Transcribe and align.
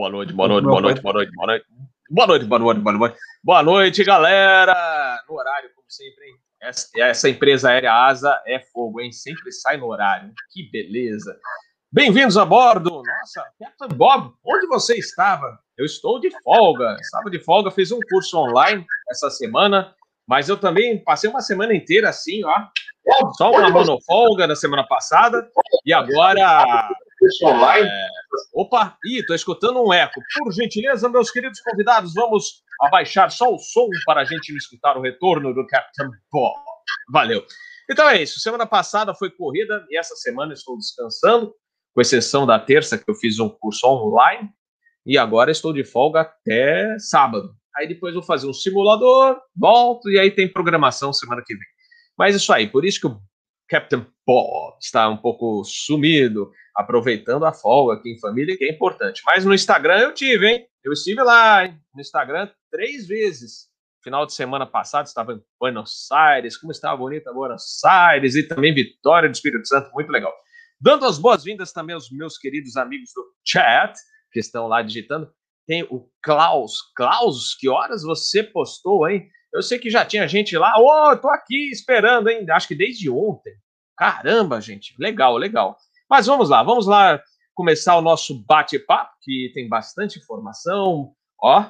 Boa 0.00 0.08
noite, 0.08 0.32
boa 0.32 0.48
noite, 0.48 0.64
boa 0.64 0.80
noite, 0.80 1.02
boa 1.02 1.12
noite, 1.12 1.32
boa 1.34 1.46
noite. 1.46 1.66
Boa 2.08 2.26
noite, 2.26 2.44
boa 2.46 2.58
noite, 2.58 2.80
boa 2.80 2.92
noite. 2.96 3.16
Boa 3.44 3.62
noite, 3.62 4.02
galera. 4.02 5.22
No 5.28 5.34
horário, 5.34 5.68
como 5.74 5.84
sempre, 5.90 6.24
hein? 6.24 6.36
Essa, 6.58 6.88
essa 6.96 7.28
empresa 7.28 7.68
aérea 7.68 7.92
Asa 7.92 8.42
é 8.46 8.60
fogo, 8.60 9.02
hein? 9.02 9.12
Sempre 9.12 9.52
sai 9.52 9.76
no 9.76 9.88
horário. 9.88 10.32
Que 10.54 10.62
beleza. 10.70 11.38
Bem-vindos 11.92 12.38
a 12.38 12.46
bordo. 12.46 13.02
Nossa, 13.02 13.44
Captain 13.58 13.94
Bob, 13.94 14.32
onde 14.42 14.66
você 14.68 14.96
estava? 14.96 15.58
Eu 15.76 15.84
estou 15.84 16.18
de 16.18 16.30
folga. 16.42 16.96
Estava 16.98 17.28
de 17.28 17.38
folga, 17.38 17.70
fiz 17.70 17.92
um 17.92 18.00
curso 18.08 18.38
online 18.38 18.86
essa 19.10 19.28
semana, 19.28 19.94
mas 20.26 20.48
eu 20.48 20.56
também 20.56 21.04
passei 21.04 21.28
uma 21.28 21.42
semana 21.42 21.74
inteira 21.74 22.08
assim, 22.08 22.42
ó. 22.42 22.56
Só 23.36 23.50
uma 23.50 23.68
monofolga 23.68 24.46
na 24.46 24.56
semana 24.56 24.82
passada 24.82 25.46
e 25.84 25.92
agora 25.92 26.88
online. 27.44 27.88
É... 27.88 28.06
Opa, 28.54 28.96
ih, 29.04 29.24
tô 29.26 29.34
escutando 29.34 29.82
um 29.82 29.92
eco. 29.92 30.20
Por 30.38 30.52
gentileza, 30.52 31.08
meus 31.08 31.30
queridos 31.30 31.60
convidados, 31.60 32.14
vamos 32.14 32.62
abaixar 32.80 33.30
só 33.30 33.52
o 33.52 33.58
som 33.58 33.88
para 34.06 34.22
a 34.22 34.24
gente 34.24 34.54
escutar 34.56 34.96
o 34.96 35.00
retorno 35.00 35.52
do 35.52 35.66
Captain 35.66 36.08
Bob. 36.32 36.54
Valeu. 37.12 37.44
Então 37.90 38.08
é 38.08 38.22
isso. 38.22 38.40
Semana 38.40 38.66
passada 38.66 39.14
foi 39.14 39.30
corrida 39.30 39.84
e 39.90 39.98
essa 39.98 40.14
semana 40.14 40.54
estou 40.54 40.76
descansando, 40.76 41.52
com 41.92 42.00
exceção 42.00 42.46
da 42.46 42.58
terça, 42.58 42.96
que 42.96 43.10
eu 43.10 43.14
fiz 43.14 43.38
um 43.40 43.48
curso 43.48 43.86
online, 43.86 44.48
e 45.04 45.18
agora 45.18 45.50
estou 45.50 45.72
de 45.72 45.82
folga 45.82 46.20
até 46.20 46.96
sábado. 46.98 47.54
Aí 47.76 47.88
depois 47.88 48.14
vou 48.14 48.22
fazer 48.22 48.46
um 48.46 48.52
simulador, 48.52 49.40
volto, 49.56 50.08
e 50.08 50.18
aí 50.18 50.30
tem 50.30 50.52
programação 50.52 51.12
semana 51.12 51.42
que 51.44 51.54
vem. 51.54 51.66
Mas 52.16 52.36
isso 52.36 52.52
aí, 52.52 52.68
por 52.68 52.84
isso 52.84 53.00
que 53.00 53.06
o 53.06 53.20
Captain 53.70 54.04
Bob 54.26 54.76
está 54.80 55.08
um 55.08 55.16
pouco 55.16 55.62
sumido, 55.64 56.50
aproveitando 56.74 57.46
a 57.46 57.52
folga 57.52 57.94
aqui 57.94 58.10
em 58.10 58.18
família, 58.18 58.56
que 58.56 58.64
é 58.64 58.72
importante. 58.72 59.22
Mas 59.24 59.44
no 59.44 59.54
Instagram 59.54 60.00
eu 60.00 60.12
tive, 60.12 60.48
hein? 60.48 60.66
Eu 60.82 60.92
estive 60.92 61.22
lá, 61.22 61.64
hein? 61.64 61.80
No 61.94 62.00
Instagram 62.00 62.50
três 62.68 63.06
vezes. 63.06 63.70
Final 64.02 64.26
de 64.26 64.34
semana 64.34 64.66
passado 64.66 65.06
estava 65.06 65.34
em 65.34 65.42
Buenos 65.60 66.10
Aires, 66.10 66.56
como 66.56 66.72
estava 66.72 66.96
bonita 66.96 67.32
Buenos 67.32 67.84
Aires 67.84 68.34
e 68.34 68.42
também 68.42 68.74
Vitória 68.74 69.28
do 69.28 69.34
Espírito 69.34 69.68
Santo, 69.68 69.92
muito 69.92 70.10
legal. 70.10 70.34
Dando 70.80 71.04
as 71.04 71.18
boas-vindas 71.18 71.72
também 71.72 71.94
aos 71.94 72.10
meus 72.10 72.38
queridos 72.38 72.76
amigos 72.76 73.10
do 73.14 73.24
chat, 73.44 73.94
que 74.32 74.40
estão 74.40 74.66
lá 74.66 74.82
digitando. 74.82 75.30
Tem 75.66 75.84
o 75.84 76.10
Klaus. 76.22 76.78
Klaus, 76.96 77.54
que 77.54 77.68
horas 77.68 78.02
você 78.02 78.42
postou, 78.42 79.08
hein? 79.08 79.28
Eu 79.52 79.62
sei 79.62 79.78
que 79.78 79.90
já 79.90 80.04
tinha 80.04 80.28
gente 80.28 80.56
lá. 80.56 80.74
Ô, 80.78 81.10
oh, 81.10 81.16
tô 81.16 81.28
aqui 81.28 81.70
esperando, 81.70 82.28
hein? 82.28 82.46
Acho 82.50 82.68
que 82.68 82.74
desde 82.74 83.10
ontem. 83.10 83.52
Caramba, 83.96 84.60
gente. 84.60 84.94
Legal, 84.98 85.36
legal. 85.36 85.76
Mas 86.08 86.26
vamos 86.26 86.48
lá, 86.48 86.62
vamos 86.62 86.86
lá 86.86 87.22
começar 87.54 87.96
o 87.96 88.00
nosso 88.00 88.42
bate-papo, 88.46 89.12
que 89.20 89.50
tem 89.52 89.68
bastante 89.68 90.18
informação. 90.18 91.12
Ó, 91.40 91.64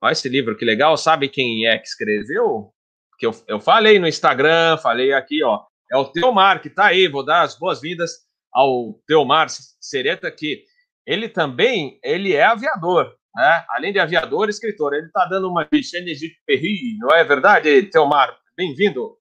ó 0.00 0.10
esse 0.10 0.28
livro 0.28 0.56
que 0.56 0.64
legal. 0.64 0.96
Sabe 0.96 1.28
quem 1.28 1.66
é 1.66 1.78
que 1.78 1.88
escreveu? 1.88 2.72
Que 3.18 3.26
eu, 3.26 3.34
eu 3.48 3.58
falei 3.58 3.98
no 3.98 4.06
Instagram, 4.06 4.78
falei 4.78 5.12
aqui, 5.12 5.42
ó. 5.42 5.64
É 5.90 5.96
o 5.96 6.04
Teomar 6.04 6.60
que 6.60 6.70
tá 6.70 6.86
aí. 6.86 7.08
Vou 7.08 7.24
dar 7.24 7.42
as 7.42 7.58
boas-vindas 7.58 8.12
ao 8.52 8.94
Teomar 9.06 9.48
Sereta, 9.80 10.30
que 10.30 10.64
ele 11.06 11.28
também 11.28 11.98
ele 12.02 12.34
é 12.34 12.44
aviador 12.44 13.14
né? 13.36 13.66
Além 13.68 13.92
de 13.92 13.98
aviador, 13.98 14.48
escritor. 14.48 14.94
Ele 14.94 15.06
está 15.06 15.26
dando 15.26 15.48
uma 15.48 15.64
de 15.64 16.36
Perry, 16.46 16.96
não 16.98 17.14
é 17.14 17.22
verdade, 17.22 17.82
Teomar? 17.84 18.34
Bem-vindo. 18.56 19.18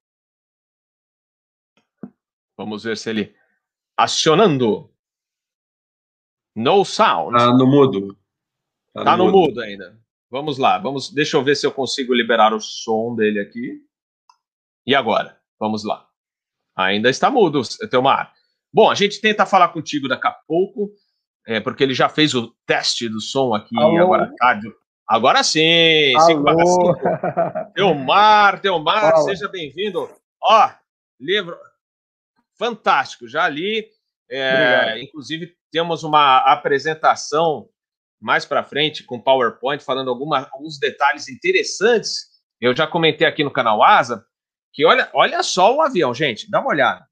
Vamos 2.57 2.85
ver 2.85 2.95
se 2.95 3.09
ele 3.09 3.35
acionando. 3.97 4.89
No 6.55 6.85
sound. 6.85 7.37
Tá 7.37 7.51
no 7.51 7.67
mudo. 7.67 8.17
Tá, 8.93 9.03
tá 9.03 9.17
no, 9.17 9.25
no 9.25 9.31
mudo. 9.31 9.47
mudo 9.49 9.61
ainda. 9.61 9.99
Vamos 10.31 10.57
lá, 10.57 10.79
vamos. 10.79 11.11
Deixa 11.13 11.35
eu 11.35 11.43
ver 11.43 11.55
se 11.55 11.67
eu 11.67 11.71
consigo 11.71 12.13
liberar 12.13 12.53
o 12.53 12.61
som 12.61 13.13
dele 13.13 13.41
aqui. 13.41 13.81
E 14.87 14.95
agora? 14.95 15.37
Vamos 15.59 15.83
lá. 15.83 16.07
Ainda 16.73 17.09
está 17.09 17.29
mudo, 17.29 17.61
Teomar. 17.89 18.33
Bom, 18.71 18.89
a 18.89 18.95
gente 18.95 19.19
tenta 19.19 19.45
falar 19.45 19.69
contigo 19.69 20.07
daqui 20.07 20.27
a 20.27 20.31
pouco 20.31 20.93
é, 21.45 21.59
porque 21.59 21.83
ele 21.83 21.93
já 21.93 22.09
fez 22.09 22.33
o 22.33 22.53
teste 22.65 23.07
do 23.07 23.21
som 23.21 23.53
aqui 23.53 23.77
Alô? 23.77 23.97
agora 23.97 24.33
tarde. 24.37 24.67
Agora 25.07 25.43
sim, 25.43 26.13
5 26.25 26.43
para 26.43 26.65
5. 26.65 27.73
Teomar, 27.75 28.59
Teomar, 28.59 29.11
Fala. 29.11 29.23
seja 29.23 29.47
bem-vindo. 29.47 30.09
Ó, 30.41 30.69
livro 31.19 31.55
fantástico, 32.57 33.27
já 33.27 33.47
li. 33.47 33.87
É, 34.29 34.99
inclusive, 35.01 35.55
temos 35.71 36.03
uma 36.03 36.37
apresentação 36.39 37.69
mais 38.19 38.45
para 38.45 38.63
frente 38.63 39.03
com 39.03 39.21
PowerPoint 39.21 39.83
falando 39.83 40.09
alguma, 40.09 40.49
alguns 40.51 40.79
detalhes 40.79 41.29
interessantes. 41.29 42.25
Eu 42.59 42.75
já 42.75 42.87
comentei 42.87 43.27
aqui 43.27 43.43
no 43.43 43.51
canal 43.51 43.83
Asa 43.83 44.25
que 44.73 44.85
olha, 44.85 45.09
olha 45.13 45.43
só 45.43 45.75
o 45.75 45.81
avião, 45.81 46.13
gente, 46.13 46.49
dá 46.49 46.59
uma 46.59 46.69
olhada. 46.69 47.05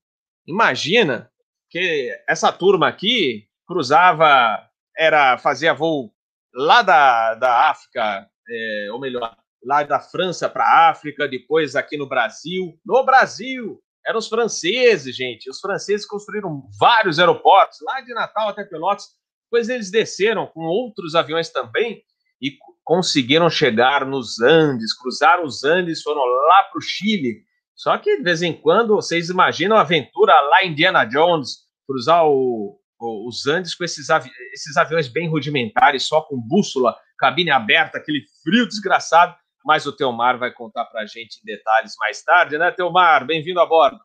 Imagina 0.46 1.32
que 1.70 2.12
essa 2.28 2.52
turma 2.52 2.88
aqui 2.88 3.48
cruzava, 3.68 4.68
era 4.98 5.38
fazia 5.38 5.74
voo 5.74 6.12
lá 6.54 6.82
da, 6.82 7.36
da 7.36 7.70
África, 7.70 8.28
é, 8.50 8.90
ou 8.92 9.00
melhor, 9.00 9.36
lá 9.64 9.84
da 9.84 10.00
França 10.00 10.50
para 10.50 10.64
a 10.64 10.90
África, 10.90 11.28
depois 11.28 11.76
aqui 11.76 11.98
no 11.98 12.08
Brasil. 12.08 12.78
No 12.86 13.04
Brasil, 13.04 13.82
eram 14.06 14.20
os 14.20 14.28
franceses, 14.28 15.16
gente. 15.16 15.50
Os 15.50 15.60
franceses 15.60 16.06
construíram 16.06 16.64
vários 16.80 17.20
aeroportos, 17.20 17.80
lá 17.82 18.02
de 18.02 18.14
Natal 18.14 18.50
até 18.50 18.64
Pelotas. 18.64 19.06
Depois 19.46 19.70
eles 19.70 19.90
desceram 19.90 20.48
com 20.48 20.62
outros 20.62 21.16
aviões 21.16 21.50
também 21.50 22.04
e 22.42 22.58
conseguiram 22.84 23.50
chegar 23.50 24.06
nos 24.06 24.42
Andes, 24.42 24.94
cruzaram 24.98 25.46
os 25.46 25.64
Andes, 25.64 26.02
foram 26.02 26.22
lá 26.22 26.64
para 26.64 26.80
o 26.80 26.82
Chile. 26.82 27.44
Só 27.76 27.98
que 27.98 28.18
de 28.18 28.24
vez 28.24 28.42
em 28.42 28.54
quando 28.54 28.96
vocês 28.96 29.30
imaginam 29.30 29.78
a 29.78 29.82
aventura 29.82 30.34
lá 30.42 30.66
Indiana 30.66 31.06
Jones, 31.06 31.60
cruzar 31.88 32.26
o, 32.28 32.78
os 33.06 33.46
Andes 33.48 33.76
com 33.76 33.84
esses, 33.84 34.10
avi 34.10 34.30
esses 34.54 34.78
aviões 34.78 35.08
bem 35.08 35.30
rudimentares, 35.30 36.08
só 36.08 36.22
com 36.22 36.38
bússola, 36.38 36.96
cabine 37.18 37.52
aberta, 37.52 37.98
aquele 37.98 38.24
frio 38.44 38.68
desgraçado. 38.68 39.36
Mas 39.66 39.86
o 39.86 39.96
Teomar 39.96 40.38
vai 40.38 40.52
contar 40.52 40.86
para 40.86 41.02
a 41.02 41.06
gente 41.06 41.40
em 41.42 41.46
detalhes 41.46 41.94
mais 42.00 42.22
tarde, 42.22 42.58
né, 42.58 42.72
Teomar? 42.72 43.26
Bem-vindo 43.26 43.60
a 43.60 43.66
bordo. 43.66 44.00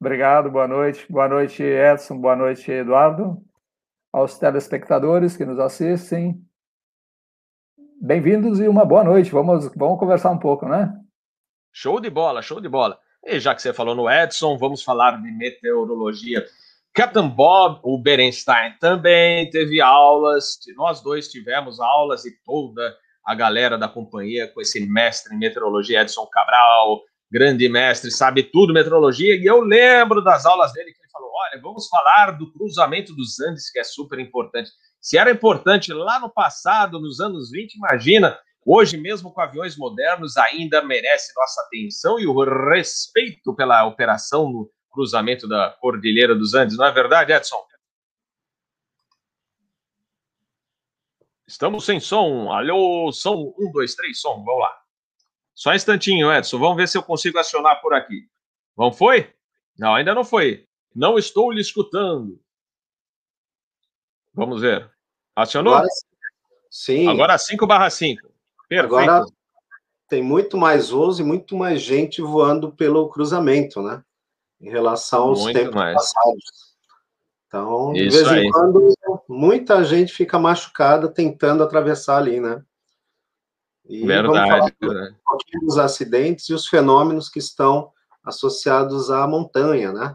Obrigado, 0.00 0.50
boa 0.50 0.68
noite. 0.68 1.04
Boa 1.10 1.28
noite, 1.28 1.62
Edson. 1.62 2.20
Boa 2.20 2.36
noite, 2.36 2.70
Eduardo. 2.70 3.42
Aos 4.12 4.38
telespectadores 4.38 5.36
que 5.36 5.44
nos 5.44 5.58
assistem. 5.58 6.40
Bem-vindos 8.00 8.60
e 8.60 8.68
uma 8.68 8.84
boa 8.84 9.02
noite. 9.02 9.30
Vamos, 9.30 9.68
vamos 9.74 9.98
conversar 9.98 10.30
um 10.30 10.38
pouco, 10.38 10.68
né? 10.68 10.94
Show 11.72 12.00
de 12.00 12.08
bola, 12.08 12.42
show 12.42 12.60
de 12.60 12.68
bola. 12.68 12.98
E 13.24 13.40
já 13.40 13.54
que 13.54 13.60
você 13.60 13.72
falou 13.72 13.94
no 13.94 14.08
Edson, 14.08 14.56
vamos 14.56 14.84
falar 14.84 15.20
de 15.20 15.30
meteorologia. 15.32 16.46
Captain 16.98 17.28
Bob, 17.28 17.78
o 17.84 17.96
Berenstein 17.96 18.72
também 18.80 19.48
teve 19.50 19.80
aulas, 19.80 20.58
nós 20.74 21.00
dois 21.00 21.28
tivemos 21.28 21.78
aulas 21.78 22.24
e 22.24 22.32
toda 22.44 22.92
a 23.24 23.36
galera 23.36 23.78
da 23.78 23.86
companhia 23.88 24.48
com 24.48 24.60
esse 24.60 24.84
mestre 24.84 25.32
em 25.32 25.38
meteorologia, 25.38 26.00
Edson 26.00 26.26
Cabral, 26.26 27.00
grande 27.30 27.68
mestre, 27.68 28.10
sabe 28.10 28.42
tudo 28.42 28.72
meteorologia, 28.72 29.36
e 29.36 29.46
eu 29.46 29.60
lembro 29.60 30.20
das 30.24 30.44
aulas 30.44 30.72
dele 30.72 30.90
que 30.92 31.00
ele 31.00 31.10
falou: 31.12 31.30
olha, 31.32 31.62
vamos 31.62 31.86
falar 31.86 32.32
do 32.32 32.52
cruzamento 32.52 33.14
dos 33.14 33.38
Andes, 33.38 33.70
que 33.70 33.78
é 33.78 33.84
super 33.84 34.18
importante. 34.18 34.68
Se 35.00 35.16
era 35.16 35.30
importante 35.30 35.92
lá 35.92 36.18
no 36.18 36.28
passado, 36.28 36.98
nos 36.98 37.20
anos 37.20 37.52
20, 37.52 37.76
imagina, 37.76 38.36
hoje 38.66 38.96
mesmo 38.96 39.32
com 39.32 39.40
aviões 39.40 39.76
modernos, 39.76 40.36
ainda 40.36 40.82
merece 40.82 41.32
nossa 41.36 41.60
atenção 41.60 42.18
e 42.18 42.26
o 42.26 42.42
respeito 42.70 43.54
pela 43.54 43.86
operação 43.86 44.50
no 44.50 44.68
cruzamento 44.98 45.46
da 45.46 45.70
Cordilheira 45.80 46.34
dos 46.34 46.54
Andes, 46.54 46.76
não 46.76 46.84
é 46.84 46.90
verdade, 46.90 47.32
Edson? 47.32 47.64
Estamos 51.46 51.84
sem 51.84 52.00
som. 52.00 52.50
Alô, 52.50 53.12
som. 53.12 53.54
Um, 53.56 53.70
dois, 53.70 53.94
três, 53.94 54.20
som. 54.20 54.42
Vamos 54.44 54.60
lá. 54.60 54.76
Só 55.54 55.70
um 55.70 55.74
instantinho, 55.74 56.32
Edson. 56.32 56.58
Vamos 56.58 56.76
ver 56.76 56.88
se 56.88 56.98
eu 56.98 57.02
consigo 57.02 57.38
acionar 57.38 57.80
por 57.80 57.94
aqui. 57.94 58.28
Vamos, 58.76 58.98
foi? 58.98 59.32
Não, 59.78 59.94
ainda 59.94 60.12
não 60.14 60.24
foi. 60.24 60.66
Não 60.92 61.16
estou 61.16 61.52
lhe 61.52 61.60
escutando. 61.60 62.40
Vamos 64.34 64.60
ver. 64.60 64.90
Acionou? 65.36 65.74
Agora, 65.74 65.88
sim. 66.68 67.08
Agora 67.08 67.38
5 67.38 67.66
barra 67.68 67.88
5. 67.88 68.20
Perfeito. 68.68 68.96
Agora 68.96 69.24
tem 70.08 70.22
muito 70.22 70.56
mais 70.56 70.90
voos 70.90 71.20
e 71.20 71.22
muito 71.22 71.56
mais 71.56 71.80
gente 71.82 72.20
voando 72.20 72.72
pelo 72.72 73.08
cruzamento, 73.08 73.80
né? 73.80 74.02
Em 74.60 74.70
relação 74.70 75.28
aos 75.28 75.40
Muito 75.40 75.56
tempos 75.56 75.74
mais. 75.74 75.94
passados. 75.94 76.68
Então, 77.46 77.92
de 77.92 78.08
vez 78.08 78.26
em 78.30 78.50
quando, 78.50 78.94
muita 79.28 79.82
gente 79.82 80.12
fica 80.12 80.38
machucada 80.38 81.08
tentando 81.08 81.62
atravessar 81.62 82.18
ali, 82.18 82.40
né? 82.40 82.62
E 83.86 84.06
Verdade. 84.06 84.26
Vamos 84.50 84.74
falar 84.82 85.10
um 85.10 85.14
pouquinho 85.26 85.60
dos 85.62 85.78
acidentes 85.78 86.48
e 86.50 86.54
os 86.54 86.66
fenômenos 86.66 87.30
que 87.30 87.38
estão 87.38 87.90
associados 88.22 89.10
à 89.10 89.26
montanha, 89.26 89.92
né? 89.92 90.14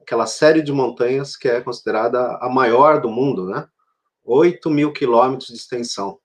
Aquela 0.00 0.26
série 0.26 0.60
de 0.60 0.72
montanhas 0.72 1.36
que 1.36 1.48
é 1.48 1.60
considerada 1.60 2.36
a 2.40 2.48
maior 2.48 3.00
do 3.00 3.08
mundo, 3.08 3.46
né? 3.46 3.68
8 4.24 4.68
mil 4.70 4.92
quilômetros 4.92 5.48
de 5.48 5.54
extensão. 5.54 6.18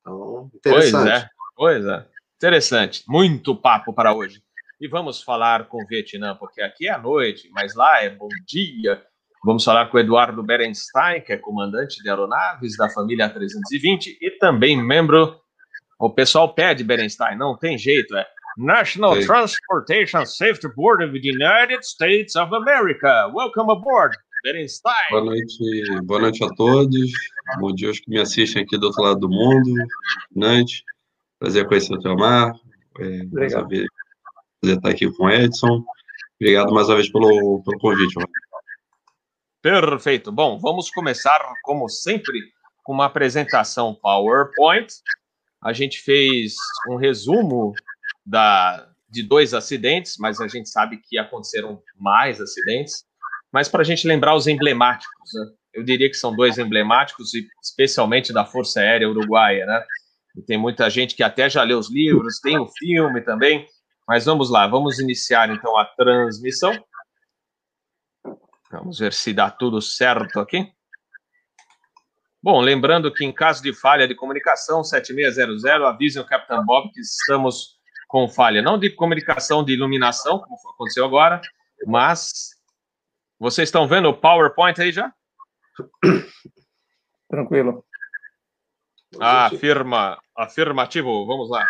Então, 0.00 0.50
interessante. 0.54 0.92
Pois 0.92 1.06
é, 1.06 1.28
pois 1.56 1.86
é. 1.86 2.06
Interessante. 2.36 3.04
Muito 3.08 3.56
papo 3.56 3.92
para 3.92 4.14
hoje. 4.14 4.42
E 4.80 4.88
vamos 4.88 5.22
falar 5.22 5.68
com 5.68 5.82
o 5.82 5.86
Vietnã, 5.86 6.34
porque 6.34 6.62
aqui 6.62 6.88
é 6.88 6.92
a 6.92 6.98
noite, 6.98 7.50
mas 7.52 7.74
lá 7.74 8.02
é 8.02 8.08
bom 8.08 8.30
dia. 8.48 9.02
Vamos 9.44 9.62
falar 9.62 9.90
com 9.90 9.98
o 9.98 10.00
Eduardo 10.00 10.42
Berenstein, 10.42 11.20
que 11.20 11.34
é 11.34 11.36
comandante 11.36 12.02
de 12.02 12.08
aeronaves 12.08 12.78
da 12.78 12.88
família 12.88 13.28
320 13.28 14.16
e 14.18 14.30
também 14.38 14.82
membro. 14.82 15.38
O 15.98 16.08
pessoal 16.08 16.54
pede 16.54 16.82
Berenstein, 16.82 17.36
não 17.36 17.58
tem 17.58 17.76
jeito, 17.76 18.16
é 18.16 18.26
National 18.56 19.16
Sim. 19.16 19.26
Transportation 19.26 20.24
Safety 20.24 20.68
Board 20.74 21.04
of 21.04 21.12
the 21.12 21.28
United 21.28 21.84
States 21.84 22.34
of 22.34 22.54
America. 22.54 23.30
Welcome 23.34 23.70
aboard, 23.70 24.16
Berenstein. 24.42 24.94
Boa 25.10 25.24
noite, 25.26 26.00
boa 26.04 26.20
noite 26.22 26.42
a 26.42 26.48
todos. 26.54 27.10
Bom 27.58 27.74
dia 27.74 27.88
aos 27.88 28.00
que 28.00 28.08
me 28.08 28.18
assistem 28.18 28.62
aqui 28.62 28.78
do 28.78 28.86
outro 28.86 29.02
lado 29.02 29.20
do 29.20 29.28
mundo. 29.28 29.74
Noite. 30.34 30.82
Prazer 31.38 31.66
conhecer 31.66 31.92
o 31.92 31.98
Teomar. 31.98 32.54
É, 32.98 33.22
Obrigado. 33.24 33.68
Prazer 33.68 33.86
estar 34.62 34.90
aqui 34.90 35.10
com 35.12 35.24
o 35.24 35.30
Edson. 35.30 35.84
Obrigado 36.40 36.72
mais 36.72 36.88
uma 36.88 36.96
vez 36.96 37.10
pelo, 37.10 37.62
pelo 37.62 37.78
convite. 37.78 38.14
Perfeito. 39.62 40.30
Bom, 40.30 40.58
vamos 40.58 40.90
começar, 40.90 41.40
como 41.62 41.88
sempre, 41.88 42.38
com 42.82 42.92
uma 42.92 43.06
apresentação 43.06 43.94
PowerPoint. 43.94 44.92
A 45.62 45.72
gente 45.72 46.00
fez 46.00 46.54
um 46.90 46.96
resumo 46.96 47.72
da, 48.24 48.88
de 49.08 49.22
dois 49.22 49.52
acidentes, 49.52 50.16
mas 50.18 50.40
a 50.40 50.48
gente 50.48 50.68
sabe 50.68 50.98
que 50.98 51.18
aconteceram 51.18 51.82
mais 51.98 52.40
acidentes. 52.40 53.04
Mas 53.52 53.68
para 53.68 53.82
a 53.82 53.84
gente 53.84 54.06
lembrar 54.06 54.34
os 54.34 54.46
emblemáticos, 54.46 55.30
né? 55.34 55.46
eu 55.74 55.82
diria 55.82 56.08
que 56.08 56.16
são 56.16 56.34
dois 56.34 56.58
emblemáticos, 56.58 57.32
especialmente 57.62 58.32
da 58.32 58.46
Força 58.46 58.80
Aérea 58.80 59.08
Uruguaia, 59.08 59.66
né? 59.66 59.84
E 60.36 60.42
tem 60.42 60.56
muita 60.56 60.88
gente 60.88 61.14
que 61.14 61.22
até 61.22 61.50
já 61.50 61.62
leu 61.62 61.78
os 61.78 61.90
livros, 61.90 62.40
tem 62.40 62.56
o 62.58 62.68
filme 62.78 63.20
também. 63.20 63.66
Mas 64.10 64.24
vamos 64.24 64.50
lá, 64.50 64.66
vamos 64.66 64.98
iniciar 64.98 65.48
então 65.50 65.78
a 65.78 65.84
transmissão. 65.84 66.72
Vamos 68.68 68.98
ver 68.98 69.12
se 69.12 69.32
dá 69.32 69.48
tudo 69.48 69.80
certo 69.80 70.40
aqui. 70.40 70.68
Bom, 72.42 72.60
lembrando 72.60 73.14
que 73.14 73.24
em 73.24 73.32
caso 73.32 73.62
de 73.62 73.72
falha 73.72 74.08
de 74.08 74.16
comunicação, 74.16 74.82
7600, 74.82 75.64
avisem 75.64 76.20
o 76.20 76.26
Capitão 76.26 76.66
Bob 76.66 76.90
que 76.90 77.00
estamos 77.00 77.78
com 78.08 78.28
falha, 78.28 78.60
não 78.60 78.76
de 78.76 78.90
comunicação 78.90 79.64
de 79.64 79.74
iluminação, 79.74 80.40
como 80.40 80.56
aconteceu 80.74 81.04
agora, 81.04 81.40
mas 81.86 82.50
vocês 83.38 83.68
estão 83.68 83.86
vendo 83.86 84.08
o 84.08 84.16
PowerPoint 84.16 84.82
aí 84.82 84.90
já? 84.90 85.14
Tranquilo. 87.30 87.84
Ah, 89.20 89.46
afirma, 89.46 90.20
afirmativo, 90.36 91.24
vamos 91.28 91.48
lá. 91.48 91.64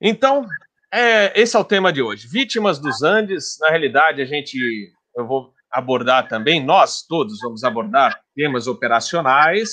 Então, 0.00 0.46
é, 0.92 1.38
esse 1.40 1.56
é 1.56 1.58
o 1.58 1.64
tema 1.64 1.92
de 1.92 2.02
hoje. 2.02 2.28
Vítimas 2.28 2.78
dos 2.78 3.02
Andes, 3.02 3.56
na 3.60 3.70
realidade, 3.70 4.20
a 4.20 4.24
gente, 4.24 4.58
eu 5.16 5.26
vou 5.26 5.52
abordar 5.70 6.28
também, 6.28 6.64
nós 6.64 7.02
todos 7.02 7.38
vamos 7.40 7.64
abordar 7.64 8.20
temas 8.34 8.66
operacionais, 8.66 9.70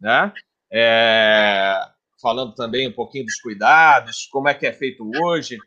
né? 0.00 0.32
É, 0.72 1.78
falando 2.20 2.54
também 2.54 2.88
um 2.88 2.92
pouquinho 2.92 3.26
dos 3.26 3.40
cuidados, 3.40 4.28
como 4.30 4.48
é 4.48 4.54
que 4.54 4.66
é 4.66 4.72
feito 4.72 5.10
hoje. 5.22 5.58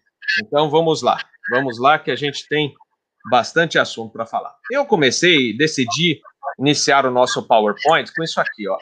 Então, 0.41 0.69
vamos 0.69 1.01
lá, 1.01 1.17
vamos 1.51 1.79
lá 1.79 1.99
que 1.99 2.09
a 2.09 2.15
gente 2.15 2.47
tem 2.47 2.73
bastante 3.29 3.77
assunto 3.77 4.13
para 4.13 4.25
falar. 4.25 4.55
Eu 4.71 4.85
comecei, 4.85 5.55
decidi 5.55 6.21
iniciar 6.57 7.05
o 7.05 7.11
nosso 7.11 7.43
PowerPoint 7.47 8.11
com 8.13 8.23
isso 8.23 8.39
aqui, 8.39 8.67
ó. 8.67 8.77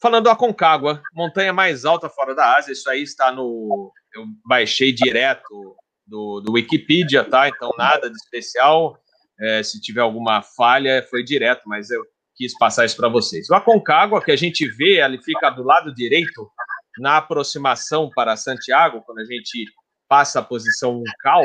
Falando 0.00 0.24
da 0.24 0.36
Concagua, 0.36 1.02
montanha 1.14 1.52
mais 1.52 1.84
alta 1.84 2.08
fora 2.08 2.34
da 2.34 2.56
Ásia, 2.56 2.72
isso 2.72 2.88
aí 2.88 3.02
está 3.02 3.30
no. 3.30 3.92
Eu 4.14 4.24
baixei 4.46 4.92
direto 4.92 5.76
do, 6.06 6.40
do 6.40 6.52
Wikipedia, 6.52 7.22
tá? 7.22 7.48
Então, 7.48 7.70
nada 7.76 8.08
de 8.08 8.16
especial. 8.16 8.98
É, 9.38 9.62
se 9.62 9.80
tiver 9.80 10.00
alguma 10.00 10.42
falha, 10.42 11.06
foi 11.08 11.22
direto, 11.22 11.62
mas 11.66 11.90
eu 11.90 12.02
quis 12.34 12.56
passar 12.58 12.86
isso 12.86 12.96
para 12.96 13.08
vocês. 13.08 13.48
O 13.50 13.54
Aconcagua, 13.54 14.22
que 14.22 14.32
a 14.32 14.36
gente 14.36 14.66
vê, 14.68 15.02
ele 15.02 15.22
fica 15.22 15.50
do 15.50 15.62
lado 15.62 15.94
direito, 15.94 16.50
na 16.98 17.18
aproximação 17.18 18.10
para 18.14 18.36
Santiago, 18.36 19.02
quando 19.02 19.20
a 19.20 19.24
gente 19.24 19.64
passa 20.08 20.40
a 20.40 20.42
posição 20.42 21.02
cal, 21.20 21.44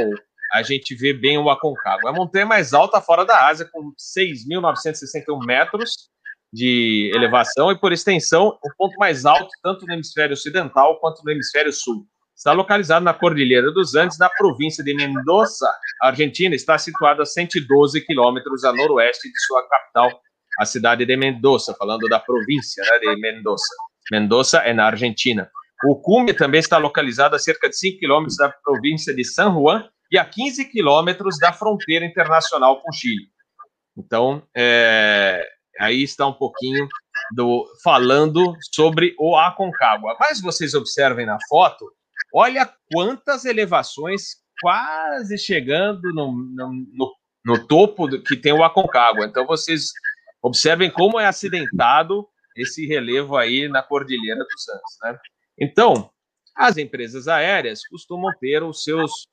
a 0.53 0.63
gente 0.63 0.95
vê 0.95 1.13
bem 1.13 1.37
o 1.37 1.49
Aconcagua. 1.49 2.09
É 2.09 2.13
a 2.13 2.15
montanha 2.15 2.45
mais 2.45 2.73
alta 2.73 3.01
fora 3.01 3.25
da 3.25 3.47
Ásia, 3.47 3.69
com 3.71 3.91
6.961 3.93 5.45
metros, 5.45 6.09
de 6.55 7.11
elevação 7.13 7.69
e, 7.69 7.77
por 7.77 7.91
extensão, 7.91 8.57
o 8.63 8.75
ponto 8.77 8.97
mais 8.97 9.25
alto, 9.25 9.49
tanto 9.61 9.85
no 9.85 9.93
hemisfério 9.93 10.33
ocidental 10.33 10.97
quanto 11.01 11.21
no 11.23 11.31
hemisfério 11.31 11.71
sul. 11.73 12.07
Está 12.33 12.53
localizado 12.53 13.03
na 13.03 13.13
Cordilheira 13.13 13.71
dos 13.71 13.93
Andes, 13.93 14.17
na 14.17 14.29
província 14.29 14.83
de 14.83 14.93
Mendoza, 14.93 15.69
Argentina. 16.01 16.55
Está 16.55 16.77
situado 16.77 17.21
a 17.21 17.25
112 17.25 18.01
quilômetros 18.05 18.63
a 18.63 18.71
noroeste 18.71 19.29
de 19.29 19.39
sua 19.45 19.67
capital, 19.67 20.21
a 20.57 20.65
cidade 20.65 21.05
de 21.05 21.17
Mendoza, 21.17 21.75
falando 21.77 22.07
da 22.07 22.19
província 22.19 22.83
né, 22.83 22.99
de 22.99 23.19
Mendoza. 23.19 23.63
Mendoza 24.09 24.59
é 24.59 24.73
na 24.73 24.85
Argentina. 24.85 25.49
O 25.85 25.97
cume 25.97 26.33
também 26.33 26.59
está 26.59 26.77
localizado 26.77 27.35
a 27.35 27.39
cerca 27.39 27.67
de 27.67 27.77
5 27.77 27.99
quilômetros 27.99 28.37
da 28.37 28.49
província 28.49 29.13
de 29.13 29.25
San 29.25 29.53
Juan 29.53 29.89
e 30.09 30.17
a 30.17 30.23
15 30.23 30.65
quilômetros 30.71 31.37
da 31.37 31.51
fronteira 31.51 32.05
internacional 32.05 32.81
com 32.81 32.89
o 32.89 32.93
Chile. 32.93 33.27
Então, 33.97 34.43
é, 34.55 35.45
Aí 35.79 36.03
está 36.03 36.27
um 36.27 36.33
pouquinho 36.33 36.87
do 37.33 37.65
falando 37.83 38.55
sobre 38.73 39.15
o 39.19 39.35
Aconcagua. 39.35 40.15
Mas 40.19 40.41
vocês 40.41 40.73
observem 40.73 41.25
na 41.25 41.37
foto, 41.49 41.91
olha 42.33 42.71
quantas 42.91 43.45
elevações 43.45 44.37
quase 44.61 45.37
chegando 45.37 46.13
no, 46.13 46.31
no, 46.31 47.15
no, 47.43 47.67
topo 47.67 48.07
do, 48.07 48.21
que 48.21 48.37
tem 48.37 48.53
o 48.53 48.63
Aconcagua. 48.63 49.25
Então 49.25 49.45
vocês 49.45 49.91
observem 50.41 50.91
como 50.91 51.19
é 51.19 51.25
acidentado 51.25 52.27
esse 52.55 52.85
relevo 52.85 53.35
aí 53.35 53.67
na 53.67 53.83
Cordilheira 53.83 54.39
dos 54.39 54.69
Andes. 54.69 54.97
Né? 55.03 55.19
Então, 55.59 56.09
as 56.55 56.77
empresas 56.77 57.27
aéreas 57.27 57.85
costumam 57.87 58.31
ter 58.39 58.63
os 58.63 58.83
seus, 58.83 59.27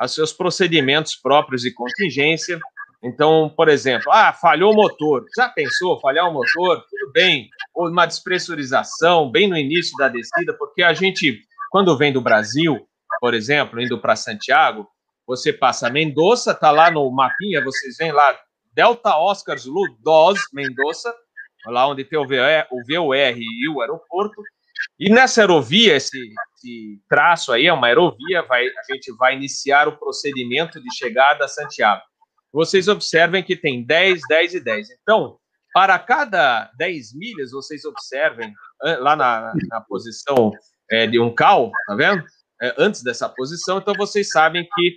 os 0.00 0.14
seus 0.14 0.32
procedimentos 0.32 1.16
próprios 1.16 1.62
de 1.62 1.72
contingência 1.72 2.60
então, 3.02 3.52
por 3.56 3.68
exemplo, 3.68 4.10
ah, 4.12 4.32
falhou 4.32 4.72
o 4.72 4.76
motor. 4.76 5.24
Já 5.36 5.48
pensou 5.48 6.00
falhar 6.00 6.28
o 6.28 6.32
motor? 6.32 6.84
Tudo 6.90 7.12
bem. 7.12 7.48
Ou 7.74 7.88
uma 7.88 8.06
despressurização 8.06 9.30
bem 9.30 9.48
no 9.48 9.56
início 9.56 9.96
da 9.96 10.08
descida, 10.08 10.52
porque 10.54 10.82
a 10.82 10.92
gente, 10.92 11.40
quando 11.70 11.96
vem 11.96 12.12
do 12.12 12.20
Brasil, 12.20 12.76
por 13.20 13.34
exemplo, 13.34 13.80
indo 13.80 14.00
para 14.00 14.16
Santiago, 14.16 14.88
você 15.26 15.52
passa 15.52 15.90
Mendoza, 15.90 16.54
tá 16.54 16.70
lá 16.70 16.90
no 16.90 17.08
mapinha, 17.10 17.62
vocês 17.62 17.96
veem 17.98 18.12
lá 18.12 18.36
Delta 18.74 19.16
Oscar 19.16 19.58
Zulu 19.58 19.96
2 20.00 20.38
Mendoza, 20.52 21.14
lá 21.66 21.86
onde 21.86 22.04
tem 22.04 22.18
o 22.18 22.26
VOR, 22.26 22.66
o 22.70 22.82
e 22.90 23.68
o 23.68 23.80
aeroporto. 23.80 24.42
E 24.98 25.10
nessa 25.10 25.42
aerovia, 25.42 25.94
esse, 25.94 26.18
esse 26.56 27.00
traço 27.08 27.52
aí 27.52 27.66
é 27.66 27.72
uma 27.72 27.86
aerovia, 27.86 28.42
vai, 28.42 28.66
a 28.66 28.92
gente 28.92 29.12
vai 29.16 29.36
iniciar 29.36 29.86
o 29.86 29.98
procedimento 29.98 30.80
de 30.80 30.96
chegada 30.96 31.44
a 31.44 31.48
Santiago 31.48 32.02
vocês 32.52 32.88
observem 32.88 33.42
que 33.42 33.56
tem 33.56 33.84
10, 33.84 34.20
10 34.28 34.54
e 34.54 34.60
10. 34.60 34.88
Então, 35.02 35.38
para 35.72 35.98
cada 35.98 36.70
10 36.76 37.14
milhas, 37.14 37.50
vocês 37.52 37.84
observem 37.84 38.52
lá 39.00 39.14
na, 39.14 39.52
na 39.68 39.80
posição 39.80 40.50
é, 40.90 41.06
de 41.06 41.20
um 41.20 41.34
cal, 41.34 41.70
tá 41.86 41.94
vendo? 41.94 42.24
É, 42.60 42.74
antes 42.78 43.02
dessa 43.02 43.28
posição, 43.28 43.78
então 43.78 43.94
vocês 43.94 44.30
sabem 44.30 44.66
que 44.74 44.96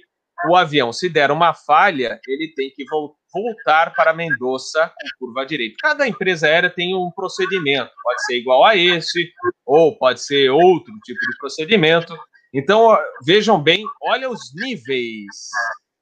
o 0.50 0.56
avião, 0.56 0.92
se 0.92 1.08
der 1.08 1.30
uma 1.30 1.54
falha, 1.54 2.20
ele 2.28 2.52
tem 2.56 2.72
que 2.76 2.84
vo 2.86 3.16
voltar 3.34 3.94
para 3.94 4.14
Mendoza 4.14 4.88
com 5.20 5.26
curva 5.26 5.46
direita. 5.46 5.76
Cada 5.80 6.06
empresa 6.06 6.48
aérea 6.48 6.70
tem 6.70 6.94
um 6.94 7.10
procedimento, 7.12 7.90
pode 8.04 8.26
ser 8.26 8.38
igual 8.38 8.66
a 8.66 8.76
esse, 8.76 9.32
ou 9.66 9.98
pode 9.98 10.22
ser 10.22 10.50
outro 10.50 10.94
tipo 11.06 11.20
de 11.20 11.38
procedimento. 11.38 12.14
Então, 12.54 12.98
vejam 13.26 13.62
bem, 13.62 13.86
olha 14.02 14.30
os 14.30 14.54
níveis 14.54 15.50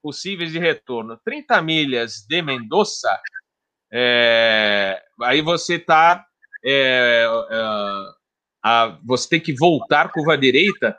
possíveis 0.02 0.52
de 0.52 0.60
retorno. 0.60 1.20
30 1.24 1.62
milhas 1.62 2.26
de 2.28 2.42
Mendoza, 2.42 3.20
é, 3.92 5.02
aí 5.22 5.42
você 5.42 5.76
está. 5.76 6.26
É, 6.64 7.26
é, 7.52 8.98
você 9.06 9.30
tem 9.30 9.40
que 9.40 9.54
voltar 9.54 10.12
curva 10.12 10.38
direita 10.38 10.98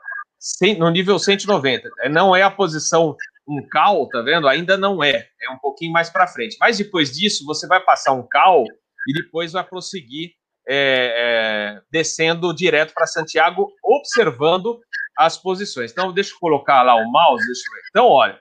no 0.78 0.90
nível 0.90 1.18
190. 1.18 1.88
É, 2.00 2.08
não 2.08 2.34
é 2.34 2.42
a 2.42 2.50
posição 2.50 3.16
um 3.46 3.66
cal, 3.68 4.08
tá 4.08 4.22
vendo? 4.22 4.48
Ainda 4.48 4.76
não 4.76 5.02
é. 5.02 5.28
É 5.42 5.50
um 5.50 5.58
pouquinho 5.58 5.92
mais 5.92 6.08
para 6.08 6.26
frente. 6.26 6.56
Mas 6.60 6.78
depois 6.78 7.10
disso, 7.12 7.44
você 7.44 7.66
vai 7.66 7.80
passar 7.80 8.12
um 8.12 8.26
cal 8.26 8.64
e 9.08 9.12
depois 9.12 9.52
vai 9.52 9.64
prosseguir 9.64 10.32
é, 10.68 11.76
é, 11.76 11.82
descendo 11.90 12.54
direto 12.54 12.94
para 12.94 13.06
Santiago, 13.06 13.72
observando 13.82 14.78
as 15.18 15.36
posições. 15.36 15.90
Então, 15.90 16.12
deixa 16.12 16.32
eu 16.32 16.38
colocar 16.38 16.82
lá 16.82 16.94
o 16.94 17.10
mouse. 17.10 17.44
Então, 17.90 18.06
olha, 18.06 18.40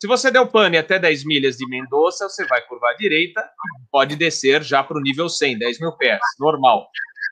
Se 0.00 0.08
você 0.08 0.30
deu 0.30 0.46
pane 0.46 0.76
até 0.76 0.98
10 0.98 1.24
milhas 1.24 1.56
de 1.56 1.66
Mendoza, 1.68 2.28
você 2.28 2.44
vai 2.46 2.60
curvar 2.66 2.92
à 2.92 2.96
direita, 2.96 3.42
pode 3.90 4.16
descer 4.16 4.62
já 4.62 4.82
para 4.82 4.98
o 4.98 5.00
nível 5.00 5.28
100, 5.28 5.58
10 5.58 5.80
mil 5.80 5.92
pés, 5.96 6.20
normal. 6.38 6.88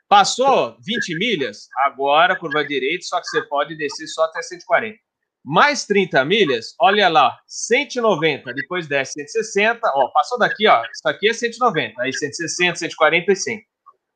Passou 0.07 0.77
20 0.85 1.17
milhas, 1.17 1.67
agora 1.85 2.37
curva 2.37 2.61
à 2.61 2.63
direita, 2.63 3.03
só 3.03 3.19
que 3.19 3.27
você 3.27 3.41
pode 3.43 3.75
descer 3.75 4.07
só 4.07 4.23
até 4.23 4.41
140. 4.41 4.97
Mais 5.45 5.85
30 5.85 6.23
milhas, 6.23 6.73
olha 6.79 7.09
lá, 7.09 7.37
190, 7.47 8.53
depois 8.53 8.87
desce 8.87 9.13
160, 9.13 9.79
ó, 9.93 10.07
passou 10.11 10.39
daqui, 10.39 10.65
ó, 10.67 10.81
isso 10.83 11.07
aqui 11.07 11.29
é 11.29 11.33
190, 11.33 12.01
aí 12.01 12.13
160, 12.13 12.77
140 12.77 13.31
e 13.31 13.35
100. 13.35 13.61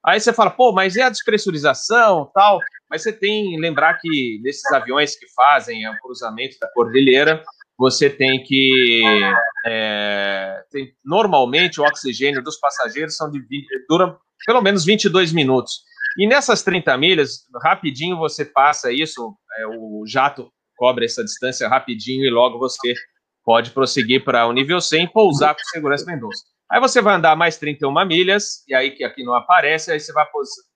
Aí 0.05 0.19
você 0.21 0.31
fala, 0.31 0.49
pô, 0.49 0.71
mas 0.71 0.95
e 0.95 1.01
a 1.01 1.09
despressurização, 1.09 2.31
tal? 2.33 2.59
Mas 2.89 3.03
você 3.03 3.11
tem 3.11 3.49
que 3.49 3.57
lembrar 3.57 3.99
que 3.99 4.39
nesses 4.41 4.71
aviões 4.71 5.17
que 5.17 5.25
fazem 5.35 5.85
o 5.89 5.99
cruzamento 5.99 6.57
da 6.61 6.71
cordilheira, 6.71 7.43
você 7.77 8.09
tem 8.09 8.43
que. 8.43 9.01
É, 9.65 10.63
tem, 10.71 10.93
normalmente, 11.05 11.79
o 11.79 11.83
oxigênio 11.83 12.43
dos 12.43 12.57
passageiros 12.59 13.15
são 13.15 13.29
de, 13.29 13.39
dura 13.87 14.17
pelo 14.45 14.61
menos 14.61 14.85
22 14.85 15.31
minutos. 15.31 15.81
E 16.17 16.27
nessas 16.27 16.63
30 16.63 16.97
milhas, 16.97 17.45
rapidinho 17.63 18.17
você 18.17 18.43
passa 18.43 18.91
isso, 18.91 19.35
é, 19.59 19.67
o 19.67 20.03
jato 20.07 20.49
cobre 20.75 21.05
essa 21.05 21.23
distância 21.23 21.67
rapidinho 21.67 22.25
e 22.25 22.29
logo 22.29 22.57
você 22.57 22.93
pode 23.43 23.71
prosseguir 23.71 24.23
para 24.23 24.47
o 24.47 24.53
nível 24.53 24.81
100 24.81 25.03
e 25.03 25.11
pousar 25.11 25.53
com 25.53 25.63
segurança 25.71 26.05
Mendonça. 26.05 26.43
Aí 26.69 26.79
você 26.79 27.01
vai 27.01 27.15
andar 27.15 27.35
mais 27.35 27.57
31 27.57 28.05
milhas, 28.05 28.63
e 28.67 28.75
aí 28.75 28.91
que 28.91 29.03
aqui 29.03 29.23
não 29.23 29.33
aparece, 29.33 29.91
aí 29.91 29.99
você 29.99 30.11
vai 30.11 30.25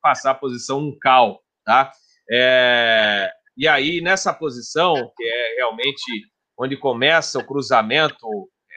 passar 0.02 0.32
a 0.32 0.36
posição 0.36 0.80
1 0.80 0.98
cal, 1.00 1.42
tá? 1.66 1.92
É, 2.32 3.30
e 3.58 3.68
aí, 3.68 4.00
nessa 4.00 4.34
posição, 4.34 4.94
que 5.18 5.24
é 5.24 5.56
realmente 5.58 6.02
onde 6.62 6.78
começa 6.78 7.40
o 7.40 7.46
cruzamento 7.46 8.28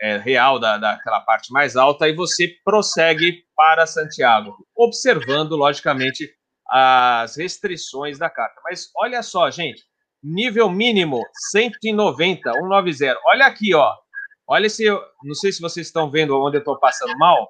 é, 0.00 0.16
real 0.16 0.58
da, 0.58 0.78
daquela 0.78 1.20
parte 1.20 1.52
mais 1.52 1.76
alta, 1.76 2.06
aí 2.06 2.14
você 2.14 2.48
prossegue 2.64 3.44
para 3.54 3.86
Santiago, 3.86 4.56
observando, 4.74 5.52
logicamente, 5.54 6.30
as 6.66 7.36
restrições 7.36 8.18
da 8.18 8.30
carta. 8.30 8.58
Mas 8.64 8.90
olha 8.96 9.22
só, 9.22 9.50
gente, 9.50 9.82
nível 10.22 10.70
mínimo 10.70 11.20
190, 11.50 12.52
190. 12.52 13.20
Olha 13.26 13.46
aqui, 13.46 13.74
ó. 13.74 13.94
Olha 14.46 14.68
se, 14.70 14.88
não 15.22 15.34
sei 15.34 15.52
se 15.52 15.60
vocês 15.60 15.86
estão 15.86 16.10
vendo 16.10 16.38
onde 16.40 16.56
eu 16.56 16.60
estou 16.60 16.78
passando 16.78 17.16
mal. 17.18 17.46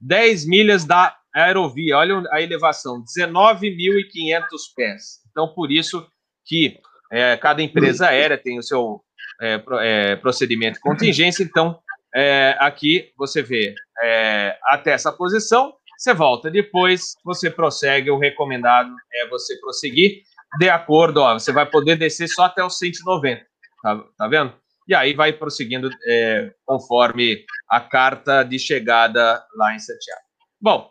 10 0.00 0.46
milhas 0.46 0.84
da 0.84 1.16
aerovia, 1.34 1.98
olha 1.98 2.22
a 2.32 2.40
elevação, 2.40 3.02
19.500 3.02 4.42
pés. 4.74 5.20
Então, 5.30 5.54
por 5.54 5.70
isso 5.70 6.06
que 6.44 6.80
é, 7.12 7.36
cada 7.36 7.62
empresa 7.62 8.08
aérea 8.08 8.36
tem 8.36 8.58
o 8.58 8.62
seu 8.62 9.02
é, 9.40 9.62
é, 9.80 10.16
procedimento 10.16 10.74
de 10.74 10.80
contingência. 10.80 11.42
Então, 11.42 11.78
é, 12.14 12.56
aqui 12.58 13.12
você 13.16 13.42
vê 13.42 13.74
é, 14.02 14.56
até 14.64 14.92
essa 14.92 15.12
posição, 15.12 15.74
você 15.96 16.14
volta. 16.14 16.50
Depois 16.50 17.14
você 17.24 17.50
prossegue. 17.50 18.10
O 18.10 18.18
recomendado 18.18 18.90
é 19.12 19.28
você 19.28 19.58
prosseguir 19.60 20.22
de 20.58 20.68
acordo. 20.68 21.20
Ó, 21.20 21.34
você 21.34 21.52
vai 21.52 21.66
poder 21.66 21.96
descer 21.96 22.28
só 22.28 22.44
até 22.44 22.64
os 22.64 22.78
190. 22.78 23.44
Tá, 23.82 24.04
tá 24.16 24.28
vendo? 24.28 24.54
E 24.86 24.94
aí 24.94 25.12
vai 25.12 25.32
prosseguindo 25.32 25.90
é, 26.06 26.50
conforme 26.64 27.44
a 27.68 27.80
carta 27.80 28.42
de 28.42 28.58
chegada 28.58 29.44
lá 29.54 29.74
em 29.74 29.78
Santiago. 29.78 30.22
Bom, 30.60 30.90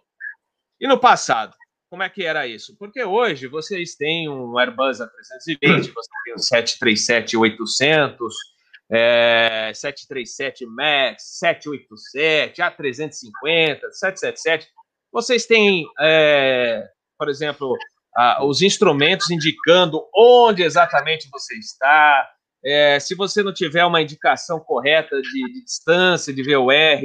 e 0.79 0.87
no 0.87 0.99
passado? 0.99 1.55
Como 1.89 2.03
é 2.03 2.09
que 2.09 2.23
era 2.25 2.45
isso? 2.45 2.75
Porque 2.77 3.03
hoje 3.03 3.47
vocês 3.47 3.95
têm 3.95 4.27
um 4.27 4.59
Airbus 4.59 4.99
A320, 4.99 5.93
você 5.93 6.09
tem 6.25 6.33
um 6.33 6.37
737-800, 6.37 8.17
é, 8.91 9.71
737 9.73 10.65
MAX, 10.65 11.23
787, 11.39 12.61
A350, 12.61 13.79
777. 13.91 14.67
Vocês 15.11 15.45
têm, 15.45 15.85
é, 16.01 16.83
por 17.17 17.29
exemplo, 17.29 17.73
a, 18.15 18.43
os 18.43 18.61
instrumentos 18.61 19.29
indicando 19.29 20.05
onde 20.13 20.63
exatamente 20.63 21.29
você 21.31 21.55
está. 21.55 22.29
É, 22.65 22.99
se 22.99 23.15
você 23.15 23.41
não 23.41 23.53
tiver 23.53 23.85
uma 23.85 24.01
indicação 24.01 24.59
correta 24.59 25.21
de, 25.21 25.53
de 25.53 25.63
distância, 25.63 26.33
de 26.33 26.43
VOR, 26.43 27.01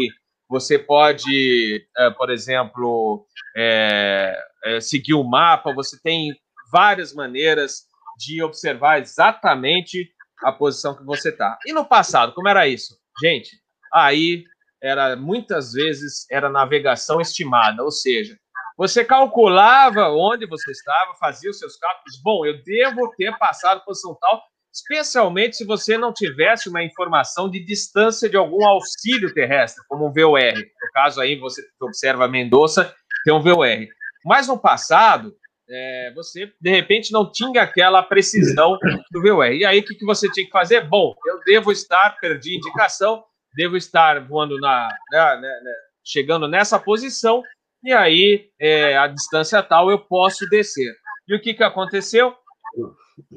você 0.53 0.79
pode, 0.79 1.83
é, 1.97 2.11
por 2.11 2.29
exemplo, 2.29 3.27
é, 3.57 4.39
é, 4.67 4.81
seguir 4.83 5.15
o 5.15 5.25
mapa. 5.25 5.73
Você 5.73 5.99
tem 6.03 6.29
várias 6.71 7.15
maneiras 7.15 7.87
de 8.19 8.43
observar 8.43 9.01
exatamente 9.01 10.13
a 10.45 10.53
posição 10.53 10.95
que 10.95 11.05
você 11.05 11.31
está. 11.31 11.59
E 11.67 11.73
no 11.73 11.87
passado, 11.87 12.35
como 12.35 12.49
era 12.49 12.69
isso? 12.69 12.99
Gente, 13.23 13.49
aí 13.91 14.45
era 14.83 15.17
muitas 15.17 15.73
vezes 15.73 16.31
era 16.31 16.51
navegação 16.51 17.19
estimada, 17.19 17.83
ou 17.83 17.91
seja, 17.91 18.37
você 18.77 19.03
calculava 19.03 20.11
onde 20.11 20.47
você 20.47 20.71
estava, 20.71 21.15
fazia 21.15 21.49
os 21.49 21.59
seus 21.59 21.77
cálculos. 21.77 22.21
Bom, 22.23 22.45
eu 22.45 22.63
devo 22.63 23.11
ter 23.17 23.35
passado 23.39 23.85
posição 23.87 24.15
tal, 24.21 24.43
especialmente 24.73 25.57
se 25.57 25.65
você 25.65 25.99
não 25.99 26.13
tivesse 26.13 26.69
uma 26.69 26.83
informação 26.83 27.49
de 27.51 27.63
distância 27.65 28.29
de 28.29 28.37
algum 28.37 28.65
auxílio 28.67 29.33
terrestre, 29.35 29.85
como 29.89 30.07
um 30.07 30.13
VOR. 30.13 30.55
No 30.55 30.91
caso 30.95 31.21
aí, 31.21 31.37
você 31.37 31.63
observa 31.81 32.27
Mendonça, 32.27 32.95
tem 33.25 33.35
um 33.35 33.43
VOR. 33.43 33.87
Mas 34.25 34.49
no 34.49 34.59
passado, 34.59 35.35
é, 35.69 36.13
você 36.15 36.51
de 36.61 36.71
repente 36.71 37.13
não 37.13 37.31
tinha 37.31 37.63
aquela 37.63 38.03
precisão 38.03 38.79
do 39.11 39.21
VOR. 39.21 39.53
E 39.53 39.65
aí 39.65 39.81
o 39.81 39.85
que, 39.85 39.95
que 39.95 40.07
você 40.07 40.31
tinha 40.31 40.47
que 40.47 40.53
fazer? 40.53 40.81
Bom, 40.89 41.15
eu 41.27 41.41
devo 41.45 41.71
estar, 41.71 42.17
perdi 42.21 42.57
indicação, 42.57 43.23
devo 43.55 43.77
estar 43.77 44.27
voando 44.27 44.59
na, 44.59 44.89
né, 45.13 45.37
né, 45.37 45.61
né, 45.63 45.73
chegando 46.05 46.49
nessa 46.49 46.79
posição, 46.79 47.43
e 47.85 47.93
aí 47.93 48.49
é, 48.61 48.97
a 48.97 49.07
distância 49.07 49.63
tal 49.63 49.91
eu 49.91 49.99
posso 49.99 50.49
descer. 50.49 50.95
E 51.29 51.35
o 51.35 51.41
que, 51.41 51.55
que 51.55 51.63
aconteceu? 51.63 52.35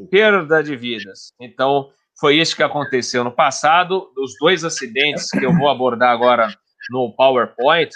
Perda 0.10 0.64
de 0.64 0.76
vidas. 0.76 1.34
Então, 1.40 1.90
foi 2.20 2.38
isso 2.38 2.56
que 2.56 2.64
aconteceu 2.64 3.24
no 3.24 3.32
passado. 3.32 4.12
Os 4.18 4.34
dois 4.40 4.64
acidentes 4.64 5.30
que 5.30 5.44
eu 5.46 5.54
vou 5.54 5.70
abordar 5.70 6.12
agora 6.12 6.54
no 6.90 7.14
PowerPoint 7.16 7.90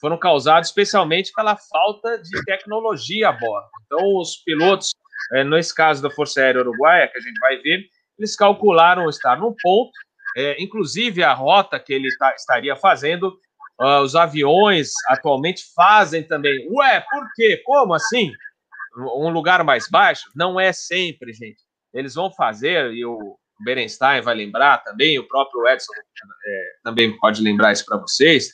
foram 0.00 0.18
causados 0.18 0.68
especialmente 0.68 1.32
pela 1.34 1.56
falta 1.56 2.18
de 2.18 2.44
tecnologia 2.44 3.30
a 3.30 3.32
bordo. 3.32 3.68
Então, 3.86 4.16
os 4.18 4.36
pilotos, 4.44 4.90
é, 5.32 5.42
nesse 5.42 5.74
caso 5.74 6.02
da 6.02 6.10
Força 6.10 6.40
Aérea 6.40 6.60
Uruguaia, 6.60 7.08
que 7.08 7.18
a 7.18 7.20
gente 7.20 7.38
vai 7.40 7.56
ver, 7.58 7.84
eles 8.18 8.36
calcularam 8.36 9.08
estar 9.08 9.38
num 9.38 9.54
ponto, 9.62 9.92
é, 10.36 10.62
inclusive 10.62 11.22
a 11.22 11.32
rota 11.32 11.80
que 11.80 11.92
ele 11.92 12.08
tá, 12.18 12.34
estaria 12.34 12.76
fazendo, 12.76 13.38
uh, 13.80 14.00
os 14.02 14.14
aviões 14.14 14.90
atualmente 15.08 15.64
fazem 15.74 16.22
também. 16.22 16.68
Ué, 16.70 17.00
por 17.10 17.26
quê? 17.34 17.62
Como 17.64 17.94
assim? 17.94 18.30
Um 18.96 19.28
lugar 19.28 19.64
mais 19.64 19.88
baixo? 19.88 20.30
Não 20.34 20.58
é 20.58 20.72
sempre, 20.72 21.32
gente. 21.32 21.62
Eles 21.92 22.14
vão 22.14 22.30
fazer, 22.32 22.92
e 22.92 23.04
o 23.04 23.36
Berenstein 23.64 24.20
vai 24.20 24.34
lembrar 24.34 24.78
também, 24.78 25.18
o 25.18 25.28
próprio 25.28 25.66
Edson 25.68 25.92
é, 26.46 26.72
também 26.82 27.16
pode 27.18 27.42
lembrar 27.42 27.72
isso 27.72 27.84
para 27.84 27.98
vocês 27.98 28.52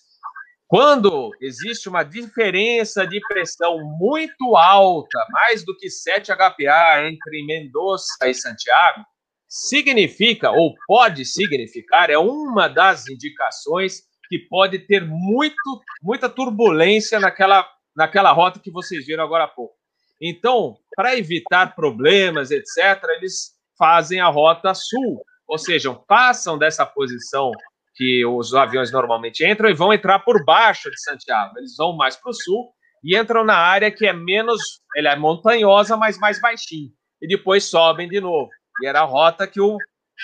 quando 0.70 1.36
existe 1.40 1.88
uma 1.88 2.04
diferença 2.04 3.04
de 3.04 3.20
pressão 3.26 3.76
muito 3.98 4.54
alta, 4.54 5.18
mais 5.30 5.64
do 5.64 5.76
que 5.76 5.90
7 5.90 6.30
HPA 6.30 7.08
entre 7.08 7.44
Mendoza 7.44 8.06
e 8.24 8.32
Santiago, 8.32 9.04
significa, 9.48 10.52
ou 10.52 10.76
pode 10.86 11.24
significar, 11.24 12.08
é 12.08 12.16
uma 12.16 12.68
das 12.68 13.08
indicações 13.08 14.02
que 14.28 14.38
pode 14.38 14.78
ter 14.78 15.04
muito, 15.04 15.82
muita 16.00 16.28
turbulência 16.28 17.18
naquela, 17.18 17.68
naquela 17.96 18.30
rota 18.30 18.60
que 18.60 18.70
vocês 18.70 19.04
viram 19.04 19.24
agora 19.24 19.44
há 19.44 19.48
pouco. 19.48 19.74
Então, 20.20 20.76
para 20.94 21.16
evitar 21.16 21.74
problemas, 21.74 22.50
etc., 22.50 23.02
eles 23.16 23.52
fazem 23.78 24.20
a 24.20 24.28
rota 24.28 24.74
sul, 24.74 25.22
ou 25.48 25.56
seja, 25.56 25.94
passam 26.06 26.58
dessa 26.58 26.84
posição 26.84 27.50
que 27.94 28.24
os 28.24 28.54
aviões 28.54 28.92
normalmente 28.92 29.44
entram 29.44 29.68
e 29.68 29.74
vão 29.74 29.92
entrar 29.92 30.20
por 30.20 30.44
baixo 30.44 30.90
de 30.90 31.00
Santiago. 31.00 31.58
Eles 31.58 31.74
vão 31.76 31.96
mais 31.96 32.16
para 32.16 32.30
o 32.30 32.34
sul 32.34 32.72
e 33.02 33.16
entram 33.16 33.44
na 33.44 33.56
área 33.56 33.90
que 33.90 34.06
é 34.06 34.12
menos, 34.12 34.60
ela 34.96 35.12
é 35.12 35.16
montanhosa, 35.16 35.96
mas 35.96 36.18
mais 36.18 36.40
baixinho. 36.40 36.90
E 37.20 37.26
depois 37.26 37.64
sobem 37.64 38.08
de 38.08 38.20
novo. 38.20 38.50
E 38.82 38.86
era 38.86 39.00
a 39.00 39.04
rota 39.04 39.46
que 39.46 39.60
o 39.60 39.76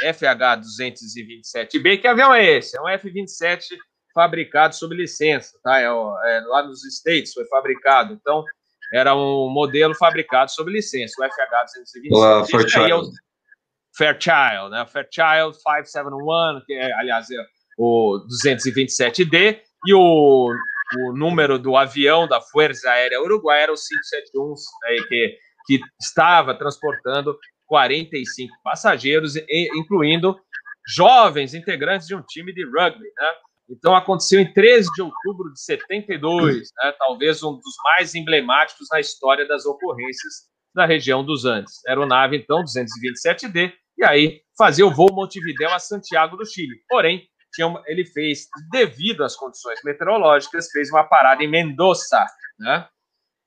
FH-227B, 0.05 2.01
que 2.01 2.07
avião 2.07 2.35
é 2.35 2.45
esse? 2.45 2.77
É 2.77 2.81
um 2.81 2.89
F-27 2.89 3.63
fabricado 4.15 4.75
sob 4.75 4.95
licença, 4.95 5.59
tá? 5.63 5.79
É, 5.81 5.85
é, 5.85 6.41
lá 6.47 6.63
nos 6.63 6.85
States 6.85 7.33
foi 7.35 7.47
fabricado. 7.47 8.15
Então, 8.15 8.45
era 8.93 9.15
um 9.15 9.49
modelo 9.49 9.95
fabricado 9.95 10.51
sob 10.51 10.71
licença, 10.71 11.15
o 11.21 11.25
FH-227. 11.25 12.09
Olá, 12.11 12.45
Fairchild. 12.47 13.09
É 13.09 13.27
Fairchild, 13.97 14.71
né? 14.71 14.87
Fairchild 14.87 15.57
571, 15.57 16.65
que 16.67 16.75
é, 16.75 16.93
aliás, 16.95 17.31
é 17.31 17.45
o 17.79 18.21
227D, 18.45 19.61
e 19.87 19.95
o, 19.95 20.51
o 20.99 21.13
número 21.13 21.59
do 21.59 21.77
avião 21.77 22.27
da 22.27 22.41
Força 22.41 22.91
Aérea 22.91 23.21
Uruguai 23.21 23.63
era 23.63 23.73
o 23.73 23.77
571, 23.77 24.55
é, 24.85 24.97
que, 25.09 25.39
que 25.67 25.81
estava 26.01 26.55
transportando 26.55 27.37
45 27.67 28.55
passageiros, 28.63 29.35
incluindo 29.75 30.39
jovens 30.87 31.53
integrantes 31.53 32.07
de 32.07 32.15
um 32.15 32.23
time 32.23 32.53
de 32.53 32.65
rugby, 32.65 33.05
né? 33.05 33.33
Então 33.69 33.95
aconteceu 33.95 34.41
em 34.41 34.53
13 34.53 34.89
de 34.95 35.03
outubro 35.03 35.53
de 35.53 35.61
72, 35.61 36.69
né? 36.83 36.93
talvez 36.99 37.43
um 37.43 37.55
dos 37.55 37.75
mais 37.85 38.15
emblemáticos 38.15 38.87
na 38.91 39.01
história 39.01 39.47
das 39.47 39.67
ocorrências 39.67 40.47
da 40.75 40.87
região 40.87 41.25
dos 41.25 41.45
Andes. 41.45 41.75
Aeronave, 41.87 42.37
então, 42.37 42.63
227D, 42.63 43.73
e 43.99 44.05
aí 44.05 44.41
fazia 44.57 44.87
o 44.87 44.95
voo 44.95 45.13
Montevideo 45.13 45.71
a 45.71 45.79
Santiago 45.79 46.37
do 46.37 46.47
Chile. 46.47 46.77
Porém, 46.89 47.27
tinha, 47.53 47.73
ele 47.87 48.05
fez, 48.05 48.47
devido 48.71 49.25
às 49.25 49.35
condições 49.35 49.81
meteorológicas, 49.83 50.71
fez 50.71 50.91
uma 50.91 51.05
parada 51.05 51.43
em 51.43 51.49
Mendoza, 51.49 52.25
né? 52.59 52.87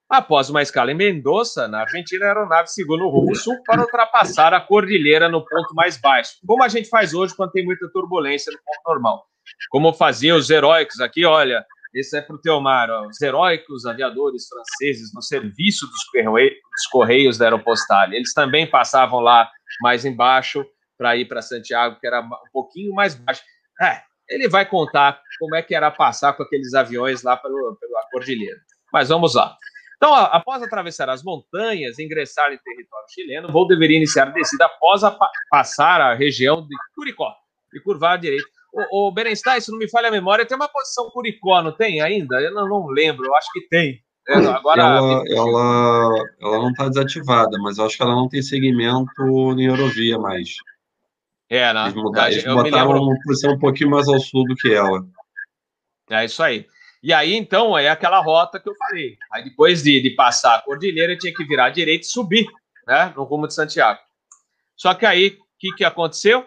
Após 0.09 0.49
uma 0.49 0.63
escala 0.63 0.91
em 0.91 0.95
Mendoza, 0.95 1.67
na 1.67 1.81
Argentina, 1.81 2.25
a 2.25 2.29
aeronave 2.29 2.69
seguiu 2.69 2.97
no 2.97 3.09
rumo 3.09 3.35
sul 3.35 3.55
para 3.63 3.81
ultrapassar 3.81 4.55
a 4.55 4.59
cordilheira 4.59 5.29
no 5.29 5.45
ponto 5.45 5.75
mais 5.75 6.01
baixo, 6.01 6.31
como 6.47 6.63
a 6.63 6.67
gente 6.67 6.89
faz 6.89 7.13
hoje 7.13 7.35
quando 7.35 7.51
tem 7.51 7.63
muita 7.63 7.87
turbulência 7.91 8.51
no 8.51 8.57
ponto 8.57 8.81
normal. 8.87 9.23
Como 9.69 9.93
faziam 9.93 10.37
os 10.37 10.49
heróicos 10.49 10.99
aqui, 10.99 11.25
olha, 11.25 11.65
esse 11.93 12.17
é 12.17 12.21
para 12.21 12.35
o 12.35 12.39
Teomar, 12.39 12.89
ó, 12.89 13.07
os 13.07 13.19
heróicos 13.21 13.85
aviadores 13.85 14.47
franceses 14.47 15.11
no 15.13 15.21
serviço 15.21 15.87
dos, 15.87 16.03
correios, 16.11 16.53
dos 16.53 16.85
correios 16.91 17.37
da 17.37 17.45
Aeropostal. 17.45 18.13
Eles 18.13 18.33
também 18.33 18.69
passavam 18.69 19.19
lá 19.19 19.49
mais 19.81 20.05
embaixo 20.05 20.65
para 20.97 21.15
ir 21.15 21.25
para 21.27 21.41
Santiago, 21.41 21.99
que 21.99 22.05
era 22.05 22.21
um 22.21 22.29
pouquinho 22.51 22.93
mais 22.93 23.15
baixo. 23.15 23.41
É, 23.81 24.01
ele 24.27 24.47
vai 24.47 24.65
contar 24.65 25.19
como 25.39 25.55
é 25.55 25.63
que 25.63 25.73
era 25.73 25.89
passar 25.89 26.33
com 26.33 26.43
aqueles 26.43 26.73
aviões 26.73 27.23
lá 27.23 27.35
pelo, 27.35 27.77
pela 27.79 28.03
cordilheira. 28.11 28.59
Mas 28.93 29.09
vamos 29.09 29.33
lá. 29.33 29.57
Então, 29.97 30.13
após 30.13 30.63
atravessar 30.63 31.09
as 31.09 31.23
montanhas 31.23 31.97
e 31.97 32.05
ingressar 32.05 32.53
em 32.53 32.57
território 32.57 33.05
chileno, 33.09 33.49
o 33.49 33.51
voo 33.51 33.67
deveria 33.67 33.97
iniciar 33.97 34.27
a 34.27 34.31
descida 34.31 34.65
após 34.65 35.03
a 35.03 35.11
pa 35.11 35.29
passar 35.49 35.99
a 35.99 36.13
região 36.13 36.65
de 36.65 36.75
Curicó 36.95 37.33
e 37.73 37.81
curvar 37.81 38.13
à 38.13 38.17
direita. 38.17 38.58
O, 38.71 39.07
o 39.07 39.11
Berenstein, 39.11 39.59
se 39.59 39.71
não 39.71 39.77
me 39.77 39.89
falha 39.89 40.09
a 40.09 40.11
memória, 40.11 40.45
tem 40.45 40.55
uma 40.55 40.67
posição 40.67 41.09
Curicó, 41.09 41.61
não 41.61 41.71
tem 41.71 42.01
ainda? 42.01 42.39
Eu 42.39 42.53
não, 42.53 42.67
não 42.67 42.87
lembro, 42.87 43.25
eu 43.25 43.35
acho 43.35 43.51
que 43.51 43.61
tem. 43.67 44.01
É, 44.27 44.35
agora, 44.35 44.81
ela, 44.81 45.23
ela, 45.27 46.29
ela 46.39 46.57
não 46.59 46.69
está 46.69 46.87
desativada, 46.87 47.57
mas 47.59 47.79
eu 47.79 47.85
acho 47.85 47.97
que 47.97 48.03
ela 48.03 48.13
não 48.13 48.29
tem 48.29 48.43
segmento 48.43 49.11
em 49.57 49.65
Eurovia 49.65 50.19
mais. 50.19 50.49
É, 51.49 51.73
né? 51.73 51.85
Eles, 51.85 51.95
mudaram, 51.95 52.31
eles 52.31 52.43
botaram 52.43 52.91
uma 52.91 53.17
posição 53.23 53.53
um 53.53 53.59
pouquinho 53.59 53.89
mais 53.89 54.07
ao 54.07 54.19
sul 54.19 54.43
do 54.45 54.55
que 54.55 54.71
ela. 54.71 55.03
É 56.11 56.25
isso 56.25 56.43
aí. 56.43 56.67
E 57.01 57.11
aí, 57.11 57.33
então, 57.33 57.75
é 57.75 57.89
aquela 57.89 58.19
rota 58.19 58.59
que 58.59 58.69
eu 58.69 58.75
falei. 58.75 59.17
Aí, 59.31 59.43
depois 59.45 59.81
de, 59.81 59.99
de 59.99 60.11
passar 60.11 60.55
a 60.55 60.61
cordilheira, 60.61 61.17
tinha 61.17 61.33
que 61.33 61.45
virar 61.45 61.65
à 61.65 61.69
direita 61.69 62.05
e 62.05 62.09
subir, 62.09 62.45
né, 62.85 63.11
no 63.15 63.23
rumo 63.23 63.47
de 63.47 63.53
Santiago. 63.55 63.99
Só 64.75 64.93
que 64.93 65.05
aí, 65.07 65.29
o 65.29 65.37
que, 65.57 65.71
que 65.77 65.83
aconteceu? 65.83 66.45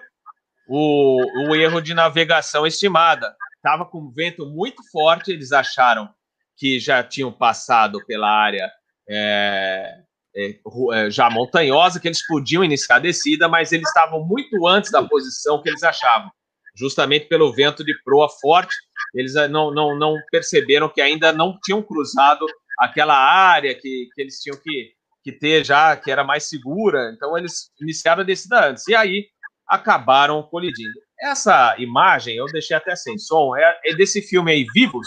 O, 0.69 1.49
o 1.49 1.55
erro 1.55 1.81
de 1.81 1.95
navegação 1.95 2.67
estimada. 2.67 3.35
Estava 3.57 3.85
com 3.85 4.11
vento 4.11 4.47
muito 4.47 4.83
forte, 4.91 5.33
eles 5.33 5.53
acharam 5.53 6.09
que 6.57 6.79
já 6.79 7.03
tinham 7.03 7.33
passado 7.33 8.05
pela 8.07 8.29
área 8.29 8.71
é, 9.09 10.03
é, 10.35 10.59
é, 10.95 11.11
já 11.11 11.29
montanhosa, 11.29 12.01
que 12.01 12.09
eles 12.09 12.27
podiam 12.27 12.65
iniciar 12.65 12.97
a 12.97 13.01
descida, 13.01 13.49
mas 13.49 13.73
eles 13.73 13.87
estavam 13.87 14.25
muito 14.25 14.67
antes 14.67 14.91
da 14.91 15.03
posição 15.03 15.63
que 15.63 15.69
eles 15.69 15.83
achavam. 15.83 16.31
Justamente 16.75 17.27
pelo 17.27 17.53
vento 17.53 17.85
de 17.85 17.95
proa 18.03 18.29
forte, 18.29 18.75
eles 19.15 19.37
eh, 19.37 19.47
não, 19.47 19.71
não, 19.71 19.99
não 19.99 20.17
perceberam 20.31 20.89
que 20.89 21.03
ainda 21.03 21.31
não 21.33 21.59
tinham 21.63 21.83
cruzado 21.83 22.47
aquela 22.79 23.15
área 23.15 23.75
que, 23.75 24.09
que 24.15 24.23
eles 24.23 24.41
tinham 24.41 24.59
que, 24.59 24.93
que 25.23 25.33
ter 25.33 25.65
já, 25.65 25.95
que 25.97 26.11
era 26.11 26.25
mais 26.25 26.49
segura, 26.49 27.13
então 27.15 27.37
eles 27.37 27.71
iniciaram 27.81 28.23
a 28.23 28.25
descida 28.25 28.71
antes, 28.71 28.89
e 28.89 28.95
aí 28.95 29.27
acabaram 29.73 30.43
colidindo. 30.43 30.93
Essa 31.19 31.75
imagem, 31.79 32.37
eu 32.37 32.45
deixei 32.47 32.77
até 32.77 32.95
sem 32.95 33.17
som, 33.17 33.57
é, 33.57 33.81
é 33.87 33.95
desse 33.95 34.21
filme 34.21 34.53
aí, 34.53 34.67
Vivos, 34.75 35.07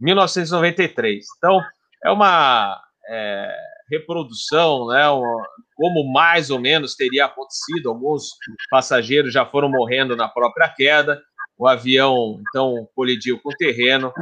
1993. 0.00 1.26
Então, 1.36 1.60
é 2.02 2.10
uma 2.10 2.80
é, 3.06 3.54
reprodução, 3.90 4.86
né, 4.88 5.06
uma, 5.10 5.46
como 5.74 6.10
mais 6.10 6.48
ou 6.50 6.58
menos 6.58 6.94
teria 6.94 7.26
acontecido. 7.26 7.90
Alguns 7.90 8.30
passageiros 8.70 9.34
já 9.34 9.44
foram 9.44 9.68
morrendo 9.68 10.16
na 10.16 10.28
própria 10.28 10.68
queda. 10.70 11.20
O 11.58 11.68
avião 11.68 12.40
então 12.48 12.88
colidiu 12.94 13.38
com 13.42 13.50
o 13.50 13.56
terreno 13.56 14.12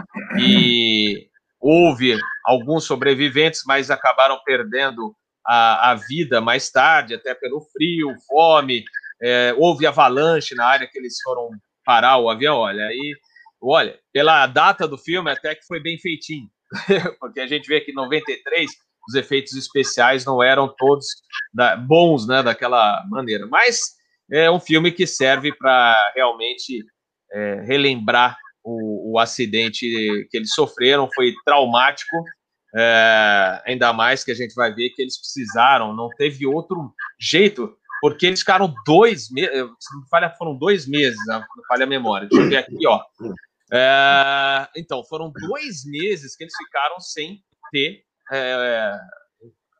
e 0.40 1.28
houve 1.60 2.18
alguns 2.44 2.84
sobreviventes, 2.84 3.62
mas 3.64 3.92
acabaram 3.92 4.40
perdendo 4.44 5.14
a, 5.46 5.92
a 5.92 5.94
vida 5.94 6.40
mais 6.40 6.70
tarde, 6.70 7.14
até 7.14 7.32
pelo 7.34 7.60
frio, 7.60 8.08
fome. 8.26 8.84
É, 9.22 9.54
houve 9.58 9.86
avalanche 9.86 10.54
na 10.54 10.66
área 10.66 10.88
que 10.90 10.98
eles 10.98 11.14
foram 11.22 11.48
parar 11.84 12.18
o 12.18 12.30
avião. 12.30 12.56
Olha, 12.56 12.86
aí, 12.86 13.14
olha, 13.60 13.98
pela 14.12 14.46
data 14.46 14.86
do 14.88 14.98
filme, 14.98 15.30
até 15.30 15.54
que 15.54 15.66
foi 15.66 15.80
bem 15.80 15.98
feitinho, 15.98 16.48
porque 17.20 17.40
a 17.40 17.46
gente 17.46 17.66
vê 17.66 17.80
que 17.80 17.92
93 17.92 18.70
os 19.08 19.14
efeitos 19.14 19.54
especiais 19.54 20.24
não 20.24 20.42
eram 20.42 20.72
todos 20.76 21.06
da, 21.52 21.76
bons, 21.76 22.26
né, 22.26 22.42
daquela 22.42 23.04
maneira. 23.08 23.46
Mas 23.46 23.78
é 24.32 24.50
um 24.50 24.60
filme 24.60 24.90
que 24.90 25.06
serve 25.06 25.54
para 25.54 26.12
realmente 26.14 26.84
é, 27.32 27.60
relembrar 27.66 28.36
o, 28.62 29.12
o, 29.12 29.18
acidente 29.18 29.86
que 30.30 30.36
eles 30.36 30.54
sofreram, 30.54 31.08
foi 31.14 31.34
traumático, 31.44 32.16
é, 32.74 33.62
ainda 33.66 33.92
mais 33.92 34.24
que 34.24 34.32
a 34.32 34.34
gente 34.34 34.54
vai 34.54 34.72
ver 34.72 34.90
que 34.90 35.02
eles 35.02 35.18
precisaram, 35.18 35.94
não 35.94 36.08
teve 36.16 36.46
outro 36.46 36.92
jeito, 37.20 37.76
porque 38.04 38.26
eles 38.26 38.40
ficaram 38.40 38.74
dois 38.84 39.30
meses, 39.30 39.50
se 39.80 39.96
não 39.96 40.06
falha, 40.10 40.28
foram 40.36 40.54
dois 40.54 40.86
meses, 40.86 41.18
não 41.26 41.42
falha 41.66 41.84
a 41.84 41.86
memória, 41.86 42.28
deixa 42.28 42.44
eu 42.44 42.50
ver 42.50 42.56
aqui, 42.58 42.86
ó. 42.86 43.02
É, 43.72 44.68
então, 44.76 45.02
foram 45.04 45.32
dois 45.32 45.86
meses 45.86 46.36
que 46.36 46.44
eles 46.44 46.52
ficaram 46.54 47.00
sem 47.00 47.42
ter 47.72 48.02
é, 48.30 48.94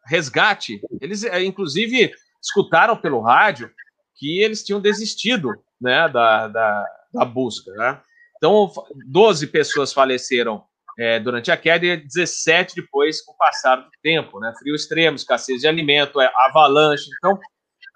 resgate. 0.07 0.81
Eles, 1.03 1.23
é, 1.23 1.45
inclusive, 1.45 2.15
escutaram 2.43 2.97
pelo 2.97 3.21
rádio 3.21 3.71
que 4.17 4.41
eles 4.41 4.65
tinham 4.65 4.81
desistido 4.81 5.51
né, 5.79 6.09
da, 6.09 6.49
da, 6.49 6.87
da 7.13 7.25
busca. 7.27 7.73
Né? 7.73 8.01
Então, 8.39 8.73
12 9.07 9.49
pessoas 9.49 9.93
faleceram 9.93 10.65
é, 10.99 11.21
durante 11.21 11.51
a 11.51 11.59
queda 11.59 11.85
e 11.85 11.97
17 11.99 12.75
depois 12.75 13.21
com 13.21 13.33
o 13.33 13.37
passar 13.37 13.77
do 13.77 13.91
tempo. 14.03 14.41
Né? 14.41 14.51
Frio 14.59 14.75
extremo, 14.75 15.15
escassez 15.15 15.61
de 15.61 15.69
alimento, 15.69 16.23
é, 16.23 16.33
avalanche. 16.47 17.11
Então, 17.19 17.39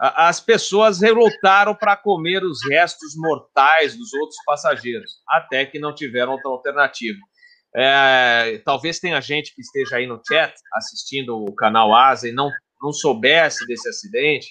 as 0.01 0.41
pessoas 0.41 1.01
relutaram 1.01 1.75
para 1.75 1.97
comer 1.97 2.45
os 2.45 2.59
restos 2.69 3.17
mortais 3.17 3.97
dos 3.97 4.13
outros 4.13 4.39
passageiros, 4.47 5.21
até 5.29 5.67
que 5.67 5.79
não 5.79 5.93
tiveram 5.93 6.33
outra 6.33 6.51
alternativa. 6.51 7.19
É, 7.75 8.61
talvez 8.65 8.99
tenha 8.99 9.21
gente 9.21 9.55
que 9.55 9.61
esteja 9.61 9.97
aí 9.97 10.07
no 10.07 10.21
chat 10.27 10.55
assistindo 10.75 11.37
o 11.37 11.55
canal 11.55 11.95
Asa 11.95 12.29
e 12.29 12.33
não, 12.33 12.51
não 12.81 12.93
soubesse 12.93 13.67
desse 13.67 13.89
acidente 13.89 14.49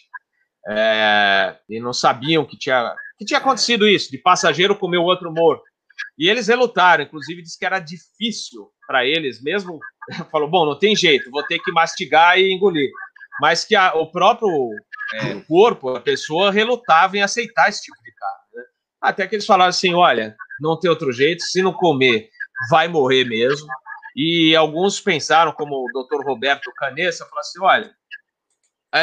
é, 0.70 1.58
e 1.70 1.80
não 1.80 1.94
sabiam 1.94 2.46
que 2.46 2.58
tinha, 2.58 2.94
que 3.18 3.26
tinha 3.26 3.40
acontecido 3.40 3.88
isso, 3.88 4.12
de 4.12 4.18
passageiro 4.18 4.78
comer 4.78 4.98
o 4.98 5.04
outro 5.04 5.32
morto. 5.32 5.64
E 6.18 6.30
eles 6.30 6.48
relutaram, 6.48 7.04
inclusive 7.04 7.42
disse 7.42 7.58
que 7.58 7.66
era 7.66 7.80
difícil 7.80 8.70
para 8.86 9.06
eles, 9.06 9.42
mesmo 9.42 9.80
falou, 10.32 10.50
bom, 10.50 10.66
não 10.66 10.78
tem 10.78 10.96
jeito, 10.96 11.32
vou 11.32 11.44
ter 11.44 11.60
que 11.60 11.72
mastigar 11.72 12.38
e 12.38 12.52
engolir. 12.52 12.90
Mas 13.40 13.64
que 13.64 13.76
a, 13.76 13.94
o 13.94 14.12
próprio 14.12 14.50
é, 15.14 15.36
corpo, 15.42 15.96
a 15.96 16.02
pessoa 16.02 16.52
relutava 16.52 17.18
em 17.18 17.22
aceitar 17.22 17.70
esse 17.70 17.84
tipo 17.84 17.98
de 18.04 18.12
carne. 18.14 18.44
Né? 18.56 18.64
Até 19.02 19.28
que 19.28 19.36
eles 19.36 19.46
falaram 19.46 19.70
assim, 19.70 19.94
olha, 19.94 20.36
não 20.60 20.80
tem 20.80 20.90
outro 20.90 21.12
jeito, 21.12 21.44
se 21.44 21.62
não 21.62 21.74
comer 21.74 22.30
vai 22.70 22.88
morrer 22.88 23.24
mesmo. 23.24 23.68
E 24.16 24.56
alguns 24.56 25.00
pensaram, 25.00 25.52
como 25.52 25.76
o 25.76 25.92
Dr. 25.92 26.26
Roberto 26.26 26.72
Canessa, 26.76 27.26
falou 27.26 27.40
assim: 27.40 27.60
olha, 27.62 27.96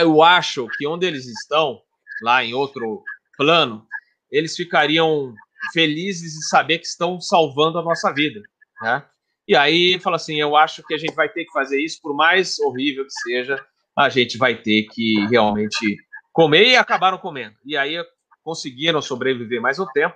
eu 0.01 0.23
acho 0.23 0.67
que 0.77 0.87
onde 0.87 1.07
eles 1.07 1.27
estão, 1.27 1.81
lá 2.23 2.45
em 2.45 2.53
outro 2.53 3.03
plano, 3.37 3.87
eles 4.31 4.57
ficariam 4.57 5.33
felizes 5.73 6.33
de 6.33 6.49
saber 6.49 6.79
que 6.79 6.87
estão 6.87 7.21
salvando 7.21 7.79
a 7.79 7.83
nossa 7.83 8.13
vida, 8.13 8.43
né? 8.83 9.05
E 9.47 9.55
aí 9.55 10.01
fala 10.01 10.17
assim, 10.17 10.41
eu 10.41 10.57
acho 10.57 10.83
que 10.83 10.95
a 10.95 10.99
gente 10.99 11.15
vai 11.15 11.29
ter 11.29 11.45
que 11.45 11.53
fazer 11.53 11.79
isso, 11.79 12.01
por 12.03 12.15
mais 12.17 12.59
horrível 12.59 13.05
que 13.05 13.13
seja, 13.13 13.65
a 13.97 14.09
gente 14.09 14.37
vai 14.37 14.57
ter 14.61 14.87
que 14.93 15.27
realmente 15.31 15.97
comer 16.33 16.69
e 16.69 16.77
acabaram 16.77 17.19
comendo. 17.19 17.55
E 17.65 17.77
aí 17.77 17.97
conseguiram 18.43 19.01
sobreviver 19.01 19.61
mais 19.61 19.79
um 19.79 19.87
tempo. 19.87 20.15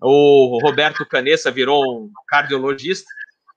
O 0.00 0.60
Roberto 0.62 1.06
Canessa 1.06 1.50
virou 1.50 2.04
um 2.04 2.10
cardiologista, 2.28 3.08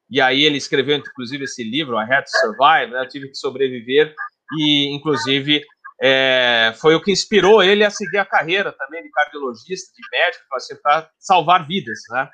e 0.09 0.21
aí 0.21 0.43
ele 0.43 0.57
escreveu, 0.57 0.97
inclusive, 0.97 1.43
esse 1.43 1.63
livro, 1.63 1.99
I 1.99 2.03
Had 2.03 2.23
to 2.23 2.29
Survive, 2.29 2.91
né? 2.91 3.01
Eu 3.01 3.09
tive 3.09 3.27
que 3.27 3.35
sobreviver, 3.35 4.15
e, 4.57 4.95
inclusive, 4.95 5.61
é, 6.01 6.73
foi 6.79 6.95
o 6.95 7.01
que 7.01 7.11
inspirou 7.11 7.61
ele 7.61 7.83
a 7.83 7.89
seguir 7.89 8.17
a 8.17 8.25
carreira 8.25 8.71
também 8.71 9.03
de 9.03 9.09
cardiologista, 9.09 9.91
de 9.93 10.17
médico, 10.17 10.45
para 10.49 10.97
assim, 10.99 11.09
salvar 11.19 11.67
vidas, 11.67 11.99
né? 12.09 12.29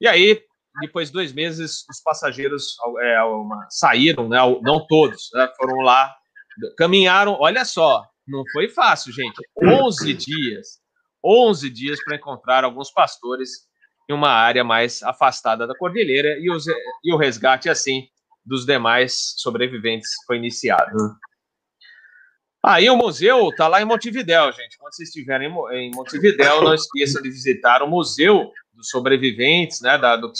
E 0.00 0.06
aí, 0.06 0.40
depois 0.80 1.08
de 1.08 1.14
dois 1.14 1.32
meses, 1.32 1.84
os 1.90 2.00
passageiros 2.02 2.76
é, 3.00 3.22
uma, 3.22 3.66
saíram, 3.68 4.28
né? 4.28 4.38
não 4.62 4.86
todos, 4.86 5.28
né? 5.34 5.48
foram 5.56 5.80
lá, 5.80 6.14
caminharam, 6.76 7.36
olha 7.38 7.64
só, 7.64 8.04
não 8.26 8.42
foi 8.52 8.68
fácil, 8.68 9.12
gente, 9.12 9.40
11 9.62 10.14
dias, 10.14 10.80
11 11.24 11.70
dias 11.70 12.02
para 12.04 12.16
encontrar 12.16 12.64
alguns 12.64 12.90
pastores 12.90 13.50
em 14.08 14.12
uma 14.12 14.30
área 14.30 14.64
mais 14.64 15.02
afastada 15.02 15.66
da 15.66 15.76
cordilheira 15.76 16.38
e, 16.38 16.50
os, 16.50 16.66
e 17.04 17.12
o 17.12 17.16
resgate, 17.16 17.68
assim, 17.68 18.08
dos 18.44 18.66
demais 18.66 19.34
sobreviventes 19.36 20.10
foi 20.26 20.36
iniciado. 20.36 20.96
Aí 22.62 22.90
o 22.90 22.96
museu 22.96 23.48
está 23.48 23.68
lá 23.68 23.80
em 23.80 23.86
Montevidéu, 23.86 24.52
gente. 24.52 24.76
Quando 24.78 24.94
vocês 24.94 25.08
estiverem 25.08 25.48
em 25.72 25.90
Montevidéu, 25.94 26.62
não 26.62 26.74
esqueçam 26.74 27.22
de 27.22 27.30
visitar 27.30 27.82
o 27.82 27.88
Museu 27.88 28.50
dos 28.74 28.90
Sobreviventes, 28.90 29.80
né? 29.80 29.96
Da, 29.96 30.16
do 30.16 30.30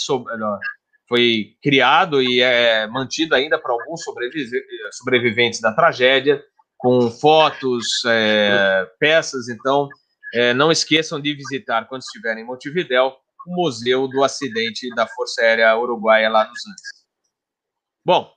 foi 1.11 1.57
criado 1.61 2.23
e 2.23 2.40
é 2.40 2.87
mantido 2.87 3.35
ainda 3.35 3.59
para 3.59 3.73
alguns 3.73 4.01
sobreviventes 4.92 5.61
da 5.61 5.73
tragédia, 5.73 6.40
com 6.79 7.11
fotos, 7.11 8.05
é, 8.07 8.88
peças. 9.01 9.49
Então, 9.49 9.88
é, 10.33 10.55
não 10.55 10.70
esqueçam 10.70 11.20
de 11.20 11.35
visitar, 11.35 11.88
quando 11.88 12.03
estiverem 12.03 12.44
em 12.44 12.46
Montevidéu, 12.46 13.16
o 13.44 13.57
Museu 13.57 14.07
do 14.07 14.23
Acidente 14.23 14.88
da 14.94 15.05
Força 15.09 15.42
Aérea 15.42 15.77
Uruguaia 15.77 16.31
lá 16.31 16.46
nos 16.46 16.64
Andes. 16.64 16.83
Bom, 18.05 18.33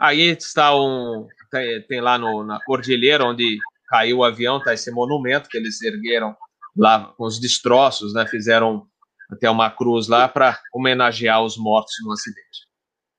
aí 0.00 0.30
está 0.30 0.74
um, 0.74 1.28
tem, 1.50 1.82
tem 1.82 2.00
lá 2.00 2.16
no, 2.16 2.42
na 2.42 2.58
Cordilheira, 2.64 3.26
onde 3.26 3.58
caiu 3.88 4.18
o 4.18 4.24
avião, 4.24 4.56
está 4.56 4.72
esse 4.72 4.90
monumento 4.90 5.50
que 5.50 5.58
eles 5.58 5.82
ergueram 5.82 6.34
lá 6.74 7.12
com 7.16 7.24
os 7.24 7.38
destroços, 7.38 8.14
né? 8.14 8.26
Fizeram 8.26 8.88
até 9.30 9.50
uma 9.50 9.70
cruz 9.70 10.08
lá 10.08 10.28
para 10.28 10.60
homenagear 10.72 11.42
os 11.42 11.56
mortos 11.56 11.94
no 12.04 12.12
acidente. 12.12 12.66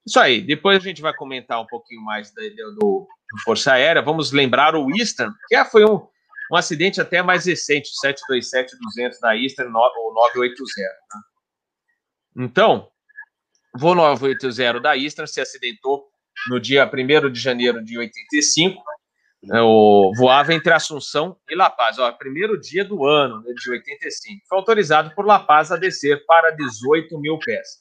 Isso 0.05 0.19
aí. 0.19 0.41
Depois 0.41 0.77
a 0.77 0.79
gente 0.79 1.01
vai 1.01 1.13
comentar 1.13 1.61
um 1.61 1.67
pouquinho 1.67 2.01
mais 2.01 2.31
do, 2.33 2.41
do, 2.75 3.07
do 3.31 3.41
Força 3.43 3.73
Aérea. 3.73 4.01
Vamos 4.01 4.31
lembrar 4.31 4.75
o 4.75 4.89
Eastern, 4.97 5.33
que 5.47 5.65
foi 5.65 5.83
um, 5.83 6.07
um 6.51 6.55
acidente 6.55 7.01
até 7.01 7.21
mais 7.21 7.45
recente, 7.45 7.89
o 7.89 8.07
727-200 8.07 9.19
da 9.21 9.35
Eastern, 9.35 9.71
ou 9.75 10.13
980. 10.13 10.89
Né? 10.89 12.45
Então, 12.45 12.89
voo 13.75 13.95
980 13.95 14.79
da 14.79 14.97
Eastern 14.97 15.27
se 15.27 15.41
acidentou 15.41 16.07
no 16.49 16.59
dia 16.59 16.89
1 16.89 17.31
de 17.31 17.39
janeiro 17.39 17.83
de 17.83 17.97
85, 17.97 18.75
né, 18.75 18.96
o, 19.53 20.11
voava 20.15 20.53
entre 20.53 20.73
Assunção 20.73 21.37
e 21.49 21.55
La 21.55 21.69
Paz, 21.69 21.99
ó, 21.99 22.11
primeiro 22.11 22.59
dia 22.59 22.83
do 22.83 23.05
ano 23.05 23.41
né, 23.41 23.53
de 23.53 23.71
85. 23.71 24.45
Foi 24.47 24.57
autorizado 24.57 25.13
por 25.15 25.25
La 25.25 25.39
Paz 25.39 25.71
a 25.71 25.77
descer 25.77 26.25
para 26.25 26.51
18 26.51 27.19
mil 27.19 27.37
pés. 27.39 27.77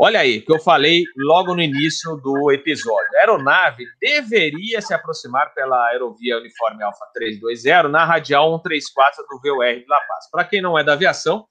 Olha 0.00 0.20
aí, 0.20 0.40
que 0.40 0.52
eu 0.52 0.60
falei 0.60 1.02
logo 1.16 1.54
no 1.54 1.60
início 1.60 2.16
do 2.16 2.52
episódio. 2.52 3.16
A 3.16 3.20
aeronave 3.20 3.84
deveria 4.00 4.80
se 4.80 4.94
aproximar 4.94 5.52
pela 5.52 5.88
aerovia 5.88 6.38
uniforme 6.38 6.84
Alfa 6.84 7.04
320 7.12 7.90
na 7.90 8.04
radial 8.04 8.48
134 8.58 9.26
do 9.28 9.40
VOR 9.40 9.74
de 9.74 9.86
La 9.88 10.00
Paz. 10.00 10.30
Para 10.30 10.44
quem 10.44 10.62
não 10.62 10.78
é 10.78 10.84
da 10.84 10.92
aviação, 10.92 11.46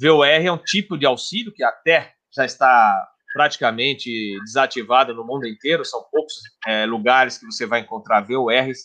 VOR 0.00 0.26
é 0.26 0.50
um 0.50 0.56
tipo 0.56 0.96
de 0.96 1.04
auxílio 1.04 1.52
que 1.52 1.62
até 1.62 2.14
já 2.34 2.46
está 2.46 3.11
praticamente 3.32 4.10
desativada 4.44 5.12
no 5.12 5.24
mundo 5.24 5.46
inteiro, 5.46 5.84
são 5.84 6.04
poucos 6.10 6.34
é, 6.66 6.86
lugares 6.86 7.38
que 7.38 7.46
você 7.46 7.66
vai 7.66 7.80
encontrar 7.80 8.20
VORs, 8.20 8.82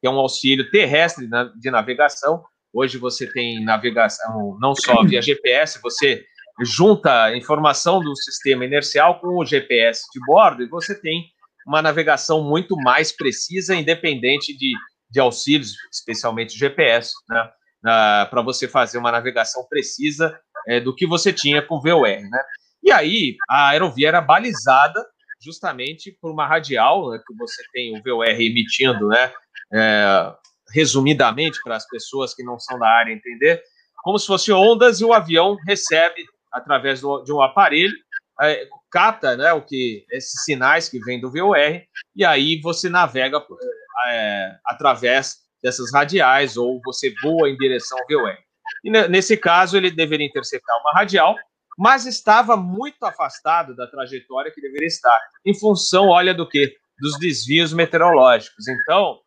que 0.00 0.06
é 0.06 0.10
um 0.10 0.18
auxílio 0.18 0.70
terrestre 0.70 1.28
de 1.58 1.70
navegação. 1.70 2.44
Hoje 2.72 2.98
você 2.98 3.26
tem 3.26 3.64
navegação 3.64 4.56
não 4.60 4.74
só 4.74 5.02
via 5.04 5.22
GPS, 5.22 5.80
você 5.80 6.24
junta 6.62 7.24
a 7.24 7.36
informação 7.36 8.00
do 8.00 8.14
sistema 8.16 8.64
inercial 8.64 9.20
com 9.20 9.38
o 9.38 9.44
GPS 9.44 10.02
de 10.12 10.20
bordo 10.26 10.62
e 10.62 10.68
você 10.68 10.98
tem 10.98 11.24
uma 11.66 11.82
navegação 11.82 12.42
muito 12.42 12.76
mais 12.76 13.12
precisa, 13.12 13.74
independente 13.74 14.56
de, 14.56 14.72
de 15.10 15.20
auxílios, 15.20 15.74
especialmente 15.92 16.56
GPS, 16.56 17.12
né? 17.28 17.50
para 18.30 18.42
você 18.42 18.66
fazer 18.66 18.98
uma 18.98 19.12
navegação 19.12 19.64
precisa 19.68 20.38
é, 20.66 20.80
do 20.80 20.94
que 20.94 21.06
você 21.06 21.32
tinha 21.32 21.62
com 21.62 21.80
VOR. 21.80 22.06
Né? 22.06 22.42
E 22.86 22.92
aí, 22.92 23.36
a 23.48 23.70
aerovia 23.70 24.06
era 24.06 24.20
balizada 24.20 25.04
justamente 25.42 26.16
por 26.20 26.30
uma 26.30 26.46
radial, 26.46 27.10
né, 27.10 27.20
que 27.26 27.34
você 27.34 27.60
tem 27.72 27.98
o 27.98 28.00
VOR 28.00 28.24
emitindo, 28.40 29.08
né, 29.08 29.32
é, 29.74 30.32
resumidamente, 30.72 31.58
para 31.64 31.74
as 31.74 31.86
pessoas 31.88 32.32
que 32.32 32.44
não 32.44 32.60
são 32.60 32.78
da 32.78 32.88
área 32.88 33.12
entender, 33.12 33.60
como 34.04 34.16
se 34.20 34.26
fosse 34.28 34.52
ondas 34.52 35.00
e 35.00 35.04
o 35.04 35.12
avião 35.12 35.56
recebe, 35.66 36.24
através 36.52 37.00
do, 37.00 37.24
de 37.24 37.32
um 37.32 37.42
aparelho, 37.42 37.92
é, 38.40 38.68
capta 38.88 39.36
né, 39.36 39.52
o 39.52 39.62
que, 39.62 40.06
esses 40.12 40.44
sinais 40.44 40.88
que 40.88 41.00
vêm 41.00 41.20
do 41.20 41.30
VOR, 41.30 41.82
e 42.14 42.24
aí 42.24 42.60
você 42.60 42.88
navega 42.88 43.44
é, 44.06 44.56
através 44.64 45.38
dessas 45.60 45.92
radiais 45.92 46.56
ou 46.56 46.80
você 46.84 47.12
voa 47.20 47.50
em 47.50 47.56
direção 47.56 47.98
ao 47.98 48.06
VOR. 48.06 48.36
E 48.84 48.90
nesse 49.08 49.36
caso, 49.36 49.76
ele 49.76 49.90
deveria 49.90 50.26
interceptar 50.26 50.80
uma 50.80 50.92
radial 50.92 51.34
mas 51.76 52.06
estava 52.06 52.56
muito 52.56 53.04
afastado 53.04 53.74
da 53.76 53.86
trajetória 53.86 54.50
que 54.50 54.60
deveria 54.60 54.86
estar, 54.86 55.18
em 55.44 55.58
função, 55.58 56.08
olha 56.08 56.32
do 56.32 56.48
que? 56.48 56.74
Dos 56.98 57.18
desvios 57.18 57.72
meteorológicos. 57.72 58.66
Então, 58.66 59.18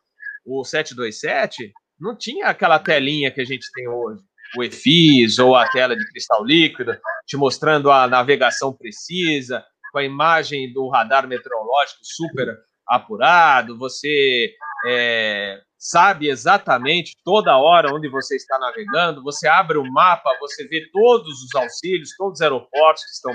o 0.45 0.63
727 0.63 1.71
não 1.99 2.17
tinha 2.17 2.47
aquela 2.47 2.79
telinha 2.79 3.29
que 3.29 3.41
a 3.41 3.45
gente 3.45 3.67
tem 3.73 3.87
hoje, 3.87 4.23
o 4.57 4.63
EFIS 4.63 5.37
ou 5.37 5.55
a 5.55 5.69
tela 5.69 5.95
de 5.95 6.09
cristal 6.09 6.43
líquido, 6.43 6.97
te 7.27 7.37
mostrando 7.37 7.91
a 7.91 8.07
navegação 8.07 8.73
precisa, 8.73 9.63
com 9.91 9.99
a 9.99 10.03
imagem 10.03 10.71
do 10.73 10.87
radar 10.89 11.27
meteorológico 11.27 11.99
super 12.01 12.57
apurado, 12.87 13.77
você 13.77 14.51
é, 14.87 15.61
sabe 15.79 16.29
exatamente 16.29 17.15
toda 17.23 17.57
hora 17.57 17.95
onde 17.95 18.09
você 18.09 18.35
está 18.35 18.59
navegando, 18.59 19.23
você 19.23 19.47
abre 19.47 19.77
o 19.77 19.89
mapa, 19.89 20.29
você 20.41 20.67
vê 20.67 20.85
todos 20.91 21.41
os 21.41 21.55
auxílios, 21.55 22.13
todos 22.17 22.33
os 22.33 22.41
aeroportos 22.41 23.03
que 23.05 23.11
estão 23.11 23.33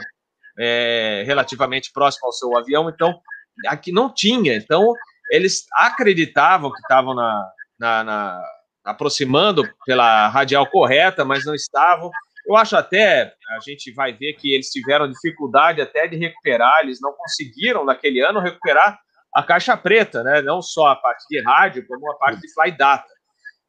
é, 0.59 1.25
relativamente 1.27 1.91
próximos 1.91 2.25
ao 2.25 2.33
seu 2.33 2.59
avião, 2.59 2.91
então 2.91 3.19
aqui 3.67 3.91
não 3.91 4.13
tinha, 4.13 4.55
então 4.55 4.93
eles 5.31 5.65
acreditavam 5.73 6.71
que 6.71 6.79
estavam 6.81 7.15
na, 7.15 7.51
na, 7.79 8.05
na 8.05 8.43
aproximando 8.85 9.67
pela 9.87 10.29
radial 10.29 10.67
correta, 10.67 11.25
mas 11.25 11.47
não 11.47 11.55
estavam. 11.55 12.11
Eu 12.47 12.57
acho 12.57 12.77
até, 12.77 13.35
a 13.57 13.61
gente 13.61 13.91
vai 13.95 14.13
ver 14.13 14.35
que 14.35 14.55
eles 14.55 14.69
tiveram 14.69 15.09
dificuldade 15.09 15.81
até 15.81 16.07
de 16.07 16.17
recuperar, 16.17 16.81
eles 16.83 17.01
não 17.01 17.15
conseguiram 17.15 17.87
naquele 17.87 18.21
ano 18.21 18.39
recuperar 18.39 19.01
a 19.35 19.42
caixa 19.42 19.77
preta, 19.77 20.23
né? 20.23 20.40
Não 20.42 20.62
só 20.62 20.87
a 20.87 20.97
parte 20.97 21.25
de 21.29 21.42
rádio, 21.42 21.87
como 21.87 22.11
a 22.11 22.16
parte 22.16 22.40
de 22.40 22.53
fly 22.53 22.70
data. 22.77 23.12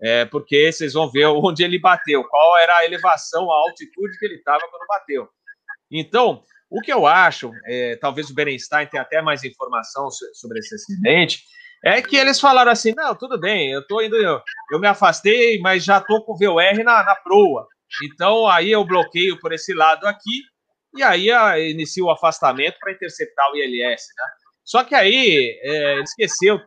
É, 0.01 0.25
porque 0.25 0.71
vocês 0.71 0.93
vão 0.93 1.10
ver 1.10 1.25
onde 1.25 1.63
ele 1.63 1.80
bateu, 1.80 2.23
qual 2.23 2.58
era 2.58 2.78
a 2.78 2.86
elevação, 2.86 3.49
a 3.51 3.56
altitude 3.56 4.17
que 4.19 4.25
ele 4.25 4.36
estava 4.36 4.60
quando 4.69 4.88
bateu. 4.88 5.28
Então, 5.89 6.43
o 6.69 6.82
que 6.82 6.91
eu 6.91 7.08
acho, 7.08 7.51
é, 7.65 7.95
talvez 7.95 8.30
o 8.30 8.34
Berenstein 8.34 8.88
tenha 8.88 9.04
até 9.04 9.21
mais 9.21 9.43
informação 9.43 10.10
sobre 10.34 10.60
esse 10.60 10.75
acidente, 10.75 11.43
é 11.84 12.01
que 12.01 12.17
eles 12.17 12.39
falaram 12.39 12.71
assim: 12.71 12.93
não, 12.95 13.15
tudo 13.15 13.39
bem, 13.39 13.71
eu 13.71 13.86
tô 13.88 14.01
indo, 14.01 14.15
eu, 14.15 14.41
eu 14.71 14.80
me 14.80 14.88
afastei, 14.88 15.60
mas 15.60 15.84
já 15.84 16.01
tô 16.01 16.21
com 16.23 16.34
o 16.34 16.38
VOR 16.38 16.84
na, 16.84 17.04
na 17.04 17.15
proa. 17.15 17.67
Então 18.04 18.47
aí 18.47 18.71
eu 18.71 18.84
bloqueio 18.84 19.39
por 19.39 19.54
esse 19.54 19.73
lado 19.73 20.06
aqui, 20.06 20.41
e 20.95 21.04
aí 21.04 21.32
a, 21.32 21.60
inicio 21.60 22.06
o 22.06 22.12
afastamento 22.12 22.78
para 22.80 22.91
interceptar 22.91 23.51
o 23.51 23.56
ILS, 23.56 24.01
né? 24.17 24.25
Só 24.65 24.84
que 24.84 24.95
aí 24.95 25.60
é, 25.62 26.01
esqueceu, 26.01 26.60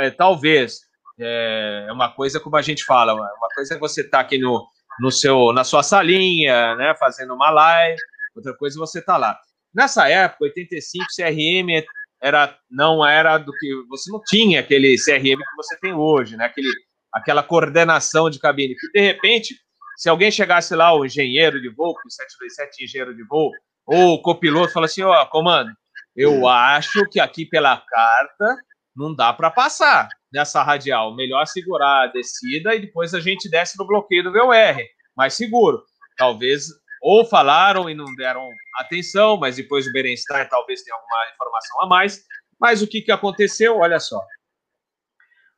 é, 0.00 0.10
talvez, 0.10 0.80
é 1.18 1.88
uma 1.92 2.12
coisa 2.12 2.40
como 2.40 2.56
a 2.56 2.62
gente 2.62 2.84
fala, 2.84 3.14
uma 3.14 3.48
coisa 3.54 3.74
é 3.74 3.78
você 3.78 4.02
tá 4.02 4.20
aqui 4.20 4.36
no, 4.36 4.66
no 5.00 5.10
seu, 5.10 5.52
na 5.52 5.64
sua 5.64 5.82
salinha, 5.82 6.74
né, 6.74 6.94
fazendo 6.98 7.32
uma 7.32 7.50
live, 7.50 7.98
outra 8.34 8.54
coisa 8.54 8.76
é 8.76 8.80
você 8.80 9.00
tá 9.00 9.16
lá. 9.16 9.38
Nessa 9.74 10.08
época, 10.08 10.44
85 10.44 11.04
CRM 11.14 11.84
era 12.20 12.58
não 12.70 13.06
era 13.06 13.38
do 13.38 13.52
que 13.52 13.84
você 13.88 14.10
não 14.10 14.20
tinha 14.26 14.60
aquele 14.60 14.96
CRM 14.96 15.36
que 15.36 15.56
você 15.56 15.78
tem 15.78 15.92
hoje, 15.92 16.36
né? 16.36 16.46
Aquele, 16.46 16.68
aquela 17.12 17.42
coordenação 17.42 18.30
de 18.30 18.38
cabine. 18.38 18.74
Que 18.74 18.88
de 18.92 19.00
repente, 19.00 19.54
se 19.96 20.08
alguém 20.08 20.30
chegasse 20.30 20.74
lá, 20.74 20.94
o 20.94 21.04
engenheiro 21.04 21.60
de 21.60 21.68
voo, 21.68 21.90
o 21.92 22.10
727 22.10 22.84
engenheiro 22.84 23.14
de 23.14 23.22
voo, 23.24 23.50
ou 23.86 24.14
o 24.14 24.22
copiloto, 24.22 24.72
fala 24.72 24.86
assim: 24.86 25.02
ó, 25.02 25.22
oh, 25.22 25.26
comando, 25.26 25.70
eu 26.16 26.48
acho 26.48 27.06
que 27.10 27.20
aqui 27.20 27.44
pela 27.44 27.76
carta 27.76 28.56
não 28.96 29.14
dá 29.14 29.32
para 29.32 29.50
passar 29.50 30.08
nessa 30.32 30.62
radial. 30.62 31.14
Melhor 31.14 31.46
segurar 31.46 32.04
a 32.04 32.06
descida 32.06 32.74
e 32.74 32.80
depois 32.80 33.12
a 33.12 33.20
gente 33.20 33.50
desce 33.50 33.78
no 33.78 33.86
bloqueio 33.86 34.24
do 34.24 34.32
VOR, 34.32 34.76
mais 35.14 35.34
seguro. 35.34 35.84
Talvez 36.16 36.68
ou 37.02 37.24
falaram 37.26 37.90
e 37.90 37.94
não 37.94 38.06
deram 38.16 38.48
atenção, 38.78 39.36
mas 39.36 39.56
depois 39.56 39.86
o 39.86 39.92
Berenstein 39.92 40.48
talvez 40.48 40.82
tenha 40.82 40.96
alguma 40.96 41.30
informação 41.34 41.82
a 41.82 41.86
mais. 41.86 42.24
Mas 42.58 42.80
o 42.80 42.86
que, 42.86 43.02
que 43.02 43.12
aconteceu? 43.12 43.76
Olha 43.76 44.00
só. 44.00 44.20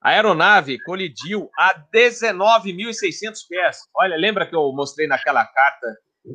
A 0.01 0.11
aeronave 0.11 0.83
colidiu 0.83 1.49
a 1.57 1.75
19.600 1.95 3.39
pés. 3.49 3.79
Olha, 3.95 4.17
lembra 4.17 4.47
que 4.47 4.55
eu 4.55 4.73
mostrei 4.73 5.07
naquela 5.07 5.45
carta 5.47 5.87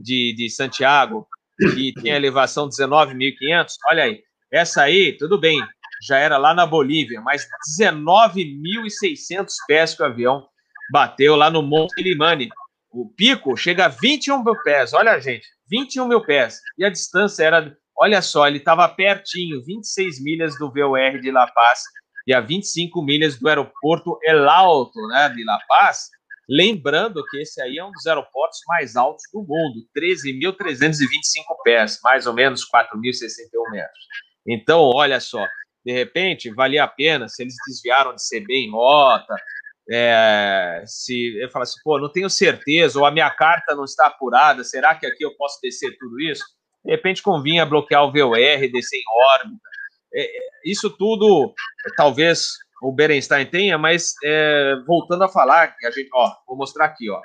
de, 0.01 0.33
de 0.36 0.49
Santiago 0.49 1.27
que 1.57 1.93
tinha 1.93 2.15
elevação 2.15 2.67
19.500, 2.67 3.73
olha 3.87 4.03
aí, 4.03 4.21
essa 4.51 4.83
aí, 4.83 5.17
tudo 5.17 5.39
bem, 5.39 5.61
já 6.05 6.17
era 6.17 6.37
lá 6.37 6.53
na 6.53 6.65
Bolívia, 6.65 7.21
mas 7.21 7.47
19.600 7.79 9.47
pés 9.67 9.95
que 9.95 10.03
o 10.03 10.05
avião 10.05 10.45
bateu 10.91 11.35
lá 11.35 11.49
no 11.49 11.61
Monte 11.61 12.01
Limani, 12.01 12.49
o 12.91 13.09
pico 13.09 13.57
chega 13.57 13.85
a 13.85 13.87
21 13.87 14.43
mil 14.43 14.55
pés. 14.63 14.93
Olha, 14.93 15.19
gente, 15.19 15.47
21 15.69 16.07
mil 16.07 16.21
pés. 16.21 16.59
E 16.77 16.85
a 16.85 16.89
distância 16.89 17.43
era, 17.43 17.75
olha 17.97 18.21
só, 18.21 18.47
ele 18.47 18.59
estava 18.59 18.87
pertinho, 18.87 19.63
26 19.65 20.23
milhas 20.23 20.57
do 20.59 20.71
VOR 20.71 21.19
de 21.19 21.31
La 21.31 21.47
Paz 21.47 21.81
e 22.27 22.33
a 22.33 22.39
25 22.39 23.01
milhas 23.01 23.37
do 23.39 23.49
aeroporto 23.49 24.19
El 24.23 24.47
Alto, 24.47 24.99
né, 25.07 25.29
de 25.29 25.43
La 25.43 25.59
Paz. 25.67 26.09
Lembrando 26.49 27.23
que 27.25 27.41
esse 27.41 27.62
aí 27.62 27.77
é 27.77 27.86
um 27.86 27.91
dos 27.91 28.06
aeroportos 28.06 28.60
mais 28.67 28.95
altos 28.95 29.23
do 29.32 29.39
mundo, 29.39 29.88
13.325 29.97 30.97
pés, 31.63 31.99
mais 32.03 32.27
ou 32.27 32.34
menos 32.34 32.62
4.061 32.69 33.71
metros. 33.71 34.06
Então, 34.45 34.82
olha 34.82 35.19
só, 35.19 35.45
de 35.86 35.93
repente, 35.93 36.53
valia 36.53 36.84
a 36.84 36.88
pena 36.88 37.29
se 37.29 37.43
eles 37.43 37.56
desviaram 37.67 38.13
de 38.13 38.21
CB 38.21 38.53
em 38.53 38.71
rota, 38.71 39.36
é, 39.89 40.84
se 40.86 41.38
eu 41.41 41.49
falo 41.49 41.63
assim, 41.63 41.79
pô, 41.84 41.99
não 41.99 42.10
tenho 42.10 42.29
certeza, 42.29 42.99
ou 42.99 43.06
a 43.06 43.12
minha 43.12 43.29
carta 43.29 43.75
não 43.75 43.84
está 43.84 44.08
apurada, 44.08 44.63
será 44.63 44.95
que 44.95 45.06
aqui 45.06 45.23
eu 45.23 45.36
posso 45.36 45.60
descer 45.62 45.95
tudo 45.97 46.19
isso? 46.21 46.43
De 46.86 46.91
repente 46.91 47.21
convinha 47.21 47.65
bloquear 47.65 48.03
o 48.03 48.12
VOR, 48.12 48.38
descer 48.71 48.97
em 48.97 49.38
órbita. 49.38 49.69
É, 50.15 50.27
isso 50.65 50.89
tudo, 50.89 51.53
talvez 51.97 52.49
o 52.83 52.91
Berenstein 52.91 53.45
tenha, 53.45 53.77
mas 53.77 54.13
é, 54.23 54.75
voltando 54.85 55.23
a 55.23 55.29
falar, 55.29 55.73
a 55.83 55.91
gente, 55.91 56.09
ó, 56.13 56.31
vou 56.45 56.57
mostrar 56.57 56.85
aqui, 56.85 57.09
ó. 57.09 57.21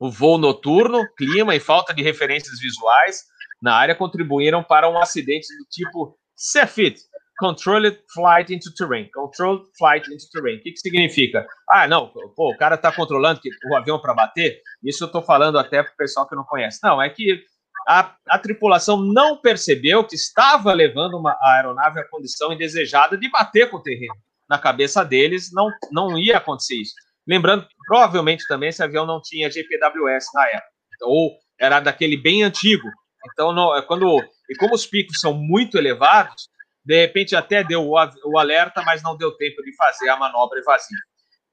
O 0.00 0.10
voo 0.10 0.38
noturno, 0.38 1.06
clima 1.16 1.54
e 1.54 1.60
falta 1.60 1.94
de 1.94 2.02
referências 2.02 2.58
visuais 2.58 3.22
na 3.60 3.74
área 3.74 3.94
contribuíram 3.94 4.64
para 4.64 4.88
um 4.88 4.98
acidente 4.98 5.46
do 5.56 5.64
tipo 5.70 6.18
CFIT, 6.34 7.00
Controlled 7.38 7.98
Flight 8.12 8.52
into 8.52 8.74
Terrain. 8.74 9.08
Controlled 9.12 9.64
Flight 9.78 10.12
into 10.12 10.24
Terrain. 10.32 10.56
O 10.56 10.62
que, 10.62 10.72
que 10.72 10.80
significa? 10.80 11.46
Ah, 11.68 11.86
não, 11.86 12.08
pô, 12.08 12.50
o 12.52 12.56
cara 12.56 12.74
está 12.74 12.90
controlando 12.90 13.40
o 13.70 13.76
avião 13.76 14.00
para 14.00 14.14
bater. 14.14 14.60
Isso 14.82 15.04
eu 15.04 15.06
estou 15.06 15.22
falando 15.22 15.58
até 15.58 15.82
para 15.82 15.92
o 15.92 15.96
pessoal 15.96 16.28
que 16.28 16.34
não 16.34 16.44
conhece. 16.44 16.80
Não, 16.82 17.00
é 17.00 17.08
que 17.10 17.44
a, 17.86 18.14
a, 18.28 18.38
tripulação 18.38 18.96
não 18.96 19.36
percebeu 19.36 20.04
que 20.04 20.14
estava 20.14 20.72
levando 20.72 21.18
uma 21.18 21.36
aeronave 21.42 22.00
à 22.00 22.08
condição 22.08 22.52
indesejada 22.52 23.16
de 23.16 23.28
bater 23.30 23.70
com 23.70 23.76
o 23.76 23.82
terreno. 23.82 24.14
Na 24.48 24.58
cabeça 24.58 25.04
deles, 25.04 25.50
não, 25.52 25.70
não 25.90 26.18
ia 26.18 26.38
acontecer 26.38 26.76
isso. 26.76 26.94
Lembrando, 27.26 27.66
provavelmente 27.86 28.46
também 28.46 28.68
esse 28.68 28.82
avião 28.82 29.06
não 29.06 29.20
tinha 29.22 29.50
GPWS 29.50 30.26
na 30.34 30.48
época, 30.48 30.72
ou 31.02 31.32
era 31.58 31.80
daquele 31.80 32.16
bem 32.16 32.42
antigo. 32.42 32.88
Então, 33.32 33.52
não, 33.52 33.76
é 33.76 33.82
quando 33.82 34.20
e 34.50 34.56
como 34.56 34.74
os 34.74 34.84
picos 34.84 35.20
são 35.20 35.32
muito 35.32 35.78
elevados, 35.78 36.48
de 36.84 37.00
repente 37.00 37.36
até 37.36 37.62
deu 37.62 37.88
o, 37.88 37.94
o 38.24 38.38
alerta, 38.38 38.82
mas 38.82 39.02
não 39.02 39.16
deu 39.16 39.32
tempo 39.36 39.62
de 39.62 39.74
fazer 39.76 40.08
a 40.08 40.16
manobra 40.16 40.58
evasiva. 40.58 41.00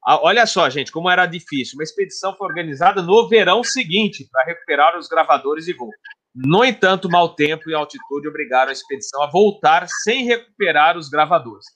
Ah, 0.04 0.18
olha 0.22 0.46
só, 0.46 0.68
gente, 0.68 0.90
como 0.90 1.10
era 1.10 1.26
difícil. 1.26 1.76
Uma 1.76 1.84
expedição 1.84 2.34
foi 2.36 2.48
organizada 2.48 3.02
no 3.02 3.28
verão 3.28 3.62
seguinte 3.62 4.26
para 4.30 4.44
recuperar 4.44 4.98
os 4.98 5.08
gravadores 5.08 5.66
de 5.66 5.74
voo. 5.74 5.90
No 6.34 6.64
entanto, 6.64 7.08
mau 7.08 7.34
tempo 7.34 7.68
e 7.68 7.74
altitude 7.74 8.28
obrigaram 8.28 8.70
a 8.70 8.72
expedição 8.72 9.22
a 9.22 9.30
voltar 9.30 9.86
sem 9.88 10.24
recuperar 10.24 10.96
os 10.96 11.08
gravadores. 11.08 11.66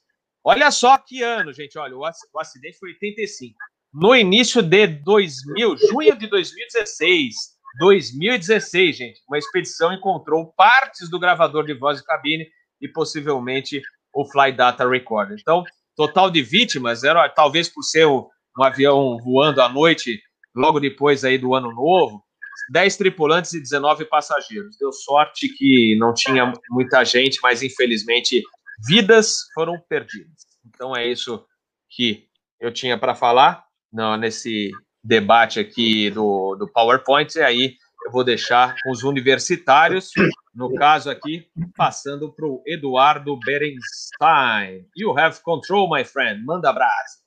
Olha 0.44 0.70
só 0.70 0.98
que 0.98 1.22
ano, 1.22 1.52
gente. 1.52 1.78
Olha, 1.78 1.96
o 1.96 2.04
acidente 2.38 2.78
foi 2.78 2.90
85. 2.90 3.56
No 3.92 4.14
início 4.14 4.60
de 4.60 4.86
2000, 4.86 5.76
junho 5.88 6.18
de 6.18 6.26
2016, 6.26 7.34
2016, 7.78 8.96
gente, 8.96 9.20
uma 9.26 9.38
expedição 9.38 9.92
encontrou 9.92 10.52
partes 10.52 11.08
do 11.08 11.18
gravador 11.18 11.64
de 11.64 11.72
voz 11.74 11.98
de 11.98 12.04
cabine 12.04 12.46
e 12.80 12.88
possivelmente 12.88 13.80
o 14.12 14.24
Fly 14.26 14.52
Data 14.52 14.88
Recorder. 14.88 15.38
Então, 15.40 15.64
total 15.96 16.30
de 16.30 16.42
vítimas 16.42 17.04
era 17.04 17.28
talvez 17.28 17.68
por 17.68 17.82
ser 17.82 18.06
um, 18.06 18.28
um 18.58 18.62
avião 18.62 19.16
voando 19.24 19.62
à 19.62 19.68
noite 19.68 20.20
logo 20.54 20.78
depois 20.78 21.24
aí 21.24 21.38
do 21.38 21.54
ano 21.54 21.72
novo, 21.72 22.22
10 22.70 22.96
tripulantes 22.96 23.52
e 23.54 23.60
19 23.60 24.04
passageiros. 24.04 24.76
Deu 24.78 24.92
sorte 24.92 25.48
que 25.48 25.96
não 25.98 26.12
tinha 26.12 26.52
muita 26.70 27.04
gente, 27.04 27.38
mas 27.42 27.62
infelizmente 27.62 28.42
vidas 28.86 29.44
foram 29.54 29.78
perdidas. 29.88 30.44
Então 30.66 30.96
é 30.96 31.06
isso 31.06 31.44
que 31.90 32.26
eu 32.60 32.72
tinha 32.72 32.98
para 32.98 33.14
falar 33.14 33.64
não, 33.92 34.16
nesse 34.16 34.70
debate 35.02 35.60
aqui 35.60 36.10
do, 36.10 36.56
do 36.56 36.70
PowerPoint. 36.72 37.36
E 37.36 37.42
aí 37.42 37.76
eu 38.04 38.12
vou 38.12 38.24
deixar 38.24 38.74
os 38.88 39.02
universitários, 39.02 40.10
no 40.54 40.74
caso 40.74 41.10
aqui, 41.10 41.46
passando 41.76 42.32
para 42.32 42.46
o 42.46 42.62
Eduardo 42.66 43.38
Berenstein. 43.44 44.86
You 44.96 45.18
have 45.18 45.40
control, 45.42 45.88
my 45.90 46.04
friend. 46.04 46.44
Manda 46.44 46.70
abraço. 46.70 47.24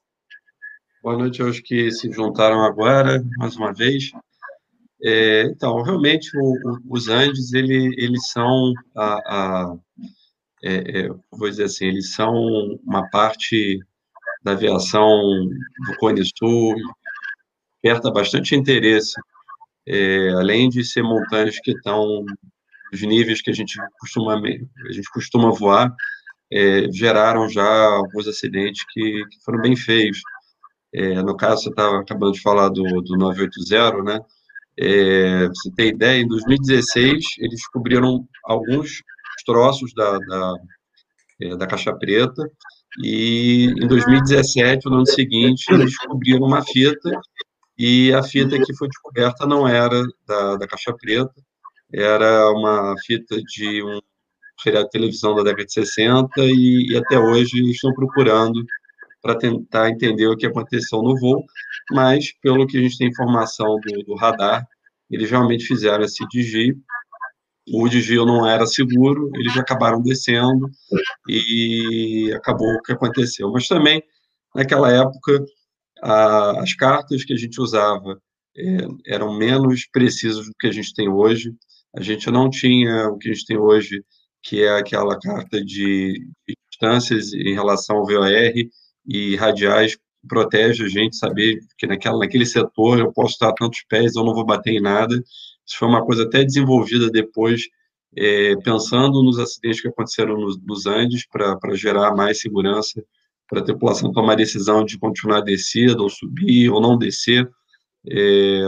Boa 1.02 1.17
noite 1.17 1.41
aos 1.41 1.60
que 1.60 1.91
se 1.91 2.12
juntaram 2.12 2.63
agora, 2.63 3.24
mais 3.38 3.56
uma 3.56 3.74
vez. 3.74 4.12
É, 5.04 5.43
então, 5.43 5.82
realmente, 5.84 6.30
o, 6.36 6.41
o, 6.41 6.80
os 6.89 7.08
Andes, 7.08 7.54
ele, 7.54 7.93
eles 7.98 8.30
são, 8.30 8.74
a, 8.96 9.13
a 9.13 9.78
é, 10.63 11.02
é, 11.02 11.10
vou 11.32 11.50
dizer 11.50 11.65
assim, 11.65 11.86
eles 11.86 12.13
são 12.13 12.34
uma 12.84 13.08
parte 13.10 13.80
da 14.43 14.52
aviação 14.52 15.10
do 15.88 15.98
Cone 15.98 16.24
Sul, 16.38 16.76
desperta 17.84 18.12
bastante 18.12 18.56
interesse 18.56 19.13
é, 19.88 20.32
além 20.32 20.67
de 20.70 20.84
ser 20.84 21.02
montanhas 21.02 21.58
que 21.60 21.72
estão 21.72 22.26
nos 22.91 23.02
níveis 23.02 23.41
que 23.41 23.50
a 23.50 23.54
gente 23.54 23.80
costuma, 24.00 24.36
a 24.36 24.91
gente 24.91 25.10
costuma 25.13 25.50
voar, 25.52 25.96
é, 26.52 26.91
geraram 26.91 27.48
já 27.50 27.65
alguns 27.65 28.28
acidentes 28.28 28.86
que, 28.91 29.26
que 29.26 29.43
foram 29.43 29.62
bem 29.62 29.76
feios. 29.76 30.20
É, 30.93 31.22
no 31.22 31.36
caso, 31.36 31.63
você 31.63 31.70
estava 31.70 32.00
acabando 32.00 32.34
de 32.34 32.41
falar 32.41 32.70
do, 32.70 32.84
do 33.02 33.17
980, 33.17 34.04
né? 34.04 34.20
É, 34.80 35.48
você 35.48 35.72
tem 35.76 35.89
ideia, 35.89 36.22
em 36.22 36.28
2016, 36.28 37.24
eles 37.39 37.56
descobriram 37.56 38.28
alguns 38.43 39.02
troços 39.43 39.93
da, 39.93 40.17
da, 40.17 40.54
é, 41.41 41.56
da 41.56 41.67
caixa 41.67 41.93
preta, 41.93 42.43
e 43.04 43.65
em 43.78 43.88
2017, 43.88 44.88
no 44.88 44.95
ano 44.95 45.06
seguinte, 45.06 45.65
eles 45.71 45.91
descobriram 45.91 46.45
uma 46.45 46.63
fita. 46.63 47.12
E 47.78 48.12
a 48.12 48.23
fita 48.23 48.60
que 48.60 48.76
foi 48.76 48.88
descoberta 48.88 49.45
não 49.45 49.67
era 49.67 50.04
da, 50.28 50.56
da 50.56 50.67
caixa 50.67 50.91
preta, 51.00 51.34
era 51.93 52.50
uma 52.52 52.95
fita 53.06 53.38
de 53.39 53.84
um 53.84 54.00
seriado 54.60 54.86
de 54.86 54.91
televisão 54.91 55.36
da 55.36 55.43
década 55.43 55.65
de 55.65 55.73
60 55.73 56.32
e, 56.38 56.91
e 56.91 56.97
até 56.97 57.19
hoje 57.19 57.69
estão 57.69 57.93
procurando 57.93 58.65
para 59.21 59.36
tentar 59.36 59.89
entender 59.89 60.26
o 60.28 60.36
que 60.36 60.47
aconteceu 60.47 61.04
no 61.04 61.15
voo, 61.19 61.43
mas 61.91 62.32
pelo 62.41 62.65
que 62.65 62.78
a 62.78 62.82
gente 62.82 62.97
tem 62.97 63.10
informação 63.10 63.76
do, 63.80 64.04
do 64.04 64.15
radar, 64.15 64.65
eles 65.12 65.30
realmente 65.30 65.65
fizeram 65.65 66.04
esse 66.04 66.26
desvio. 66.30 66.76
O 67.73 67.88
desvio 67.89 68.25
não 68.25 68.47
era 68.47 68.65
seguro, 68.65 69.30
eles 69.36 69.58
acabaram 69.58 70.01
descendo 70.01 70.69
e 71.27 72.32
acabou 72.36 72.73
o 72.73 72.82
que 72.82 72.93
aconteceu. 72.93 73.51
Mas 73.51 73.67
também, 73.67 74.01
naquela 74.56 74.91
época, 74.91 75.43
a, 76.01 76.62
as 76.62 76.73
cartas 76.73 77.25
que 77.25 77.34
a 77.34 77.38
gente 77.38 77.60
usava 77.60 78.19
é, 78.58 78.77
eram 79.08 79.38
menos 79.38 79.86
precisas 79.91 80.45
do 80.45 80.53
que 80.60 80.67
a 80.67 80.71
gente 80.71 80.93
tem 80.93 81.10
hoje. 81.10 81.53
A 81.95 82.01
gente 82.01 82.30
não 82.32 82.49
tinha 82.49 83.08
o 83.10 83.17
que 83.17 83.30
a 83.30 83.34
gente 83.34 83.45
tem 83.45 83.58
hoje, 83.58 84.03
que 84.43 84.63
é 84.63 84.77
aquela 84.77 85.19
carta 85.19 85.63
de, 85.63 86.25
distâncias 86.69 87.34
em 87.34 87.53
relação 87.53 87.97
ao 87.97 88.06
VOR 88.06 88.30
e 89.06 89.36
radiais 89.36 89.97
protege 90.27 90.84
a 90.84 90.89
gente 90.89 91.15
saber 91.15 91.60
que 91.77 91.88
naquela, 91.88 92.19
naquele 92.19 92.45
setor 92.45 92.99
eu 92.99 93.12
posso 93.13 93.34
estar 93.34 93.49
a 93.49 93.53
tantos 93.53 93.84
pés, 93.88 94.15
eu 94.15 94.23
não 94.23 94.34
vou 94.34 94.45
bater 94.45 94.73
em 94.73 94.82
nada. 94.82 95.23
Isso 95.67 95.77
foi 95.77 95.88
uma 95.88 96.06
coisa 96.06 96.23
até 96.23 96.43
desenvolvida 96.43 97.10
depois, 97.10 97.63
é, 98.15 98.56
pensando 98.58 99.21
nos 99.21 99.38
acidentes 99.38 99.82
que 99.82 99.89
aconteceram 99.89 100.38
nos, 100.39 100.58
nos 100.62 100.86
Andes, 100.86 101.27
para 101.27 101.75
gerar 101.75 102.15
mais 102.15 102.39
segurança 102.39 103.03
para 103.49 103.62
a 103.62 103.63
tripulação 103.63 104.12
tomar 104.12 104.34
a 104.34 104.38
decisão 104.38 104.84
de 104.84 104.97
continuar 104.97 105.38
a 105.38 105.41
descer, 105.41 105.97
ou 105.97 106.10
subir, 106.10 106.69
ou 106.69 106.82
não 106.82 106.97
descer. 106.97 107.49
É, 108.10 108.63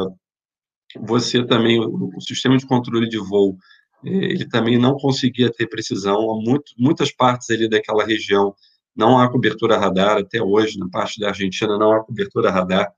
você 1.01 1.45
também, 1.45 1.79
o 1.79 2.21
sistema 2.21 2.57
de 2.57 2.65
controle 2.65 3.07
de 3.07 3.17
voo, 3.17 3.57
é, 4.05 4.09
ele 4.09 4.47
também 4.47 4.77
não 4.77 4.95
conseguia 4.95 5.51
ter 5.51 5.67
precisão, 5.67 6.41
muito, 6.41 6.73
muitas 6.77 7.12
partes 7.12 7.49
ali 7.49 7.67
daquela 7.67 8.05
região 8.05 8.55
não 8.95 9.17
há 9.17 9.31
cobertura 9.31 9.77
radar, 9.77 10.17
até 10.17 10.41
hoje, 10.41 10.77
na 10.77 10.89
parte 10.89 11.19
da 11.19 11.29
Argentina 11.29 11.77
não 11.77 11.93
há 11.93 12.03
cobertura 12.03 12.51
radar, 12.51 12.91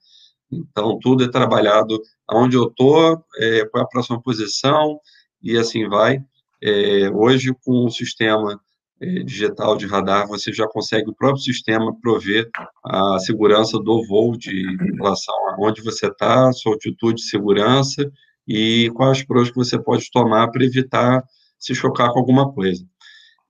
então 0.51 0.99
tudo 0.99 1.23
é 1.23 1.29
trabalhado 1.29 2.01
aonde 2.27 2.55
eu 2.55 2.65
estou, 2.65 3.23
é, 3.37 3.65
qual 3.65 3.81
é 3.81 3.85
a 3.85 3.89
próxima 3.89 4.21
posição, 4.21 4.99
e 5.41 5.57
assim 5.57 5.87
vai. 5.87 6.19
É, 6.61 7.09
hoje, 7.09 7.53
com 7.63 7.85
o 7.85 7.89
sistema 7.89 8.59
é, 9.01 9.23
digital 9.23 9.75
de 9.75 9.87
radar, 9.87 10.27
você 10.27 10.53
já 10.53 10.67
consegue 10.67 11.09
o 11.09 11.15
próprio 11.15 11.41
sistema 11.41 11.95
prover 11.99 12.47
a 12.85 13.17
segurança 13.19 13.79
do 13.79 14.05
voo 14.05 14.37
de 14.37 14.63
relação 14.95 15.35
a 15.49 15.55
onde 15.59 15.81
você 15.81 16.07
está, 16.07 16.51
sua 16.53 16.73
altitude 16.73 17.15
de 17.15 17.27
segurança 17.27 18.11
e 18.47 18.91
quais 18.95 19.23
pros 19.25 19.49
que 19.49 19.55
você 19.55 19.81
pode 19.81 20.09
tomar 20.11 20.49
para 20.51 20.63
evitar 20.63 21.23
se 21.57 21.73
chocar 21.73 22.11
com 22.11 22.19
alguma 22.19 22.51
coisa. 22.51 22.85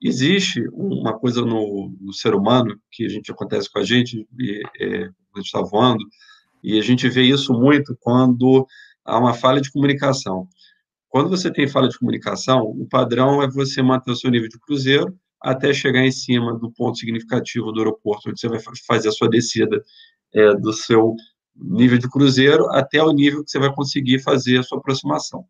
Existe 0.01 0.67
uma 0.73 1.17
coisa 1.17 1.41
no, 1.41 1.93
no 1.99 2.13
ser 2.13 2.33
humano 2.33 2.79
que 2.91 3.05
a 3.05 3.09
gente 3.09 3.31
acontece 3.31 3.71
com 3.71 3.79
a 3.79 3.83
gente, 3.83 4.27
e, 4.39 4.63
é, 4.79 5.03
a 5.03 5.37
gente 5.37 5.45
está 5.45 5.61
voando, 5.61 6.03
e 6.63 6.79
a 6.79 6.81
gente 6.81 7.07
vê 7.09 7.23
isso 7.23 7.53
muito 7.53 7.95
quando 7.99 8.65
há 9.03 9.17
uma 9.17 9.33
falha 9.33 9.61
de 9.61 9.71
comunicação. 9.71 10.47
Quando 11.09 11.29
você 11.29 11.51
tem 11.51 11.67
falha 11.67 11.89
de 11.89 11.97
comunicação, 11.97 12.61
o 12.61 12.87
padrão 12.87 13.41
é 13.41 13.49
você 13.49 13.81
manter 13.81 14.11
o 14.11 14.15
seu 14.15 14.31
nível 14.31 14.47
de 14.47 14.59
cruzeiro 14.59 15.13
até 15.41 15.73
chegar 15.73 16.05
em 16.05 16.11
cima 16.11 16.57
do 16.57 16.71
ponto 16.71 16.97
significativo 16.97 17.71
do 17.71 17.79
aeroporto, 17.79 18.29
onde 18.29 18.39
você 18.39 18.47
vai 18.47 18.59
fazer 18.87 19.09
a 19.09 19.11
sua 19.11 19.27
descida 19.27 19.83
é, 20.33 20.53
do 20.55 20.71
seu 20.71 21.15
nível 21.55 21.97
de 21.97 22.09
cruzeiro 22.09 22.69
até 22.71 23.03
o 23.03 23.11
nível 23.11 23.43
que 23.43 23.51
você 23.51 23.59
vai 23.59 23.73
conseguir 23.73 24.19
fazer 24.19 24.59
a 24.59 24.63
sua 24.63 24.77
aproximação. 24.77 25.45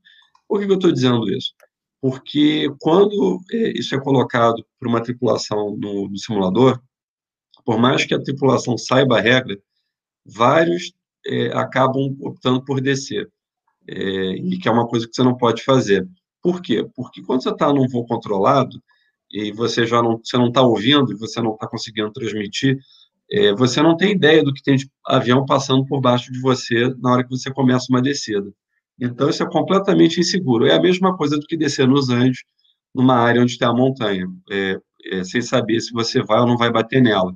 Por 0.47 0.59
que 0.59 0.65
eu 0.65 0.75
estou 0.75 0.91
dizendo 0.91 1.29
isso? 1.29 1.53
Porque 2.01 2.67
quando 2.79 3.39
é, 3.51 3.77
isso 3.77 3.93
é 3.93 3.99
colocado 3.99 4.65
para 4.79 4.89
uma 4.89 5.01
tripulação 5.03 5.77
no, 5.77 6.09
no, 6.09 6.17
simulador, 6.17 6.81
por 7.63 7.77
mais 7.77 8.03
que 8.05 8.13
a 8.15 8.21
tripulação 8.21 8.77
saiba 8.77 9.17
a 9.17 9.21
regra, 9.21 9.61
vários 10.25 10.91
é, 11.25 11.47
acabam 11.57 12.15
optando 12.21 12.63
por 12.63 12.81
descer, 12.81 13.29
é, 13.87 13.95
e 14.33 14.57
que 14.59 14.67
é 14.67 14.71
uma 14.71 14.87
coisa 14.87 15.07
que 15.07 15.13
você 15.13 15.23
não 15.23 15.35
pode 15.35 15.63
fazer. 15.63 16.07
Por 16.41 16.61
quê? 16.61 16.87
Porque 16.95 17.21
quando 17.21 17.43
você 17.43 17.49
está 17.49 17.71
num 17.73 17.87
voo 17.87 18.05
controlado, 18.05 18.81
e 19.31 19.51
você 19.51 19.85
já 19.85 20.01
não 20.01 20.19
você 20.23 20.37
não 20.37 20.47
está 20.47 20.61
ouvindo, 20.61 21.11
e 21.11 21.15
você 21.15 21.41
não 21.41 21.53
está 21.53 21.67
conseguindo 21.67 22.11
transmitir, 22.11 22.77
é, 23.31 23.53
você 23.53 23.81
não 23.81 23.95
tem 23.95 24.11
ideia 24.11 24.43
do 24.43 24.53
que 24.53 24.61
tem 24.61 24.75
de 24.75 24.89
avião 25.05 25.45
passando 25.45 25.85
por 25.85 26.01
baixo 26.01 26.31
de 26.31 26.39
você 26.41 26.93
na 26.99 27.13
hora 27.13 27.23
que 27.23 27.29
você 27.29 27.51
começa 27.51 27.87
uma 27.89 28.01
descida. 28.01 28.51
Então, 28.99 29.29
isso 29.29 29.41
é 29.41 29.49
completamente 29.49 30.19
inseguro. 30.19 30.67
É 30.67 30.75
a 30.75 30.81
mesma 30.81 31.15
coisa 31.17 31.37
do 31.37 31.45
que 31.47 31.57
descer 31.57 31.87
nos 31.87 32.09
Andes, 32.09 32.43
numa 32.93 33.15
área 33.15 33.41
onde 33.41 33.57
tem 33.57 33.67
a 33.67 33.73
montanha, 33.73 34.27
é, 34.51 34.77
é, 35.05 35.23
sem 35.23 35.41
saber 35.41 35.79
se 35.79 35.91
você 35.93 36.21
vai 36.21 36.39
ou 36.41 36.47
não 36.47 36.57
vai 36.57 36.71
bater 36.71 37.01
nela. 37.01 37.33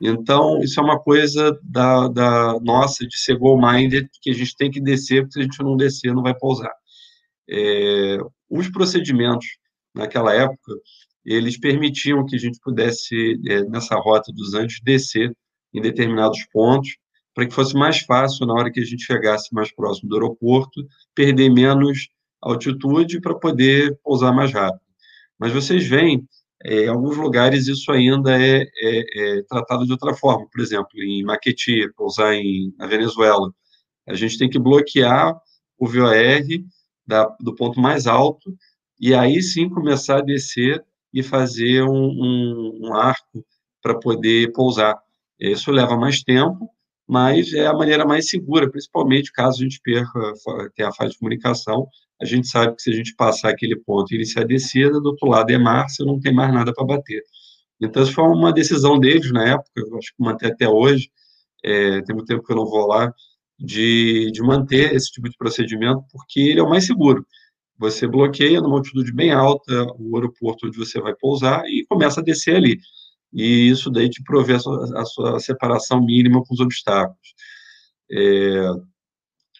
Então, 0.00 0.60
isso 0.62 0.78
é 0.78 0.82
uma 0.82 0.98
coisa 1.00 1.58
da, 1.62 2.08
da 2.08 2.60
nossa, 2.60 3.06
de 3.06 3.18
ser 3.18 3.38
goal-minded, 3.38 4.08
que 4.20 4.30
a 4.30 4.34
gente 4.34 4.54
tem 4.56 4.70
que 4.70 4.80
descer, 4.80 5.22
porque 5.22 5.34
se 5.34 5.40
a 5.40 5.42
gente 5.42 5.62
não 5.62 5.76
descer, 5.76 6.14
não 6.14 6.22
vai 6.22 6.34
pousar. 6.34 6.72
É, 7.48 8.18
os 8.50 8.68
procedimentos, 8.68 9.46
naquela 9.94 10.34
época, 10.34 10.72
eles 11.24 11.58
permitiam 11.58 12.24
que 12.26 12.36
a 12.36 12.38
gente 12.38 12.58
pudesse, 12.62 13.40
é, 13.46 13.62
nessa 13.64 13.96
rota 13.96 14.32
dos 14.32 14.54
Andes, 14.54 14.80
descer 14.82 15.34
em 15.72 15.80
determinados 15.80 16.44
pontos, 16.52 16.96
para 17.34 17.46
que 17.46 17.54
fosse 17.54 17.74
mais 17.74 17.98
fácil, 18.00 18.46
na 18.46 18.54
hora 18.54 18.70
que 18.70 18.80
a 18.80 18.84
gente 18.84 19.04
chegasse 19.04 19.52
mais 19.52 19.74
próximo 19.74 20.08
do 20.08 20.16
aeroporto, 20.16 20.86
perder 21.14 21.50
menos 21.50 22.08
altitude 22.40 23.20
para 23.20 23.34
poder 23.34 23.98
pousar 24.02 24.32
mais 24.32 24.52
rápido. 24.52 24.80
Mas 25.38 25.52
vocês 25.52 25.86
veem, 25.86 26.26
é, 26.64 26.84
em 26.84 26.88
alguns 26.88 27.16
lugares 27.16 27.68
isso 27.68 27.92
ainda 27.92 28.40
é, 28.40 28.62
é, 28.62 29.38
é, 29.38 29.42
tratado 29.42 29.84
de 29.84 29.92
outra 29.92 30.14
forma. 30.14 30.48
Por 30.50 30.60
exemplo, 30.60 30.90
em 30.96 31.22
Maqueti, 31.24 31.88
pousar 31.96 32.34
em, 32.34 32.74
na 32.78 32.86
Venezuela, 32.86 33.52
a 34.08 34.14
gente 34.14 34.38
tem 34.38 34.48
que 34.48 34.58
bloquear 34.58 35.38
o 35.78 35.86
VOR 35.86 36.10
da, 37.06 37.24
do 37.40 37.54
ponto 37.54 37.80
mais 37.80 38.06
alto 38.06 38.56
e 38.98 39.14
aí 39.14 39.42
sim 39.42 39.68
começar 39.68 40.18
a 40.18 40.22
descer 40.22 40.84
e 41.12 41.22
fazer 41.22 41.82
um, 41.82 42.08
um, 42.08 42.80
um 42.84 42.94
arco 42.94 43.44
para 43.82 43.98
poder 43.98 44.52
pousar. 44.52 44.98
Isso 45.38 45.70
leva 45.70 45.96
mais 45.96 46.22
tempo, 46.22 46.70
mas 47.08 47.52
é 47.52 47.66
a 47.66 47.72
maneira 47.72 48.04
mais 48.04 48.28
segura, 48.28 48.70
principalmente 48.70 49.32
caso 49.32 49.60
a 49.60 49.62
gente 49.62 49.80
perca, 49.82 50.32
a 50.80 50.92
falha 50.92 51.10
de 51.10 51.18
comunicação. 51.18 51.88
A 52.20 52.24
gente 52.24 52.48
sabe 52.48 52.74
que 52.74 52.82
se 52.82 52.90
a 52.90 52.94
gente 52.94 53.14
passar 53.14 53.50
aquele 53.50 53.76
ponto 53.76 54.12
e 54.12 54.16
iniciar 54.16 54.42
a 54.42 54.46
descida, 54.46 55.00
do 55.00 55.10
outro 55.10 55.28
lado 55.28 55.50
é 55.50 55.58
mar, 55.58 55.88
você 55.88 56.04
não 56.04 56.18
tem 56.18 56.34
mais 56.34 56.52
nada 56.52 56.72
para 56.72 56.84
bater. 56.84 57.22
Então, 57.80 58.02
isso 58.02 58.12
foi 58.12 58.24
uma 58.24 58.52
decisão 58.52 58.98
deles 58.98 59.30
na 59.30 59.48
época, 59.50 59.70
eu 59.76 59.98
acho 59.98 60.08
que 60.16 60.22
manter 60.22 60.52
até 60.52 60.68
hoje, 60.68 61.10
é, 61.62 62.00
tem 62.02 62.14
muito 62.14 62.26
tempo 62.26 62.42
que 62.42 62.52
eu 62.52 62.56
não 62.56 62.66
vou 62.66 62.86
lá, 62.86 63.12
de, 63.58 64.30
de 64.32 64.42
manter 64.42 64.94
esse 64.94 65.10
tipo 65.12 65.28
de 65.28 65.36
procedimento, 65.36 66.02
porque 66.10 66.40
ele 66.40 66.60
é 66.60 66.62
o 66.62 66.68
mais 66.68 66.86
seguro. 66.86 67.26
Você 67.78 68.06
bloqueia 68.06 68.60
numa 68.60 68.76
altitude 68.76 69.12
bem 69.12 69.32
alta 69.32 69.86
o 69.98 70.16
aeroporto 70.16 70.66
onde 70.66 70.78
você 70.78 71.00
vai 71.00 71.14
pousar 71.14 71.64
e 71.66 71.84
começa 71.86 72.20
a 72.20 72.24
descer 72.24 72.56
ali. 72.56 72.78
E 73.32 73.68
isso 73.68 73.90
daí 73.90 74.08
te 74.08 74.22
provê 74.22 74.54
a 74.54 74.58
sua, 74.58 75.00
a 75.00 75.04
sua 75.04 75.40
separação 75.40 76.04
mínima 76.04 76.42
com 76.44 76.54
os 76.54 76.60
obstáculos. 76.60 77.34
É, 78.10 78.62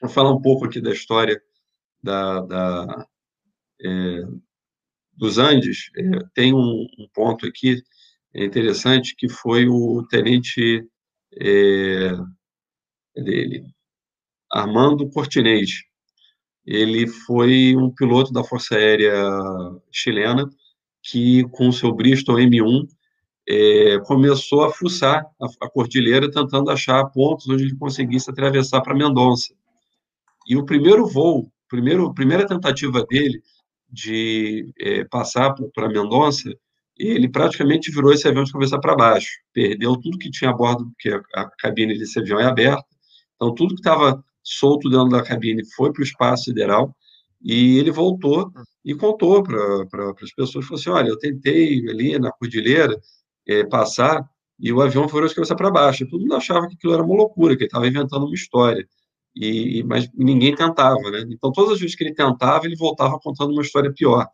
vou 0.00 0.10
falar 0.10 0.32
um 0.32 0.40
pouco 0.40 0.66
aqui 0.66 0.80
da 0.80 0.92
história 0.92 1.40
da, 2.02 2.40
da 2.40 3.06
é, 3.82 4.22
dos 5.12 5.38
Andes. 5.38 5.90
É, 5.96 6.02
tem 6.34 6.54
um, 6.54 6.86
um, 6.98 7.08
ponto 7.12 7.46
aqui 7.46 7.82
interessante 8.34 9.14
que 9.16 9.28
foi 9.28 9.66
o 9.68 10.06
tenente 10.08 10.86
é, 11.40 12.12
dele, 13.14 13.64
Armando 14.50 15.08
Cortinez 15.10 15.86
ele 16.66 17.06
foi 17.06 17.76
um 17.76 17.90
piloto 17.90 18.32
da 18.32 18.42
Força 18.42 18.74
Aérea 18.74 19.14
chilena 19.92 20.50
que, 21.00 21.44
com 21.50 21.70
seu 21.70 21.94
Bristol 21.94 22.36
M1, 22.36 22.88
é, 23.48 23.98
começou 24.00 24.64
a 24.64 24.72
fuçar 24.72 25.24
a, 25.40 25.46
a, 25.66 25.70
cordilheira 25.70 26.30
tentando 26.30 26.70
achar 26.70 27.04
pontos 27.06 27.48
onde 27.48 27.64
ele 27.64 27.76
conseguisse 27.76 28.30
atravessar 28.30 28.80
para 28.80 28.94
Mendonça. 28.94 29.54
E 30.48 30.56
o 30.56 30.64
primeiro 30.64 31.06
voo, 31.06 31.50
primeiro, 31.68 32.12
primeira 32.12 32.46
tentativa 32.46 33.04
dele 33.04 33.40
de 33.88 34.72
é, 34.80 35.04
passar 35.04 35.54
para 35.74 35.88
Mendonça, 35.88 36.50
ele 36.98 37.28
praticamente 37.28 37.90
virou 37.90 38.12
esse 38.12 38.26
avião 38.26 38.42
de 38.42 38.52
cabeça 38.52 38.80
para 38.80 38.96
baixo, 38.96 39.30
perdeu 39.52 39.96
tudo 39.96 40.18
que 40.18 40.30
tinha 40.30 40.50
a 40.50 40.54
bordo, 40.54 40.86
porque 40.86 41.10
a, 41.10 41.42
a 41.42 41.50
cabine 41.58 41.98
desse 41.98 42.18
avião 42.18 42.40
é 42.40 42.44
aberta, 42.44 42.86
então 43.34 43.54
tudo 43.54 43.74
que 43.74 43.80
estava 43.80 44.24
solto 44.42 44.88
dentro 44.88 45.08
da 45.08 45.22
cabine, 45.22 45.62
foi 45.74 45.92
para 45.92 46.00
o 46.00 46.04
espaço 46.04 46.44
sideral 46.44 46.94
e 47.42 47.78
ele 47.78 47.90
voltou 47.90 48.50
e 48.84 48.94
contou 48.94 49.42
para 49.42 49.86
pra, 49.86 50.12
as 50.22 50.32
pessoas, 50.32 50.64
falou 50.64 50.80
assim, 50.80 50.90
olha, 50.90 51.08
eu 51.08 51.18
tentei 51.18 51.86
ali 51.88 52.18
na 52.18 52.30
cordilheira 52.32 52.98
é, 53.46 53.64
passar 53.64 54.28
e 54.58 54.72
o 54.72 54.80
avião 54.80 55.08
foi 55.08 55.26
de 55.28 55.34
cabeça 55.34 55.54
para 55.54 55.70
baixo. 55.70 56.08
Todo 56.08 56.20
mundo 56.20 56.34
achava 56.34 56.66
que 56.66 56.74
aquilo 56.74 56.94
era 56.94 57.02
uma 57.02 57.14
loucura, 57.14 57.54
que 57.54 57.62
ele 57.62 57.68
estava 57.68 57.86
inventando 57.86 58.24
uma 58.24 58.34
história. 58.34 58.86
E, 59.34 59.82
mas 59.84 60.08
ninguém 60.14 60.54
tentava, 60.54 61.10
né? 61.10 61.24
Então, 61.28 61.52
todas 61.52 61.74
as 61.74 61.80
vezes 61.80 61.94
que 61.94 62.04
ele 62.04 62.14
tentava, 62.14 62.64
ele 62.64 62.76
voltava 62.76 63.18
contando 63.20 63.52
uma 63.52 63.62
história 63.62 63.92
pior, 63.92 64.26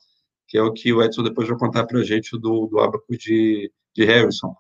que 0.47 0.57
é 0.57 0.63
o 0.63 0.73
que 0.73 0.93
o 0.93 1.03
Edson 1.03 1.25
depois 1.25 1.49
vai 1.49 1.59
contar 1.59 1.85
para 1.87 1.99
a 1.99 2.05
gente 2.05 2.39
do, 2.39 2.67
do 2.69 2.79
abaco 2.79 3.05
de, 3.19 3.71
de 3.95 4.05
Harrison. 4.05 4.55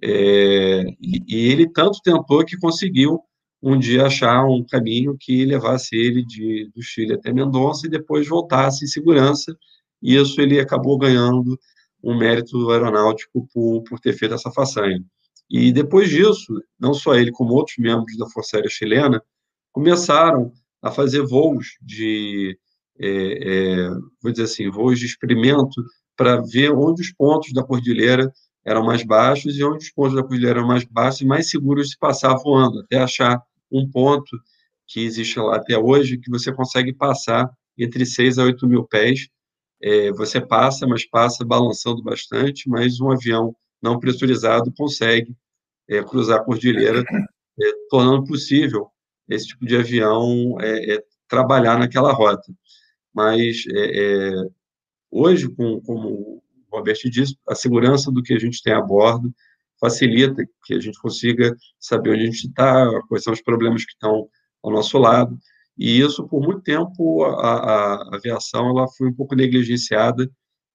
É, 0.00 0.82
e, 1.00 1.24
e, 1.26 1.50
ele 1.50 1.68
tanto 1.68 2.00
tentou 2.02 2.44
que 2.44 2.56
conseguiu 2.56 3.20
um 3.60 3.76
dia 3.76 4.06
achar 4.06 4.44
um 4.44 4.64
caminho 4.64 5.16
que 5.18 5.44
levasse 5.44 5.96
ele 5.96 6.24
de, 6.24 6.70
do 6.72 6.80
Chile 6.80 7.14
até 7.14 7.32
Mendonça 7.32 7.88
e 7.88 7.90
depois 7.90 8.28
voltasse 8.28 8.84
em 8.84 8.88
segurança. 8.88 9.56
E 10.00 10.16
isso 10.16 10.40
ele 10.40 10.60
acabou 10.60 10.96
ganhando 10.96 11.58
um 12.02 12.16
mérito 12.16 12.70
aeronáutico 12.70 13.46
por, 13.52 13.82
por 13.82 14.00
ter 14.00 14.12
feito 14.12 14.34
essa 14.34 14.50
façanha. 14.50 15.02
E 15.50 15.72
depois 15.72 16.10
disso, 16.10 16.52
não 16.78 16.92
só 16.92 17.14
ele, 17.14 17.30
como 17.30 17.54
outros 17.54 17.78
membros 17.78 18.16
da 18.16 18.28
Força 18.28 18.56
Aérea 18.56 18.70
Chilena, 18.70 19.22
começaram 19.72 20.52
a 20.82 20.90
fazer 20.90 21.22
voos 21.22 21.66
de, 21.80 22.58
é, 22.98 23.08
é, 23.08 23.90
vou 24.22 24.30
dizer 24.30 24.44
assim, 24.44 24.70
voos 24.70 24.98
de 24.98 25.06
experimento 25.06 25.82
para 26.16 26.40
ver 26.40 26.70
onde 26.72 27.02
os 27.02 27.12
pontos 27.12 27.52
da 27.52 27.62
cordilheira 27.62 28.30
eram 28.64 28.84
mais 28.84 29.02
baixos 29.02 29.56
e 29.56 29.64
onde 29.64 29.84
os 29.84 29.90
pontos 29.90 30.14
da 30.14 30.22
cordilheira 30.22 30.58
eram 30.58 30.68
mais 30.68 30.84
baixos 30.84 31.22
e 31.22 31.26
mais 31.26 31.48
seguros 31.48 31.90
se 31.90 31.98
passar 31.98 32.34
voando, 32.36 32.80
até 32.80 32.98
achar 32.98 33.40
um 33.70 33.88
ponto 33.88 34.30
que 34.86 35.00
existe 35.00 35.38
lá 35.38 35.56
até 35.56 35.78
hoje, 35.78 36.18
que 36.18 36.30
você 36.30 36.52
consegue 36.52 36.92
passar 36.92 37.48
entre 37.76 38.04
6 38.04 38.38
a 38.38 38.44
8 38.44 38.66
mil 38.66 38.84
pés. 38.84 39.28
É, 39.80 40.10
você 40.12 40.40
passa, 40.40 40.86
mas 40.86 41.08
passa 41.08 41.44
balançando 41.44 42.02
bastante, 42.02 42.68
mas 42.68 43.00
um 43.00 43.10
avião 43.10 43.54
não 43.80 43.98
pressurizado 43.98 44.72
consegue 44.76 45.36
é, 45.88 46.02
cruzar 46.02 46.40
a 46.40 46.44
cordilheira, 46.44 47.04
é, 47.60 47.72
tornando 47.88 48.24
possível 48.24 48.88
esse 49.28 49.48
tipo 49.48 49.64
de 49.66 49.76
avião 49.76 50.56
é, 50.60 50.94
é, 50.94 51.04
trabalhar 51.28 51.78
naquela 51.78 52.12
rota. 52.12 52.52
Mas 53.14 53.64
é, 53.74 54.32
hoje, 55.10 55.48
com, 55.48 55.80
como 55.82 56.08
o 56.08 56.42
Roberto 56.70 57.08
disse, 57.10 57.36
a 57.48 57.54
segurança 57.54 58.10
do 58.10 58.22
que 58.22 58.34
a 58.34 58.38
gente 58.38 58.62
tem 58.62 58.72
a 58.72 58.80
bordo 58.80 59.32
facilita 59.80 60.44
que 60.64 60.74
a 60.74 60.80
gente 60.80 60.98
consiga 61.00 61.56
saber 61.78 62.10
onde 62.10 62.22
a 62.22 62.26
gente 62.26 62.48
está, 62.48 62.86
quais 63.08 63.22
são 63.22 63.32
os 63.32 63.40
problemas 63.40 63.84
que 63.84 63.92
estão 63.92 64.28
ao 64.62 64.72
nosso 64.72 64.98
lado. 64.98 65.38
E 65.78 66.00
isso, 66.00 66.26
por 66.26 66.42
muito 66.42 66.62
tempo, 66.62 67.24
a, 67.24 67.54
a 67.54 68.16
aviação 68.16 68.68
ela 68.70 68.88
foi 68.88 69.08
um 69.08 69.14
pouco 69.14 69.34
negligenciada, 69.36 70.28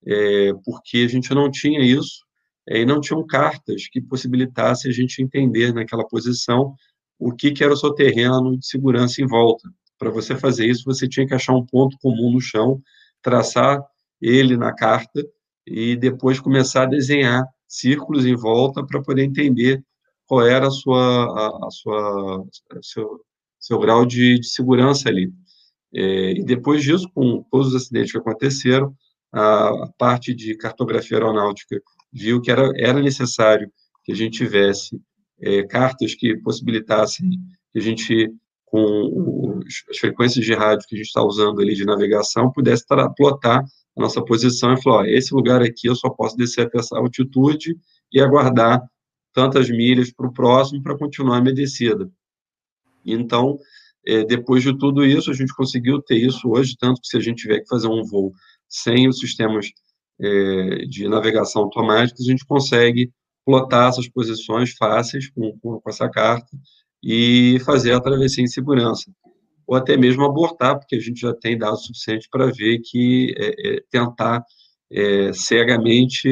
é, 0.06 0.54
porque 0.64 1.00
a 1.00 1.08
gente 1.08 1.34
não 1.34 1.52
tinha 1.52 1.82
isso, 1.82 2.24
é, 2.68 2.80
e 2.80 2.86
não 2.86 3.02
tinham 3.02 3.26
cartas 3.26 3.88
que 3.90 4.02
possibilitassem 4.02 4.90
a 4.90 4.94
gente 4.94 5.22
entender 5.22 5.74
naquela 5.74 6.08
posição 6.08 6.74
o 7.20 7.34
que, 7.34 7.52
que 7.52 7.64
era 7.64 7.74
o 7.74 7.78
seu 7.78 7.94
terreno 7.94 8.58
de 8.58 8.66
segurança 8.66 9.22
em 9.22 9.28
volta. 9.28 9.70
Para 9.98 10.10
você 10.10 10.36
fazer 10.36 10.68
isso, 10.68 10.84
você 10.86 11.08
tinha 11.08 11.28
que 11.28 11.34
achar 11.34 11.54
um 11.54 11.66
ponto 11.66 11.98
comum 12.02 12.32
no 12.32 12.42
chão, 12.42 12.82
traçar 13.22 13.82
ele 14.22 14.58
na 14.58 14.74
carta 14.74 15.22
e 15.66 15.96
depois 15.96 16.40
começar 16.40 16.84
a 16.84 16.88
desenhar 16.88 17.46
círculos 17.68 18.26
em 18.26 18.36
volta 18.36 18.86
para 18.86 19.02
poder 19.02 19.24
entender 19.24 19.84
qual 20.26 20.46
era 20.46 20.68
a 20.68 20.72
sua, 20.72 20.98
a, 21.00 21.68
a 21.68 21.72
sua, 21.72 22.46
seu, 22.82 23.22
seu 23.64 23.80
grau 23.80 24.06
de, 24.06 24.40
de, 24.40 24.48
segurança 24.48 25.08
ali. 25.08 25.32
É, 25.96 26.32
e 26.32 26.44
depois 26.44 26.84
disso, 26.84 27.10
com 27.14 27.44
todos 27.50 27.70
os 27.70 27.76
acidentes 27.76 28.12
que 28.12 28.18
aconteceram, 28.18 28.94
a, 29.32 29.88
parte 29.98 30.34
de 30.34 30.56
cartografia 30.58 31.18
aeronáutica 31.18 31.82
viu 32.12 32.42
que 32.42 32.52
era, 32.52 32.70
era 32.76 33.02
necessário 33.02 33.72
que 34.04 34.12
a 34.12 34.16
gente 34.16 34.38
tivesse 34.38 35.00
é, 35.40 35.64
cartas 35.64 36.14
que 36.14 36.36
possibilitassem 36.38 37.30
que 37.72 37.80
a 37.80 37.82
gente, 37.82 38.30
com 38.66 39.60
os, 39.66 39.84
as 39.90 39.98
frequências 39.98 40.44
de 40.44 40.54
rádio 40.54 40.86
que 40.88 40.96
a 40.96 40.98
gente 40.98 41.08
está 41.08 41.24
usando 41.24 41.62
ali 41.62 41.74
de 41.74 41.86
navegação, 41.86 42.52
pudesse 42.52 42.86
plotar 43.16 43.64
a 43.96 44.02
nossa 44.02 44.24
posição 44.24 44.74
e 44.74 44.82
falar, 44.82 45.04
ó, 45.04 45.06
esse 45.06 45.34
lugar 45.34 45.62
aqui 45.62 45.88
eu 45.88 45.96
só 45.96 46.10
posso 46.10 46.36
descer 46.36 46.68
até 46.68 46.80
essa 46.80 46.98
altitude 46.98 47.78
e 48.12 48.20
aguardar 48.20 48.82
tantas 49.34 49.70
milhas 49.70 50.12
para 50.12 50.28
o 50.28 50.34
próximo 50.34 50.84
para 50.84 50.98
continuar 50.98 51.38
a 51.38 51.42
minha 51.42 51.56
descida. 51.56 52.12
Então, 53.06 53.58
é, 54.06 54.24
depois 54.26 54.62
de 54.64 54.78
tudo 54.78 55.06
isso, 55.06 55.32
a 55.32 55.34
gente 55.34 55.54
conseguiu 55.54 56.02
ter 56.02 56.18
isso 56.18 56.50
hoje, 56.50 56.76
tanto 56.78 57.02
que 57.02 57.08
se 57.08 57.18
a 57.18 57.20
gente 57.20 57.42
tiver 57.42 57.62
que 57.62 57.68
fazer 57.68 57.88
um 57.88 58.04
voo 58.04 58.34
sem 58.68 59.08
os 59.08 59.20
sistemas 59.20 59.68
é, 60.20 60.86
de 60.86 61.08
navegação 61.08 61.64
automática, 61.64 62.22
a 62.22 62.26
gente 62.26 62.46
consegue 62.46 63.12
plotar 63.46 63.90
essas 63.90 64.08
posições 64.10 64.74
fáceis 64.74 65.30
com, 65.30 65.58
com, 65.60 65.80
com 65.80 65.90
essa 65.90 66.10
carta 66.10 66.48
e 67.04 67.60
fazer 67.66 67.94
a 67.94 68.02
travessia 68.02 68.44
em 68.44 68.48
segurança. 68.48 69.12
Ou 69.66 69.76
até 69.76 69.96
mesmo 69.96 70.26
abortar, 70.26 70.78
porque 70.78 70.96
a 70.96 71.00
gente 71.00 71.22
já 71.22 71.34
tem 71.34 71.58
dados 71.58 71.86
suficientes 71.86 72.28
para 72.30 72.48
ver 72.48 72.80
que 72.80 73.34
é, 73.38 73.84
tentar 73.90 74.44
cegamente 75.34 76.30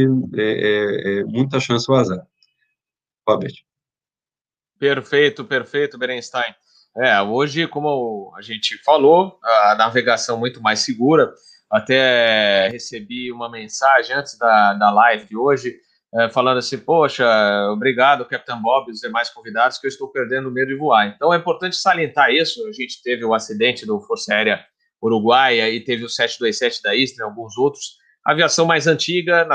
muita 1.27 1.59
chance 1.59 1.89
ao 1.89 1.95
azar. 1.97 2.23
Robert. 3.27 3.70
Perfeito, 4.81 5.45
perfeito, 5.45 5.95
Berenstein. 5.95 6.55
É, 6.97 7.21
hoje, 7.21 7.67
como 7.67 8.33
a 8.35 8.41
gente 8.41 8.81
falou, 8.83 9.37
a 9.43 9.75
navegação 9.75 10.39
muito 10.39 10.59
mais 10.59 10.79
segura. 10.79 11.31
Até 11.69 12.67
recebi 12.69 13.31
uma 13.31 13.47
mensagem 13.47 14.15
antes 14.15 14.35
da, 14.39 14.73
da 14.73 14.89
live 14.89 15.27
de 15.27 15.37
hoje, 15.37 15.75
é, 16.15 16.29
falando 16.29 16.57
assim: 16.57 16.79
Poxa, 16.79 17.23
obrigado, 17.71 18.25
Capitão 18.25 18.59
Bob 18.59 18.89
e 18.89 18.93
os 18.93 19.01
demais 19.01 19.29
convidados, 19.29 19.77
que 19.77 19.85
eu 19.85 19.89
estou 19.89 20.11
perdendo 20.11 20.49
medo 20.49 20.69
de 20.69 20.77
voar. 20.79 21.05
Então 21.09 21.31
é 21.31 21.37
importante 21.37 21.75
salientar 21.75 22.31
isso. 22.31 22.67
A 22.67 22.71
gente 22.71 23.03
teve 23.03 23.23
o 23.23 23.35
acidente 23.35 23.85
do 23.85 24.01
Força 24.01 24.33
Aérea 24.33 24.65
Uruguaia 24.99 25.69
e 25.69 25.79
teve 25.79 26.05
o 26.05 26.09
727 26.09 26.81
da 26.81 26.95
Istra 26.95 27.23
e 27.23 27.29
alguns 27.29 27.55
outros. 27.55 27.97
Aviação 28.25 28.65
mais 28.65 28.87
antiga, 28.87 29.47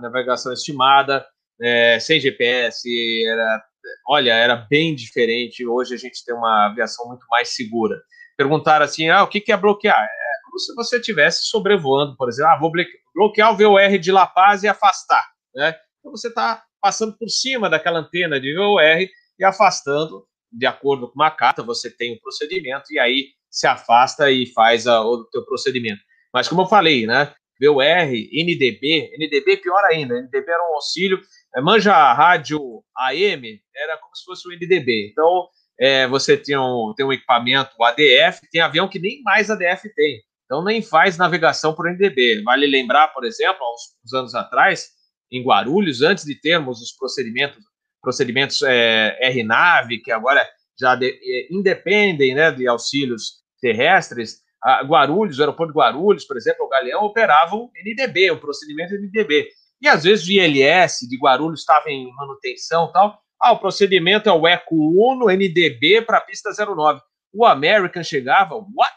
navegação 0.00 0.52
estimada, 0.52 1.24
é, 1.60 2.00
sem 2.00 2.18
GPS, 2.18 2.88
era 3.24 3.62
olha, 4.06 4.32
era 4.32 4.56
bem 4.56 4.94
diferente. 4.94 5.66
Hoje 5.66 5.94
a 5.94 5.98
gente 5.98 6.24
tem 6.24 6.34
uma 6.34 6.66
aviação 6.66 7.06
muito 7.08 7.26
mais 7.30 7.50
segura. 7.50 8.00
Perguntaram 8.36 8.84
assim: 8.84 9.08
ah, 9.08 9.22
o 9.22 9.28
que, 9.28 9.50
é 9.50 9.56
bloquear? 9.56 10.02
É 10.02 10.44
como 10.44 10.58
se 10.58 10.74
você 10.74 10.98
estivesse 10.98 11.44
sobrevoando, 11.44 12.16
por 12.16 12.28
exemplo, 12.28 12.52
ah, 12.52 12.58
vou 12.58 12.72
bloquear 13.14 13.52
o 13.52 13.56
VOR 13.56 13.98
de 13.98 14.12
La 14.12 14.26
Paz 14.26 14.62
e 14.62 14.68
afastar. 14.68 15.24
Né? 15.54 15.74
Então 16.00 16.10
você 16.10 16.28
está 16.28 16.62
passando 16.80 17.16
por 17.16 17.28
cima 17.28 17.70
daquela 17.70 18.00
antena 18.00 18.40
de 18.40 18.54
VOR 18.54 19.08
e 19.38 19.44
afastando, 19.44 20.26
de 20.52 20.66
acordo 20.66 21.08
com 21.08 21.14
uma 21.14 21.30
carta, 21.30 21.62
você 21.62 21.90
tem 21.90 22.14
um 22.14 22.18
procedimento 22.18 22.84
e 22.90 22.98
aí 22.98 23.28
se 23.50 23.66
afasta 23.66 24.30
e 24.30 24.46
faz 24.46 24.86
a, 24.86 25.00
o 25.00 25.24
teu 25.24 25.44
procedimento. 25.44 26.00
Mas 26.32 26.48
como 26.48 26.62
eu 26.62 26.66
falei, 26.66 27.06
né? 27.06 27.32
VOR, 27.60 28.08
NDB, 28.10 29.12
NDB 29.16 29.58
pior 29.58 29.82
ainda, 29.84 30.20
NDB 30.20 30.50
era 30.50 30.70
um 30.70 30.74
auxílio 30.74 31.20
é, 31.20 31.43
manja 31.62 31.94
a 31.94 32.12
rádio 32.12 32.82
AM, 32.96 33.60
era 33.74 33.96
como 33.98 34.14
se 34.16 34.24
fosse 34.24 34.48
o 34.48 34.52
NDB. 34.52 35.10
Então, 35.10 35.48
é, 35.78 36.06
você 36.06 36.36
tem 36.36 36.56
um, 36.56 36.92
tem 36.96 37.04
um 37.04 37.12
equipamento 37.12 37.82
ADF, 37.82 38.40
tem 38.50 38.60
avião 38.60 38.88
que 38.88 38.98
nem 38.98 39.22
mais 39.22 39.50
ADF 39.50 39.88
tem. 39.94 40.20
Então, 40.44 40.62
nem 40.62 40.82
faz 40.82 41.16
navegação 41.16 41.74
por 41.74 41.90
NDB. 41.90 42.42
Vale 42.42 42.66
lembrar, 42.66 43.08
por 43.08 43.24
exemplo, 43.24 43.62
há 43.62 43.72
uns, 43.72 43.82
uns 44.04 44.14
anos 44.14 44.34
atrás, 44.34 44.88
em 45.32 45.42
Guarulhos, 45.42 46.02
antes 46.02 46.24
de 46.24 46.34
termos 46.34 46.80
os 46.80 46.92
procedimentos, 46.92 47.58
procedimentos 48.00 48.62
é, 48.62 49.18
RNAV, 49.30 49.98
que 50.02 50.12
agora 50.12 50.46
já 50.78 50.94
de, 50.94 51.08
é, 51.08 51.48
independem 51.50 52.34
né, 52.34 52.50
de 52.52 52.68
auxílios 52.68 53.42
terrestres, 53.60 54.42
a 54.62 54.82
Guarulhos, 54.82 55.38
o 55.38 55.42
aeroporto 55.42 55.72
de 55.72 55.78
Guarulhos, 55.78 56.24
por 56.24 56.36
exemplo, 56.36 56.64
o 56.64 56.68
Galeão 56.68 57.04
operava 57.04 57.54
o 57.54 57.70
NDB, 57.84 58.30
o 58.30 58.40
procedimento 58.40 58.94
NDB. 58.94 59.48
E 59.84 59.88
às 59.88 60.04
vezes 60.04 60.26
o 60.26 60.32
ILS 60.32 61.00
de 61.06 61.18
Guarulhos 61.18 61.60
estava 61.60 61.90
em 61.90 62.10
manutenção 62.14 62.90
tal. 62.90 63.20
Ah, 63.38 63.52
o 63.52 63.58
procedimento 63.58 64.30
é 64.30 64.32
o 64.32 64.48
ECO 64.48 64.74
1 64.74 65.18
no 65.18 65.26
NDB 65.30 66.00
para 66.00 66.16
a 66.16 66.20
pista 66.22 66.48
09. 66.50 67.02
O 67.34 67.44
American 67.44 68.02
chegava, 68.02 68.54
what? 68.54 68.96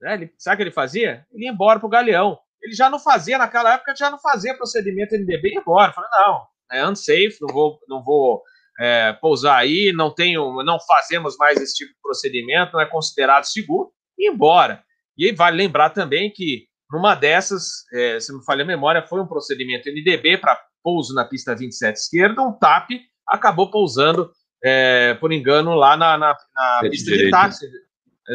Né? 0.00 0.14
Ele, 0.14 0.34
sabe 0.38 0.54
o 0.54 0.56
que 0.58 0.62
ele 0.62 0.70
fazia? 0.70 1.26
Ele 1.32 1.46
ia 1.46 1.50
embora 1.50 1.80
para 1.80 1.86
o 1.88 1.90
Galeão. 1.90 2.38
Ele 2.62 2.72
já 2.72 2.88
não 2.88 3.00
fazia, 3.00 3.38
naquela 3.38 3.74
época, 3.74 3.92
já 3.96 4.08
não 4.08 4.20
fazia 4.20 4.56
procedimento 4.56 5.16
NDB 5.16 5.48
ia 5.48 5.58
embora. 5.58 5.92
Falei, 5.92 6.08
não, 6.12 6.46
é 6.70 6.88
unsafe, 6.88 7.38
não 7.40 7.52
vou, 7.52 7.80
não 7.88 8.00
vou 8.00 8.40
é, 8.78 9.12
pousar 9.14 9.58
aí, 9.58 9.92
não 9.92 10.14
tenho, 10.14 10.62
não 10.62 10.78
fazemos 10.78 11.36
mais 11.36 11.60
esse 11.60 11.74
tipo 11.74 11.92
de 11.92 12.00
procedimento, 12.00 12.74
não 12.74 12.80
é 12.80 12.86
considerado 12.86 13.46
seguro, 13.46 13.90
e 14.16 14.30
embora. 14.30 14.84
E 15.18 15.26
aí 15.26 15.34
vale 15.34 15.56
lembrar 15.56 15.90
também 15.90 16.30
que 16.30 16.69
numa 16.90 17.14
dessas, 17.14 17.84
é, 17.92 18.18
se 18.18 18.36
me 18.36 18.44
falha 18.44 18.62
a 18.62 18.66
memória, 18.66 19.06
foi 19.06 19.20
um 19.20 19.26
procedimento 19.26 19.88
NDB 19.88 20.38
para 20.38 20.60
pouso 20.82 21.14
na 21.14 21.24
pista 21.24 21.54
27 21.54 21.96
esquerda, 21.96 22.42
um 22.42 22.52
TAP 22.52 22.90
acabou 23.26 23.70
pousando, 23.70 24.30
é, 24.62 25.14
por 25.14 25.32
engano, 25.32 25.74
lá 25.74 25.96
na, 25.96 26.18
na, 26.18 26.36
na 26.54 26.80
pista 26.90 27.10
direito. 27.10 27.26
de 27.26 27.30
táxi. 27.30 27.66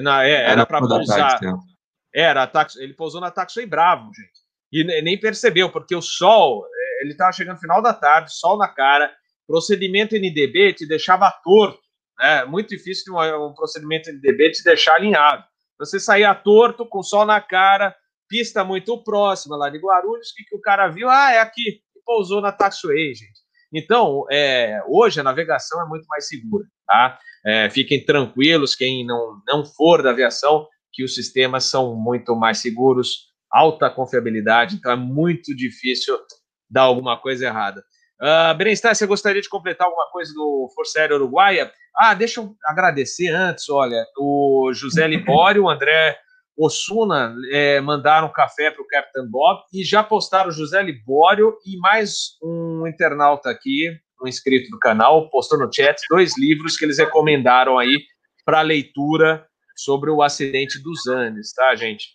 Na, 0.01 0.26
é, 0.26 0.51
era, 0.51 0.66
para 0.66 0.80
pousar. 0.80 1.39
era, 2.14 2.47
táxi, 2.47 2.82
ele 2.82 2.93
pousou 2.93 3.22
na 3.22 3.32
Taxi 3.32 3.66
Bravo, 3.66 4.12
gente. 4.14 4.45
E 4.72 5.01
nem 5.01 5.20
percebeu, 5.20 5.70
porque 5.70 5.95
o 5.95 6.01
sol, 6.01 6.66
é, 6.66 7.03
ele 7.03 7.12
estava 7.12 7.32
chegando 7.32 7.56
no 7.56 7.62
final 7.62 7.82
da 7.82 7.93
tarde, 7.93 8.34
sol 8.34 8.58
na 8.58 8.68
cara, 8.68 9.12
procedimento 9.47 10.16
NDB 10.16 10.74
te 10.74 10.88
deixava 10.88 11.32
torto. 11.43 11.80
Né? 12.20 12.45
Muito 12.45 12.70
difícil 12.70 13.14
um, 13.14 13.47
um 13.47 13.53
procedimento 13.53 14.10
NDB 14.10 14.51
te 14.51 14.64
deixar 14.64 14.95
alinhado. 14.95 15.43
Você 15.80 15.99
saía 15.99 16.34
torto, 16.34 16.86
com 16.86 17.03
sol 17.03 17.26
na 17.26 17.39
cara, 17.41 17.95
pista 18.28 18.64
muito 18.64 19.04
próxima 19.04 19.56
lá 19.56 19.70
de 19.70 19.78
Guarulhos, 19.78 20.32
que, 20.32 20.44
que 20.44 20.56
o 20.56 20.62
cara 20.62 20.88
viu? 20.88 21.10
Ah, 21.10 21.32
é 21.32 21.40
aqui, 21.40 21.82
e 21.96 22.02
pousou 22.06 22.42
na 22.42 22.52
Taxway, 22.52 23.14
gente. 23.14 23.46
Então, 23.74 24.26
é, 24.32 24.82
hoje 24.88 25.20
a 25.20 25.24
navegação 25.24 25.82
é 25.82 25.86
muito 25.88 26.06
mais 26.08 26.28
segura, 26.28 26.66
tá? 26.88 27.20
É, 27.46 27.70
fiquem 27.70 28.04
tranquilos, 28.04 28.76
quem 28.76 29.06
não, 29.06 29.42
não 29.48 29.66
for 29.66 30.02
da 30.02 30.12
aviação, 30.12 30.68
que 30.92 31.04
os 31.04 31.14
sistemas 31.14 31.66
são 31.66 31.96
muito 31.96 32.36
mais 32.36 32.60
seguros, 32.60 33.34
alta 33.52 33.90
confiabilidade, 33.90 34.76
então 34.76 34.92
é 34.92 34.96
muito 34.96 35.56
difícil 35.56 36.18
dar 36.70 36.84
alguma 36.84 37.20
coisa 37.20 37.46
errada. 37.46 37.84
Uh, 38.22 38.56
Berenstein, 38.58 38.96
você 38.96 39.06
gostaria 39.06 39.42
de 39.42 39.50
completar 39.50 39.88
alguma 39.88 40.10
coisa 40.10 40.34
do 40.34 40.72
Força 40.74 41.00
Aérea 41.00 41.18
Uruguaia? 41.18 41.72
Ah, 41.98 42.14
deixa 42.14 42.40
eu 42.40 42.56
agradecer 42.66 43.28
antes, 43.28 43.70
olha, 43.70 44.06
o 44.18 44.72
José 44.74 45.06
Libório, 45.06 45.64
o 45.64 45.70
André 45.70 46.18
Osuna 46.58 47.36
é, 47.51 47.82
mandaram 47.82 48.32
café 48.32 48.72
para 48.72 48.82
o 48.82 48.88
Captain 48.88 49.28
Bob 49.30 49.62
e 49.74 49.84
já 49.84 50.03
postaram 50.03 50.51
José 50.51 50.82
Libório 50.82 51.58
e 51.66 51.78
mais 51.78 52.38
um 52.41 52.88
internauta 52.88 53.49
aqui, 53.49 53.89
um 54.22 54.28
inscrito 54.28 54.70
do 54.70 54.80
canal, 54.80 55.30
postou 55.30 55.60
no 55.60 55.72
chat 55.72 55.97
dois 56.10 56.38
livros 56.38 56.78
que 56.78 56.86
eles 56.86 56.97
recomendaram 56.97 57.78
aí 57.78 58.01
para 58.45 58.62
leitura 58.62 59.45
sobre 59.76 60.10
o 60.10 60.22
acidente 60.22 60.82
dos 60.82 61.08
Andes, 61.08 61.53
tá, 61.53 61.76
gente? 61.76 62.08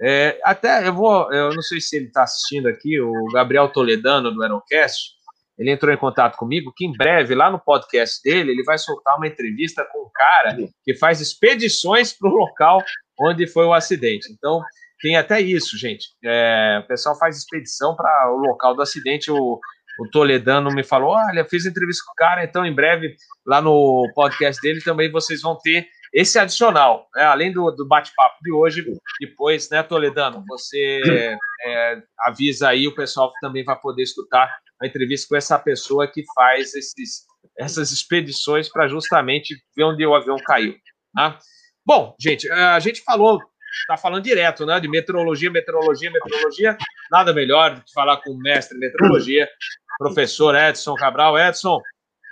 É, 0.00 0.38
até 0.44 0.86
eu 0.86 0.92
vou, 0.92 1.32
eu 1.32 1.54
não 1.54 1.62
sei 1.62 1.80
se 1.80 1.96
ele 1.96 2.06
está 2.06 2.24
assistindo 2.24 2.68
aqui, 2.68 3.00
o 3.00 3.12
Gabriel 3.32 3.68
Toledano 3.68 4.30
do 4.30 4.42
Aerocast, 4.42 5.16
ele 5.58 5.70
entrou 5.70 5.92
em 5.92 5.96
contato 5.96 6.36
comigo 6.36 6.72
que 6.76 6.84
em 6.84 6.92
breve, 6.92 7.34
lá 7.34 7.50
no 7.50 7.58
podcast 7.58 8.22
dele, 8.22 8.50
ele 8.50 8.62
vai 8.62 8.76
soltar 8.76 9.16
uma 9.16 9.26
entrevista 9.26 9.86
com 9.90 10.02
um 10.02 10.10
cara 10.14 10.54
que 10.84 10.94
faz 10.94 11.20
expedições 11.22 12.12
para 12.12 12.28
o 12.28 12.34
local 12.34 12.82
onde 13.20 13.46
foi 13.46 13.64
o 13.64 13.74
acidente. 13.74 14.32
Então, 14.32 14.62
tem 15.00 15.16
até 15.16 15.40
isso, 15.40 15.76
gente. 15.78 16.08
É, 16.24 16.80
o 16.82 16.86
pessoal 16.86 17.18
faz 17.18 17.36
expedição 17.36 17.94
para 17.94 18.32
o 18.32 18.38
local 18.38 18.74
do 18.74 18.82
acidente. 18.82 19.30
O, 19.30 19.60
o 20.00 20.10
Toledano 20.10 20.70
me 20.70 20.82
falou: 20.82 21.10
olha, 21.10 21.44
fiz 21.44 21.66
entrevista 21.66 22.02
com 22.06 22.12
o 22.12 22.16
cara, 22.16 22.44
então 22.44 22.64
em 22.64 22.74
breve, 22.74 23.14
lá 23.46 23.60
no 23.60 24.10
podcast 24.14 24.60
dele, 24.60 24.80
também 24.82 25.10
vocês 25.10 25.42
vão 25.42 25.58
ter 25.62 25.86
esse 26.12 26.38
adicional, 26.38 27.06
né? 27.14 27.24
além 27.24 27.52
do, 27.52 27.70
do 27.70 27.86
bate-papo 27.86 28.36
de 28.42 28.50
hoje. 28.50 28.84
Depois, 29.20 29.68
né, 29.68 29.82
Toledano, 29.82 30.42
você 30.46 31.36
é, 31.62 32.02
avisa 32.20 32.68
aí, 32.68 32.88
o 32.88 32.94
pessoal 32.94 33.32
também 33.40 33.64
vai 33.64 33.78
poder 33.78 34.02
escutar 34.02 34.50
a 34.80 34.86
entrevista 34.86 35.28
com 35.28 35.36
essa 35.36 35.58
pessoa 35.58 36.10
que 36.10 36.22
faz 36.34 36.74
esses, 36.74 37.24
essas 37.58 37.92
expedições 37.92 38.68
para 38.70 38.88
justamente 38.88 39.56
ver 39.76 39.84
onde 39.84 40.06
o 40.06 40.14
avião 40.14 40.36
caiu. 40.44 40.74
Tá? 41.14 41.38
Bom, 41.86 42.16
gente, 42.18 42.50
a 42.50 42.80
gente 42.80 43.00
falou, 43.04 43.40
está 43.82 43.96
falando 43.96 44.24
direto, 44.24 44.66
né, 44.66 44.80
de 44.80 44.88
meteorologia, 44.88 45.50
meteorologia, 45.50 46.10
meteorologia. 46.10 46.76
Nada 47.12 47.32
melhor 47.32 47.76
do 47.76 47.82
que 47.82 47.92
falar 47.92 48.16
com 48.16 48.32
o 48.32 48.38
mestre 48.38 48.76
em 48.76 48.80
meteorologia, 48.80 49.48
professor 49.96 50.56
Edson 50.56 50.96
Cabral. 50.96 51.38
Edson, 51.38 51.80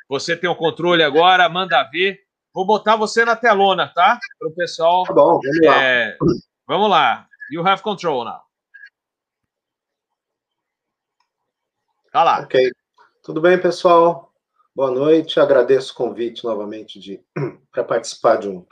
você 0.08 0.36
tem 0.36 0.50
o 0.50 0.56
controle 0.56 1.04
agora, 1.04 1.48
manda 1.48 1.82
ver. 1.84 2.18
Vou 2.52 2.66
botar 2.66 2.96
você 2.96 3.24
na 3.24 3.36
telona, 3.36 3.86
tá? 3.94 4.18
Para 4.38 4.48
o 4.48 4.54
pessoal. 4.54 5.04
Tá 5.04 5.12
bom, 5.12 5.40
vamos 5.40 5.66
lá. 5.66 5.84
É, 5.84 6.16
Vamos 6.66 6.88
lá. 6.88 7.28
You 7.50 7.66
have 7.66 7.82
control 7.82 8.24
now. 8.24 8.40
Tá 12.10 12.24
lá. 12.24 12.40
Ok. 12.40 12.72
Tudo 13.22 13.40
bem, 13.40 13.60
pessoal? 13.60 14.32
Boa 14.74 14.90
noite. 14.90 15.38
Agradeço 15.38 15.92
o 15.92 15.96
convite 15.96 16.42
novamente 16.42 16.98
de 16.98 17.22
para 17.70 17.84
participar 17.84 18.36
de, 18.36 18.48
um, 18.48 18.66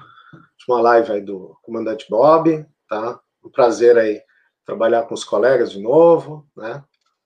uma 0.69 0.81
live 0.81 1.13
aí 1.13 1.21
do 1.21 1.57
comandante 1.63 2.07
Bob, 2.09 2.67
tá? 2.89 3.21
Um 3.45 3.51
prazer 3.51 3.99
aí 3.99 4.23
trabalhar 4.65 5.03
com 5.03 5.15
os 5.15 5.25
colegas 5.25 5.73
de 5.73 5.81
novo, 5.81 6.47
né? 6.57 6.83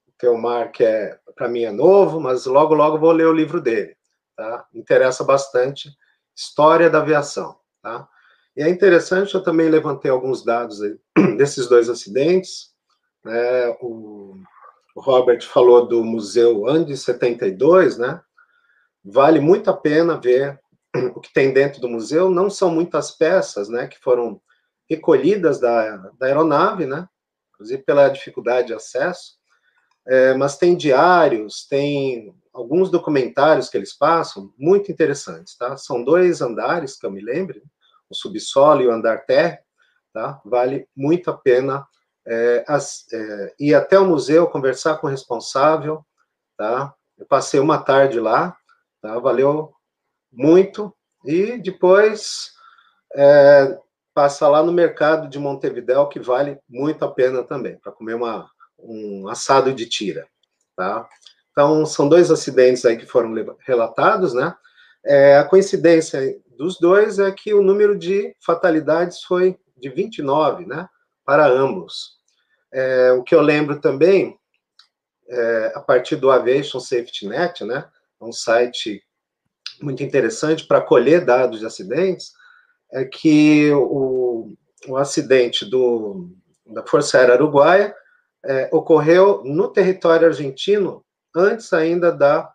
O 0.08 0.12
Teomar, 0.18 0.72
que 0.72 0.84
é 0.84 1.18
para 1.34 1.48
mim 1.48 1.64
é 1.64 1.70
novo, 1.70 2.18
mas 2.18 2.46
logo 2.46 2.74
logo 2.74 2.98
vou 2.98 3.12
ler 3.12 3.26
o 3.26 3.32
livro 3.32 3.60
dele, 3.60 3.96
tá? 4.34 4.66
Interessa 4.74 5.22
bastante 5.22 5.90
história 6.34 6.88
da 6.88 6.98
aviação, 6.98 7.58
tá? 7.82 8.08
E 8.56 8.62
é 8.62 8.68
interessante, 8.70 9.34
eu 9.34 9.42
também 9.42 9.68
levantei 9.68 10.10
alguns 10.10 10.42
dados 10.42 10.80
aí, 10.82 10.98
desses 11.36 11.68
dois 11.68 11.90
acidentes. 11.90 12.74
Né? 13.22 13.68
O, 13.82 14.34
o 14.94 15.00
Robert 15.00 15.42
falou 15.46 15.86
do 15.86 16.02
Museu 16.02 16.66
Andes 16.66 17.02
72, 17.02 17.98
né? 17.98 18.22
Vale 19.04 19.40
muito 19.40 19.70
a 19.70 19.76
pena 19.76 20.18
ver 20.18 20.58
o 21.14 21.20
que 21.20 21.32
tem 21.32 21.52
dentro 21.52 21.80
do 21.80 21.88
museu. 21.88 22.30
Não 22.30 22.50
são 22.50 22.70
muitas 22.70 23.10
peças, 23.10 23.68
né, 23.68 23.86
que 23.86 23.98
foram 24.00 24.40
recolhidas 24.88 25.60
da, 25.60 25.96
da 26.18 26.26
aeronave, 26.26 26.86
né? 26.86 27.08
Inclusive 27.54 27.82
pela 27.82 28.08
dificuldade 28.08 28.68
de 28.68 28.74
acesso. 28.74 29.36
É, 30.06 30.34
mas 30.34 30.56
tem 30.56 30.76
diários, 30.76 31.66
tem 31.68 32.32
alguns 32.52 32.90
documentários 32.90 33.68
que 33.68 33.76
eles 33.76 33.92
passam, 33.92 34.52
muito 34.56 34.90
interessantes, 34.90 35.56
tá? 35.56 35.76
São 35.76 36.02
dois 36.02 36.40
andares, 36.40 36.96
que 36.96 37.04
eu 37.04 37.10
me 37.10 37.20
lembro, 37.20 37.60
o 38.08 38.14
subsolo 38.14 38.82
e 38.82 38.86
o 38.86 38.92
andar 38.92 39.26
terra, 39.26 39.58
tá? 40.12 40.40
Vale 40.44 40.88
muito 40.96 41.30
a 41.30 41.36
pena 41.36 41.86
é, 42.26 42.64
as, 42.66 43.04
é, 43.12 43.54
ir 43.58 43.74
até 43.74 43.98
o 43.98 44.06
museu, 44.06 44.46
conversar 44.46 44.96
com 44.96 45.06
o 45.06 45.10
responsável, 45.10 46.04
tá? 46.56 46.94
Eu 47.18 47.26
passei 47.26 47.60
uma 47.60 47.78
tarde 47.78 48.18
lá, 48.18 48.56
tá? 49.00 49.18
Valeu 49.18 49.75
muito. 50.36 50.94
E 51.24 51.58
depois 51.58 52.52
é, 53.14 53.78
passa 54.14 54.46
lá 54.48 54.62
no 54.62 54.72
mercado 54.72 55.28
de 55.28 55.38
Montevidéu, 55.38 56.06
que 56.08 56.20
vale 56.20 56.58
muito 56.68 57.04
a 57.04 57.10
pena 57.10 57.42
também, 57.42 57.78
para 57.78 57.90
comer 57.90 58.14
uma, 58.14 58.48
um 58.78 59.26
assado 59.28 59.72
de 59.72 59.86
tira, 59.86 60.26
tá? 60.76 61.08
Então, 61.50 61.86
são 61.86 62.08
dois 62.08 62.30
acidentes 62.30 62.84
aí 62.84 62.96
que 62.96 63.06
foram 63.06 63.34
relatados, 63.66 64.34
né? 64.34 64.54
É, 65.04 65.38
a 65.38 65.44
coincidência 65.44 66.36
dos 66.56 66.78
dois 66.78 67.18
é 67.18 67.30
que 67.30 67.54
o 67.54 67.62
número 67.62 67.96
de 67.96 68.34
fatalidades 68.44 69.22
foi 69.22 69.56
de 69.76 69.88
29, 69.88 70.66
né, 70.66 70.88
para 71.24 71.46
ambos. 71.46 72.16
É, 72.72 73.12
o 73.12 73.22
que 73.22 73.34
eu 73.34 73.40
lembro 73.40 73.80
também, 73.80 74.36
é, 75.28 75.72
a 75.74 75.80
partir 75.80 76.16
do 76.16 76.30
Aviation 76.30 76.80
Safety 76.80 77.28
Net, 77.28 77.64
né, 77.64 77.88
um 78.20 78.32
site 78.32 79.02
muito 79.82 80.02
interessante 80.02 80.66
para 80.66 80.80
colher 80.80 81.24
dados 81.24 81.60
de 81.60 81.66
acidentes, 81.66 82.32
é 82.92 83.04
que 83.04 83.70
o, 83.72 84.54
o 84.88 84.96
acidente 84.96 85.64
do, 85.64 86.30
da 86.66 86.86
Força 86.86 87.18
Aérea 87.18 87.34
Uruguaia 87.34 87.94
é, 88.44 88.68
ocorreu 88.72 89.42
no 89.44 89.68
território 89.68 90.28
argentino 90.28 91.04
antes 91.34 91.72
ainda 91.72 92.12
da 92.12 92.50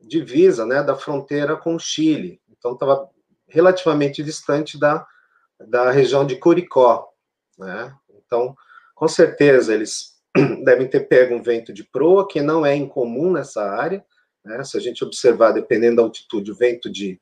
divisa, 0.00 0.66
né, 0.66 0.82
da 0.82 0.94
fronteira 0.94 1.56
com 1.56 1.74
o 1.74 1.80
Chile. 1.80 2.40
Então 2.48 2.72
estava 2.72 3.08
relativamente 3.48 4.22
distante 4.22 4.78
da, 4.78 5.06
da 5.60 5.90
região 5.90 6.26
de 6.26 6.36
Curicó, 6.36 7.08
né? 7.58 7.94
Então, 8.24 8.54
com 8.94 9.08
certeza 9.08 9.74
eles 9.74 10.16
devem 10.64 10.88
ter 10.88 11.00
pego 11.00 11.34
um 11.34 11.42
vento 11.42 11.72
de 11.72 11.84
proa, 11.84 12.26
que 12.26 12.40
não 12.40 12.64
é 12.64 12.74
incomum 12.74 13.32
nessa 13.32 13.62
área, 13.62 14.04
né? 14.44 14.62
Se 14.64 14.76
a 14.76 14.80
gente 14.80 15.04
observar, 15.04 15.52
dependendo 15.52 15.96
da 15.96 16.02
altitude, 16.02 16.50
o 16.50 16.54
vento 16.54 16.90
de, 16.90 17.20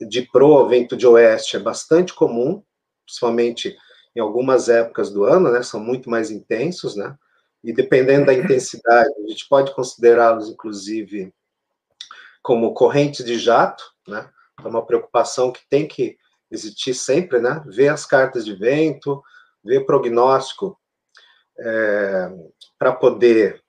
de 0.00 0.22
proa, 0.22 0.68
vento 0.68 0.96
de 0.96 1.06
oeste 1.06 1.56
é 1.56 1.60
bastante 1.60 2.14
comum, 2.14 2.62
principalmente 3.04 3.76
em 4.14 4.20
algumas 4.20 4.68
épocas 4.68 5.10
do 5.10 5.24
ano, 5.24 5.50
né? 5.50 5.62
São 5.62 5.80
muito 5.80 6.08
mais 6.08 6.30
intensos, 6.30 6.96
né? 6.96 7.16
E 7.62 7.72
dependendo 7.72 8.26
da 8.26 8.34
intensidade, 8.34 9.12
a 9.24 9.28
gente 9.28 9.48
pode 9.48 9.74
considerá-los, 9.74 10.48
inclusive, 10.48 11.32
como 12.42 12.74
correntes 12.74 13.24
de 13.24 13.38
jato, 13.38 13.84
né? 14.06 14.30
É 14.64 14.68
uma 14.68 14.86
preocupação 14.86 15.52
que 15.52 15.60
tem 15.68 15.86
que 15.86 16.16
existir 16.50 16.94
sempre, 16.94 17.40
né? 17.40 17.62
Ver 17.66 17.88
as 17.88 18.06
cartas 18.06 18.44
de 18.44 18.54
vento, 18.54 19.22
ver 19.64 19.84
prognóstico 19.84 20.78
é, 21.58 22.30
para 22.78 22.92
poder 22.92 23.62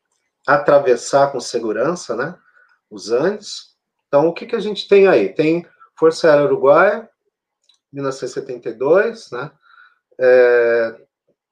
atravessar 0.46 1.32
com 1.32 1.40
segurança, 1.40 2.16
né? 2.16 2.38
Os 2.90 3.12
Andes. 3.12 3.76
Então, 4.08 4.28
o 4.28 4.34
que, 4.34 4.46
que 4.46 4.56
a 4.56 4.60
gente 4.60 4.88
tem 4.88 5.08
aí? 5.08 5.30
Tem 5.30 5.66
Força 5.98 6.30
Aérea 6.30 6.46
Uruguaia, 6.46 7.10
1972, 7.92 9.32
né? 9.32 9.52
É, 10.20 10.96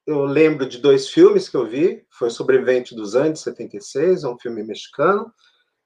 eu 0.06 0.24
lembro 0.24 0.68
de 0.68 0.78
dois 0.78 1.08
filmes 1.08 1.48
que 1.48 1.56
eu 1.56 1.66
vi, 1.66 2.04
foi 2.10 2.30
Sobrevivente 2.30 2.94
dos 2.94 3.14
Andes, 3.14 3.42
76, 3.42 4.24
é 4.24 4.28
um 4.28 4.38
filme 4.38 4.62
mexicano, 4.62 5.32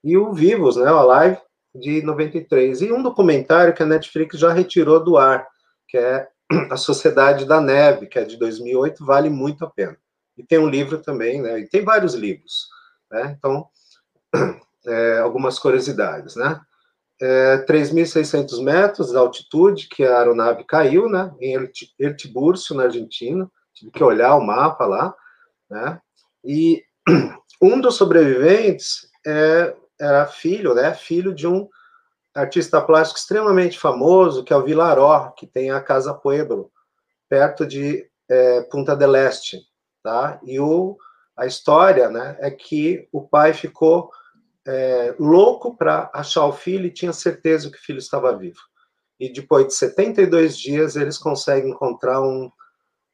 e 0.04 0.16
o 0.16 0.32
Vivos, 0.32 0.76
né, 0.76 0.90
o 0.90 1.10
Alive, 1.10 1.40
de 1.74 2.02
93. 2.02 2.82
E 2.82 2.92
um 2.92 3.02
documentário 3.02 3.74
que 3.74 3.82
a 3.82 3.86
Netflix 3.86 4.38
já 4.38 4.52
retirou 4.52 5.02
do 5.02 5.16
ar, 5.16 5.46
que 5.88 5.96
é 5.96 6.28
A 6.70 6.76
Sociedade 6.76 7.44
da 7.44 7.60
Neve, 7.60 8.06
que 8.06 8.18
é 8.18 8.24
de 8.24 8.36
2008, 8.36 9.04
vale 9.04 9.30
muito 9.30 9.64
a 9.64 9.70
pena. 9.70 9.96
E 10.36 10.42
tem 10.42 10.58
um 10.58 10.68
livro 10.68 11.00
também, 11.00 11.40
né? 11.40 11.60
E 11.60 11.68
tem 11.68 11.84
vários 11.84 12.14
livros, 12.14 12.68
né? 13.10 13.36
Então, 13.38 13.68
é, 14.86 15.18
algumas 15.18 15.58
curiosidades, 15.58 16.36
né? 16.36 16.60
É, 17.20 17.64
3.600 17.66 18.62
metros 18.62 19.10
de 19.10 19.16
altitude 19.16 19.88
que 19.88 20.04
a 20.04 20.18
aeronave 20.18 20.64
caiu, 20.64 21.08
né? 21.08 21.32
Em 21.40 21.70
Ertibúrcio, 21.98 22.74
na 22.74 22.84
Argentina. 22.84 23.50
Tive 23.74 23.90
que 23.90 24.02
olhar 24.02 24.36
o 24.36 24.44
mapa 24.44 24.86
lá, 24.86 25.14
né? 25.70 26.00
E 26.44 26.82
um 27.60 27.80
dos 27.80 27.96
sobreviventes 27.96 29.08
é 29.26 29.74
era 30.00 30.26
filho, 30.26 30.74
né, 30.74 30.94
filho 30.94 31.34
de 31.34 31.46
um 31.46 31.68
artista 32.34 32.80
plástico 32.80 33.18
extremamente 33.18 33.78
famoso, 33.78 34.42
que 34.42 34.52
é 34.52 34.56
o 34.56 34.64
Vilaró, 34.64 35.30
que 35.36 35.46
tem 35.46 35.70
a 35.70 35.80
Casa 35.80 36.14
Pueblo, 36.14 36.72
perto 37.28 37.66
de 37.66 38.08
é, 38.28 38.62
Punta 38.62 38.96
del 38.96 39.14
Este, 39.14 39.60
tá? 40.02 40.40
E 40.42 40.58
o, 40.58 40.96
a 41.36 41.44
história, 41.44 42.08
né, 42.08 42.36
é 42.40 42.50
que 42.50 43.08
o 43.12 43.28
pai 43.28 43.52
ficou 43.52 44.10
é, 44.66 45.14
louco 45.18 45.76
para 45.76 46.10
achar 46.12 46.46
o 46.46 46.52
filho 46.52 46.86
e 46.86 46.92
tinha 46.92 47.12
certeza 47.12 47.70
que 47.70 47.78
o 47.78 47.82
filho 47.82 47.98
estava 47.98 48.36
vivo. 48.36 48.58
E 49.18 49.32
depois 49.32 49.66
de 49.66 49.74
72 49.74 50.58
dias, 50.58 50.96
eles 50.96 51.18
conseguem 51.18 51.70
encontrar 51.70 52.22
um, 52.22 52.50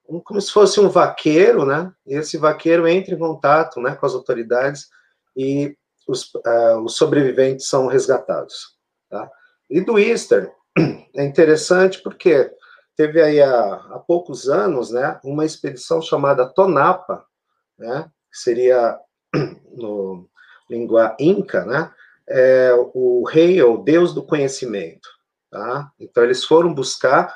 um 0.08 0.20
como 0.20 0.40
se 0.40 0.52
fosse 0.52 0.78
um 0.80 0.88
vaqueiro, 0.88 1.64
né? 1.64 1.92
E 2.06 2.14
esse 2.14 2.36
vaqueiro 2.36 2.86
entra 2.86 3.14
em 3.14 3.18
contato, 3.18 3.80
né, 3.80 3.94
com 3.94 4.06
as 4.06 4.14
autoridades 4.14 4.88
e 5.36 5.76
os, 6.06 6.32
uh, 6.34 6.78
os 6.84 6.96
sobreviventes 6.96 7.68
são 7.68 7.86
resgatados. 7.86 8.76
Tá? 9.10 9.28
E 9.68 9.80
do 9.80 9.98
Easter, 9.98 10.52
é 11.14 11.24
interessante 11.24 12.00
porque 12.02 12.50
teve 12.96 13.20
aí 13.20 13.40
há, 13.42 13.74
há 13.74 13.98
poucos 13.98 14.48
anos 14.48 14.90
né, 14.90 15.20
uma 15.24 15.44
expedição 15.44 16.00
chamada 16.00 16.46
Tonapa, 16.46 17.24
né, 17.78 18.08
que 18.30 18.38
seria 18.38 18.98
no 19.76 20.28
língua 20.68 21.16
inca, 21.18 21.64
né, 21.64 21.90
é, 22.28 22.72
o 22.94 23.24
rei 23.24 23.62
ou 23.62 23.82
deus 23.82 24.12
do 24.12 24.22
conhecimento. 24.22 25.08
Tá? 25.50 25.90
Então 25.98 26.24
eles 26.24 26.44
foram 26.44 26.74
buscar 26.74 27.34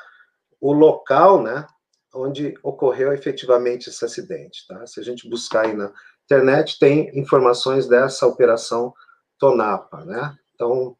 o 0.59 0.73
local 0.73 1.41
né, 1.41 1.65
onde 2.13 2.53
ocorreu 2.61 3.13
efetivamente 3.13 3.89
esse 3.89 4.03
acidente. 4.03 4.67
Tá? 4.67 4.85
Se 4.85 4.99
a 4.99 5.03
gente 5.03 5.29
buscar 5.29 5.65
aí 5.65 5.73
na 5.73 5.91
internet 6.25 6.77
tem 6.79 7.09
informações 7.17 7.87
dessa 7.87 8.27
operação 8.27 8.93
Tonapa, 9.37 10.05
né? 10.05 10.35
Então, 10.53 10.95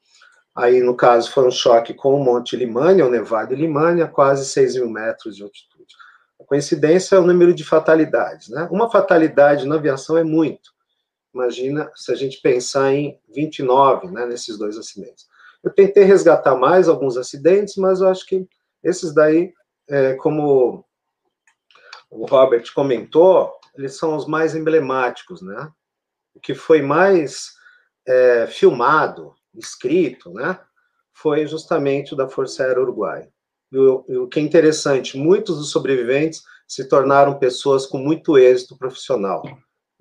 aí 0.55 0.81
no 0.81 0.95
caso 0.95 1.31
foi 1.31 1.47
um 1.47 1.51
choque 1.51 1.93
com 1.93 2.15
o 2.15 2.23
Monte 2.23 2.55
Limânia, 2.55 3.05
o 3.05 3.09
Nevado 3.09 3.53
Limânia, 3.53 4.07
quase 4.07 4.45
6 4.45 4.75
mil 4.75 4.89
metros 4.89 5.35
de 5.35 5.43
altitude. 5.43 5.93
A 6.39 6.43
coincidência 6.43 7.15
é 7.15 7.19
o 7.19 7.25
número 7.25 7.53
de 7.53 7.63
fatalidades, 7.63 8.49
né? 8.49 8.67
Uma 8.71 8.89
fatalidade 8.89 9.67
na 9.67 9.75
aviação 9.75 10.17
é 10.17 10.23
muito. 10.23 10.71
Imagina 11.33 11.91
se 11.95 12.11
a 12.11 12.15
gente 12.15 12.41
pensar 12.41 12.93
em 12.93 13.19
29, 13.33 14.07
né, 14.07 14.25
nesses 14.25 14.57
dois 14.57 14.77
acidentes. 14.77 15.27
Eu 15.63 15.71
tentei 15.71 16.03
resgatar 16.03 16.55
mais 16.55 16.89
alguns 16.89 17.17
acidentes, 17.17 17.75
mas 17.77 18.01
eu 18.01 18.07
acho 18.07 18.25
que 18.25 18.47
esses 18.83 19.13
daí, 19.13 19.53
é, 19.87 20.15
como 20.15 20.83
o 22.09 22.25
Robert 22.25 22.63
comentou, 22.73 23.53
eles 23.75 23.95
são 23.95 24.15
os 24.15 24.27
mais 24.27 24.55
emblemáticos, 24.55 25.41
né? 25.41 25.71
O 26.33 26.39
que 26.39 26.53
foi 26.53 26.81
mais 26.81 27.53
é, 28.05 28.47
filmado, 28.47 29.33
escrito, 29.55 30.33
né? 30.33 30.59
Foi 31.13 31.45
justamente 31.45 32.13
o 32.13 32.17
da 32.17 32.27
Força 32.27 32.63
Aérea 32.63 32.81
Uruguaia. 32.81 33.31
E 33.71 33.77
o, 33.77 34.05
e 34.09 34.17
o 34.17 34.27
que 34.27 34.39
é 34.39 34.43
interessante, 34.43 35.17
muitos 35.17 35.57
dos 35.57 35.71
sobreviventes 35.71 36.43
se 36.67 36.87
tornaram 36.87 37.39
pessoas 37.39 37.85
com 37.85 37.97
muito 37.97 38.37
êxito 38.37 38.77
profissional. 38.77 39.43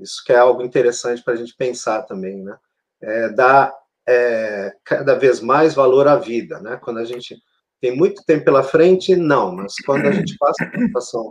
Isso 0.01 0.23
que 0.25 0.33
é 0.33 0.37
algo 0.37 0.63
interessante 0.63 1.23
para 1.23 1.35
a 1.35 1.37
gente 1.37 1.55
pensar 1.57 2.03
também, 2.03 2.43
né? 2.43 2.57
É, 3.03 3.29
dar 3.31 3.75
é, 4.09 4.73
cada 4.85 5.15
vez 5.15 5.41
mais 5.41 5.75
valor 5.75 6.09
à 6.09 6.17
vida, 6.17 6.61
né? 6.61 6.79
Quando 6.83 6.99
a 6.99 7.05
gente 7.05 7.37
tem 7.81 7.97
muito 7.97 8.25
tempo 8.25 8.45
pela 8.45 8.63
frente, 8.63 9.17
não, 9.17 9.53
mas 9.53 9.75
quando 9.87 10.07
a 10.07 10.13
gente 10.13 10.37
passa 10.37 10.67
por 10.67 10.77
uma 10.77 10.87
situação 10.87 11.31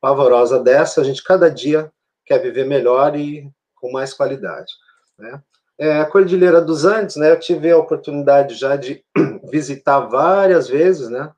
pavorosa 0.00 0.60
dessa, 0.60 1.00
a 1.00 1.04
gente 1.04 1.22
cada 1.22 1.50
dia 1.50 1.92
quer 2.24 2.38
viver 2.38 2.66
melhor 2.66 3.16
e 3.16 3.48
com 3.76 3.92
mais 3.92 4.12
qualidade, 4.12 4.72
né? 5.18 5.42
É, 5.76 6.00
a 6.00 6.06
Cordilheira 6.06 6.60
dos 6.60 6.84
Andes, 6.84 7.16
né? 7.16 7.32
Eu 7.32 7.40
tive 7.40 7.70
a 7.70 7.78
oportunidade 7.78 8.54
já 8.54 8.76
de 8.76 9.04
visitar 9.50 10.00
várias 10.00 10.68
vezes, 10.68 11.08
né? 11.08 11.32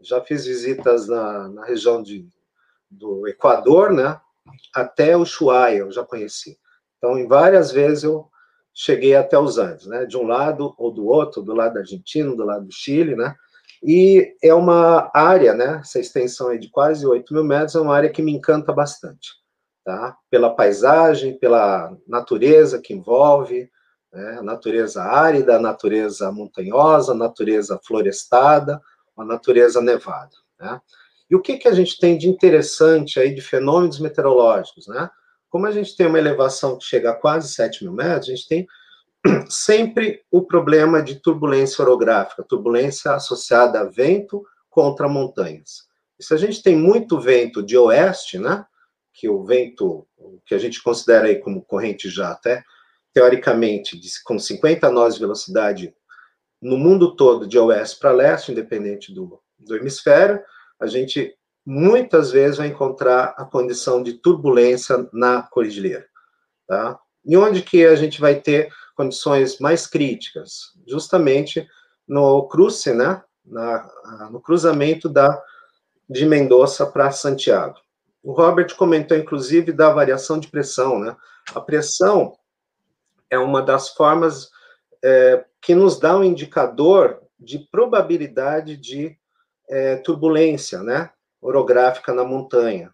Já 0.00 0.20
fiz 0.20 0.46
visitas 0.46 1.08
na, 1.08 1.48
na 1.48 1.64
região 1.64 2.00
de, 2.00 2.28
do 2.88 3.26
Equador, 3.26 3.92
né? 3.92 4.20
Até 4.74 5.16
o 5.16 5.22
Ushuaia, 5.22 5.78
eu 5.78 5.92
já 5.92 6.04
conheci. 6.04 6.58
Então, 6.98 7.18
em 7.18 7.26
várias 7.26 7.70
vezes 7.70 8.04
eu 8.04 8.28
cheguei 8.74 9.14
até 9.14 9.38
os 9.38 9.58
Andes, 9.58 9.86
né? 9.86 10.04
De 10.04 10.16
um 10.16 10.26
lado 10.26 10.74
ou 10.76 10.92
do 10.92 11.06
outro, 11.06 11.42
do 11.42 11.54
lado 11.54 11.74
da 11.74 11.80
Argentina, 11.80 12.34
do 12.34 12.44
lado 12.44 12.66
do 12.66 12.72
Chile, 12.72 13.16
né? 13.16 13.34
E 13.82 14.34
é 14.42 14.54
uma 14.54 15.10
área, 15.14 15.54
né? 15.54 15.80
Essa 15.82 16.00
extensão 16.00 16.48
aí 16.48 16.58
de 16.58 16.70
quase 16.70 17.06
8 17.06 17.32
mil 17.32 17.44
metros 17.44 17.74
é 17.74 17.80
uma 17.80 17.94
área 17.94 18.10
que 18.10 18.22
me 18.22 18.32
encanta 18.32 18.72
bastante 18.72 19.30
tá? 19.86 20.16
pela 20.28 20.50
paisagem, 20.50 21.38
pela 21.38 21.96
natureza 22.08 22.80
que 22.80 22.92
envolve, 22.92 23.70
né? 24.12 24.38
a 24.40 24.42
natureza 24.42 25.00
árida, 25.04 25.56
a 25.56 25.60
natureza 25.60 26.30
montanhosa, 26.32 27.12
a 27.12 27.16
natureza 27.16 27.80
florestada, 27.86 28.82
a 29.16 29.24
natureza 29.24 29.80
nevada. 29.80 30.32
Né? 30.58 30.80
E 31.28 31.34
o 31.34 31.40
que, 31.40 31.56
que 31.56 31.68
a 31.68 31.72
gente 31.72 31.98
tem 31.98 32.16
de 32.16 32.28
interessante 32.28 33.18
aí 33.18 33.34
de 33.34 33.40
fenômenos 33.40 33.98
meteorológicos? 33.98 34.86
Né? 34.86 35.10
Como 35.48 35.66
a 35.66 35.72
gente 35.72 35.96
tem 35.96 36.06
uma 36.06 36.18
elevação 36.18 36.78
que 36.78 36.84
chega 36.84 37.10
a 37.10 37.14
quase 37.14 37.52
7 37.52 37.84
mil 37.84 37.92
metros, 37.92 38.28
a 38.28 38.34
gente 38.34 38.48
tem 38.48 38.66
sempre 39.48 40.22
o 40.30 40.42
problema 40.42 41.02
de 41.02 41.16
turbulência 41.16 41.82
orográfica, 41.82 42.44
turbulência 42.44 43.12
associada 43.12 43.80
a 43.80 43.84
vento 43.84 44.44
contra 44.70 45.08
montanhas. 45.08 45.86
E 46.18 46.24
se 46.24 46.32
a 46.32 46.36
gente 46.36 46.62
tem 46.62 46.76
muito 46.76 47.20
vento 47.20 47.62
de 47.62 47.76
oeste, 47.76 48.38
né, 48.38 48.64
que 49.12 49.28
o 49.28 49.44
vento, 49.44 50.06
que 50.44 50.54
a 50.54 50.58
gente 50.58 50.82
considera 50.82 51.26
aí 51.26 51.36
como 51.36 51.64
corrente 51.64 52.08
já 52.08 52.30
até, 52.30 52.62
teoricamente, 53.12 53.98
com 54.24 54.38
50 54.38 54.90
nós 54.90 55.14
de 55.14 55.20
velocidade 55.20 55.94
no 56.60 56.76
mundo 56.76 57.16
todo, 57.16 57.46
de 57.46 57.58
oeste 57.58 57.98
para 57.98 58.12
leste, 58.12 58.52
independente 58.52 59.12
do, 59.12 59.40
do 59.58 59.76
hemisfério, 59.76 60.42
a 60.80 60.86
gente 60.86 61.34
muitas 61.64 62.30
vezes 62.30 62.58
vai 62.58 62.68
encontrar 62.68 63.34
a 63.36 63.44
condição 63.44 64.02
de 64.02 64.14
turbulência 64.14 65.08
na 65.12 65.42
cordilheira, 65.42 66.06
tá? 66.66 66.98
E 67.24 67.36
onde 67.36 67.62
que 67.62 67.84
a 67.84 67.96
gente 67.96 68.20
vai 68.20 68.40
ter 68.40 68.72
condições 68.94 69.58
mais 69.58 69.86
críticas? 69.86 70.72
Justamente 70.86 71.66
no 72.06 72.46
cruce, 72.46 72.92
né? 72.92 73.22
Na, 73.44 73.88
no 74.30 74.40
cruzamento 74.40 75.08
da 75.08 75.42
de 76.08 76.24
Mendoza 76.24 76.86
para 76.86 77.10
Santiago. 77.10 77.76
O 78.22 78.32
Robert 78.32 78.74
comentou, 78.76 79.16
inclusive, 79.16 79.72
da 79.72 79.90
variação 79.90 80.38
de 80.38 80.48
pressão, 80.48 80.98
né? 80.98 81.16
A 81.54 81.60
pressão 81.60 82.36
é 83.30 83.38
uma 83.38 83.60
das 83.60 83.90
formas 83.90 84.50
é, 85.04 85.44
que 85.60 85.74
nos 85.74 85.98
dá 85.98 86.16
um 86.16 86.24
indicador 86.24 87.22
de 87.38 87.58
probabilidade 87.58 88.76
de 88.76 89.16
é, 89.68 89.96
turbulência, 89.96 90.82
né? 90.82 91.10
Orográfica 91.40 92.12
na 92.12 92.24
montanha. 92.24 92.92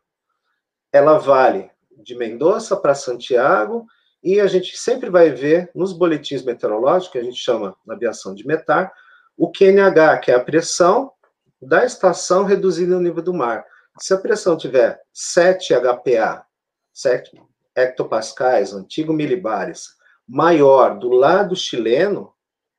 Ela 0.92 1.18
vale 1.18 1.70
de 2.02 2.14
Mendoza 2.16 2.76
para 2.76 2.94
Santiago 2.94 3.86
e 4.22 4.40
a 4.40 4.46
gente 4.46 4.76
sempre 4.76 5.10
vai 5.10 5.30
ver 5.30 5.70
nos 5.74 5.92
boletins 5.92 6.44
meteorológicos, 6.44 7.12
que 7.12 7.18
a 7.18 7.24
gente 7.24 7.36
chama 7.36 7.76
na 7.84 7.94
aviação 7.94 8.34
de 8.34 8.46
METAR, 8.46 8.92
o 9.36 9.50
QNH, 9.50 10.18
que 10.18 10.30
é 10.30 10.34
a 10.34 10.44
pressão 10.44 11.12
da 11.60 11.84
estação 11.84 12.44
reduzida 12.44 12.94
no 12.94 13.00
nível 13.00 13.22
do 13.22 13.34
mar. 13.34 13.64
Se 14.00 14.14
a 14.14 14.18
pressão 14.18 14.56
tiver 14.56 15.00
7 15.12 15.74
HPA, 15.74 16.44
7 16.92 17.30
hectopascais, 17.74 18.72
antigo 18.72 19.12
milibares, 19.12 19.96
maior 20.28 20.98
do 20.98 21.10
lado 21.10 21.56
chileno, 21.56 22.32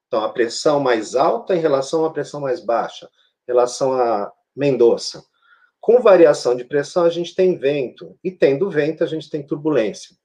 então 0.07 0.23
a 0.23 0.29
pressão 0.29 0.79
mais 0.79 1.15
alta 1.15 1.55
em 1.55 1.59
relação 1.59 2.05
à 2.05 2.11
pressão 2.11 2.41
mais 2.41 2.59
baixa, 2.59 3.09
relação 3.47 3.93
a 3.93 4.31
Mendoza. 4.55 5.23
Com 5.81 6.01
variação 6.01 6.55
de 6.55 6.63
pressão, 6.63 7.03
a 7.03 7.09
gente 7.09 7.35
tem 7.35 7.57
vento, 7.57 8.17
e 8.23 8.31
tendo 8.31 8.69
vento, 8.69 9.03
a 9.03 9.07
gente 9.07 9.29
tem 9.29 9.45
turbulência. 9.45 10.15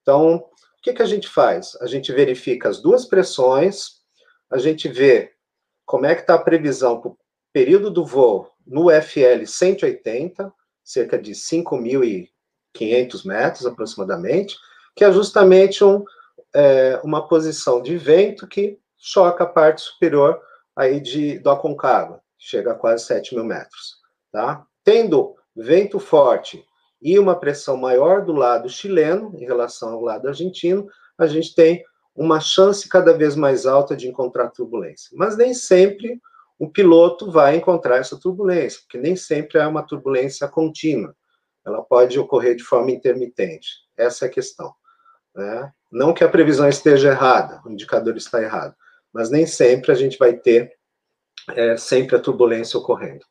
Então, 0.00 0.36
o 0.36 0.82
que, 0.82 0.92
que 0.92 1.02
a 1.02 1.06
gente 1.06 1.28
faz? 1.28 1.76
A 1.80 1.86
gente 1.86 2.10
verifica 2.12 2.68
as 2.68 2.80
duas 2.80 3.04
pressões, 3.04 4.00
a 4.50 4.58
gente 4.58 4.88
vê 4.88 5.32
como 5.84 6.06
é 6.06 6.14
que 6.14 6.22
está 6.22 6.34
a 6.34 6.42
previsão 6.42 7.00
para 7.00 7.10
o 7.10 7.18
período 7.52 7.90
do 7.90 8.04
voo 8.04 8.50
no 8.66 8.88
FL 8.90 9.44
180, 9.44 10.52
cerca 10.82 11.18
de 11.18 11.32
5.500 11.32 13.26
metros 13.26 13.66
aproximadamente, 13.66 14.56
que 14.96 15.04
é 15.04 15.12
justamente 15.12 15.84
um, 15.84 16.04
é, 16.54 17.00
uma 17.04 17.26
posição 17.28 17.82
de 17.82 17.96
vento 17.96 18.46
que 18.46 18.78
choca 18.96 19.44
a 19.44 19.46
parte 19.48 19.82
superior 19.82 20.40
aí 20.76 21.00
de, 21.00 21.38
do 21.38 21.50
Aconcagua, 21.50 22.21
chega 22.42 22.72
a 22.72 22.74
quase 22.74 23.04
7 23.06 23.34
mil 23.34 23.44
metros. 23.44 23.96
Tá? 24.30 24.64
Tendo 24.84 25.36
vento 25.54 25.98
forte 25.98 26.64
e 27.00 27.18
uma 27.18 27.38
pressão 27.38 27.76
maior 27.76 28.24
do 28.24 28.32
lado 28.32 28.68
chileno 28.68 29.32
em 29.36 29.44
relação 29.44 29.94
ao 29.94 30.00
lado 30.00 30.28
argentino, 30.28 30.88
a 31.16 31.26
gente 31.26 31.54
tem 31.54 31.84
uma 32.14 32.40
chance 32.40 32.88
cada 32.88 33.12
vez 33.12 33.36
mais 33.36 33.64
alta 33.64 33.96
de 33.96 34.08
encontrar 34.08 34.50
turbulência. 34.50 35.10
Mas 35.14 35.36
nem 35.36 35.54
sempre 35.54 36.20
o 36.58 36.68
piloto 36.68 37.30
vai 37.30 37.56
encontrar 37.56 37.98
essa 37.98 38.18
turbulência, 38.18 38.80
porque 38.82 38.98
nem 38.98 39.16
sempre 39.16 39.58
é 39.58 39.66
uma 39.66 39.82
turbulência 39.82 40.46
contínua. 40.48 41.14
Ela 41.64 41.82
pode 41.82 42.18
ocorrer 42.18 42.56
de 42.56 42.62
forma 42.62 42.90
intermitente. 42.90 43.68
Essa 43.96 44.26
é 44.26 44.28
a 44.28 44.32
questão. 44.32 44.74
Né? 45.34 45.72
Não 45.90 46.12
que 46.12 46.24
a 46.24 46.28
previsão 46.28 46.68
esteja 46.68 47.10
errada, 47.10 47.60
o 47.64 47.70
indicador 47.70 48.16
está 48.16 48.42
errado, 48.42 48.74
mas 49.12 49.30
nem 49.30 49.46
sempre 49.46 49.92
a 49.92 49.94
gente 49.94 50.18
vai 50.18 50.34
ter 50.34 50.72
é, 51.50 51.76
sempre 51.76 52.16
a 52.16 52.20
turbulência 52.20 52.78
ocorrendo. 52.78 53.24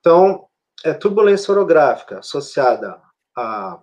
Então, 0.00 0.46
é 0.84 0.94
turbulência 0.94 1.52
orográfica 1.52 2.18
associada 2.18 3.00
a 3.36 3.80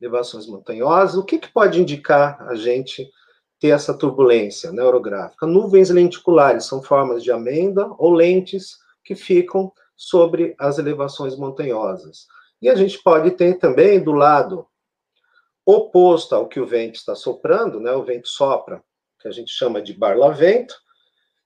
elevações 0.00 0.46
montanhosas, 0.46 1.16
o 1.16 1.24
que, 1.24 1.38
que 1.38 1.52
pode 1.52 1.80
indicar 1.80 2.40
a 2.48 2.54
gente 2.54 3.08
ter 3.58 3.68
essa 3.68 3.96
turbulência 3.96 4.70
neurográfica. 4.70 5.46
Nuvens 5.46 5.90
lenticulares 5.90 6.64
são 6.64 6.82
formas 6.82 7.22
de 7.22 7.32
amêndoa 7.32 7.94
ou 7.98 8.12
lentes 8.12 8.78
que 9.02 9.14
ficam 9.14 9.72
sobre 9.96 10.54
as 10.58 10.78
elevações 10.78 11.36
montanhosas. 11.36 12.26
E 12.60 12.68
a 12.68 12.74
gente 12.74 13.02
pode 13.02 13.30
ter 13.32 13.58
também 13.58 14.02
do 14.02 14.12
lado 14.12 14.66
oposto 15.64 16.34
ao 16.34 16.48
que 16.48 16.60
o 16.60 16.66
vento 16.66 16.96
está 16.96 17.14
soprando, 17.14 17.80
né? 17.80 17.92
O 17.92 18.04
vento 18.04 18.28
sopra, 18.28 18.82
que 19.20 19.28
a 19.28 19.32
gente 19.32 19.50
chama 19.50 19.80
de 19.80 19.94
barlavento, 19.94 20.74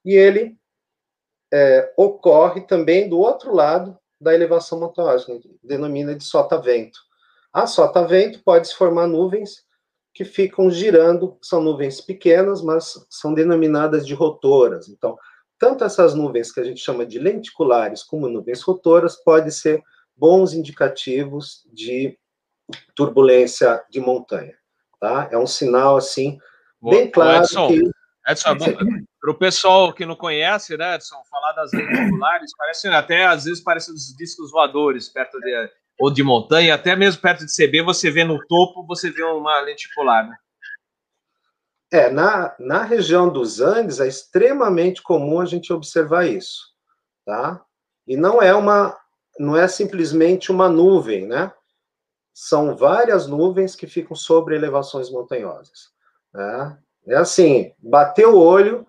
e 0.04 0.14
ele 0.14 0.58
é, 1.52 1.92
ocorre 1.96 2.62
também 2.62 3.08
do 3.08 3.18
outro 3.18 3.54
lado 3.54 3.98
da 4.20 4.34
elevação 4.34 4.78
montanhosa, 4.78 5.40
denomina 5.62 6.14
de 6.14 6.24
sotavento. 6.24 6.98
A 7.52 7.66
sotavento 7.66 8.42
pode 8.44 8.68
se 8.68 8.74
formar 8.74 9.06
nuvens 9.06 9.64
que 10.12 10.24
ficam 10.24 10.70
girando, 10.70 11.38
são 11.40 11.62
nuvens 11.62 12.00
pequenas, 12.00 12.62
mas 12.62 12.94
são 13.08 13.32
denominadas 13.32 14.06
de 14.06 14.14
rotoras. 14.14 14.88
Então, 14.88 15.16
tanto 15.58 15.84
essas 15.84 16.14
nuvens 16.14 16.52
que 16.52 16.60
a 16.60 16.64
gente 16.64 16.80
chama 16.80 17.06
de 17.06 17.18
lenticulares 17.18 18.02
como 18.02 18.28
nuvens 18.28 18.62
rotoras 18.62 19.16
podem 19.16 19.50
ser 19.50 19.82
bons 20.16 20.52
indicativos 20.52 21.66
de 21.72 22.18
turbulência 22.94 23.82
de 23.90 24.00
montanha, 24.00 24.54
tá? 25.00 25.28
É 25.32 25.38
um 25.38 25.46
sinal 25.46 25.96
assim 25.96 26.38
bem 26.80 27.10
claro 27.10 27.44
Edson, 27.44 27.68
que 27.68 27.90
Edson, 28.28 28.56
para 29.20 29.30
o 29.30 29.38
pessoal 29.38 29.92
que 29.92 30.06
não 30.06 30.16
conhece, 30.16 30.76
né, 30.76 30.94
Edson, 30.94 31.22
falar 31.30 31.52
das 31.52 31.72
lenticulares 31.72 32.52
parece 32.56 32.88
até 32.88 33.26
às 33.26 33.44
vezes 33.44 33.62
parece 33.62 33.92
os 33.92 34.14
discos 34.16 34.50
voadores 34.50 35.08
perto 35.08 35.38
de 35.40 35.70
ou 36.00 36.10
de 36.10 36.22
montanha, 36.22 36.74
até 36.74 36.96
mesmo 36.96 37.20
perto 37.20 37.44
de 37.44 37.54
CB, 37.54 37.82
você 37.82 38.10
vê 38.10 38.24
no 38.24 38.38
topo, 38.46 38.86
você 38.86 39.10
vê 39.10 39.22
uma 39.22 39.60
lenticular, 39.60 40.26
né? 40.26 40.34
É, 41.92 42.08
na, 42.08 42.54
na 42.58 42.84
região 42.84 43.30
dos 43.30 43.60
Andes 43.60 44.00
é 44.00 44.08
extremamente 44.08 45.02
comum 45.02 45.40
a 45.40 45.44
gente 45.44 45.70
observar 45.72 46.26
isso, 46.26 46.62
tá? 47.26 47.62
E 48.06 48.16
não 48.16 48.40
é 48.40 48.54
uma, 48.54 48.96
não 49.38 49.54
é 49.54 49.68
simplesmente 49.68 50.50
uma 50.50 50.70
nuvem, 50.70 51.26
né? 51.26 51.52
São 52.32 52.74
várias 52.74 53.26
nuvens 53.26 53.76
que 53.76 53.86
ficam 53.86 54.16
sobre 54.16 54.56
elevações 54.56 55.10
montanhosas, 55.10 55.90
né? 56.32 56.78
É 57.08 57.16
assim, 57.16 57.74
bateu 57.78 58.36
o 58.36 58.40
olho, 58.42 58.86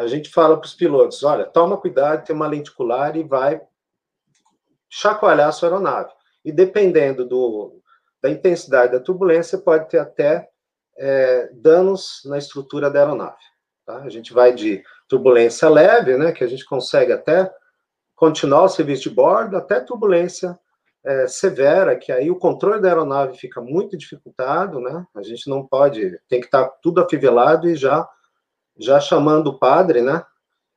a 0.00 0.06
gente 0.06 0.30
fala 0.30 0.56
para 0.56 0.66
os 0.66 0.74
pilotos, 0.74 1.22
olha, 1.22 1.44
toma 1.44 1.76
cuidado, 1.76 2.24
tem 2.24 2.34
uma 2.34 2.46
lenticular 2.46 3.16
e 3.16 3.22
vai 3.22 3.60
chacoalhar 4.88 5.48
a 5.48 5.52
sua 5.52 5.68
aeronave. 5.68 6.10
e 6.44 6.50
dependendo 6.50 7.26
do, 7.26 7.82
da 8.22 8.30
intensidade 8.30 8.92
da 8.92 9.00
turbulência, 9.00 9.58
pode 9.58 9.88
ter 9.90 9.98
até 9.98 10.48
é, 10.96 11.50
danos 11.52 12.22
na 12.24 12.38
estrutura 12.38 12.90
da 12.90 13.00
aeronave. 13.00 13.42
Tá? 13.84 13.98
A 13.98 14.08
gente 14.08 14.32
vai 14.32 14.54
de 14.54 14.82
turbulência 15.06 15.68
leve, 15.68 16.16
né, 16.16 16.32
que 16.32 16.42
a 16.42 16.46
gente 16.46 16.64
consegue 16.64 17.12
até 17.12 17.52
continuar 18.16 18.64
o 18.64 18.68
serviço 18.68 19.02
de 19.02 19.10
bordo, 19.10 19.56
até 19.56 19.80
turbulência 19.80 20.58
é, 21.04 21.26
severa, 21.26 21.96
que 21.96 22.10
aí 22.10 22.30
o 22.30 22.38
controle 22.38 22.80
da 22.80 22.88
aeronave 22.88 23.36
fica 23.38 23.60
muito 23.60 23.96
dificultado, 23.96 24.80
né? 24.80 25.06
A 25.14 25.22
gente 25.22 25.48
não 25.48 25.66
pode, 25.66 26.18
tem 26.28 26.40
que 26.40 26.46
estar 26.46 26.68
tudo 26.82 27.00
afivelado 27.00 27.68
e 27.68 27.74
já, 27.74 28.06
já 28.80 28.98
chamando 28.98 29.48
o 29.48 29.58
padre, 29.58 30.02
né? 30.02 30.24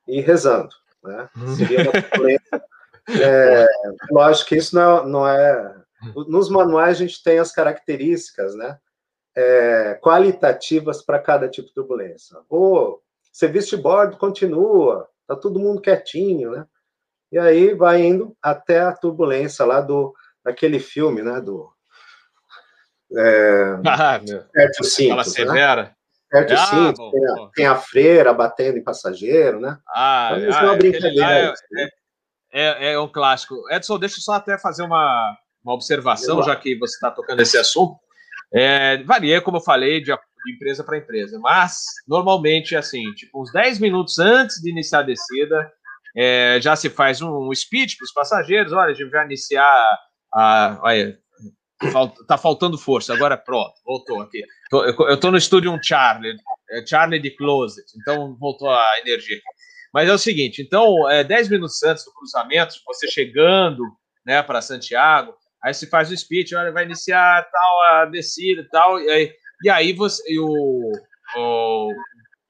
E 0.06 0.20
rezando, 0.20 0.74
né? 1.02 1.28
Uhum. 1.36 1.56
Seria 1.56 1.82
uma 1.82 1.92
turbulência. 1.92 2.64
É, 3.06 3.66
lógico 4.10 4.48
que 4.48 4.56
isso 4.56 4.74
não, 4.74 5.06
não 5.06 5.28
é. 5.28 5.76
Nos 6.26 6.48
manuais 6.48 6.96
a 6.96 7.00
gente 7.00 7.22
tem 7.22 7.38
as 7.38 7.52
características, 7.52 8.54
né? 8.54 8.78
É, 9.36 9.98
qualitativas 10.02 11.02
para 11.02 11.18
cada 11.18 11.46
tipo 11.46 11.68
de 11.68 11.74
turbulência. 11.74 12.38
O 12.48 12.98
serviço 13.30 13.76
de 13.76 13.82
bordo 13.82 14.16
continua, 14.16 15.06
tá 15.26 15.36
todo 15.36 15.60
mundo 15.60 15.82
quietinho, 15.82 16.52
né? 16.52 16.66
E 17.30 17.38
aí 17.38 17.74
vai 17.74 18.00
indo 18.00 18.34
até 18.40 18.80
a 18.80 18.96
turbulência 18.96 19.66
lá 19.66 19.82
do 19.82 20.14
daquele 20.42 20.80
filme, 20.80 21.20
né? 21.20 21.42
Do 21.42 21.70
é, 23.12 23.80
ah, 23.86 24.20
Perto 24.50 24.82
Cintos, 24.82 25.32
severa. 25.32 25.94
Perto 26.34 26.52
ah, 26.52 26.66
Cintos, 26.66 26.98
bom, 26.98 27.10
tem, 27.12 27.26
a, 27.26 27.48
tem, 27.54 27.66
a, 27.66 27.76
freira 27.76 28.34
batendo 28.34 28.76
em 28.76 28.82
passageiro, 28.82 29.60
né? 29.60 29.78
Ah, 29.94 30.34
então, 30.36 30.58
ah 30.58 30.64
uma 30.64 30.76
brincadeira. 30.76 31.54
É, 31.72 31.84
é, 31.84 31.90
é, 32.52 32.92
é, 32.94 32.98
um 32.98 33.06
clássico. 33.06 33.54
Edson, 33.70 34.00
deixa 34.00 34.16
eu 34.16 34.20
só 34.20 34.32
até 34.32 34.58
fazer 34.58 34.82
uma, 34.82 35.36
uma 35.64 35.74
observação, 35.74 36.42
já 36.42 36.56
que 36.56 36.76
você 36.76 36.96
está 36.96 37.08
tocando 37.08 37.40
esse 37.40 37.56
assunto. 37.56 37.94
É, 38.52 39.00
varia, 39.04 39.40
como 39.40 39.58
eu 39.58 39.60
falei, 39.60 40.00
de, 40.00 40.06
de 40.06 40.54
empresa 40.56 40.82
para 40.82 40.98
empresa, 40.98 41.38
mas 41.38 41.84
normalmente 42.08 42.74
é 42.74 42.78
assim, 42.78 43.04
tipo, 43.12 43.40
uns 43.40 43.52
10 43.52 43.78
minutos 43.78 44.18
antes 44.18 44.60
de 44.60 44.70
iniciar 44.70 45.00
a 45.00 45.02
descida, 45.02 45.72
é, 46.16 46.58
já 46.60 46.74
se 46.74 46.90
faz 46.90 47.22
um, 47.22 47.48
um 47.48 47.54
speech 47.54 47.96
para 47.96 48.06
os 48.06 48.12
passageiros, 48.12 48.72
olha, 48.72 48.90
a 48.90 48.94
gente 48.94 49.08
vai 49.08 49.24
iniciar 49.24 49.98
a. 50.32 50.80
Olha, 50.82 51.16
tá 52.26 52.36
faltando 52.36 52.76
força, 52.76 53.14
agora 53.14 53.36
pronto, 53.36 53.74
voltou 53.84 54.20
aqui. 54.20 54.42
Tô, 54.74 54.84
eu 54.84 55.14
estou 55.14 55.30
no 55.30 55.38
estúdio 55.38 55.70
um 55.70 55.80
Charlie, 55.80 56.36
é 56.68 56.84
Charlie 56.84 57.20
de 57.20 57.30
Closet, 57.30 57.86
então 57.96 58.36
voltou 58.40 58.68
a 58.68 58.98
energia. 58.98 59.40
Mas 59.92 60.08
é 60.08 60.12
o 60.12 60.18
seguinte, 60.18 60.60
então, 60.60 61.08
é, 61.08 61.22
10 61.22 61.48
minutos 61.48 61.80
antes 61.84 62.04
do 62.04 62.12
cruzamento, 62.12 62.74
você 62.84 63.06
chegando 63.06 63.84
né, 64.26 64.42
para 64.42 64.60
Santiago, 64.60 65.32
aí 65.62 65.72
se 65.72 65.88
faz 65.88 66.10
o 66.10 66.16
speech, 66.16 66.56
olha, 66.56 66.72
vai 66.72 66.82
iniciar 66.82 67.48
tal, 67.52 67.82
a 67.82 68.06
descida 68.06 68.62
e 68.62 68.68
tal, 68.68 69.00
e 69.00 69.08
aí, 69.08 69.32
e 69.62 69.70
aí 69.70 69.92
você, 69.92 70.20
e 70.26 70.40
o, 70.40 70.92
o, 71.36 71.92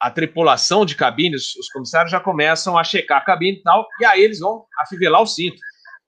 a 0.00 0.10
tripulação 0.10 0.86
de 0.86 0.96
cabines, 0.96 1.54
os 1.56 1.68
comissários 1.68 2.10
já 2.10 2.20
começam 2.20 2.78
a 2.78 2.84
checar 2.84 3.18
a 3.18 3.24
cabine 3.26 3.58
e 3.58 3.62
tal, 3.62 3.86
e 4.00 4.06
aí 4.06 4.22
eles 4.22 4.38
vão 4.38 4.64
afivelar 4.78 5.20
o 5.20 5.26
cinto. 5.26 5.58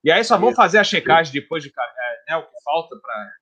E 0.03 0.11
aí 0.11 0.25
só 0.25 0.39
vão 0.39 0.55
fazer 0.55 0.79
a 0.79 0.85
checagem 0.85 1.31
depois 1.31 1.62
de 1.62 1.69
é, 1.69 2.33
né, 2.33 2.37
o 2.39 2.43
que 2.43 2.62
falta 2.64 2.97
para. 3.03 3.33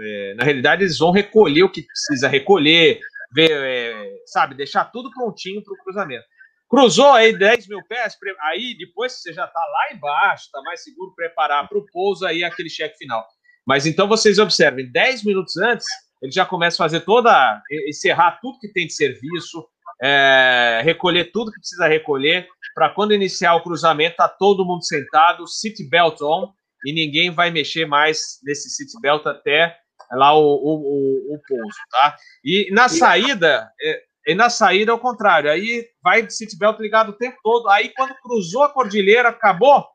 É, 0.00 0.34
na 0.34 0.44
realidade, 0.44 0.84
eles 0.84 0.98
vão 0.98 1.10
recolher 1.10 1.62
o 1.62 1.70
que 1.70 1.82
precisa 1.82 2.28
recolher, 2.28 3.00
ver, 3.32 3.50
é, 3.50 4.10
sabe, 4.26 4.54
deixar 4.54 4.84
tudo 4.86 5.10
prontinho 5.10 5.62
para 5.62 5.74
o 5.74 5.78
cruzamento. 5.78 6.24
Cruzou 6.68 7.12
aí 7.12 7.36
10 7.36 7.66
mil 7.66 7.82
pés, 7.88 8.14
aí 8.42 8.76
depois 8.76 9.14
que 9.14 9.20
você 9.20 9.32
já 9.32 9.46
está 9.46 9.60
lá 9.60 9.96
embaixo, 9.96 10.44
está 10.44 10.60
mais 10.62 10.84
seguro 10.84 11.14
preparar 11.14 11.66
para 11.66 11.78
o 11.78 11.86
pouso, 11.90 12.26
aí 12.26 12.44
aquele 12.44 12.68
cheque 12.68 12.98
final. 12.98 13.26
Mas 13.66 13.86
então 13.86 14.06
vocês 14.06 14.38
observem, 14.38 14.90
10 14.90 15.24
minutos 15.24 15.56
antes, 15.56 15.86
ele 16.22 16.32
já 16.32 16.44
começa 16.44 16.76
a 16.76 16.84
fazer 16.84 17.00
toda, 17.00 17.62
encerrar 17.88 18.38
tudo 18.42 18.58
que 18.58 18.72
tem 18.72 18.86
de 18.86 18.92
serviço, 18.92 19.66
é, 20.02 20.80
recolher 20.84 21.32
tudo 21.32 21.50
que 21.50 21.58
precisa 21.58 21.88
recolher, 21.88 22.46
para 22.74 22.90
quando 22.90 23.14
iniciar 23.14 23.54
o 23.54 23.62
cruzamento, 23.62 24.16
tá 24.16 24.28
todo 24.28 24.64
mundo 24.64 24.84
sentado, 24.84 25.46
seatbelt 25.46 26.20
on, 26.20 26.52
e 26.84 26.92
ninguém 26.92 27.30
vai 27.30 27.50
mexer 27.50 27.86
mais 27.86 28.38
nesse 28.42 28.70
seatbelt 28.70 29.26
até 29.26 29.76
lá 30.12 30.34
o, 30.34 30.42
o, 30.42 31.32
o, 31.32 31.34
o 31.34 31.40
pouso, 31.46 31.78
tá? 31.90 32.16
E 32.44 32.70
na 32.72 32.88
saída, 32.88 33.70
é, 33.80 34.02
e 34.26 34.34
na 34.34 34.48
saída 34.48 34.92
é 34.92 34.94
o 34.94 34.98
contrário, 34.98 35.50
aí 35.50 35.86
vai 36.02 36.22
de 36.22 36.34
seatbelt 36.34 36.78
ligado 36.80 37.10
o 37.10 37.16
tempo 37.16 37.36
todo, 37.42 37.68
aí 37.68 37.92
quando 37.94 38.14
cruzou 38.22 38.62
a 38.62 38.72
cordilheira, 38.72 39.28
acabou, 39.28 39.86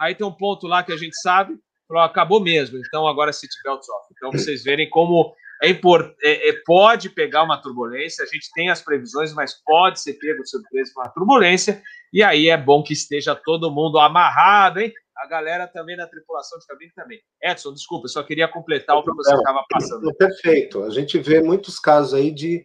aí 0.00 0.14
tem 0.14 0.26
um 0.26 0.32
ponto 0.32 0.66
lá 0.66 0.82
que 0.82 0.92
a 0.92 0.96
gente 0.96 1.18
sabe, 1.20 1.54
acabou 1.96 2.40
mesmo, 2.40 2.78
então 2.78 3.06
agora 3.06 3.30
é 3.30 3.32
seatbelt 3.32 3.80
off. 3.80 4.08
Então 4.16 4.32
vocês 4.32 4.64
verem 4.64 4.88
como 4.88 5.34
é, 5.62 5.68
import, 5.68 6.14
é, 6.22 6.48
é, 6.48 6.52
pode 6.66 7.08
pegar 7.10 7.42
uma 7.42 7.60
turbulência, 7.60 8.24
a 8.24 8.26
gente 8.26 8.50
tem 8.54 8.68
as 8.68 8.82
previsões, 8.82 9.32
mas 9.32 9.62
pode 9.64 10.00
ser 10.00 10.14
pego 10.14 10.42
de 10.42 10.50
surpresa 10.50 10.92
uma 10.96 11.08
turbulência, 11.10 11.82
e 12.12 12.22
aí 12.22 12.48
é 12.48 12.56
bom 12.56 12.82
que 12.82 12.92
esteja 12.92 13.34
todo 13.34 13.70
mundo 13.70 13.98
amarrado, 13.98 14.80
hein? 14.80 14.92
A 15.16 15.26
galera 15.26 15.66
também 15.66 15.96
da 15.96 16.06
tripulação 16.06 16.58
de 16.58 16.66
cabine 16.66 16.92
também. 16.94 17.20
Edson, 17.42 17.72
desculpa, 17.72 18.08
só 18.08 18.22
queria 18.22 18.48
completar 18.48 18.96
o 18.96 19.02
que 19.02 19.12
você 19.12 19.34
estava 19.34 19.64
passando. 19.68 20.14
Perfeito. 20.14 20.82
A 20.84 20.90
gente 20.90 21.18
vê 21.18 21.42
muitos 21.42 21.78
casos 21.78 22.14
aí 22.14 22.30
de. 22.30 22.64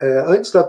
É, 0.00 0.20
antes 0.26 0.50
da, 0.50 0.66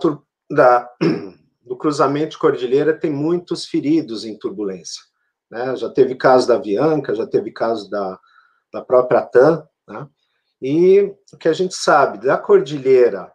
da, 0.49 0.89
do 1.63 1.77
cruzamento 1.77 2.31
de 2.31 2.37
cordilheira, 2.37 2.97
tem 2.97 3.11
muitos 3.11 3.65
feridos 3.65 4.25
em 4.25 4.37
turbulência. 4.37 5.01
Né? 5.49 5.75
Já 5.75 5.89
teve 5.89 6.15
caso 6.15 6.47
da 6.47 6.55
Avianca, 6.55 7.15
já 7.15 7.27
teve 7.27 7.51
caso 7.51 7.89
da, 7.89 8.19
da 8.73 8.81
própria 8.81 9.21
TAM, 9.21 9.67
né? 9.87 10.07
E 10.61 11.13
o 11.31 11.37
que 11.37 11.47
a 11.47 11.53
gente 11.53 11.75
sabe, 11.75 12.25
da 12.25 12.37
cordilheira 12.37 13.31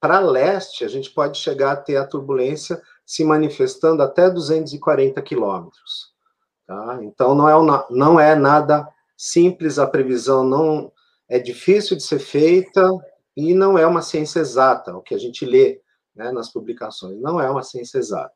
para 0.00 0.18
leste, 0.18 0.84
a 0.84 0.88
gente 0.88 1.10
pode 1.10 1.38
chegar 1.38 1.72
a 1.72 1.76
ter 1.76 1.96
a 1.96 2.06
turbulência 2.06 2.82
se 3.06 3.22
manifestando 3.24 4.02
até 4.02 4.28
240 4.28 5.20
quilômetros. 5.22 6.11
Tá? 6.72 7.00
Então, 7.02 7.34
não 7.34 7.46
é, 7.46 7.84
não 7.90 8.18
é 8.18 8.34
nada 8.34 8.88
simples, 9.14 9.78
a 9.78 9.86
previsão 9.86 10.42
não 10.42 10.90
é 11.28 11.38
difícil 11.38 11.94
de 11.94 12.02
ser 12.02 12.18
feita 12.18 12.82
e 13.36 13.52
não 13.52 13.76
é 13.76 13.86
uma 13.86 14.00
ciência 14.00 14.40
exata, 14.40 14.96
o 14.96 15.02
que 15.02 15.14
a 15.14 15.18
gente 15.18 15.44
lê 15.44 15.82
né, 16.16 16.32
nas 16.32 16.50
publicações, 16.50 17.20
não 17.20 17.38
é 17.38 17.50
uma 17.50 17.62
ciência 17.62 17.98
exata. 17.98 18.32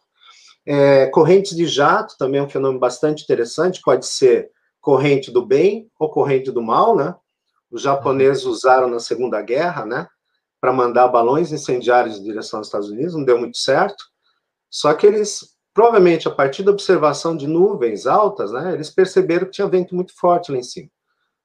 É, 0.66 1.06
correntes 1.06 1.56
de 1.56 1.66
jato 1.66 2.18
também 2.18 2.38
é 2.38 2.42
um 2.42 2.48
fenômeno 2.48 2.78
bastante 2.78 3.22
interessante, 3.22 3.80
pode 3.82 4.04
ser 4.04 4.50
corrente 4.82 5.30
do 5.30 5.44
bem 5.44 5.90
ou 5.98 6.10
corrente 6.10 6.50
do 6.50 6.60
mal, 6.60 6.94
né? 6.94 7.14
os 7.70 7.80
japoneses 7.80 8.44
usaram 8.44 8.88
na 8.88 8.98
Segunda 8.98 9.40
Guerra, 9.40 9.86
né, 9.86 10.06
para 10.60 10.74
mandar 10.74 11.08
balões 11.08 11.52
incendiários 11.52 12.18
em 12.18 12.22
direção 12.22 12.58
aos 12.58 12.66
Estados 12.66 12.90
Unidos, 12.90 13.14
não 13.14 13.24
deu 13.24 13.38
muito 13.38 13.56
certo. 13.56 14.04
Só 14.68 14.92
que 14.92 15.06
eles, 15.06 15.55
provavelmente, 15.76 16.26
a 16.26 16.30
partir 16.30 16.62
da 16.62 16.72
observação 16.72 17.36
de 17.36 17.46
nuvens 17.46 18.06
altas, 18.06 18.50
né, 18.50 18.72
eles 18.72 18.88
perceberam 18.88 19.44
que 19.44 19.52
tinha 19.52 19.68
vento 19.68 19.94
muito 19.94 20.16
forte 20.16 20.50
lá 20.50 20.56
em 20.56 20.62
cima. 20.62 20.88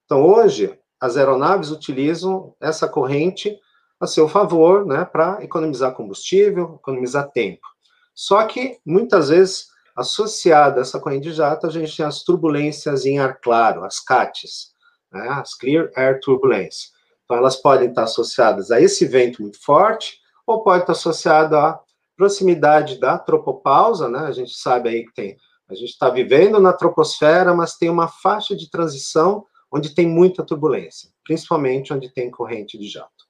Então, 0.06 0.26
hoje, 0.26 0.80
as 1.02 1.18
aeronaves 1.18 1.70
utilizam 1.70 2.56
essa 2.58 2.88
corrente 2.88 3.60
a 4.00 4.08
seu 4.08 4.30
favor, 4.30 4.86
né, 4.86 5.04
para 5.04 5.44
economizar 5.44 5.94
combustível, 5.94 6.80
economizar 6.82 7.30
tempo. 7.30 7.68
Só 8.16 8.46
que, 8.46 8.80
muitas 8.86 9.28
vezes, 9.28 9.68
associada 9.98 10.80
a 10.80 10.84
essa 10.84 10.98
corrente 10.98 11.24
de 11.24 11.34
jato, 11.34 11.68
a 11.68 11.70
gente 11.70 11.98
tem 11.98 12.06
as 12.06 12.24
turbulências 12.24 13.06
em 13.06 13.20
ar 13.20 13.38
claro, 13.42 13.84
as 13.84 14.00
CATs 14.00 14.72
né, 15.12 15.28
as 15.28 15.54
Clear 15.56 15.92
Air 15.94 16.22
Turbulence. 16.22 16.92
Então, 17.26 17.36
elas 17.36 17.58
podem 17.58 17.90
estar 17.90 18.04
associadas 18.04 18.72
a 18.72 18.80
esse 18.80 19.06
vento 19.06 19.42
muito 19.42 19.62
forte, 19.62 20.22
ou 20.48 20.64
pode 20.64 20.84
estar 20.84 20.94
associado 20.94 21.58
à 21.58 21.82
proximidade 22.22 23.00
da 23.00 23.18
tropopausa, 23.18 24.08
né? 24.08 24.20
A 24.20 24.32
gente 24.32 24.54
sabe 24.54 24.90
aí 24.90 25.06
que 25.08 25.14
tem, 25.14 25.38
a 25.68 25.74
gente 25.74 25.90
está 25.90 26.08
vivendo 26.08 26.60
na 26.60 26.72
troposfera, 26.72 27.52
mas 27.52 27.78
tem 27.78 27.90
uma 27.90 28.08
faixa 28.08 28.56
de 28.56 28.70
transição 28.70 29.44
onde 29.72 29.96
tem 29.96 30.08
muita 30.08 30.46
turbulência, 30.46 31.10
principalmente 31.24 31.92
onde 31.92 32.14
tem 32.14 32.30
corrente 32.30 32.78
de 32.78 32.88
jato, 32.88 33.26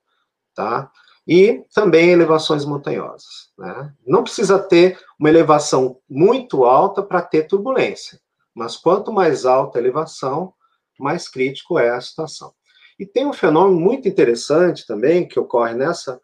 tá? 0.53 0.91
E 1.25 1.63
também 1.73 2.09
elevações 2.09 2.65
montanhosas, 2.65 3.49
né? 3.57 3.93
Não 4.05 4.23
precisa 4.23 4.59
ter 4.59 4.99
uma 5.17 5.29
elevação 5.29 5.97
muito 6.09 6.65
alta 6.65 7.01
para 7.01 7.21
ter 7.21 7.43
turbulência, 7.43 8.19
mas 8.53 8.75
quanto 8.75 9.13
mais 9.13 9.45
alta 9.45 9.79
a 9.79 9.81
elevação, 9.81 10.53
mais 10.99 11.29
crítico 11.29 11.79
é 11.79 11.91
a 11.91 12.01
situação. 12.01 12.53
E 12.99 13.05
tem 13.05 13.25
um 13.25 13.31
fenômeno 13.31 13.79
muito 13.79 14.05
interessante 14.09 14.85
também 14.85 15.25
que 15.25 15.39
ocorre 15.39 15.75
nessa 15.75 16.19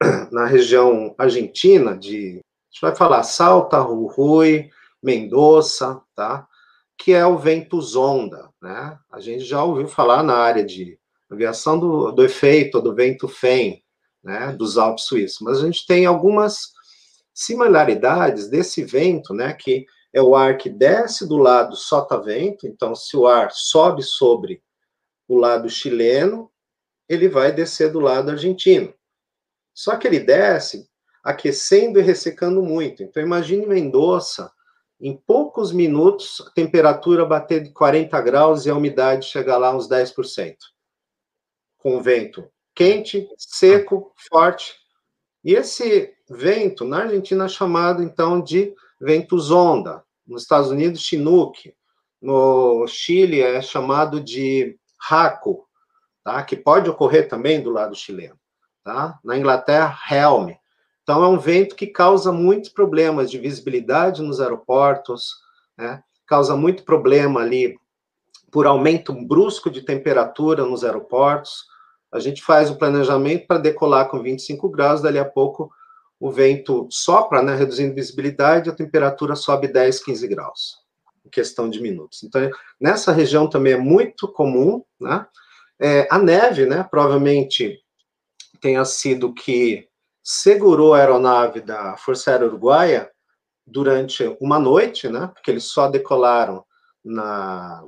na 0.30 0.46
região 0.46 1.14
argentina 1.18 1.96
de 1.96 2.40
a 2.40 2.70
gente 2.70 2.80
vai 2.82 2.94
falar 2.94 3.22
Salta, 3.22 3.78
Jujuy, 3.80 4.70
Mendoza, 5.02 6.00
tá? 6.14 6.46
Que 6.96 7.12
é 7.12 7.26
o 7.26 7.38
vento 7.38 7.80
zonda, 7.80 8.50
né? 8.60 8.98
A 9.10 9.20
gente 9.20 9.44
já 9.44 9.62
ouviu 9.62 9.88
falar 9.88 10.22
na 10.22 10.34
área 10.34 10.64
de 10.64 10.98
aviação 11.30 11.78
do, 11.78 12.12
do 12.12 12.24
efeito 12.24 12.80
do 12.80 12.94
vento 12.94 13.26
FEM, 13.28 13.82
né? 14.22 14.52
Dos 14.52 14.78
Alpes 14.78 15.04
suíços, 15.04 15.40
mas 15.40 15.58
a 15.58 15.64
gente 15.64 15.86
tem 15.86 16.06
algumas 16.06 16.72
similaridades 17.34 18.48
desse 18.48 18.84
vento, 18.84 19.32
né? 19.32 19.52
Que 19.54 19.86
é 20.12 20.22
o 20.22 20.34
ar 20.34 20.56
que 20.56 20.70
desce 20.70 21.26
do 21.26 21.36
lado 21.36 21.76
sotavento, 21.76 22.66
então 22.66 22.94
se 22.94 23.16
o 23.16 23.26
ar 23.26 23.50
sobe 23.52 24.02
sobre 24.02 24.62
o 25.26 25.36
lado 25.36 25.68
chileno, 25.68 26.50
ele 27.08 27.28
vai 27.28 27.52
descer 27.52 27.92
do 27.92 28.00
lado 28.00 28.30
argentino. 28.30 28.92
Só 29.78 29.94
que 29.94 30.08
ele 30.08 30.18
desce 30.18 30.90
aquecendo 31.22 32.00
e 32.00 32.02
ressecando 32.02 32.60
muito. 32.60 33.00
Então 33.00 33.22
imagine 33.22 33.64
Mendoza, 33.64 34.50
em 35.00 35.16
poucos 35.16 35.70
minutos, 35.70 36.42
a 36.44 36.50
temperatura 36.50 37.24
bater 37.24 37.62
de 37.62 37.70
40 37.70 38.20
graus 38.22 38.66
e 38.66 38.70
a 38.70 38.74
umidade 38.74 39.26
chegar 39.26 39.56
lá 39.56 39.72
uns 39.72 39.88
10%. 39.88 40.56
Com 41.76 42.02
vento 42.02 42.50
quente, 42.74 43.28
seco, 43.36 44.12
forte. 44.28 44.74
E 45.44 45.54
esse 45.54 46.12
vento, 46.28 46.84
na 46.84 47.02
Argentina, 47.02 47.44
é 47.44 47.48
chamado 47.48 48.02
então 48.02 48.40
de 48.40 48.74
vento 49.00 49.38
zonda. 49.38 50.02
Nos 50.26 50.42
Estados 50.42 50.72
Unidos, 50.72 51.02
Chinook. 51.02 51.72
No 52.20 52.84
Chile, 52.88 53.40
é 53.40 53.62
chamado 53.62 54.20
de 54.20 54.76
Raco, 55.00 55.68
tá? 56.24 56.42
que 56.42 56.56
pode 56.56 56.90
ocorrer 56.90 57.28
também 57.28 57.62
do 57.62 57.70
lado 57.70 57.94
chileno. 57.94 58.36
Tá? 58.88 59.18
Na 59.22 59.36
Inglaterra, 59.36 59.98
Helm. 60.10 60.52
Então, 61.02 61.22
é 61.22 61.28
um 61.28 61.38
vento 61.38 61.76
que 61.76 61.86
causa 61.86 62.32
muitos 62.32 62.70
problemas 62.70 63.30
de 63.30 63.38
visibilidade 63.38 64.22
nos 64.22 64.40
aeroportos, 64.40 65.34
né? 65.76 66.02
causa 66.26 66.56
muito 66.56 66.84
problema 66.84 67.40
ali 67.40 67.78
por 68.50 68.66
aumento 68.66 69.12
brusco 69.12 69.68
de 69.68 69.82
temperatura 69.82 70.64
nos 70.64 70.84
aeroportos. 70.84 71.66
A 72.10 72.18
gente 72.18 72.42
faz 72.42 72.70
o 72.70 72.76
planejamento 72.76 73.46
para 73.46 73.58
decolar 73.58 74.08
com 74.08 74.22
25 74.22 74.70
graus, 74.70 75.02
dali 75.02 75.18
a 75.18 75.24
pouco 75.26 75.70
o 76.18 76.30
vento 76.30 76.88
sopra, 76.90 77.42
né, 77.42 77.54
reduzindo 77.54 77.94
visibilidade, 77.94 78.70
a 78.70 78.74
temperatura 78.74 79.36
sobe 79.36 79.68
10, 79.68 80.02
15 80.02 80.26
graus, 80.28 80.78
em 81.26 81.28
questão 81.28 81.68
de 81.68 81.78
minutos. 81.78 82.22
Então, 82.22 82.48
nessa 82.80 83.12
região 83.12 83.50
também 83.50 83.74
é 83.74 83.78
muito 83.78 84.26
comum, 84.26 84.82
né, 84.98 85.26
é, 85.78 86.08
a 86.10 86.18
neve, 86.18 86.64
né, 86.64 86.82
provavelmente 86.90 87.82
tenha 88.60 88.84
sido 88.84 89.32
que 89.32 89.88
segurou 90.22 90.94
a 90.94 90.98
aeronave 90.98 91.60
da 91.60 91.96
Força 91.96 92.30
Aérea 92.30 92.46
Uruguaia 92.46 93.10
durante 93.66 94.24
uma 94.40 94.58
noite, 94.58 95.08
né, 95.08 95.30
porque 95.32 95.50
eles 95.50 95.64
só 95.64 95.88
decolaram 95.88 96.64
na, 97.04 97.82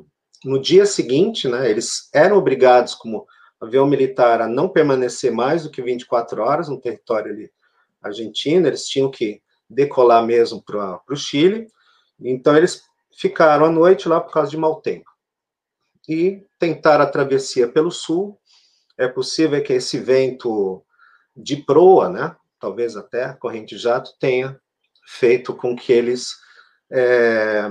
no 0.45 0.61
dia 0.61 0.87
seguinte, 0.87 1.49
né, 1.49 1.71
eles 1.71 2.09
eram 2.15 2.37
obrigados, 2.37 2.95
como 2.95 3.27
avião 3.61 3.87
militar, 3.87 4.41
a 4.41 4.49
não 4.49 4.69
permanecer 4.69 5.31
mais 5.31 5.65
do 5.65 5.71
que 5.71 5.83
24 5.83 6.43
horas 6.43 6.69
no 6.69 6.81
território 6.81 7.33
ali 7.33 7.51
Argentina, 8.03 8.67
eles 8.67 8.87
tinham 8.87 9.11
que 9.11 9.43
decolar 9.69 10.25
mesmo 10.25 10.63
para 10.63 11.01
o 11.09 11.17
Chile, 11.17 11.69
então 12.19 12.57
eles 12.57 12.83
ficaram 13.13 13.67
à 13.67 13.71
noite 13.71 14.09
lá 14.09 14.21
por 14.21 14.33
causa 14.33 14.51
de 14.51 14.57
mau 14.57 14.81
tempo. 14.81 15.11
E 16.09 16.43
tentaram 16.59 17.05
a 17.05 17.07
travessia 17.07 17.69
pelo 17.69 17.91
sul, 17.91 18.40
é 19.01 19.09
possível 19.09 19.63
que 19.63 19.73
esse 19.73 19.99
vento 19.99 20.85
de 21.35 21.57
proa, 21.57 22.11
né, 22.11 22.37
talvez 22.61 22.97
até 22.97 23.33
corrente 23.33 23.79
jato, 23.79 24.13
tenha 24.21 24.61
feito 25.07 25.55
com 25.55 25.75
que 25.75 25.91
eles 25.91 26.37
é, 26.93 27.63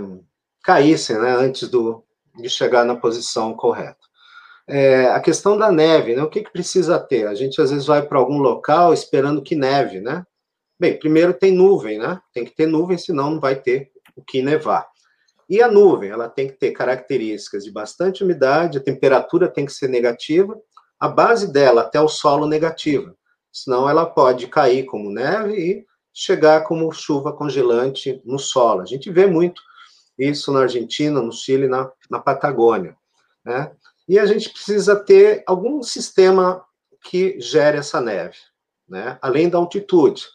caíssem 0.63 1.19
né, 1.19 1.29
antes 1.35 1.69
do, 1.69 2.03
de 2.35 2.49
chegar 2.49 2.83
na 2.83 2.95
posição 2.95 3.53
correta. 3.53 3.99
É, 4.67 5.05
a 5.07 5.19
questão 5.19 5.57
da 5.57 5.71
neve, 5.71 6.15
né? 6.15 6.21
O 6.21 6.29
que, 6.29 6.43
que 6.43 6.51
precisa 6.51 6.99
ter? 6.99 7.27
A 7.27 7.33
gente 7.33 7.59
às 7.59 7.71
vezes 7.71 7.87
vai 7.87 8.03
para 8.03 8.19
algum 8.19 8.37
local 8.37 8.93
esperando 8.93 9.41
que 9.41 9.55
neve, 9.55 9.99
né? 9.99 10.23
Bem, 10.79 10.97
primeiro 10.97 11.33
tem 11.33 11.51
nuvem, 11.51 11.97
né? 11.97 12.21
Tem 12.31 12.45
que 12.45 12.55
ter 12.55 12.67
nuvem, 12.67 12.95
senão 12.95 13.31
não 13.31 13.39
vai 13.39 13.55
ter 13.55 13.91
o 14.15 14.23
que 14.23 14.43
nevar. 14.43 14.87
E 15.49 15.63
a 15.63 15.67
nuvem, 15.67 16.11
ela 16.11 16.29
tem 16.29 16.47
que 16.47 16.53
ter 16.53 16.71
características 16.71 17.63
de 17.63 17.71
bastante 17.71 18.23
umidade, 18.23 18.77
a 18.77 18.83
temperatura 18.83 19.47
tem 19.47 19.65
que 19.65 19.73
ser 19.73 19.87
negativa, 19.87 20.55
a 20.99 21.07
base 21.07 21.51
dela 21.51 21.81
até 21.81 21.99
o 22.01 22.07
solo 22.07 22.45
negativa, 22.45 23.15
senão 23.51 23.89
ela 23.89 24.05
pode 24.05 24.47
cair 24.47 24.85
como 24.85 25.09
neve 25.09 25.53
e 25.53 25.85
chegar 26.13 26.63
como 26.63 26.91
chuva 26.91 27.31
congelante 27.31 28.21
no 28.25 28.37
solo. 28.37 28.81
A 28.81 28.85
gente 28.85 29.09
vê 29.09 29.25
muito 29.25 29.61
isso 30.17 30.51
na 30.51 30.61
Argentina, 30.61 31.21
no 31.21 31.31
Chile, 31.31 31.67
na, 31.67 31.89
na 32.09 32.19
Patagônia, 32.19 32.97
né? 33.45 33.71
E 34.09 34.17
a 34.17 34.25
gente 34.25 34.49
precisa 34.49 34.95
ter 34.95 35.43
algum 35.45 35.83
sistema 35.83 36.65
que 37.03 37.39
gere 37.39 37.77
essa 37.77 38.01
neve, 38.01 38.37
né? 38.87 39.19
além 39.21 39.47
da 39.47 39.59
altitude. 39.59 40.25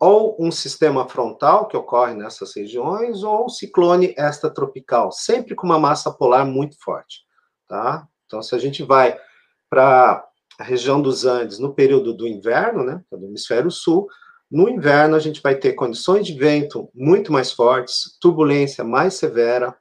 Ou 0.00 0.34
um 0.40 0.50
sistema 0.50 1.06
frontal, 1.06 1.68
que 1.68 1.76
ocorre 1.76 2.14
nessas 2.14 2.56
regiões, 2.56 3.22
ou 3.22 3.44
um 3.44 3.48
ciclone 3.50 4.14
extratropical, 4.16 5.12
sempre 5.12 5.54
com 5.54 5.66
uma 5.66 5.78
massa 5.78 6.10
polar 6.10 6.46
muito 6.46 6.76
forte. 6.82 7.20
Tá? 7.68 8.08
Então, 8.24 8.42
se 8.42 8.54
a 8.54 8.58
gente 8.58 8.82
vai 8.82 9.16
para 9.72 10.22
a 10.58 10.64
região 10.64 11.00
dos 11.00 11.24
Andes 11.24 11.58
no 11.58 11.72
período 11.72 12.12
do 12.12 12.28
inverno, 12.28 12.84
né, 12.84 13.02
é 13.10 13.16
do 13.16 13.24
hemisfério 13.24 13.70
sul, 13.70 14.06
no 14.50 14.68
inverno 14.68 15.16
a 15.16 15.18
gente 15.18 15.40
vai 15.40 15.54
ter 15.54 15.72
condições 15.72 16.26
de 16.26 16.34
vento 16.34 16.90
muito 16.94 17.32
mais 17.32 17.52
fortes, 17.52 18.18
turbulência 18.20 18.84
mais 18.84 19.14
severa, 19.14 19.74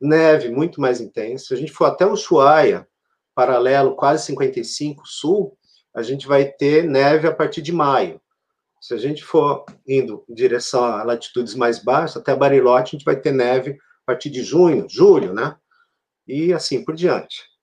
neve 0.00 0.48
muito 0.50 0.80
mais 0.80 0.98
intensa. 0.98 1.44
Se 1.44 1.52
a 1.54 1.58
gente 1.58 1.72
for 1.72 1.84
até 1.84 2.06
o 2.06 2.12
Ushuaia, 2.12 2.88
paralelo 3.34 3.94
quase 3.94 4.24
55 4.24 5.02
sul, 5.06 5.58
a 5.94 6.02
gente 6.02 6.26
vai 6.26 6.46
ter 6.46 6.84
neve 6.84 7.28
a 7.28 7.34
partir 7.34 7.60
de 7.60 7.70
maio. 7.70 8.18
Se 8.80 8.94
a 8.94 8.96
gente 8.96 9.22
for 9.22 9.66
indo 9.86 10.24
em 10.26 10.34
direção 10.34 10.84
a 10.84 11.02
latitudes 11.02 11.54
mais 11.54 11.78
baixas, 11.84 12.16
até 12.16 12.34
Bariloche, 12.34 12.82
a 12.82 12.96
gente 12.96 13.04
vai 13.04 13.20
ter 13.20 13.32
neve 13.32 13.72
a 13.72 14.06
partir 14.06 14.30
de 14.30 14.42
junho, 14.42 14.86
julho, 14.88 15.34
né? 15.34 15.54
E 16.26 16.50
assim 16.50 16.82
por 16.82 16.94
diante. 16.94 17.53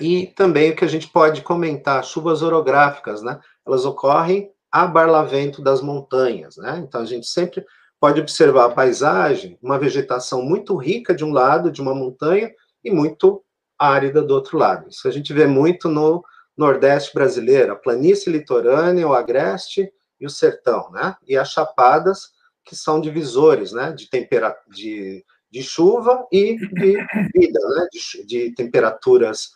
E 0.00 0.28
também 0.28 0.70
o 0.70 0.76
que 0.76 0.84
a 0.84 0.88
gente 0.88 1.08
pode 1.08 1.42
comentar, 1.42 2.02
chuvas 2.04 2.42
orográficas, 2.42 3.22
né? 3.22 3.38
Elas 3.66 3.84
ocorrem 3.84 4.50
a 4.72 4.86
barlavento 4.86 5.60
das 5.60 5.82
montanhas, 5.82 6.56
né? 6.56 6.82
Então 6.86 7.02
a 7.02 7.04
gente 7.04 7.26
sempre 7.26 7.64
pode 8.00 8.20
observar 8.20 8.66
a 8.66 8.70
paisagem, 8.70 9.58
uma 9.62 9.78
vegetação 9.78 10.42
muito 10.42 10.74
rica 10.76 11.14
de 11.14 11.24
um 11.24 11.32
lado 11.32 11.70
de 11.70 11.82
uma 11.82 11.94
montanha 11.94 12.50
e 12.82 12.90
muito 12.90 13.44
árida 13.78 14.22
do 14.22 14.34
outro 14.34 14.56
lado. 14.56 14.88
Isso 14.88 15.06
a 15.06 15.10
gente 15.10 15.32
vê 15.32 15.46
muito 15.46 15.88
no 15.88 16.24
Nordeste 16.56 17.14
brasileiro, 17.14 17.72
a 17.72 17.76
planície 17.76 18.30
litorânea, 18.30 19.06
o 19.06 19.14
agreste 19.14 19.90
e 20.20 20.26
o 20.26 20.30
sertão, 20.30 20.90
né? 20.90 21.14
E 21.26 21.36
as 21.36 21.50
chapadas, 21.50 22.30
que 22.64 22.76
são 22.76 23.00
divisores, 23.00 23.72
né? 23.72 23.92
De, 23.92 24.08
tempera 24.08 24.56
de, 24.68 25.24
de 25.50 25.62
chuva 25.62 26.26
e 26.30 26.56
de 26.56 26.96
vida, 27.34 27.60
né? 27.68 27.88
De, 27.92 28.26
de 28.26 28.54
temperaturas 28.54 29.52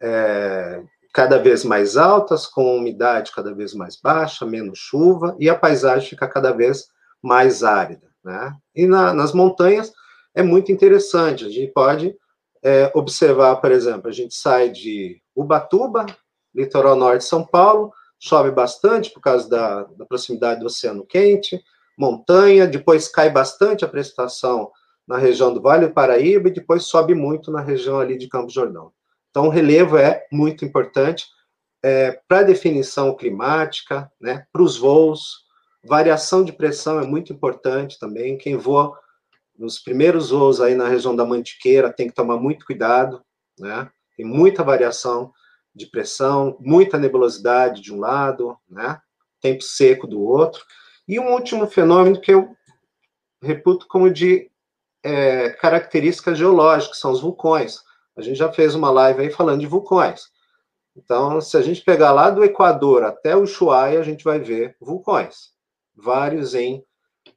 é, 0.00 0.82
cada 1.12 1.38
vez 1.38 1.64
mais 1.64 1.96
altas, 1.96 2.46
com 2.46 2.76
umidade 2.76 3.32
cada 3.32 3.54
vez 3.54 3.72
mais 3.72 3.96
baixa, 3.96 4.44
menos 4.44 4.78
chuva, 4.78 5.34
e 5.38 5.48
a 5.48 5.54
paisagem 5.54 6.08
fica 6.08 6.28
cada 6.28 6.52
vez 6.52 6.88
mais 7.22 7.64
árida, 7.64 8.08
né? 8.24 8.54
E 8.74 8.86
na, 8.86 9.14
nas 9.14 9.32
montanhas 9.32 9.92
é 10.34 10.42
muito 10.42 10.70
interessante, 10.70 11.44
a 11.44 11.48
gente 11.48 11.72
pode 11.72 12.14
é, 12.62 12.90
observar, 12.94 13.56
por 13.56 13.72
exemplo, 13.72 14.08
a 14.08 14.12
gente 14.12 14.34
sai 14.34 14.70
de 14.70 15.20
Ubatuba, 15.34 16.04
litoral 16.54 16.96
norte 16.96 17.18
de 17.18 17.24
São 17.24 17.44
Paulo, 17.44 17.92
chove 18.18 18.50
bastante 18.50 19.10
por 19.10 19.20
causa 19.20 19.48
da, 19.48 19.84
da 19.84 20.04
proximidade 20.04 20.60
do 20.60 20.66
oceano 20.66 21.06
quente, 21.06 21.62
montanha, 21.98 22.66
depois 22.66 23.08
cai 23.08 23.30
bastante 23.30 23.84
a 23.84 23.88
precipitação 23.88 24.70
na 25.06 25.16
região 25.16 25.54
do 25.54 25.62
Vale 25.62 25.86
do 25.86 25.94
Paraíba 25.94 26.48
e 26.48 26.52
depois 26.52 26.84
sobe 26.84 27.14
muito 27.14 27.50
na 27.50 27.60
região 27.60 28.00
ali 28.00 28.18
de 28.18 28.28
Campo 28.28 28.50
Jordão. 28.50 28.92
Então, 29.36 29.48
o 29.48 29.50
relevo 29.50 29.98
é 29.98 30.26
muito 30.32 30.64
importante 30.64 31.26
é, 31.84 32.18
para 32.26 32.38
a 32.38 32.42
definição 32.42 33.14
climática, 33.14 34.10
né, 34.18 34.46
para 34.50 34.62
os 34.62 34.78
voos, 34.78 35.46
Variação 35.86 36.42
de 36.42 36.52
pressão 36.52 36.98
é 36.98 37.06
muito 37.06 37.32
importante 37.32 37.96
também. 37.96 38.36
Quem 38.36 38.56
voa 38.56 38.98
nos 39.56 39.78
primeiros 39.78 40.30
voos 40.30 40.60
aí 40.60 40.74
na 40.74 40.88
região 40.88 41.14
da 41.14 41.24
Mantiqueira 41.24 41.92
tem 41.92 42.08
que 42.08 42.14
tomar 42.14 42.38
muito 42.38 42.66
cuidado, 42.66 43.22
né? 43.56 43.88
Tem 44.16 44.26
muita 44.26 44.64
variação 44.64 45.32
de 45.72 45.86
pressão, 45.86 46.56
muita 46.58 46.98
nebulosidade 46.98 47.80
de 47.80 47.94
um 47.94 48.00
lado, 48.00 48.58
né? 48.68 49.00
Tempo 49.40 49.62
seco 49.62 50.08
do 50.08 50.20
outro. 50.20 50.64
E 51.06 51.20
um 51.20 51.32
último 51.32 51.68
fenômeno 51.68 52.20
que 52.20 52.34
eu 52.34 52.48
reputo 53.40 53.86
como 53.86 54.10
de 54.10 54.50
é, 55.04 55.50
características 55.50 56.36
geológicas, 56.36 56.98
são 56.98 57.12
os 57.12 57.20
vulcões. 57.20 57.78
A 58.16 58.22
gente 58.22 58.36
já 58.36 58.52
fez 58.52 58.74
uma 58.74 58.90
live 58.90 59.22
aí 59.22 59.30
falando 59.30 59.60
de 59.60 59.66
vulcões. 59.66 60.24
Então, 60.96 61.40
se 61.40 61.56
a 61.56 61.62
gente 61.62 61.82
pegar 61.82 62.12
lá 62.12 62.30
do 62.30 62.42
Equador 62.42 63.04
até 63.04 63.36
o 63.36 63.42
Ushuaia, 63.42 64.00
a 64.00 64.02
gente 64.02 64.24
vai 64.24 64.38
ver 64.38 64.76
vulcões 64.80 65.56
vários 65.96 66.54
em 66.54 66.84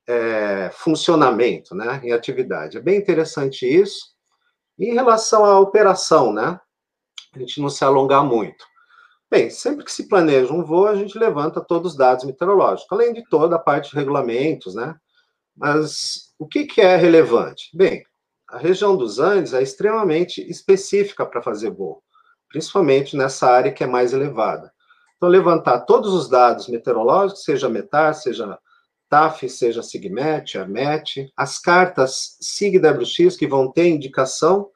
é, 0.08 0.70
funcionamento, 0.74 1.74
né, 1.74 2.02
em 2.04 2.12
atividade. 2.12 2.78
É 2.78 2.82
bem 2.82 2.98
interessante 2.98 3.66
isso. 3.66 4.10
em 4.78 4.94
relação 4.94 5.46
à 5.46 5.60
operação, 5.60 6.34
né, 6.34 6.60
a 7.34 7.40
gente 7.40 7.62
não 7.62 7.70
se 7.70 7.84
alongar 7.84 8.24
muito. 8.24 8.66
Bem, 9.30 9.50
sempre 9.50 9.86
que 9.86 9.92
se 9.92 10.08
planeja 10.08 10.52
um 10.52 10.64
voo, 10.64 10.88
a 10.88 10.96
gente 10.96 11.18
levanta 11.18 11.62
todos 11.62 11.92
os 11.92 11.98
dados 11.98 12.26
meteorológicos, 12.26 12.92
além 12.92 13.14
de 13.14 13.24
toda 13.30 13.56
a 13.56 13.60
parte 13.60 13.92
de 13.92 13.96
regulamentos, 13.96 14.76
né, 14.76 14.96
mas 15.56 16.34
o 16.40 16.48
que, 16.48 16.66
que 16.66 16.82
é 16.82 16.96
relevante? 16.96 17.70
Bem, 17.74 18.04
a 18.52 18.58
região 18.58 18.98
dos 18.98 19.20
Andes 19.20 19.54
é 19.54 19.62
extremamente 19.62 20.42
específica 20.50 21.26
para 21.26 21.42
fazer 21.42 21.70
voo, 21.70 22.02
principalmente 22.50 23.16
nessa 23.16 23.48
área 23.48 23.72
que 23.72 23.84
é 23.84 23.88
mais 23.88 24.12
elevada. 24.14 24.72
Então, 25.18 25.30
levantar 25.30 25.82
todos 25.82 26.14
os 26.14 26.30
dados 26.30 26.68
meteorológicos, 26.68 27.44
seja 27.44 27.70
METAR, 27.70 28.14
seja 28.16 28.58
TAF, 29.10 29.50
seja 29.50 29.84
SIGMET, 29.84 30.58
ARMET, 30.58 31.32
as 31.36 31.60
cartas 31.60 32.38
SIGWX, 32.40 33.36
que 33.36 33.48
vão 33.48 33.72
ter 33.72 33.88
indicação 33.88 34.70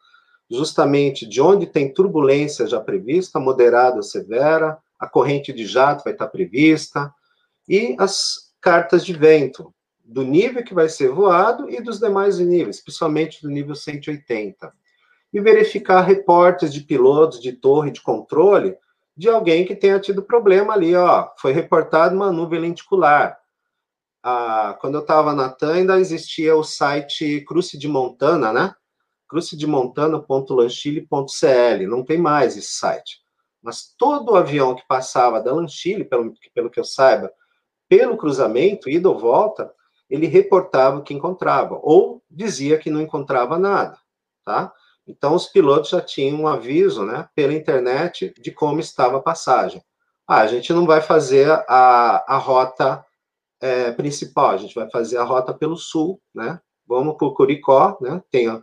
justamente 0.49 1.25
de 1.25 1.41
onde 1.41 1.65
tem 1.65 1.93
turbulência 1.93 2.67
já 2.67 2.79
prevista, 2.79 3.39
moderada 3.39 3.97
ou 3.97 4.03
severa, 4.03 4.77
a 4.99 5.07
corrente 5.07 5.51
de 5.53 5.65
jato 5.65 6.03
vai 6.03 6.13
estar 6.13 6.27
prevista, 6.27 7.13
e 7.67 7.95
as 7.97 8.51
cartas 8.61 9.05
de 9.05 9.13
vento, 9.13 9.72
do 10.03 10.23
nível 10.23 10.63
que 10.63 10.73
vai 10.73 10.89
ser 10.89 11.09
voado 11.09 11.69
e 11.69 11.81
dos 11.81 11.99
demais 11.99 12.39
níveis, 12.39 12.81
principalmente 12.81 13.41
do 13.41 13.49
nível 13.49 13.75
180. 13.75 14.73
E 15.31 15.39
verificar 15.39 16.01
reportes 16.01 16.73
de 16.73 16.81
pilotos 16.81 17.41
de 17.41 17.53
torre 17.53 17.91
de 17.91 18.01
controle 18.01 18.77
de 19.15 19.29
alguém 19.29 19.65
que 19.65 19.75
tenha 19.75 19.99
tido 19.99 20.23
problema 20.23 20.73
ali, 20.73 20.95
ó, 20.95 21.29
foi 21.37 21.51
reportado 21.51 22.15
uma 22.15 22.31
nuvem 22.31 22.59
lenticular. 22.59 23.37
Ah, 24.21 24.77
quando 24.79 24.95
eu 24.95 25.01
estava 25.01 25.33
na 25.33 25.49
TAM, 25.49 25.73
ainda 25.73 25.99
existia 25.99 26.55
o 26.55 26.63
site 26.63 27.41
Cruce 27.41 27.77
de 27.77 27.87
Montana, 27.87 28.51
né? 28.51 28.75
crucedemontana.lanchile.cl, 29.33 31.87
não 31.87 32.03
tem 32.03 32.19
mais 32.19 32.55
esse 32.55 32.73
site. 32.73 33.23
Mas 33.61 33.93
todo 33.97 34.35
avião 34.35 34.75
que 34.75 34.85
passava 34.87 35.41
da 35.41 35.51
Lanchile, 35.51 36.03
pelo, 36.03 36.31
pelo 36.53 36.69
que 36.69 36.79
eu 36.79 36.83
saiba, 36.83 37.33
pelo 37.89 38.15
cruzamento, 38.15 38.87
ida 38.89 39.09
ou 39.09 39.17
volta, 39.17 39.73
ele 40.13 40.27
reportava 40.27 40.99
o 40.99 41.01
que 41.01 41.11
encontrava, 41.11 41.79
ou 41.81 42.21
dizia 42.29 42.77
que 42.77 42.91
não 42.91 43.01
encontrava 43.01 43.57
nada, 43.57 43.97
tá? 44.45 44.71
Então, 45.07 45.33
os 45.33 45.47
pilotos 45.47 45.89
já 45.89 45.99
tinham 45.99 46.41
um 46.41 46.47
aviso, 46.47 47.03
né, 47.03 47.27
pela 47.33 47.51
internet, 47.51 48.31
de 48.39 48.51
como 48.51 48.79
estava 48.79 49.17
a 49.17 49.21
passagem. 49.21 49.83
Ah, 50.27 50.41
a 50.41 50.47
gente 50.47 50.71
não 50.71 50.85
vai 50.85 51.01
fazer 51.01 51.49
a, 51.49 52.23
a 52.27 52.37
rota 52.37 53.03
é, 53.59 53.91
principal, 53.91 54.51
a 54.51 54.57
gente 54.57 54.75
vai 54.75 54.87
fazer 54.91 55.17
a 55.17 55.23
rota 55.23 55.51
pelo 55.51 55.75
sul, 55.75 56.21
né? 56.33 56.61
Vamos 56.87 57.17
para 57.17 57.27
o 57.27 57.33
Curicó, 57.33 57.97
né? 57.99 58.21
Tem 58.29 58.47
a 58.47 58.61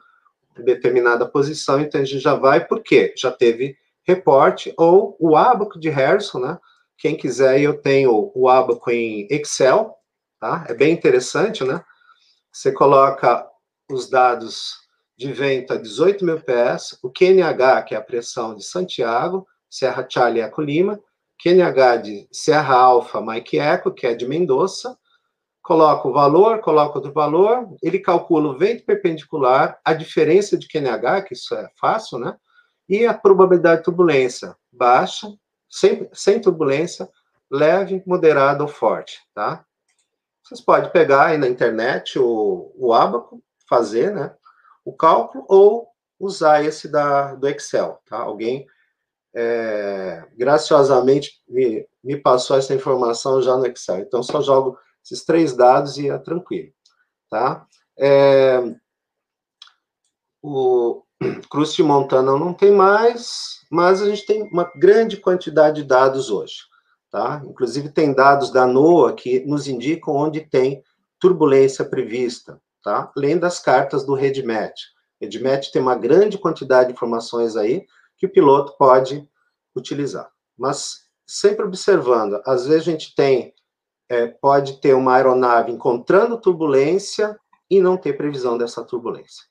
determinada 0.56 1.26
posição, 1.26 1.80
então 1.80 2.00
a 2.00 2.04
gente 2.04 2.20
já 2.20 2.34
vai, 2.36 2.64
por 2.64 2.80
quê? 2.80 3.12
Já 3.16 3.32
teve 3.32 3.76
reporte, 4.04 4.72
ou 4.78 5.16
o 5.18 5.36
abaco 5.36 5.80
de 5.80 5.90
Harrison, 5.90 6.38
né? 6.38 6.58
Quem 6.96 7.16
quiser, 7.16 7.60
eu 7.60 7.76
tenho 7.76 8.30
o 8.36 8.48
abaco 8.48 8.88
em 8.88 9.26
Excel, 9.28 9.96
tá? 10.40 10.64
É 10.68 10.74
bem 10.74 10.92
interessante, 10.92 11.62
né? 11.62 11.84
Você 12.50 12.72
coloca 12.72 13.46
os 13.90 14.08
dados 14.08 14.80
de 15.16 15.32
vento 15.32 15.74
a 15.74 15.76
18 15.76 16.24
mil 16.24 16.40
pés, 16.40 16.98
o 17.02 17.10
QNH, 17.10 17.82
que 17.82 17.94
é 17.94 17.98
a 17.98 18.02
pressão 18.02 18.54
de 18.54 18.64
Santiago, 18.64 19.46
Serra 19.68 20.06
Charlie 20.08 20.40
Eco 20.40 20.62
Lima, 20.62 20.98
QNH 21.42 21.96
de 21.98 22.28
Serra 22.32 22.74
Alfa 22.74 23.20
Mike 23.20 23.58
Eco, 23.58 23.92
que 23.92 24.06
é 24.06 24.14
de 24.14 24.26
Mendoza, 24.26 24.96
coloca 25.62 26.08
o 26.08 26.12
valor, 26.12 26.60
coloca 26.60 26.98
outro 26.98 27.12
valor, 27.12 27.68
ele 27.82 27.98
calcula 27.98 28.48
o 28.48 28.58
vento 28.58 28.84
perpendicular, 28.84 29.78
a 29.84 29.92
diferença 29.92 30.56
de 30.56 30.66
QNH, 30.66 31.22
que 31.22 31.34
isso 31.34 31.54
é 31.54 31.68
fácil, 31.78 32.18
né? 32.18 32.36
E 32.88 33.06
a 33.06 33.14
probabilidade 33.14 33.78
de 33.78 33.84
turbulência 33.84 34.56
baixa, 34.72 35.28
sem, 35.68 36.08
sem 36.12 36.40
turbulência, 36.40 37.08
leve, 37.50 38.02
moderada 38.06 38.64
ou 38.64 38.68
forte, 38.68 39.20
tá? 39.34 39.64
Vocês 40.50 40.60
podem 40.60 40.90
pegar 40.90 41.26
aí 41.26 41.38
na 41.38 41.46
internet 41.46 42.18
o, 42.18 42.72
o 42.74 42.92
abaco, 42.92 43.40
fazer, 43.68 44.12
né? 44.12 44.34
O 44.84 44.92
cálculo, 44.92 45.44
ou 45.48 45.86
usar 46.18 46.64
esse 46.64 46.88
da, 46.88 47.36
do 47.36 47.46
Excel, 47.46 48.02
tá? 48.04 48.18
Alguém 48.18 48.66
é, 49.32 50.26
graciosamente 50.36 51.40
me, 51.48 51.86
me 52.02 52.16
passou 52.16 52.56
essa 52.56 52.74
informação 52.74 53.40
já 53.40 53.56
no 53.56 53.64
Excel. 53.64 54.00
Então, 54.00 54.24
só 54.24 54.42
jogo 54.42 54.76
esses 55.04 55.24
três 55.24 55.54
dados 55.54 55.98
e 55.98 56.10
é 56.10 56.18
tranquilo, 56.18 56.72
tá? 57.30 57.64
É, 57.96 58.60
o 60.42 61.04
Cruz 61.48 61.74
de 61.74 61.84
Montana 61.84 62.32
não 62.36 62.52
tem 62.52 62.72
mais, 62.72 63.60
mas 63.70 64.02
a 64.02 64.06
gente 64.06 64.26
tem 64.26 64.42
uma 64.42 64.64
grande 64.74 65.16
quantidade 65.16 65.82
de 65.82 65.86
dados 65.86 66.28
hoje, 66.28 66.62
tá? 67.10 67.42
Inclusive 67.44 67.90
tem 67.90 68.14
dados 68.14 68.50
da 68.50 68.66
NOAA 68.66 69.14
que 69.14 69.40
nos 69.40 69.66
indicam 69.66 70.14
onde 70.14 70.40
tem 70.40 70.82
turbulência 71.18 71.84
prevista, 71.84 72.60
tá? 72.82 73.10
Além 73.16 73.38
das 73.38 73.58
cartas 73.58 74.04
do 74.04 74.14
RedMet. 74.14 74.74
RedMet 75.20 75.70
tem 75.70 75.82
uma 75.82 75.96
grande 75.96 76.38
quantidade 76.38 76.88
de 76.88 76.94
informações 76.94 77.56
aí 77.56 77.84
que 78.16 78.26
o 78.26 78.32
piloto 78.32 78.76
pode 78.78 79.28
utilizar. 79.74 80.30
Mas 80.56 81.04
sempre 81.26 81.64
observando, 81.64 82.40
às 82.46 82.66
vezes 82.66 82.88
a 82.88 82.90
gente 82.90 83.14
tem 83.14 83.54
é, 84.08 84.26
pode 84.26 84.80
ter 84.80 84.92
uma 84.92 85.14
aeronave 85.14 85.70
encontrando 85.70 86.40
turbulência 86.40 87.38
e 87.70 87.80
não 87.80 87.96
ter 87.96 88.16
previsão 88.16 88.58
dessa 88.58 88.84
turbulência. 88.84 89.44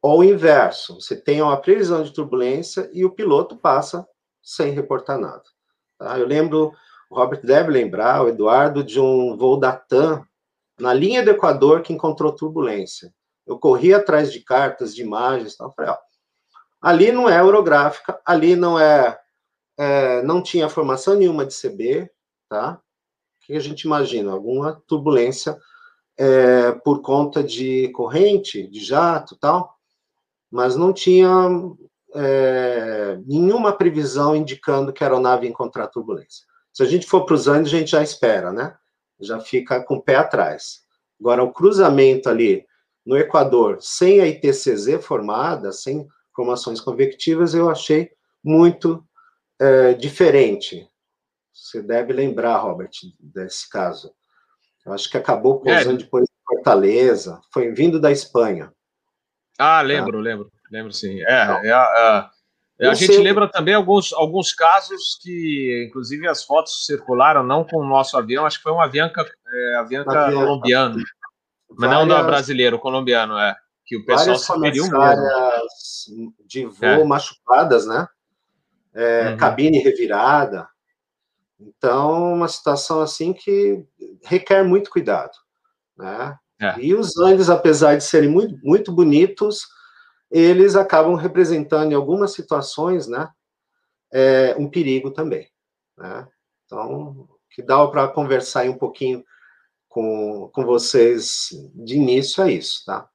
Ou 0.00 0.20
o 0.20 0.24
inverso, 0.24 1.00
você 1.00 1.16
tem 1.16 1.42
uma 1.42 1.60
previsão 1.60 2.04
de 2.04 2.12
turbulência 2.12 2.88
e 2.92 3.04
o 3.04 3.10
piloto 3.10 3.56
passa 3.56 4.06
sem 4.40 4.70
reportar 4.70 5.18
nada. 5.18 5.42
Tá? 5.98 6.16
Eu 6.16 6.26
lembro, 6.26 6.72
o 7.10 7.16
Robert 7.16 7.40
deve 7.44 7.70
lembrar, 7.70 8.22
o 8.22 8.28
Eduardo, 8.28 8.82
de 8.82 9.00
um 9.00 9.36
voo 9.36 9.58
da 9.58 9.72
TAM 9.72 10.26
na 10.78 10.92
linha 10.92 11.22
do 11.22 11.30
Equador 11.30 11.82
que 11.82 11.92
encontrou 11.92 12.32
turbulência. 12.32 13.12
Eu 13.46 13.58
corri 13.58 13.94
atrás 13.94 14.32
de 14.32 14.40
cartas, 14.40 14.94
de 14.94 15.02
imagens, 15.02 15.56
tal, 15.56 15.72
falei, 15.72 15.90
ó, 15.90 15.96
ali 16.80 17.12
não 17.12 17.28
é 17.28 17.42
orográfica, 17.42 18.20
ali 18.24 18.56
não 18.56 18.78
é, 18.78 19.18
é, 19.78 20.22
não 20.22 20.42
tinha 20.42 20.68
formação 20.68 21.14
nenhuma 21.14 21.46
de 21.46 21.54
CB, 21.54 22.10
tá? 22.48 22.80
que 23.46 23.54
a 23.54 23.60
gente 23.60 23.82
imagina? 23.82 24.32
Alguma 24.32 24.82
turbulência 24.88 25.56
é, 26.18 26.72
por 26.72 27.00
conta 27.00 27.44
de 27.44 27.88
corrente, 27.90 28.66
de 28.66 28.80
jato 28.80 29.36
tal, 29.36 29.72
mas 30.50 30.74
não 30.74 30.92
tinha 30.92 31.28
é, 32.14 33.18
nenhuma 33.24 33.72
previsão 33.72 34.34
indicando 34.34 34.92
que 34.92 35.04
a 35.04 35.06
aeronave 35.06 35.44
ia 35.46 35.50
encontrar 35.50 35.86
turbulência. 35.86 36.44
Se 36.76 36.82
a 36.82 36.86
gente 36.86 37.06
for 37.06 37.24
para 37.24 37.34
os 37.34 37.48
Andes, 37.48 37.72
a 37.72 37.78
gente 37.78 37.92
já 37.92 38.02
espera, 38.02 38.52
né? 38.52 38.76
Já 39.18 39.40
fica 39.40 39.82
com 39.82 39.94
o 39.94 40.02
pé 40.02 40.16
atrás. 40.16 40.82
Agora, 41.18 41.42
o 41.42 41.50
cruzamento 41.50 42.28
ali 42.28 42.66
no 43.04 43.16
Equador, 43.16 43.78
sem 43.80 44.20
a 44.20 44.26
ITCZ 44.26 45.02
formada, 45.02 45.72
sem 45.72 46.06
formações 46.34 46.78
convectivas, 46.78 47.54
eu 47.54 47.70
achei 47.70 48.10
muito 48.44 49.02
é, 49.58 49.94
diferente. 49.94 50.86
Você 51.50 51.80
deve 51.80 52.12
lembrar, 52.12 52.58
Robert, 52.58 52.90
desse 53.18 53.70
caso. 53.70 54.12
Eu 54.84 54.92
acho 54.92 55.10
que 55.10 55.16
acabou 55.16 55.60
pousando 55.60 55.98
é. 55.98 56.04
depois 56.04 56.26
de 56.26 56.34
Fortaleza, 56.46 57.40
foi 57.54 57.72
vindo 57.72 57.98
da 57.98 58.12
Espanha. 58.12 58.70
Ah, 59.58 59.80
lembro, 59.80 60.18
tá? 60.18 60.18
lembro, 60.18 60.52
lembro 60.70 60.92
sim. 60.92 61.22
É, 61.22 61.42
então, 61.44 61.56
é, 61.56 62.30
é 62.78 62.88
a 62.88 62.94
gente 62.94 63.14
sei... 63.14 63.22
lembra 63.22 63.48
também 63.48 63.74
alguns, 63.74 64.12
alguns 64.12 64.52
casos 64.52 65.18
que, 65.22 65.86
inclusive, 65.88 66.28
as 66.28 66.44
fotos 66.44 66.84
circularam, 66.84 67.42
não 67.42 67.64
com 67.64 67.78
o 67.78 67.86
nosso 67.86 68.16
avião, 68.18 68.44
acho 68.44 68.58
que 68.58 68.62
foi 68.62 68.72
um 68.72 68.80
Avianca, 68.80 69.24
é, 69.48 69.76
Avianca, 69.76 70.30
colombiano. 70.30 70.96
Mas 71.70 71.90
várias, 71.90 72.08
não 72.08 72.26
brasileiro, 72.26 72.78
colombiano, 72.78 73.38
é. 73.38 73.56
Que 73.84 73.96
o 73.96 74.04
pessoal 74.04 74.36
se 74.36 74.52
feriu 74.60 74.84
mesmo. 74.84 76.30
de 76.46 76.66
voo 76.66 76.88
é. 76.88 77.04
machucadas, 77.04 77.86
né? 77.86 78.06
É, 78.94 79.30
uhum. 79.30 79.36
Cabine 79.36 79.78
revirada. 79.78 80.68
Então, 81.58 82.34
uma 82.34 82.48
situação 82.48 83.00
assim 83.00 83.32
que 83.32 83.82
requer 84.24 84.62
muito 84.62 84.90
cuidado, 84.90 85.32
né? 85.96 86.36
É. 86.60 86.78
E 86.78 86.94
os 86.94 87.16
Andes, 87.18 87.48
apesar 87.48 87.96
de 87.96 88.04
serem 88.04 88.28
muito, 88.28 88.58
muito 88.62 88.92
bonitos, 88.92 89.66
eles 90.30 90.76
acabam 90.76 91.14
representando 91.14 91.92
em 91.92 91.94
algumas 91.94 92.32
situações, 92.32 93.06
né, 93.06 93.28
é, 94.12 94.54
um 94.58 94.68
perigo 94.68 95.10
também, 95.10 95.48
né? 95.96 96.26
Então, 96.64 97.28
que 97.50 97.62
dá 97.62 97.86
para 97.86 98.08
conversar 98.08 98.60
aí 98.60 98.68
um 98.68 98.78
pouquinho 98.78 99.24
com, 99.88 100.50
com 100.52 100.64
vocês 100.64 101.48
de 101.74 101.96
início 101.96 102.42
é 102.42 102.52
isso, 102.52 102.82
tá? 102.84 103.08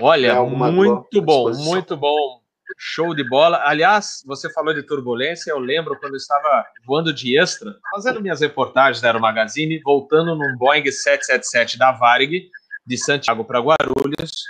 Olha, 0.00 0.42
muito 0.42 1.22
bom, 1.22 1.52
muito 1.54 1.96
bom 1.96 2.44
Show 2.76 3.14
de 3.14 3.22
bola. 3.22 3.62
Aliás, 3.64 4.22
você 4.26 4.52
falou 4.52 4.72
de 4.72 4.82
turbulência. 4.82 5.50
Eu 5.50 5.58
lembro 5.58 5.98
quando 5.98 6.14
eu 6.14 6.18
estava 6.18 6.64
voando 6.86 7.12
de 7.12 7.38
extra, 7.38 7.74
fazendo 7.90 8.20
minhas 8.20 8.40
reportagens 8.40 9.00
da 9.00 9.08
Aero 9.08 9.20
Magazine, 9.20 9.80
voltando 9.80 10.34
num 10.34 10.56
Boeing 10.56 10.90
777 10.90 11.78
da 11.78 11.92
Varig, 11.92 12.50
de 12.86 12.98
Santiago 12.98 13.44
para 13.44 13.60
Guarulhos. 13.60 14.44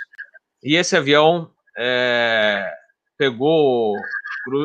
E 0.64 0.76
esse 0.76 0.96
avião 0.96 1.50
é, 1.76 2.72
pegou. 3.18 3.94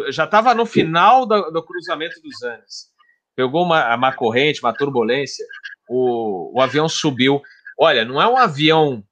Já 0.09 0.23
estava 0.23 0.55
no 0.55 0.65
final 0.65 1.25
do, 1.25 1.51
do, 1.51 1.61
cruzamento 1.61 2.21
dos 2.21 2.41
Andes. 2.41 2.87
Pegou 3.35 3.63
uma, 3.63 3.95
uma 3.95 4.13
corrente, 4.13 4.61
uma 4.63 4.73
turbulência. 4.73 5.45
O, 5.89 6.57
o 6.57 6.61
avião 6.61 6.87
subiu. 6.87 7.41
Olha, 7.77 8.05
não 8.05 8.21
é 8.21 8.27
um 8.27 8.37
avião, 8.37 9.03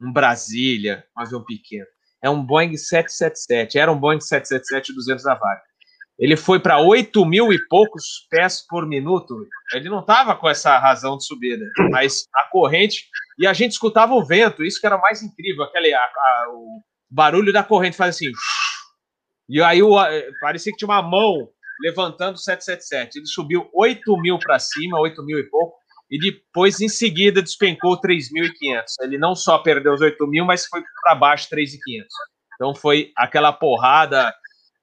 um 0.00 0.12
Brasília, 0.12 1.04
um 1.16 1.22
avião 1.22 1.44
pequeno. 1.44 1.86
É 2.20 2.28
um 2.28 2.44
Boeing 2.44 2.76
777. 2.76 3.78
Era 3.78 3.92
um 3.92 3.98
Boeing 3.98 4.20
777 4.20 4.94
200 4.94 5.24
da 5.24 5.34
vaga. 5.34 5.62
Ele 6.18 6.36
foi 6.36 6.60
para 6.60 6.78
8 6.78 7.24
mil 7.24 7.52
e 7.52 7.66
poucos 7.68 8.26
pés 8.30 8.64
por 8.66 8.86
minuto. 8.86 9.46
Ele 9.72 9.88
não 9.88 10.00
estava 10.00 10.36
com 10.36 10.48
essa 10.48 10.78
razão 10.78 11.16
de 11.16 11.26
subida, 11.26 11.64
mas 11.90 12.26
a 12.34 12.44
corrente. 12.50 13.08
E 13.38 13.46
a 13.46 13.52
gente 13.52 13.72
escutava 13.72 14.14
o 14.14 14.24
vento, 14.24 14.62
isso 14.62 14.80
que 14.80 14.86
era 14.86 14.98
mais 14.98 15.22
incrível. 15.22 15.64
Aquele, 15.64 15.92
a, 15.92 16.00
a, 16.00 16.46
o 16.52 16.80
barulho 17.10 17.52
da 17.52 17.64
corrente 17.64 17.96
faz 17.96 18.16
assim. 18.16 18.30
E 19.48 19.60
aí 19.62 19.82
o, 19.82 19.96
parecia 20.40 20.72
que 20.72 20.78
tinha 20.78 20.88
uma 20.88 21.02
mão 21.02 21.48
levantando 21.80 22.36
o 22.36 22.38
777. 22.38 23.18
Ele 23.18 23.26
subiu 23.26 23.68
8 23.74 24.16
mil 24.18 24.38
para 24.38 24.58
cima, 24.58 25.00
8 25.00 25.22
mil 25.24 25.38
e 25.38 25.44
pouco, 25.44 25.76
e 26.10 26.18
depois, 26.18 26.80
em 26.80 26.88
seguida, 26.88 27.42
despencou 27.42 27.98
3.500. 28.00 28.84
Ele 29.00 29.18
não 29.18 29.34
só 29.34 29.58
perdeu 29.58 29.94
os 29.94 30.00
8 30.02 30.26
mil, 30.26 30.44
mas 30.44 30.66
foi 30.66 30.82
para 31.02 31.14
baixo 31.14 31.48
3.500. 31.50 32.04
Então 32.54 32.74
foi 32.74 33.12
aquela 33.16 33.52
porrada, 33.52 34.32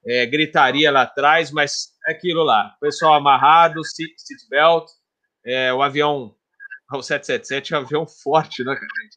é, 0.06 0.26
gritaria 0.26 0.90
lá 0.90 1.02
atrás, 1.02 1.50
mas 1.50 1.88
é 2.08 2.12
aquilo 2.12 2.42
lá. 2.42 2.74
pessoal 2.80 3.14
amarrado, 3.14 3.80
seatbelt, 3.84 4.88
é, 5.44 5.72
o 5.72 5.82
avião, 5.82 6.34
o 6.92 7.02
777 7.02 7.74
é 7.74 7.78
um 7.78 7.80
avião 7.82 8.06
forte, 8.22 8.64
né, 8.64 8.72
gente? 8.72 9.16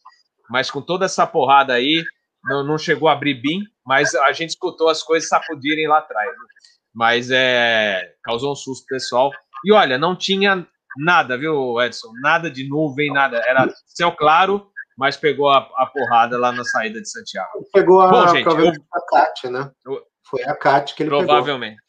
Mas 0.49 0.69
com 0.69 0.81
toda 0.81 1.05
essa 1.05 1.25
porrada 1.25 1.73
aí, 1.73 2.03
não, 2.43 2.63
não 2.63 2.77
chegou 2.77 3.07
a 3.07 3.13
abrir 3.13 3.36
BIM, 3.36 3.61
mas 3.86 4.13
a 4.13 4.31
gente 4.34 4.49
escutou 4.49 4.89
as 4.89 5.01
coisas 5.01 5.29
sacudirem 5.29 5.88
lá 5.88 5.99
atrás. 5.99 6.29
Né? 6.29 6.45
Mas 6.93 7.31
é, 7.31 8.13
causou 8.23 8.51
um 8.51 8.55
susto 8.55 8.86
pessoal. 8.88 9.31
E 9.65 9.71
olha, 9.71 9.97
não 9.97 10.15
tinha 10.15 10.67
nada, 10.97 11.38
viu, 11.38 11.81
Edson? 11.81 12.11
Nada 12.21 12.51
de 12.51 12.67
nuvem, 12.67 13.11
nada. 13.11 13.38
Era 13.47 13.67
céu 13.88 14.11
claro, 14.11 14.69
mas 14.97 15.17
pegou 15.17 15.49
a, 15.49 15.59
a 15.77 15.86
porrada 15.86 16.38
lá 16.38 16.51
na 16.51 16.63
saída 16.63 17.01
de 17.01 17.09
Santiago. 17.09 17.65
Pegou 17.73 18.01
a, 18.01 18.09
Bom, 18.09 18.27
gente, 18.27 18.45
eu, 18.45 18.71
a 18.93 19.49
né? 19.49 19.71
Eu, 19.86 20.05
foi 20.34 20.43
a 20.45 20.55
CAT 20.55 20.95
que 20.95 21.03
ele 21.03 21.09
provavelmente. 21.09 21.27
pegou. 21.29 21.43
Provavelmente. 21.45 21.84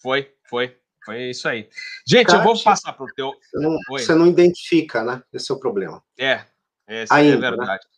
Foi, 0.00 0.34
foi. 0.48 0.78
Foi 1.04 1.30
isso 1.30 1.48
aí. 1.48 1.68
Gente, 2.06 2.26
CAT, 2.26 2.38
eu 2.38 2.44
vou 2.44 2.62
passar 2.62 2.92
para 2.92 3.04
o 3.04 3.14
teu. 3.14 3.32
Você 3.32 3.58
não, 3.58 3.78
você 3.88 4.14
não, 4.14 4.26
identifica, 4.26 5.02
né? 5.02 5.22
Esse 5.32 5.50
é 5.50 5.54
o 5.54 5.58
problema. 5.58 6.02
É, 6.16 6.44
esse 6.88 7.12
é 7.12 7.16
Ainda, 7.16 7.46
é 7.46 7.50
verdade. 7.50 7.84
Né? 7.84 7.92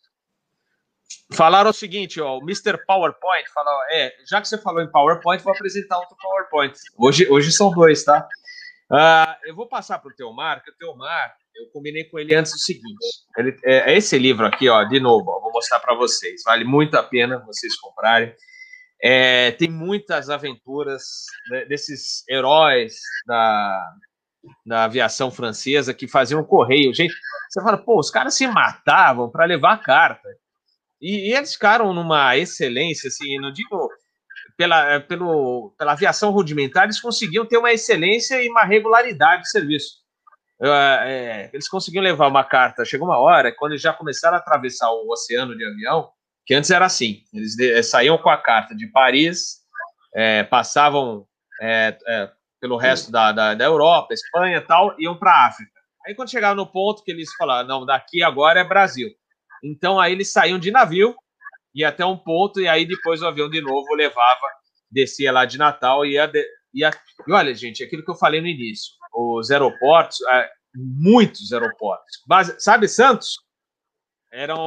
Falaram 1.35 1.69
o 1.69 1.73
seguinte, 1.73 2.19
ó, 2.19 2.37
o 2.37 2.41
Mr. 2.41 2.83
PowerPoint 2.85 3.47
falou, 3.53 3.79
é, 3.91 4.13
já 4.27 4.41
que 4.41 4.47
você 4.47 4.57
falou 4.57 4.81
em 4.81 4.91
PowerPoint, 4.91 5.43
vou 5.43 5.53
apresentar 5.53 5.97
outro 5.99 6.15
PowerPoint. 6.19 6.75
Hoje, 6.97 7.27
hoje 7.29 7.51
são 7.51 7.71
dois, 7.71 8.03
tá? 8.03 8.27
Uh, 8.91 9.35
eu 9.47 9.55
vou 9.55 9.67
passar 9.67 9.97
para 9.99 10.11
o 10.11 10.15
Teomar, 10.15 10.63
que 10.63 10.69
o 10.69 10.75
Teomar, 10.75 11.35
eu 11.55 11.67
combinei 11.71 12.03
com 12.05 12.19
ele 12.19 12.35
antes 12.35 12.53
o 12.53 12.57
seguinte, 12.59 13.05
ele, 13.37 13.57
é, 13.63 13.93
é 13.93 13.97
esse 13.97 14.17
livro 14.19 14.45
aqui, 14.45 14.69
ó, 14.69 14.83
de 14.83 14.99
novo, 14.99 15.31
ó, 15.31 15.39
vou 15.39 15.51
mostrar 15.51 15.79
para 15.79 15.95
vocês, 15.95 16.43
vale 16.43 16.63
muito 16.63 16.95
a 16.95 17.01
pena 17.01 17.43
vocês 17.45 17.75
comprarem. 17.77 18.33
É, 19.01 19.51
tem 19.51 19.69
muitas 19.69 20.29
aventuras 20.29 21.03
né, 21.49 21.65
desses 21.65 22.23
heróis 22.29 22.99
da, 23.27 23.93
da 24.65 24.83
aviação 24.85 25.29
francesa 25.29 25.93
que 25.93 26.07
faziam 26.07 26.43
correio. 26.43 26.93
Gente, 26.93 27.13
você 27.49 27.61
fala, 27.61 27.77
pô, 27.77 27.99
os 27.99 28.09
caras 28.09 28.35
se 28.35 28.47
matavam 28.47 29.29
para 29.29 29.45
levar 29.45 29.81
carta. 29.81 30.27
E, 31.01 31.29
e, 31.29 31.33
eles 31.33 31.53
ficaram 31.53 31.93
numa 31.93 32.37
excelência, 32.37 33.09
assim, 33.09 33.37
não 33.39 33.51
digo 33.51 33.89
pela, 34.57 34.99
pelo, 35.01 35.73
pela 35.77 35.91
aviação 35.91 36.31
rudimentar, 36.31 36.85
eles 36.85 37.01
conseguiam 37.01 37.45
ter 37.45 37.57
uma 37.57 37.73
excelência 37.73 38.41
e 38.41 38.49
uma 38.49 38.63
regularidade 38.63 39.43
de 39.43 39.49
serviço. 39.49 40.05
É, 40.61 41.49
eles 41.51 41.67
conseguiam 41.67 42.03
levar 42.03 42.27
uma 42.27 42.43
carta. 42.43 42.85
Chegou 42.85 43.07
uma 43.07 43.19
hora, 43.19 43.53
quando 43.53 43.73
eles 43.73 43.81
já 43.81 43.93
começaram 43.93 44.37
a 44.37 44.39
atravessar 44.39 44.89
o 44.89 45.09
oceano 45.11 45.55
de 45.55 45.65
avião, 45.65 46.09
que 46.45 46.53
antes 46.53 46.69
era 46.69 46.85
assim: 46.85 47.23
eles 47.33 47.55
de, 47.55 47.81
saíam 47.83 48.17
com 48.17 48.29
a 48.29 48.37
carta 48.37 48.75
de 48.75 48.87
Paris, 48.87 49.61
é, 50.13 50.43
passavam 50.43 51.27
é, 51.61 51.97
é 52.07 52.31
pelo 52.59 52.77
resto 52.77 53.11
da, 53.11 53.31
da, 53.31 53.53
da 53.53 53.65
Europa, 53.65 54.13
Espanha 54.13 54.57
e 54.57 54.61
tal, 54.61 54.95
iam 54.99 55.17
para 55.17 55.31
a 55.31 55.47
África. 55.47 55.71
Aí, 56.05 56.15
quando 56.15 56.31
chegavam 56.31 56.55
no 56.55 56.71
ponto 56.71 57.03
que 57.03 57.11
eles 57.11 57.33
falaram, 57.35 57.67
não, 57.67 57.85
daqui 57.85 58.23
agora 58.23 58.59
é 58.59 58.63
Brasil. 58.63 59.09
Então 59.63 59.99
aí 59.99 60.11
eles 60.11 60.31
saíam 60.31 60.59
de 60.59 60.69
navio, 60.69 61.15
ia 61.73 61.89
até 61.89 62.05
um 62.05 62.17
ponto, 62.17 62.61
e 62.61 62.67
aí 62.67 62.85
depois 62.85 63.21
o 63.21 63.27
avião 63.27 63.49
de 63.49 63.61
novo 63.61 63.93
levava, 63.95 64.47
descia 64.91 65.31
lá 65.31 65.45
de 65.45 65.57
Natal 65.57 66.05
e 66.05 66.13
ia. 66.13 66.31
ia 66.73 66.91
e 67.27 67.31
olha, 67.31 67.53
gente, 67.55 67.83
aquilo 67.83 68.03
que 68.03 68.11
eu 68.11 68.15
falei 68.15 68.41
no 68.41 68.47
início: 68.47 68.93
os 69.13 69.49
aeroportos, 69.49 70.19
muitos 70.75 71.51
aeroportos. 71.51 72.21
Base, 72.27 72.55
sabe 72.59 72.87
Santos? 72.87 73.39
Eram 74.31 74.59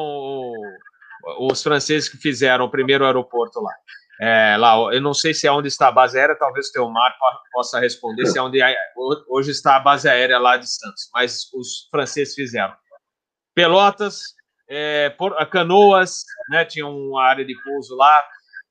os 1.39 1.62
franceses 1.62 2.09
que 2.09 2.16
fizeram 2.16 2.64
o 2.64 2.71
primeiro 2.71 3.05
aeroporto 3.05 3.61
lá. 3.61 3.73
É, 4.21 4.57
lá, 4.57 4.75
eu 4.93 5.01
não 5.01 5.14
sei 5.14 5.33
se 5.33 5.47
é 5.47 5.53
onde 5.53 5.69
está 5.69 5.89
a 5.89 5.93
base 5.93 6.19
aérea, 6.19 6.35
talvez 6.35 6.69
o 6.69 6.73
Teomar 6.73 7.16
possa 7.53 7.79
responder 7.79 8.27
se 8.27 8.37
é 8.37 8.43
onde 8.43 8.61
é, 8.61 8.75
hoje 9.29 9.53
está 9.53 9.77
a 9.77 9.81
base 9.81 10.09
aérea 10.09 10.39
lá 10.39 10.57
de 10.57 10.69
Santos, 10.69 11.09
mas 11.14 11.53
os 11.55 11.89
franceses 11.89 12.35
fizeram. 12.35 12.75
Pelotas, 13.55 14.21
é, 14.69 15.11
por, 15.11 15.35
Canoas, 15.47 16.25
né, 16.51 16.64
tinha 16.64 16.87
uma 16.87 17.23
área 17.23 17.45
de 17.45 17.55
pouso 17.62 17.95
lá. 17.97 18.25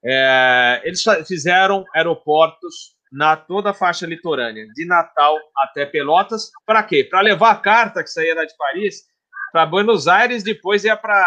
É, 0.03 0.81
eles 0.83 1.01
fizeram 1.25 1.85
aeroportos 1.95 2.97
na 3.11 3.37
toda 3.37 3.69
a 3.69 3.73
faixa 3.73 4.05
litorânea, 4.05 4.67
de 4.73 4.85
Natal 4.85 5.37
até 5.57 5.85
Pelotas. 5.85 6.51
Para 6.65 6.83
quê? 6.83 7.05
Para 7.05 7.21
levar 7.21 7.51
a 7.51 7.55
carta 7.55 8.03
que 8.03 8.09
saía 8.09 8.35
de 8.35 8.55
Paris 8.57 9.03
para 9.51 9.65
Buenos 9.65 10.09
Aires, 10.09 10.43
depois 10.43 10.83
ia 10.83 10.97
para 10.97 11.25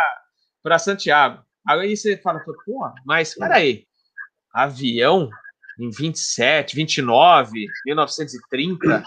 Santiago. 0.79 1.43
Aí 1.67 1.97
você 1.97 2.17
fala, 2.17 2.41
pô, 2.65 2.91
mas 3.05 3.31
espera 3.31 3.57
aí, 3.57 3.85
avião 4.53 5.31
em 5.79 5.91
27, 5.91 6.77
29, 6.77 7.67
1930, 7.87 9.03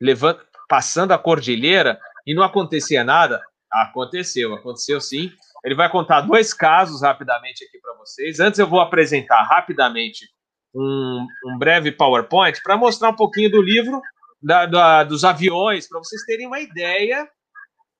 levando, 0.00 0.40
passando 0.68 1.12
a 1.12 1.18
cordilheira 1.18 1.98
e 2.26 2.34
não 2.34 2.42
acontecia 2.42 3.04
nada. 3.04 3.42
Aconteceu, 3.70 4.54
aconteceu 4.54 5.00
sim. 5.00 5.30
Ele 5.64 5.74
vai 5.74 5.90
contar 5.90 6.22
dois 6.22 6.54
casos 6.54 7.02
rapidamente 7.02 7.64
aqui 7.64 7.78
para 7.80 7.94
vocês. 7.94 8.40
Antes 8.40 8.58
eu 8.58 8.66
vou 8.66 8.80
apresentar 8.80 9.42
rapidamente 9.42 10.26
um, 10.74 11.26
um 11.46 11.58
breve 11.58 11.90
PowerPoint 11.92 12.62
para 12.62 12.76
mostrar 12.76 13.10
um 13.10 13.16
pouquinho 13.16 13.50
do 13.50 13.60
livro 13.60 14.00
da, 14.42 14.66
da, 14.66 15.04
dos 15.04 15.24
aviões, 15.24 15.88
para 15.88 15.98
vocês 15.98 16.22
terem 16.24 16.46
uma 16.46 16.60
ideia. 16.60 17.28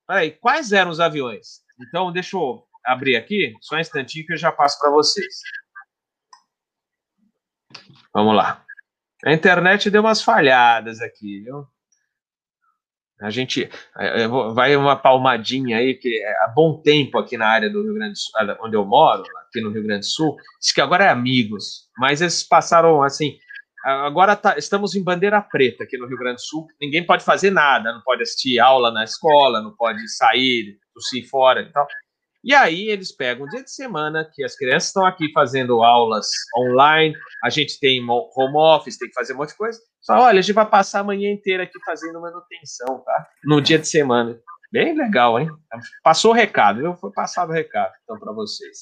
Aí, 0.09 0.31
quais 0.31 0.73
eram 0.73 0.91
os 0.91 1.01
aviões? 1.01 1.66
Então, 1.81 2.13
deixa 2.13 2.37
eu 2.37 2.67
abrir 2.85 3.17
aqui, 3.17 3.55
só 3.61 3.77
um 3.77 3.81
instantinho 3.81 4.27
que 4.27 4.33
eu 4.33 4.37
já 4.37 4.53
passo 4.53 4.79
para 4.79 4.91
vocês. 4.91 5.41
Vamos 8.15 8.35
lá. 8.35 8.65
A 9.25 9.33
internet 9.33 9.91
deu 9.91 10.03
umas 10.03 10.23
falhadas 10.23 11.01
aqui, 11.01 11.41
viu? 11.41 11.67
A 13.21 13.31
gente 13.31 13.69
é, 13.99 14.29
vai 14.29 14.77
uma 14.77 14.95
palmadinha 14.95 15.79
aí, 15.79 15.95
que 15.95 16.23
há 16.43 16.49
bom 16.49 16.81
tempo 16.83 17.19
aqui 17.19 17.37
na 17.37 17.49
área 17.49 17.71
do 17.71 17.83
Rio 17.83 17.95
Grande 17.95 18.13
do 18.13 18.19
Sul, 18.19 18.33
onde 18.61 18.77
eu 18.77 18.85
moro, 18.85 19.25
aqui 19.47 19.61
no 19.61 19.71
Rio 19.71 19.83
Grande 19.83 20.01
do 20.01 20.11
Sul, 20.11 20.37
diz 20.61 20.73
que 20.73 20.83
agora 20.83 21.05
é 21.05 21.09
amigos, 21.09 21.89
mas 21.97 22.21
eles 22.21 22.43
passaram 22.43 23.03
assim. 23.03 23.39
Agora 23.87 24.35
tá, 24.35 24.59
estamos 24.59 24.97
em 24.97 25.05
bandeira 25.05 25.41
preta 25.41 25.85
aqui 25.85 25.97
no 25.97 26.09
Rio 26.09 26.19
Grande 26.19 26.37
do 26.37 26.41
Sul, 26.41 26.67
ninguém 26.81 27.07
pode 27.07 27.23
fazer 27.23 27.53
nada, 27.53 27.93
não 27.93 28.03
pode 28.03 28.21
assistir 28.21 28.59
aula 28.59 28.91
na 28.91 29.05
escola, 29.05 29.63
não 29.63 29.77
pode 29.77 30.09
sair, 30.09 30.77
tossir 30.93 31.29
fora 31.29 31.61
e 31.61 31.71
tal. 31.71 31.87
E 32.43 32.53
aí 32.53 32.89
eles 32.89 33.15
pegam 33.15 33.47
um 33.47 33.49
dia 33.49 33.63
de 33.63 33.71
semana 33.71 34.29
que 34.35 34.43
as 34.43 34.57
crianças 34.57 34.89
estão 34.89 35.07
aqui 35.07 35.31
fazendo 35.33 35.85
aulas 35.85 36.27
online, 36.59 37.15
a 37.45 37.49
gente 37.49 37.79
tem 37.79 38.05
home 38.05 38.57
office, 38.57 38.99
tem 38.99 39.09
que 39.09 39.15
fazer 39.15 39.35
um 39.35 39.37
monte 39.37 39.51
de 39.51 39.57
coisa. 39.57 39.79
Só, 40.01 40.15
olha, 40.15 40.41
a 40.41 40.43
gente 40.43 40.55
vai 40.55 40.67
passar 40.67 41.01
a 41.01 41.05
manhã 41.05 41.31
inteira 41.31 41.63
aqui 41.63 41.79
fazendo 41.85 42.21
manutenção, 42.21 43.05
tá? 43.05 43.29
No 43.45 43.61
dia 43.61 43.79
de 43.79 43.87
semana. 43.87 44.37
Bem 44.73 44.97
legal, 44.97 45.39
hein? 45.39 45.49
Passou 46.03 46.33
o 46.33 46.35
recado, 46.35 46.85
eu 46.85 46.97
Foi 46.97 47.13
passado 47.13 47.51
o 47.51 47.53
recado, 47.53 47.93
então, 48.03 48.19
para 48.19 48.33
vocês. 48.33 48.79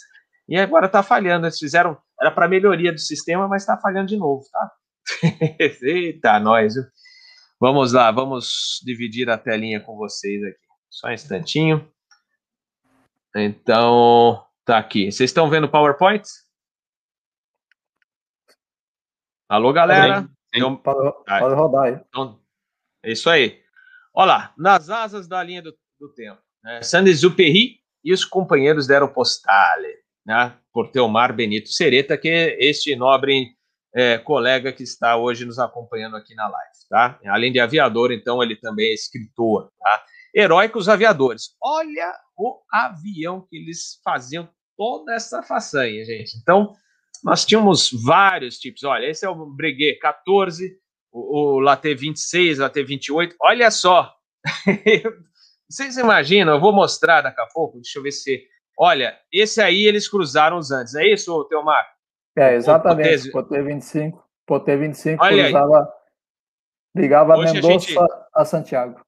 E 0.48 0.56
agora 0.56 0.88
tá 0.88 1.02
falhando, 1.02 1.44
eles 1.44 1.58
fizeram, 1.58 1.98
era 2.18 2.30
para 2.30 2.48
melhoria 2.48 2.90
do 2.90 2.98
sistema, 2.98 3.46
mas 3.46 3.66
tá 3.66 3.76
falhando 3.76 4.08
de 4.08 4.16
novo, 4.16 4.42
tá? 4.50 4.70
Eita, 5.82 6.38
nós, 6.40 6.74
viu? 6.74 6.84
Vamos 7.60 7.92
lá, 7.92 8.10
vamos 8.10 8.80
dividir 8.84 9.30
a 9.30 9.38
telinha 9.38 9.80
com 9.80 9.96
vocês 9.96 10.42
aqui. 10.42 10.58
Só 10.90 11.08
um 11.08 11.12
instantinho. 11.12 11.90
Então, 13.34 14.44
tá 14.64 14.78
aqui. 14.78 15.10
Vocês 15.10 15.30
estão 15.30 15.48
vendo 15.48 15.64
o 15.64 15.70
PowerPoint? 15.70 16.22
Alô, 19.48 19.72
galera? 19.72 20.28
Pode, 20.82 21.12
pode 21.26 21.54
rodar 21.54 21.84
aí. 21.84 22.00
Então, 22.08 22.40
é 23.02 23.12
isso 23.12 23.28
aí. 23.28 23.62
Olha 24.12 24.26
lá, 24.26 24.54
nas 24.56 24.88
asas 24.88 25.26
da 25.26 25.42
linha 25.42 25.62
do, 25.62 25.76
do 25.98 26.08
tempo. 26.14 26.40
Né? 26.62 26.82
Saint-Exupéry 26.82 27.80
e 28.04 28.12
os 28.12 28.24
companheiros 28.24 28.86
deram 28.86 29.08
postale, 29.08 29.94
né? 30.24 30.56
por 30.72 30.90
Teomar 30.90 31.34
Benito 31.34 31.68
Sereta, 31.70 32.16
que 32.16 32.28
é 32.28 32.64
este 32.64 32.94
nobre 32.94 33.56
é, 33.94 34.18
colega 34.18 34.72
que 34.72 34.82
está 34.82 35.16
hoje 35.16 35.44
nos 35.44 35.58
acompanhando 35.58 36.16
aqui 36.16 36.34
na 36.34 36.48
live. 36.48 36.72
Tá? 36.90 37.18
Além 37.26 37.52
de 37.52 37.60
aviador, 37.60 38.10
então, 38.12 38.42
ele 38.42 38.56
também 38.56 38.90
é 38.90 38.94
escritor. 38.94 39.70
Tá? 39.78 40.04
Heróicos 40.34 40.88
Aviadores. 40.88 41.50
Olha 41.62 42.12
o 42.36 42.60
avião 42.72 43.46
que 43.48 43.56
eles 43.56 44.00
faziam 44.02 44.48
toda 44.76 45.14
essa 45.14 45.42
façanha, 45.42 46.04
gente. 46.04 46.36
Então, 46.36 46.74
nós 47.22 47.44
tínhamos 47.44 47.90
vários 48.04 48.58
tipos. 48.58 48.82
Olha, 48.82 49.06
esse 49.06 49.24
é 49.24 49.28
o 49.28 49.46
Breguet 49.46 49.98
14, 50.00 50.76
o, 51.12 51.54
o 51.54 51.60
Latte 51.60 51.94
26, 51.94 52.58
Latte 52.58 52.82
28. 52.82 53.36
Olha 53.40 53.70
só. 53.70 54.12
Vocês 55.70 55.96
imaginam? 55.96 56.54
Eu 56.54 56.60
vou 56.60 56.72
mostrar 56.72 57.22
daqui 57.22 57.40
a 57.40 57.46
pouco. 57.46 57.80
Deixa 57.80 57.98
eu 57.98 58.02
ver 58.02 58.12
se. 58.12 58.44
Olha, 58.76 59.16
esse 59.32 59.62
aí 59.62 59.86
eles 59.86 60.08
cruzaram 60.08 60.58
os 60.58 60.72
antes. 60.72 60.96
É 60.96 61.06
isso, 61.06 61.44
Teomar? 61.44 61.93
É, 62.36 62.54
exatamente. 62.54 63.30
Poté 63.30 63.62
25. 63.62 64.24
Poté 64.46 64.76
25 64.76 65.24
Olha 65.24 65.44
cruzava, 65.44 65.92
ligava 66.94 67.36
Hoje 67.36 67.54
Mendoza 67.54 67.74
a, 67.74 67.78
gente... 67.78 67.98
a 68.34 68.44
Santiago. 68.44 69.00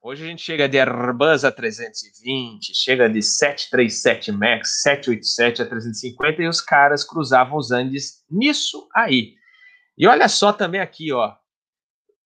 Hoje 0.00 0.24
a 0.24 0.26
gente 0.28 0.42
chega 0.42 0.68
de 0.68 0.78
Airbus 0.78 1.44
a 1.44 1.50
320, 1.50 2.72
chega 2.74 3.08
de 3.10 3.20
737 3.20 4.30
MAX, 4.30 4.82
787 4.82 5.62
a 5.62 5.66
350 5.66 6.42
e 6.42 6.48
os 6.48 6.60
caras 6.60 7.04
cruzavam 7.04 7.58
os 7.58 7.72
Andes 7.72 8.24
nisso 8.30 8.88
aí. 8.94 9.34
E 9.96 10.06
olha 10.06 10.28
só 10.28 10.52
também 10.52 10.80
aqui, 10.80 11.12
ó, 11.12 11.34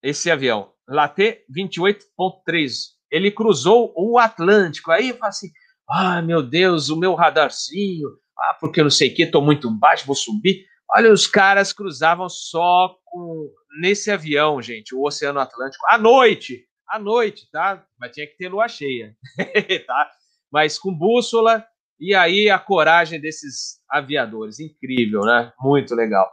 esse 0.02 0.30
avião, 0.30 0.72
Latte 0.86 1.44
28.3, 1.50 2.72
ele 3.10 3.30
cruzou 3.30 3.92
o 3.96 4.18
Atlântico. 4.18 4.90
Aí 4.90 5.08
eu 5.08 5.16
falo 5.16 5.30
assim, 5.30 5.50
ah, 5.88 6.20
meu 6.20 6.42
Deus, 6.42 6.90
o 6.90 6.96
meu 6.96 7.14
radarzinho, 7.14 8.10
ah, 8.42 8.56
porque 8.60 8.82
não 8.82 8.90
sei 8.90 9.10
o 9.10 9.14
que, 9.14 9.22
estou 9.22 9.42
muito 9.42 9.70
baixo, 9.70 10.06
vou 10.06 10.16
subir. 10.16 10.64
Olha, 10.94 11.12
os 11.12 11.26
caras 11.26 11.72
cruzavam 11.72 12.28
só 12.28 12.96
com 13.04 13.48
nesse 13.80 14.10
avião, 14.10 14.60
gente, 14.60 14.94
o 14.94 15.02
Oceano 15.02 15.40
Atlântico, 15.40 15.86
à 15.88 15.96
noite 15.96 16.66
à 16.92 16.98
noite, 16.98 17.48
tá? 17.50 17.82
Mas 17.98 18.12
tinha 18.12 18.26
que 18.26 18.36
ter 18.36 18.50
lua 18.50 18.68
cheia, 18.68 19.16
tá? 19.86 20.10
Mas 20.52 20.78
com 20.78 20.94
bússola 20.94 21.64
e 21.98 22.14
aí 22.14 22.50
a 22.50 22.58
coragem 22.58 23.18
desses 23.18 23.80
aviadores, 23.88 24.60
incrível, 24.60 25.22
né? 25.22 25.50
Muito 25.58 25.94
legal. 25.94 26.30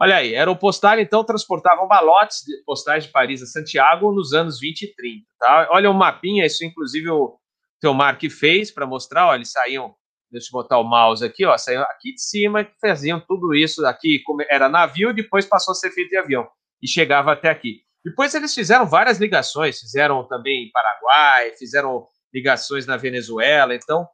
Olha 0.00 0.16
aí, 0.16 0.34
Aeropostal 0.34 0.98
então 0.98 1.22
transportavam 1.22 1.86
balotes 1.86 2.38
de 2.44 2.64
postais 2.64 3.04
de 3.04 3.10
Paris 3.10 3.42
a 3.42 3.46
Santiago 3.46 4.12
nos 4.12 4.32
anos 4.32 4.58
20 4.58 4.82
e 4.82 4.94
30, 4.94 5.24
tá? 5.38 5.68
Olha 5.70 5.88
o 5.88 5.94
mapinha, 5.94 6.44
isso 6.44 6.64
inclusive 6.64 7.08
o 7.08 7.38
Teomar 7.80 8.18
que 8.18 8.28
fez 8.28 8.72
para 8.72 8.86
mostrar, 8.86 9.28
olha, 9.28 9.38
eles 9.38 9.52
saíam, 9.52 9.94
deixa 10.32 10.48
eu 10.48 10.52
botar 10.52 10.78
o 10.78 10.84
mouse 10.84 11.24
aqui, 11.24 11.44
ó, 11.44 11.56
saíam 11.58 11.82
aqui 11.82 12.14
de 12.14 12.22
cima, 12.22 12.64
que 12.64 12.72
faziam 12.80 13.20
tudo 13.20 13.54
isso 13.54 13.84
aqui, 13.86 14.22
era 14.48 14.68
navio, 14.68 15.12
depois 15.12 15.44
passou 15.44 15.72
a 15.72 15.74
ser 15.74 15.90
feito 15.90 16.12
em 16.14 16.18
avião 16.18 16.48
e 16.82 16.88
chegava 16.88 17.32
até 17.32 17.50
aqui. 17.50 17.82
Depois 18.04 18.34
eles 18.34 18.54
fizeram 18.54 18.86
várias 18.86 19.18
ligações, 19.18 19.78
fizeram 19.78 20.26
também 20.26 20.64
em 20.64 20.70
Paraguai, 20.72 21.52
fizeram 21.56 22.06
ligações 22.34 22.86
na 22.86 22.96
Venezuela. 22.96 23.74
Então, 23.74 24.08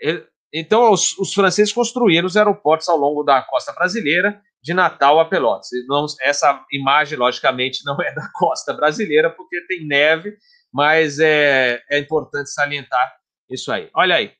ele, 0.00 0.24
então 0.52 0.90
os, 0.90 1.18
os, 1.18 1.34
franceses 1.34 1.72
construíram 1.72 2.26
os 2.26 2.36
aeroportos 2.36 2.88
ao 2.88 2.96
longo 2.96 3.22
da 3.22 3.42
costa 3.42 3.72
brasileira, 3.72 4.40
de 4.62 4.72
Natal 4.72 5.20
a 5.20 5.24
Pelotas. 5.26 5.68
Não, 5.86 6.06
essa 6.22 6.64
imagem, 6.72 7.18
logicamente, 7.18 7.84
não 7.84 8.00
é 8.00 8.14
da 8.14 8.28
costa 8.34 8.72
brasileira, 8.72 9.28
porque 9.28 9.60
tem 9.66 9.86
neve, 9.86 10.36
mas 10.72 11.18
é, 11.18 11.82
é 11.90 11.98
importante 11.98 12.50
salientar 12.50 13.16
isso 13.50 13.70
aí. 13.70 13.90
Olha 13.94 14.16
aí, 14.16 14.32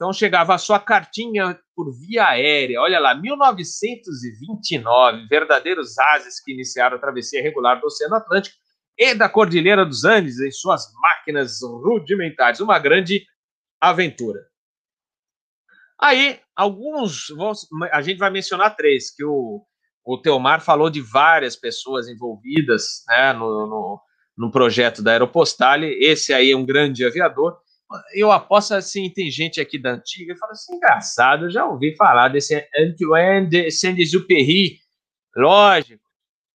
então 0.00 0.14
chegava 0.14 0.54
a 0.54 0.58
sua 0.58 0.80
cartinha 0.80 1.60
por 1.76 1.92
via 1.92 2.28
aérea. 2.28 2.80
Olha 2.80 2.98
lá, 2.98 3.14
1929, 3.14 5.26
verdadeiros 5.28 5.98
ases 5.98 6.42
que 6.42 6.54
iniciaram 6.54 6.96
a 6.96 6.98
travessia 6.98 7.42
regular 7.42 7.78
do 7.78 7.86
Oceano 7.86 8.14
Atlântico 8.14 8.56
e 8.96 9.14
da 9.14 9.28
Cordilheira 9.28 9.84
dos 9.84 10.06
Andes 10.06 10.40
em 10.40 10.50
suas 10.50 10.90
máquinas 10.94 11.60
rudimentares. 11.60 12.60
Uma 12.60 12.78
grande 12.78 13.26
aventura. 13.78 14.40
Aí, 16.00 16.40
alguns, 16.56 17.26
a 17.92 18.00
gente 18.00 18.16
vai 18.16 18.30
mencionar 18.30 18.74
três, 18.74 19.14
que 19.14 19.22
o, 19.22 19.62
o 20.02 20.16
Teomar 20.16 20.62
falou 20.62 20.88
de 20.88 21.02
várias 21.02 21.56
pessoas 21.56 22.08
envolvidas 22.08 23.04
né, 23.06 23.34
no, 23.34 23.66
no, 23.66 24.00
no 24.34 24.50
projeto 24.50 25.02
da 25.02 25.12
Aeropostale. 25.12 25.88
Esse 26.02 26.32
aí 26.32 26.52
é 26.52 26.56
um 26.56 26.64
grande 26.64 27.04
aviador 27.04 27.60
eu 28.14 28.30
aposto 28.30 28.72
assim, 28.72 29.10
tem 29.10 29.30
gente 29.30 29.60
aqui 29.60 29.78
da 29.78 29.92
antiga 29.92 30.36
fala 30.36 30.52
assim, 30.52 30.74
engraçado, 30.74 31.46
eu 31.46 31.50
já 31.50 31.66
ouvi 31.66 31.96
falar 31.96 32.28
desse 32.28 32.54
Antoine 32.76 33.48
de 33.48 33.70
Saint-Exupéry, 33.70 34.78
lógico, 35.36 36.04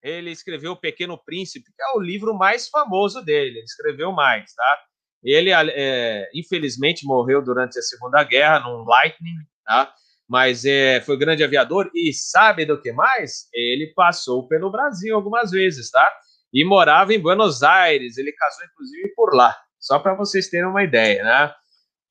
ele 0.01 0.31
escreveu 0.31 0.73
O 0.73 0.79
Pequeno 0.79 1.17
Príncipe, 1.17 1.65
que 1.65 1.81
é 1.81 1.97
o 1.97 1.99
livro 1.99 2.33
mais 2.33 2.69
famoso 2.69 3.21
dele, 3.23 3.57
ele 3.57 3.65
escreveu 3.65 4.11
mais, 4.11 4.53
tá? 4.53 4.79
Ele, 5.23 5.49
é, 5.51 6.29
infelizmente, 6.35 7.05
morreu 7.05 7.43
durante 7.43 7.79
a 7.79 7.81
Segunda 7.81 8.23
Guerra, 8.23 8.59
num 8.59 8.83
Lightning, 8.83 9.33
tá? 9.65 9.91
Mas 10.27 10.63
é, 10.65 11.01
foi 11.01 11.17
grande 11.17 11.43
aviador 11.43 11.89
e 11.95 12.13
sabe 12.13 12.65
do 12.65 12.79
que 12.79 12.91
mais? 12.91 13.47
Ele 13.51 13.91
passou 13.95 14.47
pelo 14.47 14.71
Brasil 14.71 15.15
algumas 15.15 15.49
vezes, 15.49 15.89
tá? 15.89 16.07
E 16.53 16.63
morava 16.63 17.13
em 17.13 17.19
Buenos 17.19 17.63
Aires, 17.63 18.17
ele 18.17 18.31
casou 18.31 18.65
inclusive 18.65 19.13
por 19.15 19.35
lá. 19.35 19.55
Só 19.85 19.99
para 19.99 20.15
vocês 20.15 20.49
terem 20.49 20.65
uma 20.65 20.83
ideia, 20.83 21.23
né? 21.23 21.53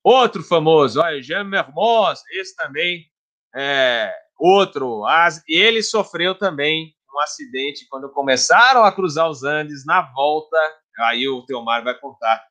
Outro 0.00 0.44
famoso, 0.44 1.00
olha, 1.00 1.20
Jean 1.20 1.42
Mermoz, 1.42 2.22
esse 2.30 2.54
também 2.54 3.04
é 3.52 4.14
outro. 4.38 5.02
Ele 5.48 5.82
sofreu 5.82 6.36
também 6.36 6.94
um 7.12 7.20
acidente 7.20 7.84
quando 7.90 8.08
começaram 8.12 8.84
a 8.84 8.92
cruzar 8.92 9.28
os 9.28 9.42
Andes 9.42 9.84
na 9.84 10.02
volta. 10.02 10.56
Aí 11.00 11.26
o 11.26 11.44
Teomar 11.46 11.82
vai 11.82 11.98
contar 11.98 12.46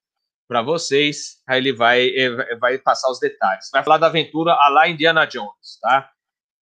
para 0.45 0.61
vocês. 0.61 1.41
Aí 1.47 1.57
ele 1.57 1.71
vai, 1.71 2.11
vai 2.59 2.77
passar 2.79 3.09
os 3.09 3.17
detalhes. 3.17 3.69
Vai 3.71 3.81
falar 3.81 3.99
da 3.99 4.07
aventura 4.07 4.51
a 4.51 4.67
lá 4.67 4.89
Indiana 4.89 5.25
Jones, 5.25 5.79
tá? 5.81 6.11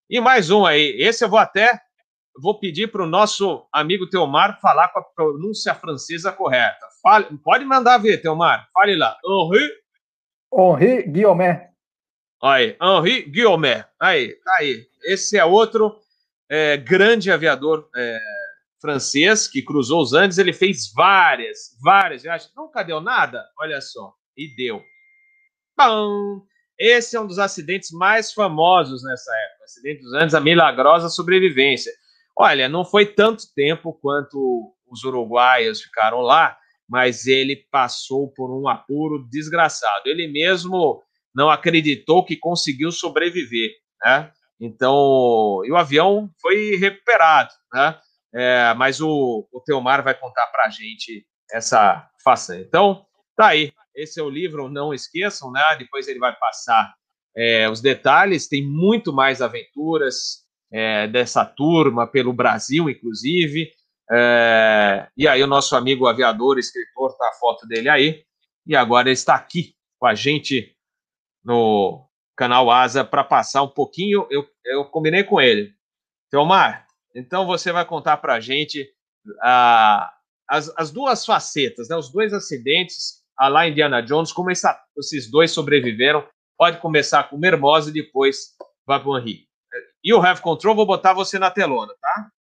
E 0.08 0.22
mais 0.22 0.52
um 0.52 0.68
aí. 0.68 1.02
Esse 1.02 1.26
eu 1.26 1.30
vou 1.30 1.40
até 1.40 1.82
vou 2.40 2.60
pedir 2.60 2.92
para 2.92 3.02
o 3.02 3.08
nosso 3.08 3.68
amigo 3.74 4.08
Teomar 4.08 4.60
falar 4.62 4.90
com 4.90 5.00
a 5.00 5.04
pronúncia 5.04 5.74
francesa 5.74 6.32
correta. 6.32 6.91
Fale, 7.02 7.38
pode 7.44 7.66
mandar 7.66 7.98
ver, 7.98 8.22
Teomar. 8.22 8.68
Fale 8.74 8.96
lá. 8.96 9.18
Henri. 9.26 9.70
Henri 10.54 11.04
Guilhomet. 11.04 11.70
Aí, 12.42 12.78
Henri 12.82 13.24
Guilhomet. 13.24 13.86
Aí, 14.00 14.36
tá 14.44 14.56
aí. 14.60 14.86
Esse 15.04 15.38
é 15.38 15.46
outro 15.46 16.00
é, 16.50 16.78
grande 16.78 17.32
aviador 17.32 17.90
é, 17.96 18.20
francês 18.80 19.48
que 19.48 19.62
cruzou 19.62 20.02
os 20.02 20.14
Andes. 20.14 20.38
Ele 20.38 20.54
fez 20.54 20.92
várias, 20.94 21.78
várias 21.82 22.24
viagens. 22.24 22.52
Nunca 22.56 22.84
deu 22.84 23.02
nada? 23.02 23.44
Olha 23.60 23.82
só. 23.82 24.14
E 24.38 24.54
deu. 24.56 24.82
Pão! 25.76 26.44
Esse 26.78 27.16
é 27.16 27.22
um 27.22 27.28
dos 27.28 27.38
acidentes 27.38 27.92
mais 27.92 28.34
famosos 28.34 29.04
nessa 29.04 29.32
época. 29.32 29.64
Acidente 29.66 30.02
dos 30.02 30.14
Andes, 30.14 30.34
a 30.34 30.42
milagrosa 30.42 31.10
sobrevivência. 31.10 31.92
Olha, 32.36 32.68
não 32.68 32.84
foi 32.84 33.06
tanto 33.06 33.44
tempo 33.54 33.94
quanto 34.02 34.74
os 34.90 35.04
uruguaios 35.04 35.82
ficaram 35.82 36.22
lá, 36.22 36.58
mas 36.92 37.26
ele 37.26 37.56
passou 37.72 38.28
por 38.28 38.52
um 38.52 38.68
apuro 38.68 39.26
desgraçado. 39.30 40.08
Ele 40.08 40.28
mesmo 40.28 41.02
não 41.34 41.50
acreditou 41.50 42.26
que 42.26 42.36
conseguiu 42.36 42.92
sobreviver, 42.92 43.72
né? 44.04 44.30
Então, 44.60 45.62
e 45.64 45.72
o 45.72 45.78
avião 45.78 46.30
foi 46.42 46.76
recuperado, 46.76 47.54
né? 47.74 47.98
É, 48.34 48.74
mas 48.74 49.00
o, 49.00 49.48
o 49.50 49.62
Teomar 49.62 50.04
vai 50.04 50.14
contar 50.14 50.48
para 50.48 50.66
a 50.66 50.70
gente 50.70 51.26
essa 51.50 52.10
façanha. 52.22 52.62
Então, 52.62 53.06
tá 53.38 53.48
aí. 53.48 53.72
Esse 53.96 54.20
é 54.20 54.24
o 54.24 54.30
livro, 54.30 54.70
não 54.70 54.94
esqueçam, 54.94 55.50
né? 55.50 55.64
Depois 55.80 56.10
ele 56.10 56.20
vai 56.20 56.36
passar 56.38 56.94
é, 57.34 57.70
os 57.70 57.80
detalhes. 57.80 58.50
Tem 58.50 58.68
muito 58.68 59.14
mais 59.14 59.42
aventuras, 59.42 60.42
é, 60.70 61.08
dessa 61.08 61.46
turma 61.46 62.06
pelo 62.06 62.34
Brasil, 62.34 62.90
inclusive. 62.90 63.72
É, 64.12 65.08
e 65.16 65.28
aí 65.28 65.42
o 65.42 65.48
nosso 65.48 65.76
amigo 65.76 66.08
aviador, 66.08 66.60
escritor, 66.60 67.16
tá 67.18 67.30
a 67.30 67.34
foto 67.34 67.66
dele 67.68 67.88
aí. 67.90 68.26
E 68.66 68.76
agora 68.76 69.08
ele 69.08 69.14
está 69.14 69.36
aqui 69.36 69.76
com 70.00 70.06
a 70.06 70.14
gente 70.14 70.76
no 71.44 72.08
canal 72.36 72.70
Asa 72.70 73.04
para 73.06 73.24
passar 73.24 73.64
um 73.64 73.70
pouquinho. 73.70 74.28
Eu, 74.30 74.48
eu 74.66 74.86
combinei 74.86 75.24
com 75.24 75.40
ele. 75.40 75.74
Teomar, 76.30 76.86
então 77.16 77.46
você 77.46 77.72
vai 77.72 77.86
contar 77.86 78.18
para 78.18 78.36
a 78.36 78.40
gente 78.40 78.90
ah, 79.42 80.14
as, 80.48 80.72
as 80.78 80.92
duas 80.92 81.26
facetas, 81.26 81.90
né, 81.90 81.96
os 81.96 82.12
dois 82.12 82.34
acidentes 82.34 83.22
a 83.38 83.48
lá 83.48 83.68
Indiana 83.68 84.02
Jones, 84.02 84.32
como 84.32 84.52
essa, 84.52 84.80
esses 84.98 85.30
dois 85.30 85.52
sobreviveram. 85.52 86.28
Pode 86.58 86.78
começar 86.80 87.24
com 87.24 87.36
o 87.36 87.40
Mermosa 87.40 87.90
e 87.90 87.94
depois 87.94 88.56
vai 88.86 89.00
para 89.00 89.10
o 89.10 89.18
Henrique. 89.18 89.48
E 90.04 90.14
o 90.14 90.22
Have 90.22 90.42
Control, 90.42 90.76
vou 90.76 90.86
botar 90.86 91.14
você 91.14 91.40
na 91.40 91.50
telona, 91.50 91.94
tá? 92.00 92.32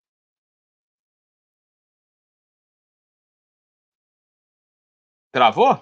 Travou? 5.32 5.78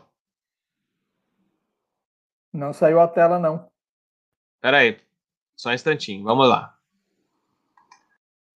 Não 2.53 2.73
saiu 2.73 3.01
a 3.01 3.09
tela, 3.09 3.39
não. 3.39 3.69
Espera 4.57 4.79
aí, 4.79 4.99
só 5.57 5.71
um 5.71 5.75
instantinho, 5.75 6.25
vamos 6.25 6.49
lá. 6.49 6.75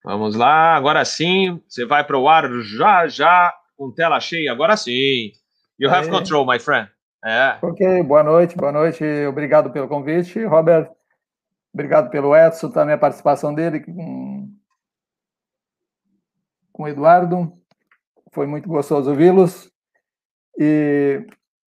Vamos 0.05 0.35
lá, 0.35 0.75
agora 0.75 1.05
sim, 1.05 1.63
você 1.69 1.87
vai 1.87 2.05
para 2.05 2.19
o 2.19 2.29
ar 2.29 2.51
já, 2.63 3.07
já, 3.07 3.55
com 3.77 3.93
tela 3.93 4.19
cheia, 4.21 4.51
agora 4.51 4.77
sim. 4.77 5.33
You 5.79 5.91
have 5.91 6.11
control, 6.11 6.47
my 6.47 6.59
friend. 6.59 6.91
É. 7.25 7.57
Ok, 7.63 8.03
boa 8.03 8.23
noite, 8.23 8.57
boa 8.57 8.73
noite. 8.73 9.05
Obrigado 9.27 9.71
pelo 9.71 9.89
convite, 9.89 10.45
Robert. 10.45 10.91
Obrigado 11.73 12.11
pelo 12.11 12.37
Edson, 12.37 12.71
também 12.71 12.95
a 12.95 12.99
participação 12.99 13.55
dele 13.55 13.81
com, 13.81 14.53
com 16.73 16.83
o 16.83 16.89
Eduardo. 16.89 17.53
Foi 18.33 18.47
muito 18.47 18.69
gostoso 18.69 19.11
ouvi-los. 19.11 19.72
E, 20.59 21.27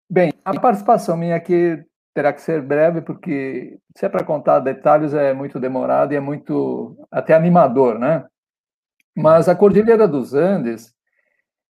bem, 0.10 0.34
a 0.44 0.60
participação 0.60 1.16
minha 1.18 1.36
aqui 1.36 1.84
terá 2.14 2.34
que 2.34 2.42
ser 2.42 2.62
breve, 2.62 3.02
porque 3.02 3.80
se 3.96 4.06
é 4.06 4.10
para 4.10 4.24
contar 4.24 4.60
detalhes 4.60 5.14
é 5.14 5.34
muito 5.34 5.60
demorado 5.60 6.14
e 6.14 6.16
é 6.16 6.20
muito 6.20 6.98
até 7.10 7.34
animador, 7.34 7.98
né? 7.98 8.26
Mas 9.16 9.48
a 9.50 9.56
Cordilheira 9.56 10.08
dos 10.08 10.34
Andes, 10.34 10.94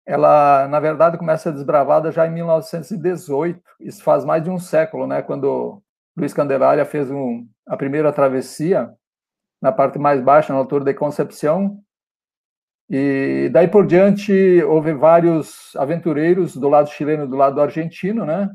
ela, 0.07 0.67
na 0.69 0.81
verdade, 0.81 1.19
começa 1.19 1.53
desbravada 1.53 2.11
já 2.11 2.27
em 2.27 2.33
1918, 2.33 3.61
isso 3.81 4.03
faz 4.03 4.25
mais 4.25 4.43
de 4.43 4.51
um 4.51 4.59
século, 4.59 5.07
né? 5.07 5.23
Quando 5.23 5.83
Luiz 6.17 6.33
Candelária 6.33 6.85
fez 6.85 7.11
um, 7.11 7.47
a 7.67 7.77
primeira 7.77 8.13
travessia 8.13 8.91
na 9.61 9.73
parte 9.73 9.99
mais 9.99 10.21
baixa, 10.21 10.53
na 10.53 10.59
altura 10.59 10.85
de 10.85 10.95
Concepción, 10.95 11.79
e 12.89 13.51
daí 13.53 13.69
por 13.69 13.87
diante 13.87 14.63
houve 14.63 14.93
vários 14.95 15.77
aventureiros 15.77 16.57
do 16.57 16.69
lado 16.69 16.89
chileno 16.89 17.25
e 17.25 17.29
do 17.29 17.37
lado 17.37 17.61
argentino, 17.61 18.25
né? 18.25 18.51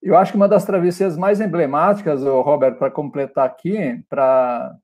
Eu 0.00 0.16
acho 0.16 0.32
que 0.32 0.36
uma 0.36 0.48
das 0.48 0.64
travessias 0.64 1.18
mais 1.18 1.40
emblemáticas, 1.40 2.22
Robert, 2.22 2.76
para 2.76 2.90
completar 2.90 3.44
aqui, 3.44 4.02
para 4.08 4.74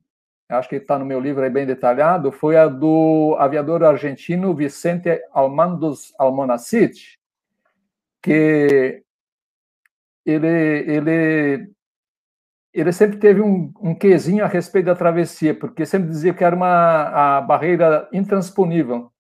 acho 0.49 0.69
que 0.69 0.77
está 0.77 0.99
no 0.99 1.07
meu 1.07 1.19
livro 1.19 1.43
aí 1.43 1.51
bem 1.51 1.67
detalhado, 1.67 2.31
foi 2.31 2.57
a 2.57 2.69
do 2.69 3.35
aviador 3.39 3.83
argentino 3.83 4.55
Vicente 4.55 5.21
Almandos 5.33 6.13
Almonacid, 6.19 7.19
que 8.23 9.03
ele, 10.25 10.47
ele, 10.47 11.71
ele 12.75 12.93
sempre 12.93 13.19
teve 13.19 13.41
um, 13.41 13.73
um 13.81 13.95
quesinho 13.95 14.45
a 14.45 14.49
respeito 14.49 14.87
da 14.87 14.95
travessia, 14.95 15.55
porque 15.55 15.87
sempre 15.87 16.09
dizia 16.09 16.35
que 16.35 16.43
era 16.43 16.57
uma 16.57 17.37
a 17.37 17.41
barreira 17.41 18.09
intransponível. 18.13 19.11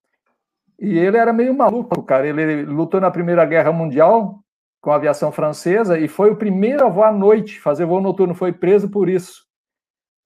E 0.78 0.98
ele 0.98 1.16
era 1.16 1.32
meio 1.32 1.55
maluco, 1.55 2.02
cara. 2.02 2.26
Ele 2.26 2.64
lutou 2.64 3.01
na 3.01 3.10
Primeira 3.10 3.44
Guerra 3.44 3.72
Mundial, 3.72 4.44
com 4.85 4.90
a 4.90 4.97
aviação 4.97 5.32
francesa 5.32 5.98
e 5.98 6.06
foi 6.06 6.31
o 6.31 6.36
primeiro 6.36 6.85
a 6.85 6.90
voar 6.90 7.09
à 7.09 7.12
noite, 7.12 7.59
fazer 7.59 7.86
voo 7.86 8.02
noturno, 8.02 8.35
foi 8.35 8.52
preso 8.52 8.90
por 8.90 9.09
isso. 9.09 9.47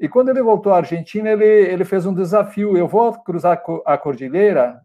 E 0.00 0.08
quando 0.08 0.30
ele 0.30 0.42
voltou 0.42 0.72
à 0.72 0.78
Argentina, 0.78 1.30
ele, 1.30 1.44
ele 1.44 1.84
fez 1.84 2.04
um 2.06 2.12
desafio: 2.12 2.76
eu 2.76 2.88
vou 2.88 3.12
cruzar 3.22 3.62
a 3.86 3.96
cordilheira 3.96 4.80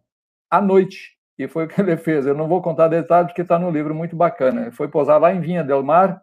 à 0.50 0.62
noite. 0.62 1.18
E 1.40 1.48
foi 1.48 1.66
o 1.66 1.68
que 1.68 1.82
ele 1.82 1.98
fez. 1.98 2.28
Eu 2.28 2.36
não 2.36 2.48
vou 2.48 2.62
contar 2.62 2.88
detalhes, 2.88 3.28
porque 3.28 3.42
está 3.42 3.58
no 3.58 3.72
livro 3.72 3.96
muito 3.96 4.16
bacana. 4.16 4.62
Ele 4.62 4.72
foi 4.72 4.88
posar 4.88 5.20
lá 5.20 5.34
em 5.34 5.40
Vinha 5.40 5.64
del 5.64 5.82
Mar, 5.82 6.22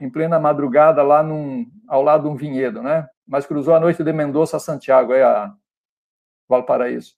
em 0.00 0.08
plena 0.10 0.38
madrugada, 0.38 1.02
lá 1.02 1.22
num, 1.22 1.66
ao 1.88 2.02
lado 2.02 2.24
de 2.24 2.28
um 2.28 2.36
vinhedo, 2.36 2.82
né? 2.82 3.06
Mas 3.26 3.46
cruzou 3.46 3.74
a 3.74 3.80
noite 3.80 4.02
de 4.02 4.12
Mendoza 4.12 4.56
a 4.56 4.60
Santiago, 4.60 5.12
aí 5.12 5.22
a 5.22 5.52
Valparaíso. 6.48 7.14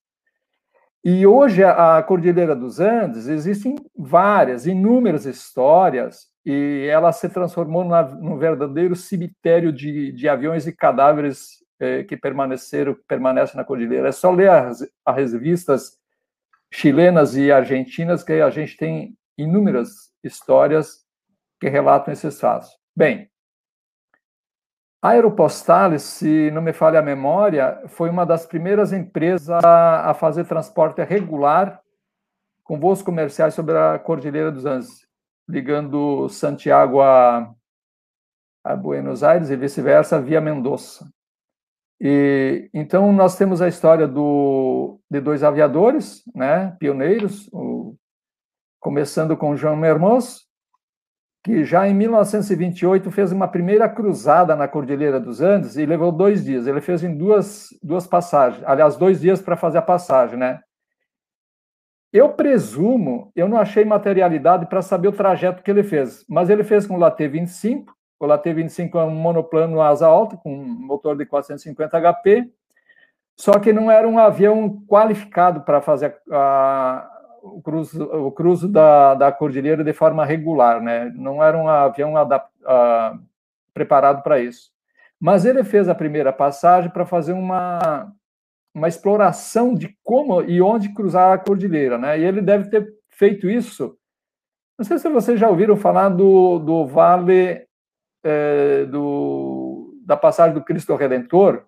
E 1.04 1.24
hoje 1.24 1.62
a 1.62 2.02
Cordilheira 2.02 2.56
dos 2.56 2.80
Andes 2.80 3.28
existem 3.28 3.76
várias, 3.96 4.66
inúmeras 4.66 5.24
histórias 5.24 6.26
e 6.44 6.88
ela 6.90 7.12
se 7.12 7.28
transformou 7.28 7.84
na, 7.84 8.02
num 8.02 8.36
verdadeiro 8.36 8.96
cemitério 8.96 9.72
de, 9.72 10.10
de 10.10 10.28
aviões 10.28 10.66
e 10.66 10.72
cadáveres 10.72 11.64
eh, 11.78 12.02
que 12.02 12.16
permaneceram 12.16 12.96
permanecem 13.06 13.56
na 13.56 13.64
cordilheira. 13.64 14.08
É 14.08 14.12
só 14.12 14.32
ler 14.32 14.50
as, 14.50 14.84
as 15.04 15.32
revistas 15.32 15.96
chilenas 16.72 17.36
e 17.36 17.52
argentinas 17.52 18.24
que 18.24 18.32
a 18.32 18.50
gente 18.50 18.76
tem 18.76 19.16
inúmeras 19.38 20.10
histórias 20.24 21.05
que 21.60 21.68
relatam 21.68 22.12
esses 22.12 22.40
fatos. 22.40 22.68
Bem, 22.94 23.30
a 25.02 25.10
Aeropostale, 25.10 25.98
se 25.98 26.50
não 26.50 26.62
me 26.62 26.72
falha 26.72 26.98
a 26.98 27.02
memória, 27.02 27.80
foi 27.88 28.10
uma 28.10 28.26
das 28.26 28.46
primeiras 28.46 28.92
empresas 28.92 29.62
a, 29.64 30.12
fazer 30.14 30.46
transporte 30.46 31.02
regular 31.04 31.80
com 32.64 32.80
voos 32.80 33.02
comerciais 33.02 33.54
sobre 33.54 33.76
a 33.76 33.98
Cordilheira 33.98 34.50
dos 34.50 34.64
Andes, 34.66 35.06
ligando 35.48 36.28
Santiago 36.28 37.00
a, 37.00 37.54
a 38.64 38.74
Buenos 38.74 39.22
Aires 39.22 39.50
e 39.50 39.56
vice-versa 39.56 40.20
via 40.20 40.40
Mendoza. 40.40 41.08
E 42.00 42.68
então 42.74 43.12
nós 43.12 43.36
temos 43.36 43.62
a 43.62 43.68
história 43.68 44.08
do, 44.08 44.98
de 45.08 45.20
dois 45.20 45.44
aviadores, 45.44 46.22
né, 46.34 46.74
pioneiros, 46.80 47.48
o, 47.52 47.94
começando 48.80 49.36
com 49.36 49.56
João 49.56 49.76
Mermoz, 49.76 50.45
que 51.46 51.64
já 51.64 51.86
em 51.86 51.94
1928 51.94 53.08
fez 53.12 53.30
uma 53.30 53.46
primeira 53.46 53.88
cruzada 53.88 54.56
na 54.56 54.66
Cordilheira 54.66 55.20
dos 55.20 55.40
Andes 55.40 55.76
e 55.76 55.86
levou 55.86 56.10
dois 56.10 56.44
dias. 56.44 56.66
Ele 56.66 56.80
fez 56.80 57.04
em 57.04 57.16
duas, 57.16 57.68
duas 57.80 58.04
passagens, 58.04 58.64
aliás, 58.66 58.96
dois 58.96 59.20
dias 59.20 59.40
para 59.40 59.56
fazer 59.56 59.78
a 59.78 59.82
passagem, 59.82 60.36
né? 60.36 60.58
Eu 62.12 62.30
presumo, 62.30 63.30
eu 63.36 63.48
não 63.48 63.58
achei 63.58 63.84
materialidade 63.84 64.66
para 64.66 64.82
saber 64.82 65.06
o 65.06 65.12
trajeto 65.12 65.62
que 65.62 65.70
ele 65.70 65.84
fez, 65.84 66.24
mas 66.28 66.50
ele 66.50 66.64
fez 66.64 66.84
com 66.84 66.94
o 66.94 66.98
Latte 66.98 67.28
25. 67.28 67.94
O 68.18 68.26
Latte 68.26 68.52
25 68.52 68.98
é 68.98 69.04
um 69.04 69.14
monoplano 69.14 69.80
asa 69.80 70.08
alta 70.08 70.36
com 70.36 70.52
um 70.52 70.64
motor 70.66 71.16
de 71.16 71.26
450 71.26 71.96
HP, 72.00 72.50
só 73.36 73.52
que 73.60 73.72
não 73.72 73.88
era 73.88 74.08
um 74.08 74.18
avião 74.18 74.82
qualificado 74.88 75.60
para 75.60 75.80
fazer 75.80 76.16
a, 76.28 77.08
o 77.56 77.62
cruzo, 77.62 78.04
o 78.04 78.32
cruzo 78.32 78.68
da, 78.68 79.14
da 79.14 79.32
cordilheira 79.32 79.84
de 79.84 79.92
forma 79.92 80.24
regular, 80.24 80.80
né? 80.80 81.12
Não 81.14 81.42
era 81.42 81.56
um 81.56 81.68
avião 81.68 82.16
adap, 82.16 82.48
uh, 82.62 83.18
preparado 83.72 84.22
para 84.22 84.40
isso. 84.40 84.70
Mas 85.20 85.44
ele 85.44 85.64
fez 85.64 85.88
a 85.88 85.94
primeira 85.94 86.32
passagem 86.32 86.90
para 86.90 87.06
fazer 87.06 87.32
uma, 87.32 88.12
uma 88.74 88.88
exploração 88.88 89.74
de 89.74 89.96
como 90.02 90.42
e 90.42 90.60
onde 90.60 90.92
cruzar 90.92 91.32
a 91.32 91.38
cordilheira, 91.38 91.96
né? 91.96 92.18
E 92.18 92.24
ele 92.24 92.42
deve 92.42 92.68
ter 92.68 92.86
feito 93.08 93.48
isso. 93.48 93.96
Não 94.78 94.84
sei 94.84 94.98
se 94.98 95.08
vocês 95.08 95.40
já 95.40 95.48
ouviram 95.48 95.76
falar 95.76 96.10
do, 96.10 96.58
do 96.58 96.86
vale 96.86 97.66
é, 98.22 98.84
do, 98.86 99.94
da 100.04 100.16
passagem 100.16 100.52
do 100.52 100.64
Cristo 100.64 100.94
Redentor, 100.94 101.64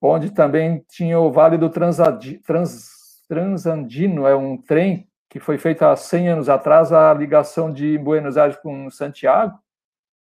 onde 0.00 0.30
também 0.30 0.84
tinha 0.88 1.18
o 1.18 1.32
vale 1.32 1.58
do 1.58 1.68
Transadi, 1.68 2.38
Trans, 2.38 2.99
Transandino 3.30 4.26
é 4.26 4.34
um 4.34 4.60
trem 4.60 5.08
que 5.28 5.38
foi 5.38 5.56
feito 5.56 5.84
há 5.84 5.94
100 5.94 6.30
anos 6.30 6.48
atrás, 6.48 6.92
a 6.92 7.14
ligação 7.14 7.72
de 7.72 7.96
Buenos 7.96 8.36
Aires 8.36 8.56
com 8.56 8.90
Santiago. 8.90 9.56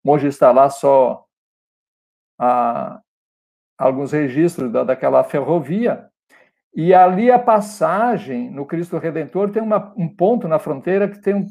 Hoje 0.03 0.25
está 0.25 0.51
lá 0.51 0.71
só 0.71 1.23
a, 2.39 2.99
alguns 3.77 4.11
registros 4.11 4.71
da, 4.71 4.83
daquela 4.83 5.23
ferrovia. 5.23 6.09
E 6.73 6.95
ali 6.95 7.29
a 7.29 7.37
passagem 7.37 8.49
no 8.49 8.65
Cristo 8.65 8.97
Redentor 8.97 9.51
tem 9.51 9.61
uma, 9.61 9.93
um 9.95 10.09
ponto 10.09 10.47
na 10.47 10.57
fronteira 10.57 11.07
que 11.07 11.21
tem 11.21 11.35
um. 11.35 11.45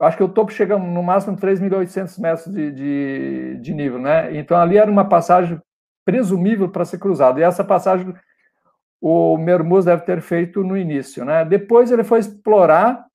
Acho 0.00 0.16
que 0.16 0.24
o 0.24 0.28
topo 0.28 0.50
chega 0.50 0.76
no 0.76 1.00
máximo 1.00 1.36
3.800 1.36 2.20
metros 2.20 2.52
de, 2.52 2.72
de, 2.72 3.60
de 3.60 3.72
nível, 3.72 4.00
né? 4.00 4.36
Então 4.36 4.58
ali 4.58 4.78
era 4.78 4.90
uma 4.90 5.08
passagem 5.08 5.62
presumível 6.04 6.68
para 6.68 6.84
ser 6.84 6.98
cruzada. 6.98 7.38
E 7.38 7.44
essa 7.44 7.62
passagem 7.62 8.12
o 9.00 9.36
Mermuz 9.36 9.84
deve 9.84 10.02
ter 10.02 10.20
feito 10.20 10.62
no 10.62 10.76
início. 10.76 11.24
Né? 11.24 11.44
Depois 11.44 11.90
ele 11.90 12.04
foi 12.04 12.20
explorar, 12.20 13.06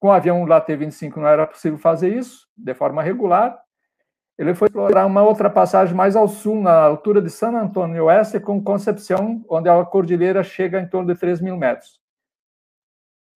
com 0.00 0.08
o 0.08 0.12
avião 0.12 0.44
lá 0.44 0.60
T-25 0.60 1.16
não 1.16 1.26
era 1.26 1.46
possível 1.46 1.78
fazer 1.78 2.16
isso, 2.16 2.46
de 2.56 2.74
forma 2.74 3.02
regular, 3.02 3.58
ele 4.38 4.54
foi 4.54 4.68
explorar 4.68 5.04
uma 5.04 5.22
outra 5.22 5.50
passagem 5.50 5.96
mais 5.96 6.14
ao 6.14 6.28
sul, 6.28 6.60
na 6.60 6.72
altura 6.72 7.20
de 7.20 7.28
San 7.28 7.50
Antônio 7.50 8.04
Oeste, 8.04 8.38
com 8.38 8.62
Concepción, 8.62 9.42
onde 9.48 9.68
a 9.68 9.84
cordilheira 9.84 10.44
chega 10.44 10.80
em 10.80 10.86
torno 10.86 11.12
de 11.12 11.18
3 11.18 11.40
mil 11.40 11.56
metros. 11.56 12.00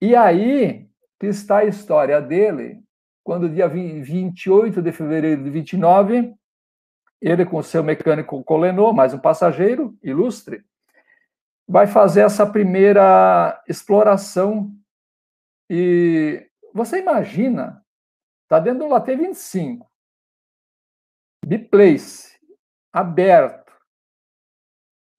E 0.01 0.15
aí 0.15 0.89
que 1.19 1.27
está 1.27 1.59
a 1.59 1.65
história 1.65 2.21
dele, 2.21 2.81
quando 3.25 3.49
dia 3.49 3.69
28 3.69 4.83
de 4.83 4.93
fevereiro 4.93 5.43
de 5.43 5.51
29, 5.51 6.35
ele 7.21 7.47
com 7.47 7.63
seu 7.63 7.83
mecânico 7.83 8.43
Colenô, 8.43 8.93
mais 8.93 9.15
um 9.15 9.19
passageiro 9.19 9.97
ilustre, 10.03 10.65
vai 11.69 11.87
fazer 11.87 12.23
essa 12.23 12.47
primeira 12.47 13.63
exploração. 13.69 14.73
E 15.69 16.49
você 16.73 17.01
imagina, 17.01 17.85
está 18.45 18.59
dentro 18.59 18.81
do 18.81 18.89
Latte 18.89 19.17
25, 19.17 19.91
biplace, 21.45 22.39
aberto, 22.93 23.73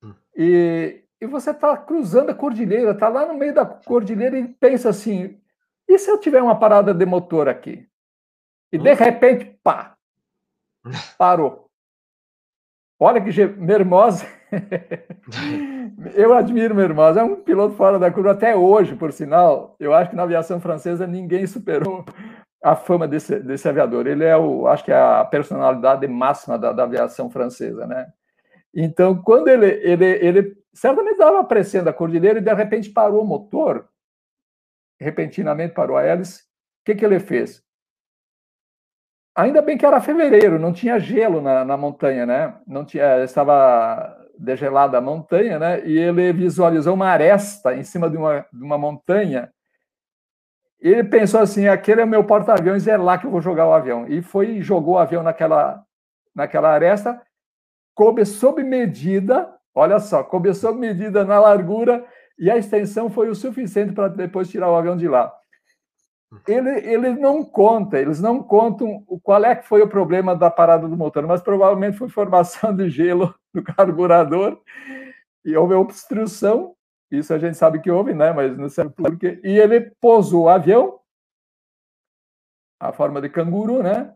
hum. 0.03 0.13
e, 0.35 1.03
e 1.19 1.25
você 1.25 1.51
está 1.51 1.75
cruzando 1.77 2.29
a 2.29 2.35
cordilheira, 2.35 2.91
está 2.91 3.07
lá 3.07 3.25
no 3.25 3.33
meio 3.33 3.53
da 3.53 3.65
cordilheira 3.65 4.37
e 4.37 4.47
pensa 4.47 4.89
assim: 4.89 5.41
e 5.87 5.97
se 5.97 6.09
eu 6.09 6.19
tiver 6.19 6.41
uma 6.41 6.59
parada 6.59 6.93
de 6.93 7.05
motor 7.05 7.49
aqui? 7.49 7.87
E 8.71 8.77
de 8.77 8.91
hum. 8.91 8.95
repente, 8.95 9.59
pá, 9.63 9.97
parou. 11.17 11.69
Olha 12.99 13.21
que 13.21 13.45
Mermosa. 13.45 14.25
eu 16.15 16.33
admiro 16.33 16.75
Mermosa, 16.75 17.21
é 17.21 17.23
um 17.23 17.35
piloto 17.35 17.75
fora 17.75 17.97
da 17.97 18.11
curva 18.11 18.31
até 18.31 18.55
hoje, 18.55 18.95
por 18.95 19.11
sinal. 19.11 19.75
Eu 19.79 19.93
acho 19.93 20.09
que 20.09 20.15
na 20.15 20.23
aviação 20.23 20.59
francesa 20.59 21.07
ninguém 21.07 21.45
superou 21.47 22.05
a 22.63 22.75
fama 22.75 23.07
desse, 23.07 23.39
desse 23.39 23.67
aviador. 23.67 24.07
Ele 24.07 24.23
é 24.23 24.37
o, 24.37 24.67
acho 24.67 24.85
que 24.85 24.91
é 24.91 24.95
a 24.95 25.25
personalidade 25.25 26.07
máxima 26.07 26.57
da, 26.57 26.71
da 26.71 26.83
aviação 26.83 27.29
francesa, 27.29 27.85
né? 27.85 28.11
Então, 28.73 29.21
quando 29.21 29.49
ele, 29.49 29.67
ele, 29.67 30.05
ele 30.05 30.57
certamente 30.73 31.13
estava 31.13 31.39
apreciando 31.39 31.89
a 31.89 31.93
cordilheira 31.93 32.39
e 32.39 32.41
de 32.41 32.53
repente 32.53 32.89
parou 32.89 33.21
o 33.21 33.27
motor, 33.27 33.87
repentinamente 34.99 35.73
parou 35.73 35.97
a 35.97 36.03
hélice, 36.03 36.41
o 36.41 36.85
que, 36.85 36.95
que 36.95 37.05
ele 37.05 37.19
fez? 37.19 37.61
Ainda 39.35 39.61
bem 39.61 39.77
que 39.77 39.85
era 39.85 39.99
fevereiro, 39.99 40.59
não 40.59 40.71
tinha 40.71 40.99
gelo 40.99 41.41
na, 41.41 41.65
na 41.65 41.75
montanha, 41.75 42.25
né? 42.25 42.55
Não 42.67 42.85
tinha, 42.85 43.23
estava 43.23 44.22
degelada 44.43 44.97
a 44.97 45.01
montanha, 45.01 45.57
né? 45.57 45.85
E 45.85 45.97
ele 45.97 46.33
visualizou 46.33 46.93
uma 46.93 47.07
aresta 47.07 47.73
em 47.73 47.83
cima 47.83 48.09
de 48.09 48.17
uma, 48.17 48.45
de 48.51 48.63
uma 48.63 48.77
montanha. 48.77 49.51
Ele 50.79 51.03
pensou 51.03 51.39
assim: 51.39 51.67
aquele 51.67 52.01
é 52.01 52.03
o 52.03 52.07
meu 52.07 52.23
porta-aviões, 52.23 52.87
é 52.87 52.97
lá 52.97 53.17
que 53.17 53.25
eu 53.25 53.31
vou 53.31 53.41
jogar 53.41 53.67
o 53.67 53.73
avião. 53.73 54.07
E 54.07 54.21
foi 54.21 54.61
jogou 54.61 54.95
o 54.95 54.97
avião 54.97 55.23
naquela, 55.23 55.83
naquela 56.35 56.69
aresta, 56.69 57.21
coube 57.95 58.25
sob 58.25 58.61
medida, 58.63 59.49
olha 59.73 59.99
só, 59.99 60.23
coube 60.23 60.53
sob 60.53 60.77
medida 60.79 61.23
na 61.23 61.39
largura, 61.39 62.05
e 62.37 62.51
a 62.51 62.57
extensão 62.57 63.09
foi 63.09 63.29
o 63.29 63.35
suficiente 63.35 63.93
para 63.93 64.09
depois 64.09 64.49
tirar 64.49 64.69
o 64.69 64.75
avião 64.75 64.97
de 64.97 65.07
lá 65.07 65.33
ele, 66.47 66.69
ele 66.79 67.09
não 67.11 67.43
conta, 67.43 67.99
eles 67.99 68.19
não 68.19 68.41
contam 68.41 69.03
qual 69.21 69.43
é 69.43 69.55
que 69.55 69.67
foi 69.67 69.81
o 69.81 69.87
problema 69.87 70.35
da 70.35 70.49
parada 70.49 70.87
do 70.87 70.97
motor, 70.97 71.25
mas 71.27 71.41
provavelmente 71.41 71.97
foi 71.97 72.09
formação 72.09 72.75
de 72.75 72.89
gelo 72.89 73.33
no 73.53 73.63
carburador 73.63 74.59
e 75.45 75.55
houve 75.55 75.73
obstrução, 75.73 76.75
isso 77.11 77.33
a 77.33 77.37
gente 77.37 77.57
sabe 77.57 77.79
que 77.79 77.91
houve, 77.91 78.13
né? 78.13 78.31
Mas 78.31 78.57
não 78.57 78.69
sei 78.69 78.89
porquê. 78.89 79.39
E 79.43 79.59
ele 79.59 79.91
pousou 80.01 80.43
o 80.43 80.49
avião, 80.49 80.99
a 82.79 82.91
forma 82.91 83.21
de 83.21 83.29
canguru, 83.29 83.83
né? 83.83 84.13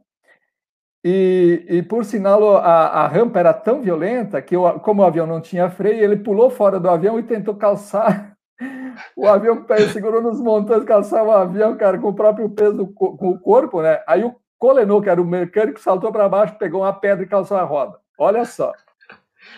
E, 1.03 1.65
e 1.69 1.83
por 1.83 2.03
sinal, 2.03 2.57
a, 2.57 2.87
a 2.87 3.07
rampa 3.07 3.39
era 3.39 3.53
tão 3.53 3.81
violenta 3.81 4.41
que, 4.41 4.55
como 4.83 5.01
o 5.01 5.05
avião 5.05 5.27
não 5.27 5.39
tinha 5.39 5.69
freio, 5.69 6.03
ele 6.03 6.17
pulou 6.17 6.49
fora 6.49 6.79
do 6.79 6.89
avião 6.89 7.19
e 7.19 7.23
tentou 7.23 7.55
calçar 7.55 8.36
o 9.15 9.27
avião 9.27 9.65
segurou 9.91 10.21
nos 10.21 10.41
montões, 10.41 10.83
caçava 10.83 11.29
o 11.29 11.31
avião, 11.31 11.77
cara, 11.77 11.97
com 11.97 12.09
o 12.09 12.15
próprio 12.15 12.49
peso 12.49 12.87
com 12.87 13.29
o 13.29 13.39
corpo, 13.39 13.81
né? 13.81 14.01
Aí 14.07 14.23
o 14.23 14.35
Colenô, 14.57 15.01
que 15.01 15.09
era 15.09 15.21
o 15.21 15.25
mecânico, 15.25 15.79
saltou 15.79 16.11
para 16.11 16.27
baixo, 16.27 16.57
pegou 16.57 16.81
uma 16.81 16.93
pedra 16.93 17.23
e 17.23 17.27
calçou 17.27 17.57
a 17.57 17.63
roda. 17.63 17.99
Olha 18.17 18.43
só. 18.45 18.73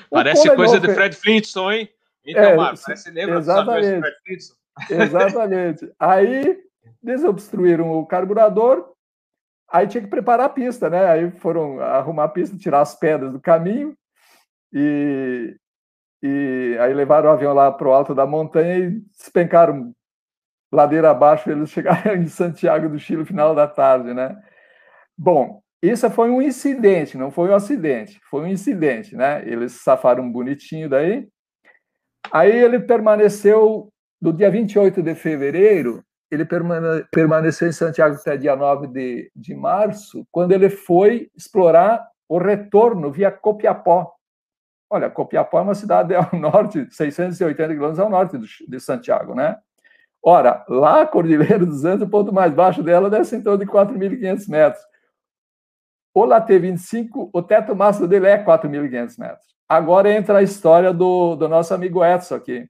Parece 0.09 0.41
Colenô 0.41 0.55
coisa 0.55 0.79
de 0.79 0.93
Fred 0.93 1.15
Flintstone, 1.15 1.77
hein? 1.77 1.89
Então, 2.25 2.43
é, 2.43 2.55
Marcos, 2.55 2.83
parece 2.83 3.09
lembra 3.11 3.39
exatamente, 3.39 3.95
do 3.95 4.01
Fred 4.01 4.15
Flintstone. 4.25 4.59
Exatamente. 4.89 5.91
Aí 5.99 6.59
desobstruíram 7.01 7.91
o 7.91 8.05
carburador, 8.05 8.93
aí 9.71 9.87
tinha 9.87 10.01
que 10.01 10.09
preparar 10.09 10.47
a 10.47 10.49
pista, 10.49 10.89
né? 10.89 11.07
Aí 11.07 11.31
foram 11.31 11.79
arrumar 11.79 12.25
a 12.25 12.29
pista, 12.29 12.57
tirar 12.57 12.81
as 12.81 12.95
pedras 12.95 13.31
do 13.31 13.39
caminho, 13.39 13.95
e, 14.73 15.55
e 16.21 16.77
aí 16.79 16.93
levaram 16.93 17.29
o 17.29 17.33
avião 17.33 17.53
lá 17.53 17.71
para 17.71 17.87
o 17.87 17.93
alto 17.93 18.13
da 18.13 18.25
montanha 18.25 18.77
e 18.77 18.99
despencaram 19.17 19.93
ladeira 20.71 21.11
abaixo, 21.11 21.49
eles 21.49 21.69
chegaram 21.71 22.15
em 22.15 22.27
Santiago 22.27 22.89
do 22.89 22.99
Chile 22.99 23.19
no 23.19 23.25
final 23.25 23.55
da 23.55 23.67
tarde, 23.67 24.13
né? 24.13 24.37
Bom, 25.17 25.61
isso 25.81 26.09
foi 26.09 26.29
um 26.29 26.41
incidente, 26.41 27.17
não 27.17 27.31
foi 27.31 27.49
um 27.49 27.55
acidente, 27.55 28.19
foi 28.29 28.41
um 28.41 28.47
incidente, 28.47 29.15
né? 29.15 29.41
Eles 29.45 29.73
safaram 29.81 30.29
bonitinho 30.31 30.89
daí. 30.89 31.27
Aí 32.31 32.51
ele 32.51 32.79
permaneceu, 32.79 33.89
do 34.21 34.33
dia 34.33 34.51
28 34.51 35.01
de 35.01 35.15
fevereiro, 35.15 36.03
ele 36.29 36.45
permane 36.45 37.03
permaneceu 37.11 37.67
em 37.67 37.71
Santiago 37.71 38.15
até 38.15 38.37
dia 38.37 38.55
9 38.55 38.87
de, 38.87 39.31
de 39.35 39.55
março, 39.55 40.27
quando 40.31 40.51
ele 40.51 40.69
foi 40.69 41.29
explorar 41.35 42.05
o 42.27 42.37
retorno 42.37 43.11
via 43.11 43.31
Copiapó, 43.31 44.11
Olha, 44.89 45.09
Copiapó 45.09 45.59
é 45.59 45.61
uma 45.61 45.75
cidade 45.75 46.15
ao 46.15 46.29
norte, 46.33 46.87
680 46.89 47.73
quilômetros 47.73 47.99
ao 47.99 48.09
norte 48.09 48.37
de 48.67 48.79
Santiago, 48.79 49.35
né? 49.35 49.57
Ora, 50.21 50.65
lá 50.67 51.01
a 51.01 51.07
Cordilheira 51.07 51.65
dos 51.65 51.85
Andes, 51.85 52.05
o 52.05 52.09
ponto 52.09 52.33
mais 52.33 52.53
baixo 52.53 52.83
dela 52.83 53.09
deve 53.09 53.23
ser 53.25 53.37
em 53.37 53.43
torno 53.43 53.63
de 53.63 53.71
4.500 53.71 54.49
metros. 54.49 54.83
O 56.13 56.25
Latte 56.25 56.57
25, 56.57 57.29
o 57.31 57.41
teto 57.41 57.75
máximo 57.75 58.07
dele 58.07 58.27
é 58.27 58.43
4.500 58.43 59.19
metros. 59.19 59.45
Agora 59.67 60.11
entra 60.11 60.39
a 60.39 60.43
história 60.43 60.91
do, 60.91 61.35
do 61.35 61.47
nosso 61.47 61.73
amigo 61.73 62.03
Edson 62.03 62.35
aqui. 62.35 62.67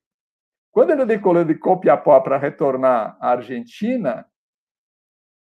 Quando 0.72 0.92
ele 0.92 1.06
decolou 1.06 1.44
de 1.44 1.56
Copiapó 1.56 2.20
para 2.20 2.38
retornar 2.38 3.18
à 3.20 3.32
Argentina, 3.32 4.26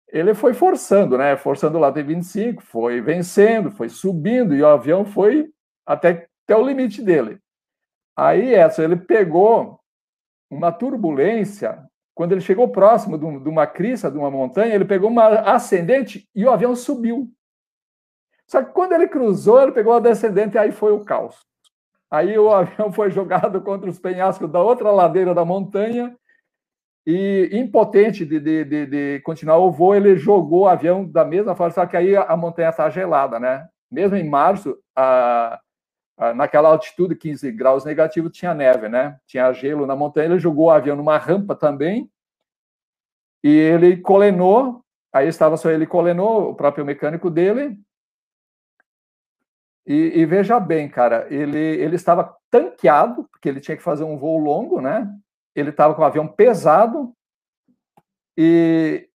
ele 0.09 0.33
foi 0.33 0.53
forçando, 0.53 1.17
né? 1.17 1.37
Forçando 1.37 1.77
o 1.77 1.81
Latte 1.81 2.01
25, 2.01 2.61
foi 2.63 2.99
vencendo, 2.99 3.71
foi 3.71 3.87
subindo, 3.87 4.55
e 4.55 4.61
o 4.61 4.67
avião 4.67 5.05
foi 5.05 5.49
até 5.85 6.27
até 6.45 6.55
o 6.55 6.65
limite 6.65 7.01
dele. 7.01 7.39
Aí, 8.15 8.53
essa, 8.53 8.83
ele 8.83 8.95
pegou 8.95 9.79
uma 10.49 10.71
turbulência, 10.71 11.83
quando 12.13 12.31
ele 12.31 12.41
chegou 12.41 12.69
próximo 12.69 13.17
de 13.17 13.49
uma 13.49 13.67
crista, 13.67 14.09
de 14.09 14.17
uma 14.17 14.31
montanha, 14.31 14.73
ele 14.73 14.85
pegou 14.85 15.09
uma 15.09 15.27
ascendente 15.41 16.29
e 16.33 16.45
o 16.45 16.51
avião 16.51 16.75
subiu. 16.75 17.29
Só 18.47 18.63
que 18.63 18.71
quando 18.71 18.93
ele 18.93 19.07
cruzou, 19.07 19.61
ele 19.61 19.71
pegou 19.71 19.93
a 19.93 19.99
descendente 19.99 20.55
e 20.55 20.57
aí 20.57 20.71
foi 20.71 20.93
o 20.93 21.03
caos. 21.03 21.35
Aí 22.09 22.37
o 22.37 22.49
avião 22.53 22.91
foi 22.91 23.11
jogado 23.11 23.61
contra 23.61 23.89
os 23.89 23.99
penhascos 23.99 24.49
da 24.49 24.61
outra 24.61 24.91
ladeira 24.91 25.33
da 25.33 25.43
montanha 25.43 26.15
e, 27.05 27.49
impotente 27.51 28.25
de, 28.25 28.39
de, 28.39 28.63
de, 28.63 28.85
de 28.85 29.19
continuar 29.21 29.57
o 29.57 29.71
voo, 29.71 29.93
ele 29.93 30.15
jogou 30.15 30.61
o 30.61 30.67
avião 30.67 31.05
da 31.05 31.25
mesma 31.25 31.55
forma, 31.55 31.73
só 31.73 31.85
que 31.85 31.97
aí 31.97 32.15
a 32.15 32.35
montanha 32.37 32.69
está 32.69 32.89
gelada, 32.89 33.39
né? 33.39 33.67
Mesmo 33.91 34.15
em 34.15 34.27
março, 34.27 34.75
a, 34.95 35.59
naquela 36.35 36.69
altitude, 36.69 37.15
15 37.15 37.51
graus 37.51 37.83
negativo, 37.83 38.29
tinha 38.29 38.53
neve, 38.53 38.87
né? 38.87 39.19
Tinha 39.27 39.51
gelo 39.51 39.85
na 39.85 39.95
montanha. 39.95 40.27
Ele 40.27 40.39
jogou 40.39 40.67
o 40.67 40.71
avião 40.71 40.95
numa 40.95 41.17
rampa 41.17 41.55
também 41.55 42.09
e 43.43 43.49
ele 43.49 43.97
colenou. 43.97 44.83
Aí 45.13 45.27
estava 45.27 45.57
só 45.57 45.69
ele 45.69 45.85
colenou, 45.85 46.51
o 46.51 46.55
próprio 46.55 46.85
mecânico 46.85 47.29
dele. 47.29 47.77
E, 49.85 50.19
e, 50.19 50.25
veja 50.25 50.59
bem, 50.59 50.89
cara, 50.89 51.27
ele, 51.31 51.59
ele 51.59 51.95
estava 51.95 52.35
tanqueado, 52.49 53.25
porque 53.25 53.47
ele 53.47 53.61
tinha 53.61 53.77
que 53.77 53.83
fazer 53.83 54.03
um 54.03 54.17
voo 54.17 54.39
longo, 54.39 54.81
né? 54.81 55.07
Ele 55.53 55.69
estava 55.69 55.93
com 55.93 56.01
o 56.01 56.05
avião 56.05 56.27
pesado 56.27 57.15
e 58.35 59.07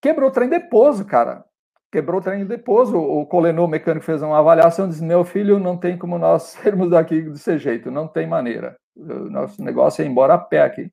quebrou 0.00 0.30
o 0.30 0.32
trem 0.32 0.48
de 0.48 0.60
pouso, 0.60 1.04
cara 1.04 1.44
quebrou 1.90 2.20
o 2.20 2.22
trem 2.22 2.46
depois. 2.46 2.90
O, 2.90 2.98
o 2.98 3.66
mecânico, 3.68 4.04
fez 4.04 4.22
uma 4.22 4.38
avaliação 4.38 4.86
e 4.86 4.88
disse: 4.90 5.04
Meu 5.04 5.24
filho, 5.24 5.58
não 5.58 5.76
tem 5.76 5.98
como 5.98 6.18
nós 6.18 6.42
sermos 6.62 6.90
daqui 6.90 7.22
desse 7.22 7.58
jeito, 7.58 7.90
não 7.90 8.06
tem 8.06 8.26
maneira. 8.26 8.76
O 8.96 9.30
nosso 9.30 9.62
negócio 9.62 10.02
é 10.02 10.04
ir 10.04 10.08
embora 10.08 10.34
a 10.34 10.38
pé 10.38 10.62
aqui. 10.62 10.92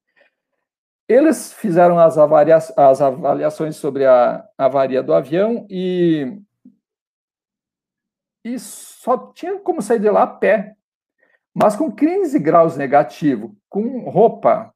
Eles 1.07 1.53
fizeram 1.53 1.97
as, 1.99 2.17
avalia 2.17 2.57
as 2.57 3.01
avaliações 3.01 3.77
sobre 3.77 4.05
a 4.05 4.45
avaria 4.57 5.01
do 5.01 5.13
avião 5.13 5.65
e, 5.69 6.37
e 8.43 8.59
só 8.59 9.31
tinha 9.31 9.57
como 9.59 9.81
sair 9.81 9.99
de 9.99 10.09
lá 10.09 10.23
a 10.23 10.27
pé. 10.27 10.75
Mas 11.55 11.75
com 11.75 11.91
15 11.91 12.37
graus 12.39 12.75
negativo, 12.75 13.55
com 13.69 14.09
roupa 14.09 14.71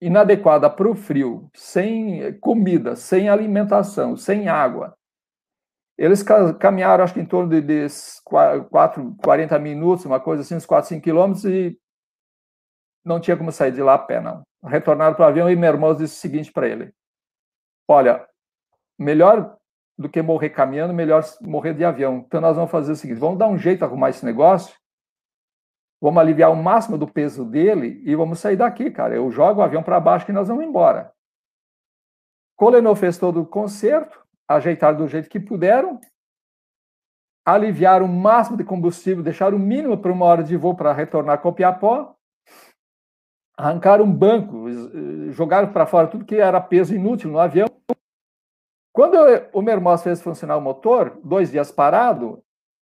inadequada 0.00 0.68
para 0.68 0.90
o 0.90 0.94
frio, 0.94 1.48
sem 1.54 2.38
comida, 2.40 2.96
sem 2.96 3.28
alimentação, 3.28 4.16
sem 4.16 4.48
água, 4.48 4.96
eles 6.00 6.24
caminharam, 6.58 7.04
acho 7.04 7.12
que 7.12 7.20
em 7.20 7.26
torno 7.26 7.50
de, 7.50 7.60
de 7.60 7.86
4, 8.24 9.16
40 9.22 9.58
minutos, 9.58 10.06
uma 10.06 10.18
coisa 10.18 10.40
assim, 10.40 10.54
uns 10.54 10.64
4, 10.64 10.88
5 10.88 11.02
quilômetros, 11.02 11.44
e 11.44 11.78
não 13.04 13.20
tinha 13.20 13.36
como 13.36 13.52
sair 13.52 13.70
de 13.70 13.82
lá 13.82 13.94
a 13.94 13.98
pé, 13.98 14.18
não. 14.18 14.42
Retornaram 14.64 15.14
para 15.14 15.26
o 15.26 15.28
avião 15.28 15.50
e 15.50 15.54
meu 15.54 15.70
irmão 15.70 15.94
disse 15.94 16.16
o 16.16 16.20
seguinte 16.20 16.50
para 16.50 16.66
ele: 16.66 16.90
Olha, 17.86 18.26
melhor 18.98 19.58
do 19.98 20.08
que 20.08 20.22
morrer 20.22 20.48
caminhando, 20.48 20.94
melhor 20.94 21.22
morrer 21.42 21.74
de 21.74 21.84
avião. 21.84 22.24
Então 22.26 22.40
nós 22.40 22.56
vamos 22.56 22.70
fazer 22.70 22.92
o 22.92 22.96
seguinte: 22.96 23.18
vamos 23.18 23.38
dar 23.38 23.48
um 23.48 23.58
jeito 23.58 23.82
a 23.82 23.86
arrumar 23.86 24.08
esse 24.08 24.24
negócio, 24.24 24.74
vamos 26.00 26.18
aliviar 26.18 26.50
o 26.50 26.56
máximo 26.56 26.96
do 26.96 27.06
peso 27.06 27.44
dele 27.44 28.02
e 28.06 28.16
vamos 28.16 28.38
sair 28.38 28.56
daqui, 28.56 28.90
cara. 28.90 29.14
Eu 29.14 29.30
jogo 29.30 29.60
o 29.60 29.62
avião 29.62 29.82
para 29.82 30.00
baixo 30.00 30.30
e 30.30 30.32
nós 30.32 30.48
vamos 30.48 30.64
embora. 30.64 31.12
Colenor 32.56 32.96
fez 32.96 33.18
todo 33.18 33.42
o 33.42 33.46
concerto, 33.46 34.19
ajeitaram 34.50 34.98
do 34.98 35.06
jeito 35.06 35.28
que 35.28 35.38
puderam, 35.38 36.00
aliviaram 37.44 38.06
o 38.06 38.08
máximo 38.08 38.56
de 38.56 38.64
combustível, 38.64 39.22
deixaram 39.22 39.56
o 39.56 39.60
mínimo 39.60 39.96
para 39.96 40.12
uma 40.12 40.26
hora 40.26 40.42
de 40.42 40.56
voo 40.56 40.74
para 40.74 40.92
retornar 40.92 41.36
a 41.36 41.38
Copiapó, 41.38 42.14
arrancaram 43.56 44.04
um 44.04 44.12
banco, 44.12 44.66
jogaram 45.30 45.72
para 45.72 45.86
fora 45.86 46.08
tudo 46.08 46.24
que 46.24 46.36
era 46.36 46.60
peso 46.60 46.94
inútil 46.94 47.30
no 47.30 47.38
avião. 47.38 47.68
Quando 48.92 49.16
o 49.52 49.62
Mermoz 49.62 50.02
fez 50.02 50.20
funcionar 50.20 50.56
o 50.56 50.60
motor, 50.60 51.20
dois 51.22 51.52
dias 51.52 51.70
parado, 51.70 52.30
o 52.30 52.42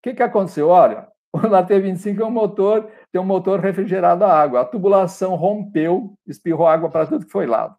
que, 0.03 0.15
que 0.15 0.23
aconteceu? 0.23 0.69
Olha, 0.69 1.09
o 1.35 1.39
LAT-25 1.39 2.21
é 2.21 2.25
um 2.25 2.31
motor, 2.31 2.89
tem 3.11 3.21
um 3.21 3.25
motor 3.25 3.59
refrigerado 3.59 4.25
a 4.25 4.33
água. 4.33 4.61
A 4.61 4.65
tubulação 4.65 5.35
rompeu, 5.35 6.15
espirrou 6.25 6.69
água 6.69 6.89
para 6.89 7.07
tudo 7.07 7.27
que 7.27 7.33
foi 7.33 7.47
lado. 7.47 7.77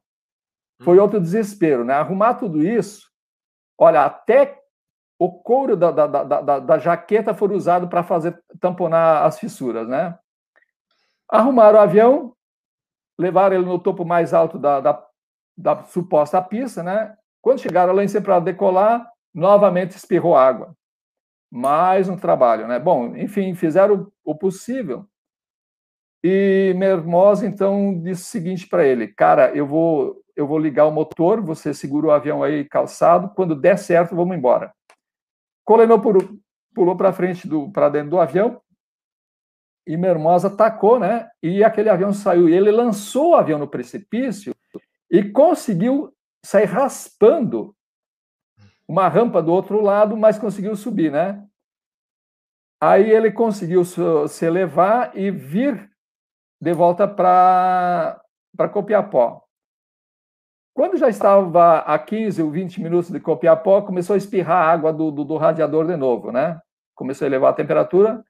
Foi 0.82 1.00
hum. 1.00 1.02
outro 1.02 1.22
desespero, 1.22 1.86
né? 1.86 1.94
Arrumar 1.94 2.34
tudo 2.34 2.62
isso, 2.62 3.10
olha, 3.80 4.04
até 4.04 4.60
o 5.18 5.32
couro 5.32 5.76
da, 5.76 5.92
da, 5.92 6.08
da, 6.08 6.60
da 6.60 6.78
jaqueta 6.78 7.34
foi 7.34 7.54
usado 7.54 7.88
para 7.88 8.04
fazer 8.04 8.42
tamponar 8.60 9.26
as 9.26 9.40
fissuras, 9.40 9.88
né? 9.88 10.18
Arrumaram 11.30 11.80
o 11.80 11.82
avião, 11.82 12.34
levaram 13.18 13.56
ele 13.56 13.66
no 13.66 13.80
topo 13.80 14.06
mais 14.06 14.34
alto 14.34 14.58
da, 14.58 14.80
da, 14.80 15.06
da 15.58 15.84
suposta 15.84 16.42
pista, 16.42 16.84
né? 16.84 17.16
Quando 17.42 17.60
chegaram 17.60 17.94
lá 17.94 18.04
em 18.04 18.08
cima 18.08 18.24
para 18.24 18.40
decolar, 18.40 19.10
novamente 19.34 19.92
espirrou 19.92 20.36
água. 20.36 20.76
Mais 21.52 22.08
um 22.10 22.18
trabalho, 22.18 22.68
né? 22.68 22.80
Bom, 22.80 23.16
enfim, 23.16 23.54
fizeram 23.56 24.12
o 24.24 24.36
possível. 24.36 25.06
E 26.24 26.74
Mermoz 26.78 27.44
então 27.44 28.00
disse 28.02 28.24
o 28.24 28.26
seguinte 28.26 28.68
para 28.68 28.86
ele: 28.86 29.08
"Cara, 29.08 29.56
eu 29.56 29.66
vou 29.66 30.22
eu 30.36 30.48
vou 30.48 30.58
ligar 30.58 30.86
o 30.86 30.92
motor, 30.92 31.42
você 31.42 31.74
segura 31.74 32.08
o 32.08 32.12
avião 32.12 32.42
aí 32.44 32.64
calçado, 32.64 33.30
quando 33.36 33.56
der 33.56 33.78
certo, 33.78 34.16
vamos 34.16 34.36
embora". 34.36 34.74
Colenou 35.66 36.02
pulou 36.74 36.96
para 36.98 37.14
frente 37.14 37.48
do 37.48 37.72
para 37.72 37.90
dentro 37.90 38.12
do 38.12 38.20
avião, 38.20 38.62
e 39.90 39.98
Mermoz 39.98 40.46
atacou, 40.46 41.00
né? 41.00 41.28
E 41.42 41.64
aquele 41.64 41.90
avião 41.90 42.14
saiu. 42.14 42.48
E 42.48 42.54
ele 42.54 42.70
lançou 42.70 43.32
o 43.32 43.36
avião 43.36 43.58
no 43.58 43.68
precipício 43.68 44.56
e 45.10 45.24
conseguiu 45.24 46.14
sair 46.46 46.66
raspando 46.66 47.76
uma 48.88 49.08
rampa 49.08 49.42
do 49.42 49.52
outro 49.52 49.82
lado, 49.82 50.16
mas 50.16 50.38
conseguiu 50.38 50.76
subir, 50.76 51.12
né? 51.12 51.44
Aí 52.80 53.10
ele 53.10 53.32
conseguiu 53.32 53.84
se 53.84 54.46
elevar 54.46 55.18
e 55.18 55.32
vir 55.32 55.90
de 56.60 56.74
volta 56.74 57.08
para 57.08 58.22
Copiapó. 58.72 59.42
Quando 60.74 60.98
já 60.98 61.10
estava 61.10 61.80
a 61.80 62.00
15 62.00 62.42
ou 62.42 62.52
20 62.52 62.82
minutos 62.82 63.12
de 63.12 63.20
Copiapó, 63.20 63.82
começou 63.82 64.14
a 64.14 64.18
espirrar 64.18 64.70
água 64.70 64.94
do, 64.94 65.12
do, 65.12 65.24
do 65.24 65.38
radiador 65.38 65.86
de 65.86 65.96
novo, 65.96 66.32
né? 66.32 66.60
Começou 66.96 67.26
a 67.26 67.30
elevar 67.30 67.52
a 67.52 67.56
temperatura, 67.56 68.24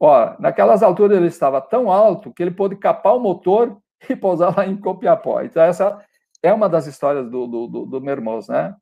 Ó, 0.00 0.34
naquelas 0.38 0.82
alturas 0.82 1.16
ele 1.16 1.28
estava 1.28 1.60
tão 1.60 1.90
alto 1.90 2.32
que 2.32 2.42
ele 2.42 2.50
pôde 2.50 2.76
capar 2.76 3.16
o 3.16 3.20
motor 3.20 3.78
e 4.08 4.16
pousar 4.16 4.56
lá 4.56 4.66
em 4.66 4.76
Copiapó. 4.76 5.42
Então, 5.42 5.62
essa 5.62 5.98
é 6.42 6.52
uma 6.52 6.68
das 6.68 6.86
histórias 6.86 7.30
do, 7.30 7.46
do, 7.46 7.66
do, 7.66 7.86
do 7.86 8.00
Mermoz, 8.00 8.48
né? 8.48 8.74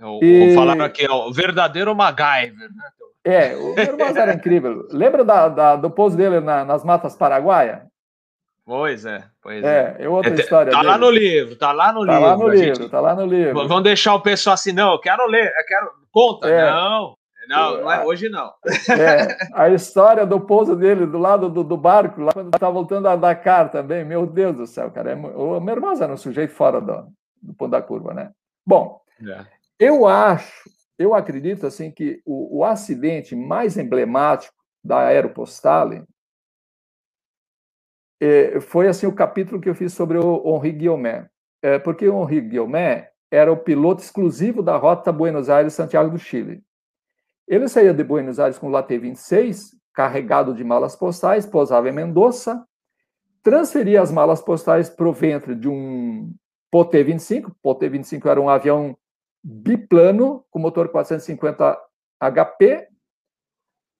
O, 0.00 0.20
e... 0.22 0.54
Falaram 0.54 0.84
aqui, 0.84 1.06
ó, 1.08 1.28
o 1.28 1.32
verdadeiro 1.32 1.94
MacGyver, 1.94 2.68
né? 2.74 2.90
É, 3.26 3.56
o 3.56 3.74
Mermoz 3.74 4.16
era 4.16 4.34
incrível. 4.34 4.86
Lembra 4.90 5.24
da, 5.24 5.48
da, 5.48 5.76
do 5.76 5.90
pouso 5.90 6.16
dele 6.16 6.40
na, 6.40 6.64
nas 6.64 6.84
matas 6.84 7.16
paraguaia? 7.16 7.86
Pois 8.66 9.04
é, 9.04 9.22
pois 9.42 9.62
é. 9.62 9.96
É, 9.98 10.04
é 10.04 10.08
outra 10.08 10.32
é, 10.32 10.34
história. 10.36 10.72
Tá 10.72 10.78
dele. 10.78 10.90
lá 10.90 10.98
no 10.98 11.10
livro, 11.10 11.56
tá 11.56 11.72
lá 11.72 11.92
no 11.92 12.06
tá 12.06 12.12
livro. 12.12 12.26
Lá 12.28 12.36
no 12.36 12.48
livro 12.48 12.74
gente... 12.76 12.88
Tá 12.88 13.00
lá 13.00 13.14
no 13.14 13.26
livro. 13.26 13.68
Vamos 13.68 13.84
deixar 13.84 14.14
o 14.14 14.22
pessoal 14.22 14.54
assim, 14.54 14.72
não, 14.72 14.92
eu 14.92 14.98
quero 14.98 15.26
ler, 15.26 15.46
eu 15.46 15.66
quero. 15.66 15.90
Conta. 16.10 16.48
É. 16.48 16.70
Não, 16.70 17.14
não, 17.48 17.80
não 17.82 17.92
é 17.92 18.04
hoje 18.04 18.28
não. 18.28 18.52
É, 18.88 19.36
a 19.52 19.68
história 19.68 20.24
do 20.24 20.40
pouso 20.40 20.74
dele 20.74 21.06
do 21.06 21.18
lado 21.18 21.50
do, 21.50 21.62
do 21.62 21.76
barco, 21.76 22.22
lá 22.22 22.32
quando 22.32 22.54
estava 22.54 22.72
voltando 22.72 23.06
a 23.08 23.16
Dakar 23.16 23.70
também, 23.70 24.04
meu 24.04 24.26
Deus 24.26 24.56
do 24.56 24.66
céu, 24.66 24.90
cara. 24.90 25.12
É, 25.12 25.14
o 25.14 25.60
meu 25.60 25.74
irmão 25.74 25.92
era 25.92 26.12
um 26.12 26.16
sujeito 26.16 26.54
fora 26.54 26.80
do, 26.80 27.06
do 27.42 27.54
ponto 27.54 27.70
da 27.70 27.82
curva, 27.82 28.14
né? 28.14 28.30
Bom, 28.66 29.00
é. 29.22 29.44
eu 29.78 30.06
acho, 30.06 30.70
eu 30.98 31.14
acredito 31.14 31.66
assim 31.66 31.90
que 31.90 32.22
o, 32.24 32.60
o 32.60 32.64
acidente 32.64 33.36
mais 33.36 33.76
emblemático 33.76 34.54
da 34.82 35.00
Aeropostale 35.06 36.02
foi 38.60 38.88
assim 38.88 39.06
o 39.06 39.14
capítulo 39.14 39.60
que 39.60 39.68
eu 39.68 39.74
fiz 39.74 39.92
sobre 39.92 40.18
o 40.18 40.56
Henri 40.56 40.72
Guillemet. 40.72 41.28
É, 41.62 41.78
porque 41.78 42.08
o 42.08 42.22
Henri 42.22 42.40
Guillemet 42.40 43.08
era 43.30 43.52
o 43.52 43.56
piloto 43.56 44.02
exclusivo 44.02 44.62
da 44.62 44.76
rota 44.76 45.10
Buenos 45.10 45.50
Aires-Santiago 45.50 46.10
do 46.10 46.18
Chile. 46.18 46.62
Ele 47.46 47.68
saía 47.68 47.92
de 47.92 48.04
Buenos 48.04 48.38
Aires 48.38 48.58
com 48.58 48.68
o 48.68 48.70
Latte 48.70 48.96
26, 48.96 49.76
carregado 49.92 50.54
de 50.54 50.64
malas 50.64 50.96
postais, 50.96 51.44
pousava 51.44 51.88
em 51.88 51.92
Mendoza, 51.92 52.64
transferia 53.42 54.00
as 54.00 54.10
malas 54.10 54.40
postais 54.40 54.88
para 54.88 55.08
o 55.08 55.12
ventre 55.12 55.54
de 55.54 55.68
um 55.68 56.32
Poté 56.70 57.02
25. 57.04 57.54
Poté 57.62 57.88
25 57.88 58.28
era 58.28 58.40
um 58.40 58.48
avião 58.48 58.96
biplano 59.42 60.44
com 60.50 60.58
motor 60.58 60.88
450 60.88 61.78
HP, 62.20 62.88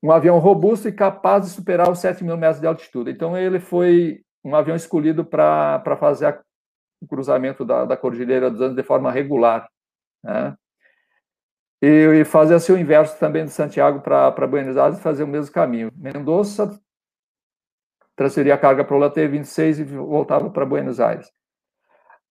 um 0.05 0.12
avião 0.12 0.39
robusto 0.39 0.86
e 0.86 0.93
capaz 0.93 1.47
de 1.47 1.51
superar 1.51 1.90
os 1.90 1.98
7 1.98 2.22
mil 2.22 2.36
metros 2.36 2.60
de 2.60 2.66
altitude. 2.66 3.10
Então, 3.10 3.36
ele 3.36 3.59
foi 3.59 4.22
um 4.44 4.55
avião 4.55 4.76
escolhido 4.76 5.24
para 5.24 5.97
fazer 5.98 6.26
a, 6.26 6.40
o 7.01 7.06
cruzamento 7.06 7.64
da, 7.64 7.86
da 7.86 7.97
Cordilheira 7.97 8.51
dos 8.51 8.60
Andes 8.60 8.76
de 8.76 8.82
forma 8.82 9.10
regular. 9.10 9.66
Né? 10.22 10.55
e, 11.85 12.20
e 12.20 12.24
fazer 12.24 12.55
assim 12.55 12.72
o 12.72 12.78
inverso 12.78 13.18
também 13.18 13.44
de 13.44 13.51
Santiago 13.51 14.01
para 14.01 14.47
Buenos 14.47 14.76
Aires, 14.76 15.01
fazer 15.01 15.22
o 15.22 15.28
mesmo 15.28 15.52
caminho. 15.52 15.90
Mendoza 15.94 16.81
transferia 18.16 18.55
a 18.55 18.59
carga 18.59 18.85
para 18.85 18.97
o 18.97 18.98
Latte 18.98 19.26
26 19.26 19.81
e 19.81 19.85
voltava 19.85 20.48
para 20.48 20.64
Buenos 20.64 20.98
Aires. 21.01 21.31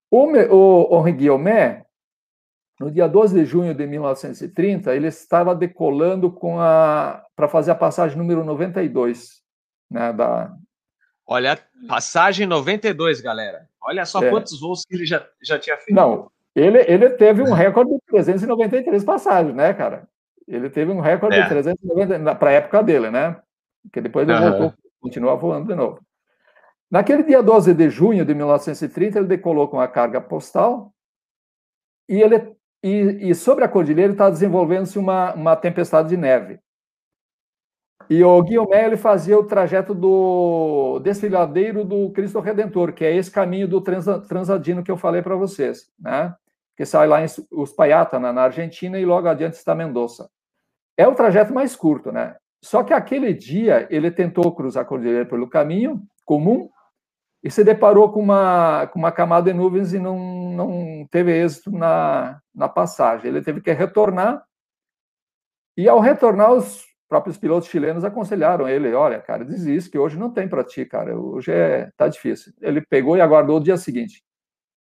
O, 0.09 0.25
o 0.25 0.99
Henri 1.01 1.11
Guillemet, 1.11 1.85
no 2.79 2.91
dia 2.91 3.07
12 3.07 3.35
de 3.35 3.45
junho 3.45 3.73
de 3.73 3.85
1930, 3.85 4.95
ele 4.95 5.07
estava 5.07 5.55
decolando 5.55 6.31
com 6.31 6.59
a 6.59 7.23
para 7.35 7.47
fazer 7.47 7.71
a 7.71 7.75
passagem 7.75 8.17
número 8.17 8.43
92, 8.43 9.41
né, 9.89 10.13
da 10.13 10.53
Olha, 11.25 11.57
passagem 11.87 12.45
92, 12.45 13.21
galera. 13.21 13.67
Olha 13.81 14.05
só 14.05 14.23
é. 14.23 14.29
quantos 14.29 14.59
voos 14.59 14.85
que 14.85 14.95
ele 14.95 15.05
já, 15.05 15.25
já 15.41 15.57
tinha 15.57 15.77
feito. 15.77 15.95
Não, 15.95 16.29
ele, 16.55 16.79
ele 16.87 17.09
teve 17.11 17.41
um 17.41 17.53
recorde 17.53 17.91
de 17.91 18.01
393 18.07 19.03
passagens, 19.03 19.55
né, 19.55 19.73
cara? 19.73 20.07
Ele 20.47 20.69
teve 20.69 20.91
um 20.91 20.99
recorde 20.99 21.37
é. 21.37 21.43
de 21.43 21.49
390 21.49 22.35
para 22.35 22.49
a 22.49 22.53
época 22.53 22.83
dele, 22.83 23.09
né? 23.09 23.39
Porque 23.83 24.01
depois 24.01 24.27
ele 24.27 24.37
uhum. 24.37 24.49
voltou, 24.49 24.73
continuou 25.01 25.37
voando 25.37 25.67
de 25.67 25.75
novo. 25.75 25.99
Naquele 26.91 27.23
dia 27.23 27.41
12 27.41 27.73
de 27.73 27.89
junho 27.89 28.23
de 28.23 28.35
1930, 28.35 29.17
ele 29.17 29.27
decolou 29.27 29.67
com 29.67 29.79
a 29.79 29.87
carga 29.87 30.21
postal 30.21 30.93
e, 32.07 32.21
ele, 32.21 32.55
e, 32.83 33.29
e 33.29 33.35
sobre 33.35 33.63
a 33.63 33.69
cordilheira 33.69 34.11
está 34.11 34.29
desenvolvendo-se 34.29 34.99
uma, 34.99 35.33
uma 35.33 35.55
tempestade 35.55 36.09
de 36.09 36.17
neve. 36.17 36.59
E 38.09 38.23
o 38.23 38.41
Guilherme 38.43 38.87
ele 38.87 38.97
fazia 38.97 39.39
o 39.39 39.45
trajeto 39.45 39.95
do 39.95 40.99
desfiladeiro 40.99 41.85
do 41.85 42.11
Cristo 42.11 42.41
Redentor, 42.41 42.91
que 42.91 43.05
é 43.05 43.15
esse 43.15 43.31
caminho 43.31 43.67
do 43.67 43.81
transadino 43.81 44.83
que 44.83 44.91
eu 44.91 44.97
falei 44.97 45.21
para 45.21 45.35
vocês, 45.35 45.89
né? 45.97 46.35
que 46.75 46.85
sai 46.85 47.07
lá 47.07 47.21
em 47.21 47.27
Uspallata, 47.51 48.19
na, 48.19 48.33
na 48.33 48.43
Argentina, 48.43 48.99
e 48.99 49.05
logo 49.05 49.27
adiante 49.27 49.53
está 49.53 49.75
Mendoza. 49.75 50.29
É 50.97 51.07
o 51.07 51.15
trajeto 51.15 51.53
mais 51.53 51.75
curto, 51.75 52.11
né? 52.11 52.35
Só 52.61 52.83
que 52.83 52.93
aquele 52.93 53.33
dia 53.33 53.87
ele 53.89 54.09
tentou 54.09 54.53
cruzar 54.53 54.83
a 54.83 54.85
cordilheira 54.85 55.25
pelo 55.25 55.49
caminho 55.49 56.01
comum 56.25 56.69
e 57.43 57.51
se 57.51 57.63
deparou 57.63 58.11
com 58.11 58.21
uma, 58.21 58.87
com 58.87 58.97
uma 58.97 59.11
camada 59.11 59.51
de 59.51 59.57
nuvens 59.57 59.93
e 59.93 59.99
não, 59.99 60.17
não 60.53 61.07
teve 61.11 61.31
êxito 61.31 61.71
na, 61.71 62.41
na 62.55 62.69
passagem. 62.69 63.27
Ele 63.29 63.41
teve 63.41 63.59
que 63.59 63.71
retornar 63.73 64.43
e, 65.75 65.89
ao 65.89 65.99
retornar, 65.99 66.51
os 66.51 66.85
próprios 67.09 67.37
pilotos 67.37 67.69
chilenos 67.69 68.03
aconselharam 68.03 68.67
ele: 68.67 68.93
olha, 68.93 69.19
cara, 69.19 69.43
desiste, 69.43 69.89
que 69.89 69.97
hoje 69.97 70.17
não 70.17 70.31
tem 70.31 70.47
para 70.47 70.63
ti, 70.63 70.85
cara, 70.85 71.17
hoje 71.17 71.51
é, 71.51 71.91
tá 71.97 72.07
difícil. 72.07 72.53
Ele 72.61 72.81
pegou 72.81 73.17
e 73.17 73.21
aguardou 73.21 73.57
o 73.57 73.63
dia 73.63 73.77
seguinte. 73.77 74.23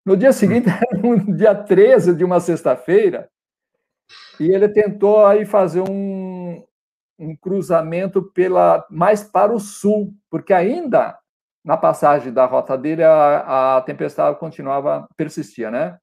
No 0.05 0.17
dia 0.17 0.33
seguinte, 0.33 0.67
no 1.03 1.35
dia 1.35 1.55
13 1.55 2.15
de 2.15 2.25
uma 2.25 2.41
sexta-feira, 2.41 3.31
e 4.39 4.51
ele 4.51 4.69
tentou 4.69 5.25
aí 5.25 5.47
fazer 5.47 5.83
um, 5.89 6.63
um 7.19 7.37
cruzamento 7.37 8.23
pela 8.23 8.85
mais 8.91 9.23
para 9.25 9.53
o 9.53 9.61
sul, 9.61 10.15
porque 10.31 10.53
ainda 10.53 11.19
na 11.65 11.77
passagem 11.77 12.33
da 12.33 12.45
rota 12.45 12.77
dele 12.77 13.03
a, 13.05 13.77
a 13.77 13.81
tempestade 13.83 14.39
continuava 14.39 15.09
persistia, 15.17 15.71
né? 15.71 15.99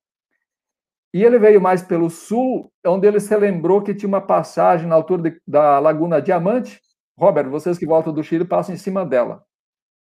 E 1.14 1.24
ele 1.24 1.40
veio 1.40 1.60
mais 1.60 1.82
pelo 1.82 2.10
sul, 2.10 2.72
onde 2.86 3.08
ele 3.08 3.20
se 3.20 3.36
lembrou 3.36 3.82
que 3.82 3.96
tinha 3.96 4.08
uma 4.08 4.22
passagem 4.22 4.88
na 4.88 4.96
altura 4.96 5.24
de, 5.24 5.42
da 5.46 5.80
Laguna 5.80 6.22
Diamante. 6.22 6.80
Robert, 7.18 7.50
vocês 7.50 7.78
que 7.78 7.86
voltam 7.86 8.14
do 8.14 8.24
Chile 8.24 8.46
passam 8.46 8.76
em 8.76 8.78
cima 8.78 9.06
dela. 9.06 9.44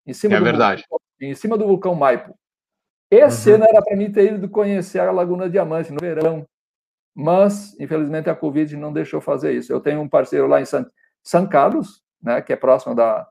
Em 0.07 0.13
cima 0.13 0.37
é 0.37 0.39
do 0.39 0.45
verdade. 0.45 0.85
Vulcão, 0.89 1.07
em 1.21 1.35
cima 1.35 1.59
do 1.59 1.67
vulcão 1.67 1.95
Maipo. 1.95 2.37
Esse 3.11 3.51
uhum. 3.51 3.57
ano 3.57 3.67
era 3.69 3.83
para 3.83 3.97
mim 3.97 4.11
ter 4.11 4.33
ido 4.33 4.49
conhecer 4.49 5.01
a 5.01 5.11
Laguna 5.11 5.51
Diamante 5.51 5.93
no 5.93 6.01
verão, 6.01 6.47
mas 7.15 7.79
infelizmente 7.79 8.31
a 8.31 8.35
Covid 8.35 8.77
não 8.77 8.93
deixou 8.93 9.21
fazer 9.21 9.53
isso. 9.53 9.73
Eu 9.73 9.81
tenho 9.81 10.01
um 10.01 10.09
parceiro 10.09 10.47
lá 10.47 10.61
em 10.61 10.65
San, 10.65 10.87
São 11.23 11.47
Carlos, 11.47 12.03
né, 12.23 12.41
que 12.41 12.53
é 12.53 12.57
próximo 12.57 12.95
da, 12.95 13.29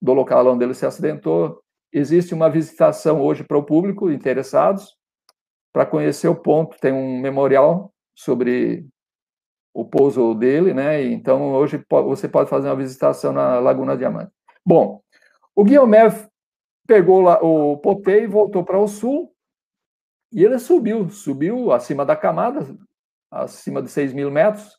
do 0.00 0.12
local 0.12 0.46
onde 0.46 0.64
ele 0.64 0.74
se 0.74 0.86
acidentou. 0.86 1.62
Existe 1.92 2.34
uma 2.34 2.50
visitação 2.50 3.20
hoje 3.22 3.44
para 3.44 3.58
o 3.58 3.64
público 3.64 4.10
interessados 4.10 4.96
para 5.72 5.86
conhecer 5.86 6.28
o 6.28 6.36
ponto. 6.36 6.78
Tem 6.78 6.92
um 6.92 7.20
memorial 7.20 7.92
sobre 8.14 8.86
o 9.74 9.84
pouso 9.84 10.34
dele, 10.34 10.74
né? 10.74 11.04
Então 11.04 11.52
hoje 11.52 11.84
você 11.88 12.28
pode 12.28 12.50
fazer 12.50 12.68
uma 12.68 12.76
visitação 12.76 13.32
na 13.32 13.58
Laguna 13.58 13.96
Diamante. 13.96 14.32
Bom, 14.64 15.00
o 15.54 15.64
Guilherme 15.64 16.28
pegou 16.86 17.20
lá 17.20 17.38
o 17.42 17.76
Potei, 17.78 18.26
voltou 18.26 18.64
para 18.64 18.78
o 18.78 18.88
sul 18.88 19.32
E 20.32 20.44
ele 20.44 20.58
subiu, 20.58 21.08
subiu 21.10 21.72
acima 21.72 22.04
da 22.04 22.16
camada, 22.16 22.66
acima 23.30 23.82
de 23.82 23.90
6 23.90 24.12
mil 24.12 24.30
metros. 24.30 24.78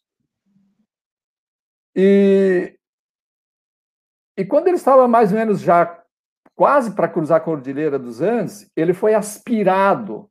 E, 1.95 2.78
e 4.39 4.45
quando 4.45 4.67
ele 4.67 4.77
estava 4.77 5.05
mais 5.05 5.33
ou 5.33 5.37
menos 5.37 5.59
já 5.59 6.01
quase 6.55 6.91
para 6.91 7.09
cruzar 7.09 7.37
a 7.37 7.41
Cordilheira 7.41 7.99
dos 7.99 8.21
Andes, 8.21 8.71
ele 8.73 8.93
foi 8.93 9.13
aspirado. 9.13 10.29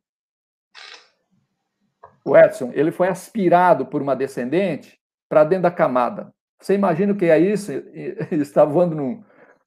O 2.25 2.35
Edson, 2.35 2.71
ele 2.73 2.91
foi 2.91 3.09
aspirado 3.09 3.85
por 3.85 4.01
uma 4.01 4.17
descendente 4.17 4.99
para 5.29 5.45
dentro 5.45 5.65
da 5.65 5.71
camada. 5.71 6.33
Você 6.59 6.73
imagina 6.75 7.13
o 7.13 7.17
que 7.17 7.27
é 7.27 7.39
isso? 7.39 7.71
Ele 7.71 8.41
está 8.43 8.65
voando 8.65 8.97
num, 8.97 9.23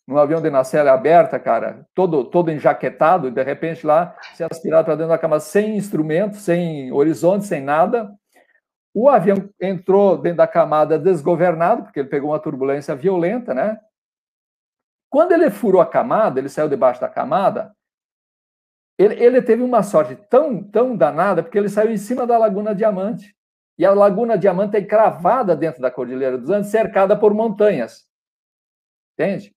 num 0.08 0.18
avião 0.18 0.42
de 0.42 0.50
nacelle 0.50 0.90
aberta, 0.90 1.38
cara, 1.40 1.86
todo, 1.94 2.26
todo 2.26 2.52
enjaquetado, 2.52 3.28
e 3.28 3.32
de 3.32 3.44
repente 3.44 3.86
lá, 3.86 4.16
se 4.34 4.44
aspirado 4.44 4.86
para 4.86 4.96
dentro 4.96 5.12
da 5.12 5.20
cama 5.20 5.40
sem 5.40 5.78
instrumento, 5.78 6.38
sem 6.38 6.92
horizonte, 6.92 7.46
sem 7.46 7.62
nada. 7.62 8.12
O 8.92 9.08
avião 9.08 9.38
entrou 9.62 10.18
dentro 10.18 10.38
da 10.38 10.48
camada 10.48 10.98
desgovernado, 10.98 11.84
porque 11.84 12.00
ele 12.00 12.10
pegou 12.10 12.32
uma 12.32 12.40
turbulência 12.40 12.96
violenta, 12.96 13.54
né? 13.54 13.78
Quando 15.12 15.34
ele 15.34 15.52
furou 15.52 15.82
a 15.82 15.86
camada, 15.86 16.40
ele 16.40 16.48
saiu 16.48 16.70
debaixo 16.70 17.02
da 17.02 17.10
camada, 17.10 17.76
ele, 18.98 19.22
ele 19.22 19.42
teve 19.42 19.62
uma 19.62 19.84
sorte 19.84 20.16
tão, 20.16 20.64
tão 20.64 20.96
danada, 20.96 21.44
porque 21.44 21.58
ele 21.58 21.68
saiu 21.68 21.92
em 21.92 21.98
cima 21.98 22.26
da 22.26 22.38
Laguna 22.38 22.74
Diamante. 22.74 23.36
E 23.78 23.86
a 23.86 23.94
Laguna 23.94 24.38
Diamante 24.38 24.78
é 24.78 24.82
cravada 24.82 25.54
dentro 25.54 25.82
da 25.82 25.92
Cordilheira 25.92 26.38
dos 26.38 26.50
Andes, 26.50 26.72
cercada 26.72 27.18
por 27.18 27.34
montanhas. 27.34 28.08
Entende? 29.14 29.54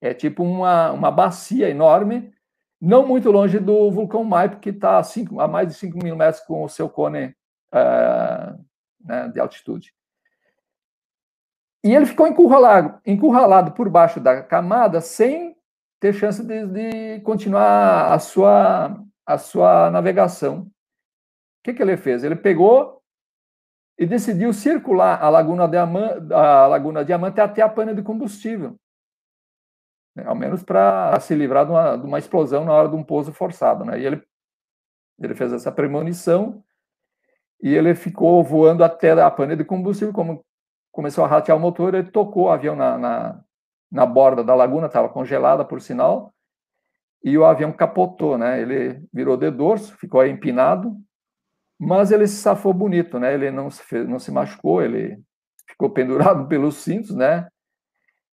É 0.00 0.12
tipo 0.12 0.42
uma, 0.42 0.90
uma 0.90 1.10
bacia 1.10 1.70
enorme, 1.70 2.34
não 2.80 3.06
muito 3.06 3.30
longe 3.30 3.60
do 3.60 3.92
vulcão 3.92 4.24
Maipo, 4.24 4.58
que 4.58 4.70
está 4.70 4.98
a, 4.98 5.02
a, 5.44 5.48
mais 5.48 5.68
de 5.68 5.74
5 5.74 5.98
mil 6.02 6.16
metros 6.16 6.42
com 6.42 6.64
o 6.64 6.68
seu 6.68 6.88
cone 6.88 7.36
uh, 7.72 8.58
né, 9.04 9.28
de 9.28 9.38
altitude. 9.38 9.94
E 11.82 11.94
ele 11.94 12.06
ficou 12.06 12.26
encurralado, 12.26 13.00
encurralado 13.06 13.72
por 13.72 13.88
baixo 13.88 14.20
da 14.20 14.42
camada 14.42 15.00
sem 15.00 15.56
ter 15.98 16.12
chance 16.12 16.44
de, 16.44 16.66
de 16.66 17.20
continuar 17.20 18.12
a 18.12 18.18
sua, 18.18 19.02
a 19.26 19.38
sua 19.38 19.90
navegação. 19.90 20.60
O 20.60 20.70
que, 21.64 21.74
que 21.74 21.82
ele 21.82 21.96
fez? 21.96 22.22
Ele 22.24 22.36
pegou 22.36 23.00
e 23.98 24.06
decidiu 24.06 24.52
circular 24.52 25.22
a 25.22 25.28
Laguna, 25.28 25.68
Diamante, 25.68 26.32
a 26.32 26.66
Laguna 26.66 27.04
Diamante 27.04 27.40
até 27.40 27.62
a 27.62 27.68
pana 27.68 27.94
de 27.94 28.02
combustível 28.02 28.78
né? 30.14 30.24
ao 30.26 30.34
menos 30.34 30.62
para 30.62 31.18
se 31.20 31.34
livrar 31.34 31.64
de 31.64 31.72
uma, 31.72 31.96
de 31.96 32.06
uma, 32.06 32.18
explosão 32.18 32.64
na 32.64 32.72
hora 32.72 32.88
de 32.88 32.96
um 32.96 33.04
pouso 33.04 33.32
forçado. 33.32 33.84
Né? 33.84 34.00
E 34.00 34.06
ele, 34.06 34.22
ele 35.18 35.34
fez 35.34 35.52
essa 35.52 35.72
premonição 35.72 36.62
e 37.62 37.74
ele 37.74 37.94
ficou 37.94 38.42
voando 38.42 38.82
até 38.82 39.12
a 39.12 39.30
pane 39.30 39.56
de 39.56 39.64
combustível, 39.64 40.14
como 40.14 40.44
começou 40.92 41.24
a 41.24 41.28
ratear 41.28 41.56
o 41.56 41.60
motor, 41.60 41.94
ele 41.94 42.10
tocou 42.10 42.44
o 42.44 42.50
avião 42.50 42.74
na, 42.74 42.98
na, 42.98 43.40
na 43.90 44.06
borda 44.06 44.42
da 44.42 44.54
laguna, 44.54 44.86
estava 44.86 45.08
congelada, 45.08 45.64
por 45.64 45.80
sinal, 45.80 46.34
e 47.22 47.36
o 47.36 47.44
avião 47.44 47.72
capotou, 47.72 48.38
né? 48.38 48.60
Ele 48.60 49.02
virou 49.12 49.36
de 49.36 49.50
dorso, 49.50 49.96
ficou 49.96 50.24
empinado, 50.24 50.96
mas 51.78 52.10
ele 52.10 52.26
se 52.26 52.36
safou 52.36 52.72
bonito, 52.72 53.18
né? 53.18 53.34
Ele 53.34 53.50
não 53.50 53.70
se, 53.70 53.82
fez, 53.82 54.08
não 54.08 54.18
se 54.18 54.30
machucou, 54.30 54.82
ele 54.82 55.18
ficou 55.68 55.90
pendurado 55.92 56.48
pelos 56.48 56.76
cintos, 56.76 57.14
né? 57.14 57.48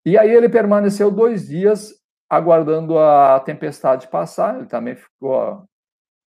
E 0.05 0.17
aí 0.17 0.30
ele 0.30 0.49
permaneceu 0.49 1.09
dois 1.09 1.47
dias 1.47 1.93
aguardando 2.30 2.97
a 2.97 3.39
tempestade 3.39 4.07
passar, 4.07 4.57
ele 4.57 4.67
também 4.67 4.95
ficou 4.95 5.63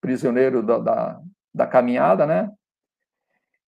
prisioneiro 0.01 0.63
da, 0.63 0.79
da, 0.79 1.21
da 1.53 1.67
caminhada, 1.67 2.25
né? 2.25 2.51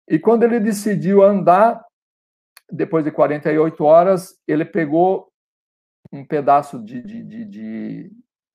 E 0.09 0.18
quando 0.18 0.44
ele 0.44 0.59
decidiu 0.59 1.22
andar, 1.22 1.85
depois 2.72 3.05
de 3.05 3.10
48 3.10 3.84
horas, 3.84 4.34
ele 4.47 4.64
pegou 4.64 5.30
um 6.12 6.24
pedaço 6.24 6.78
de, 6.78 7.02
de, 7.02 7.22
de, 7.22 7.44
de, 7.44 8.12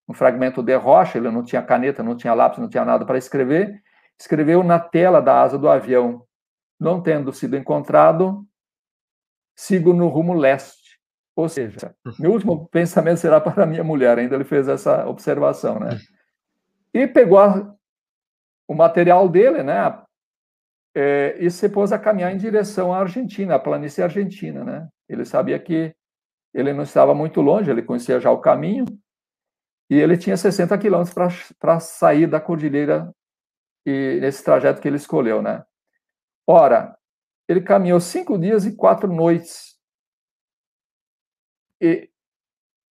um 0.07 0.13
fragmento 0.13 0.61
de 0.61 0.75
rocha, 0.75 1.17
ele 1.17 1.31
não 1.31 1.43
tinha 1.43 1.61
caneta, 1.61 2.03
não 2.03 2.15
tinha 2.15 2.33
lápis, 2.33 2.59
não 2.59 2.69
tinha 2.69 2.85
nada 2.85 3.05
para 3.05 3.17
escrever, 3.17 3.81
escreveu 4.19 4.63
na 4.63 4.79
tela 4.79 5.21
da 5.21 5.41
asa 5.41 5.57
do 5.57 5.69
avião, 5.69 6.25
não 6.79 7.01
tendo 7.01 7.31
sido 7.33 7.55
encontrado, 7.55 8.45
sigo 9.55 9.93
no 9.93 10.07
rumo 10.07 10.33
leste. 10.33 10.99
Ou 11.35 11.49
seja, 11.49 11.95
meu 12.19 12.31
último 12.31 12.67
pensamento 12.71 13.17
será 13.17 13.41
para 13.41 13.65
minha 13.65 13.83
mulher, 13.83 14.17
ainda 14.17 14.35
ele 14.35 14.43
fez 14.43 14.67
essa 14.67 15.07
observação, 15.07 15.79
né? 15.79 15.97
E 16.93 17.07
pegou 17.07 17.39
a, 17.39 17.73
o 18.67 18.73
material 18.73 19.27
dele, 19.27 19.63
né? 19.63 20.05
É, 20.95 21.35
e 21.39 21.51
se 21.51 21.67
pôs 21.67 21.91
a 21.91 21.99
caminhar 21.99 22.34
em 22.34 22.38
direção 22.38 22.93
à 22.93 22.99
Argentina, 22.99 23.55
à 23.55 23.59
planície 23.59 24.01
argentina, 24.01 24.63
né? 24.63 24.88
Ele 25.09 25.26
sabia 25.26 25.59
que 25.59 25.93
ele 26.53 26.72
não 26.72 26.84
estava 26.84 27.13
muito 27.13 27.41
longe, 27.41 27.69
ele 27.69 27.84
conhecia 27.84 28.19
já 28.19 28.31
o 28.31 28.39
caminho, 28.39 28.85
e 29.89 29.95
ele 29.95 30.17
tinha 30.17 30.38
60 30.38 30.77
quilômetros 30.77 31.51
para 31.59 31.80
sair 31.80 32.27
da 32.27 32.39
cordilheira 32.39 33.13
e 33.85 34.17
nesse 34.22 34.43
trajeto 34.43 34.81
que 34.81 34.88
ele 34.88 34.95
escolheu, 34.95 35.41
né? 35.41 35.63
Ora, 36.47 36.97
ele 37.47 37.61
caminhou 37.61 37.99
cinco 37.99 38.38
dias 38.38 38.65
e 38.65 38.76
quatro 38.76 39.11
noites 39.11 39.76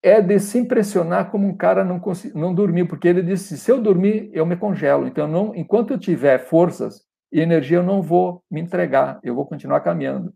é 0.02 0.20
de 0.20 0.38
se 0.38 0.58
impressionar 0.58 1.30
como 1.30 1.48
um 1.48 1.56
cara 1.56 1.82
não, 1.82 2.00
não 2.34 2.54
dormiu, 2.54 2.86
porque 2.86 3.08
ele 3.08 3.22
disse: 3.22 3.56
se 3.58 3.72
eu 3.72 3.80
dormir, 3.80 4.30
eu 4.32 4.44
me 4.44 4.56
congelo. 4.56 5.06
Então, 5.06 5.26
não, 5.26 5.54
enquanto 5.54 5.92
eu 5.92 5.98
tiver 5.98 6.38
forças 6.38 7.03
e 7.34 7.40
energia, 7.40 7.78
eu 7.78 7.82
não 7.82 8.00
vou 8.00 8.44
me 8.48 8.60
entregar, 8.60 9.18
eu 9.24 9.34
vou 9.34 9.44
continuar 9.44 9.80
caminhando. 9.80 10.32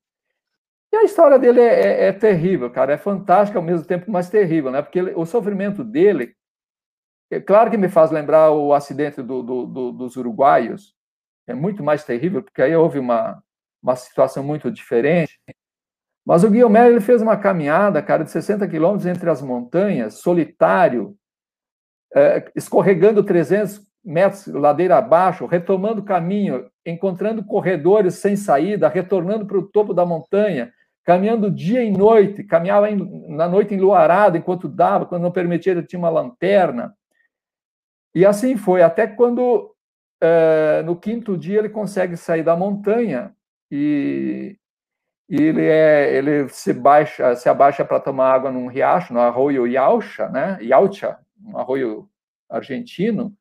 E 0.93 0.97
a 0.97 1.05
história 1.05 1.39
dele 1.39 1.61
é, 1.61 2.05
é, 2.05 2.05
é 2.07 2.12
terrível, 2.12 2.69
cara, 2.70 2.93
é 2.93 2.99
fantástica 2.99 3.57
ao 3.57 3.65
mesmo 3.65 3.87
tempo, 3.87 4.11
mas 4.11 4.29
terrível, 4.29 4.73
né? 4.73 4.83
Porque 4.83 4.99
ele, 4.99 5.12
o 5.15 5.25
sofrimento 5.25 5.85
dele, 5.85 6.35
é 7.31 7.39
claro 7.39 7.70
que 7.70 7.77
me 7.77 7.89
faz 7.89 8.11
lembrar 8.11 8.51
o 8.51 8.75
acidente 8.75 9.23
do, 9.23 9.45
do, 9.45 9.66
do, 9.66 9.93
dos 9.93 10.16
uruguaios, 10.16 10.93
é 11.47 11.55
muito 11.55 11.85
mais 11.85 12.03
terrível, 12.03 12.43
porque 12.43 12.61
aí 12.61 12.75
houve 12.75 12.99
uma, 12.99 13.41
uma 13.81 13.95
situação 13.95 14.43
muito 14.43 14.69
diferente. 14.69 15.39
Mas 16.27 16.43
o 16.43 16.51
Guilherme 16.51 16.79
ele 16.81 17.01
fez 17.01 17.23
uma 17.23 17.37
caminhada, 17.37 18.03
cara, 18.03 18.25
de 18.25 18.31
60 18.33 18.66
quilômetros 18.66 19.07
entre 19.07 19.31
as 19.31 19.41
montanhas, 19.41 20.20
solitário, 20.20 21.16
é, 22.12 22.51
escorregando 22.57 23.23
300 23.23 23.87
metros 24.05 24.47
ladeira 24.47 24.97
abaixo, 24.97 25.47
retomando 25.47 26.01
o 26.01 26.05
caminho, 26.05 26.70
encontrando 26.90 27.44
corredores 27.44 28.15
sem 28.15 28.36
saída, 28.36 28.89
retornando 28.89 29.47
para 29.47 29.59
o 29.59 29.66
topo 29.66 29.93
da 29.94 30.06
montanha, 30.06 30.73
caminhando 31.05 31.51
dia 31.51 31.82
e 31.82 31.90
noite, 31.90 32.44
caminhava 32.44 32.90
em, 32.90 32.97
na 33.35 33.48
noite 33.48 33.74
enluarada 33.74 34.39
enquanto 34.39 34.69
dava, 34.69 35.06
quando 35.06 35.23
não 35.23 35.32
permitia 35.32 35.73
ele 35.73 35.82
tinha 35.82 35.98
uma 35.98 36.10
lanterna. 36.10 36.94
E 38.15 38.27
assim 38.27 38.56
foi, 38.56 38.82
até 38.82 39.06
quando 39.06 39.74
é, 40.20 40.82
no 40.85 40.97
quinto 40.97 41.36
dia 41.36 41.59
ele 41.59 41.69
consegue 41.69 42.16
sair 42.16 42.43
da 42.43 42.56
montanha 42.56 43.35
e 43.70 44.56
e 45.31 45.43
ele 45.43 45.62
é 45.66 46.16
ele 46.16 46.48
se 46.48 46.73
baixa 46.73 47.36
se 47.36 47.48
abaixa 47.51 47.85
para 47.85 48.01
tomar 48.01 48.32
água 48.32 48.51
num 48.51 48.66
riacho 48.66 49.12
no 49.12 49.20
arroio 49.20 49.66
Yaucha 49.66 50.28
né 50.31 50.59
Yaucha 50.62 51.19
um 51.44 51.59
arroio 51.59 52.09
argentino 52.48 53.36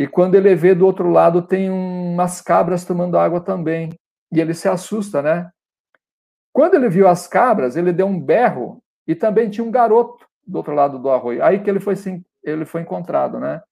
e 0.00 0.06
quando 0.06 0.34
ele 0.34 0.54
vê 0.54 0.74
do 0.74 0.86
outro 0.86 1.10
lado 1.10 1.42
tem 1.42 1.70
umas 1.70 2.40
cabras 2.40 2.86
tomando 2.86 3.18
água 3.18 3.38
também. 3.38 3.90
E 4.32 4.40
ele 4.40 4.54
se 4.54 4.66
assusta 4.66 5.20
né? 5.20 5.50
Quando 6.54 6.74
ele 6.76 6.88
viu 6.88 7.06
as 7.06 7.26
cabras 7.26 7.76
ele 7.76 7.92
deu 7.92 8.06
um 8.06 8.18
berro 8.18 8.82
e 9.06 9.14
também 9.14 9.50
tinha 9.50 9.62
um 9.62 9.70
garoto 9.70 10.26
do 10.46 10.56
outro 10.56 10.72
lado 10.72 10.98
do 10.98 11.10
arroio. 11.10 11.44
Aí 11.44 11.58
que 11.58 11.68
ele 11.68 11.80
foi 11.80 11.92
ele 12.42 12.64
foi 12.64 12.80
encontrado 12.80 13.38
né? 13.38 13.62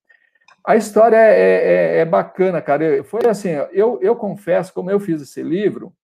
A 0.63 0.77
história 0.77 1.17
é, 1.17 1.97
é, 1.97 1.99
é 2.01 2.05
bacana 2.05 2.61
cara. 2.61 3.03
Foi 3.05 3.27
assim 3.27 3.49
eu 3.73 3.99
eu 4.03 4.15
confesso 4.15 4.75
como 4.75 4.91
eu 4.91 5.01
fiz 5.01 5.23
esse 5.23 5.43
livro 5.43 5.95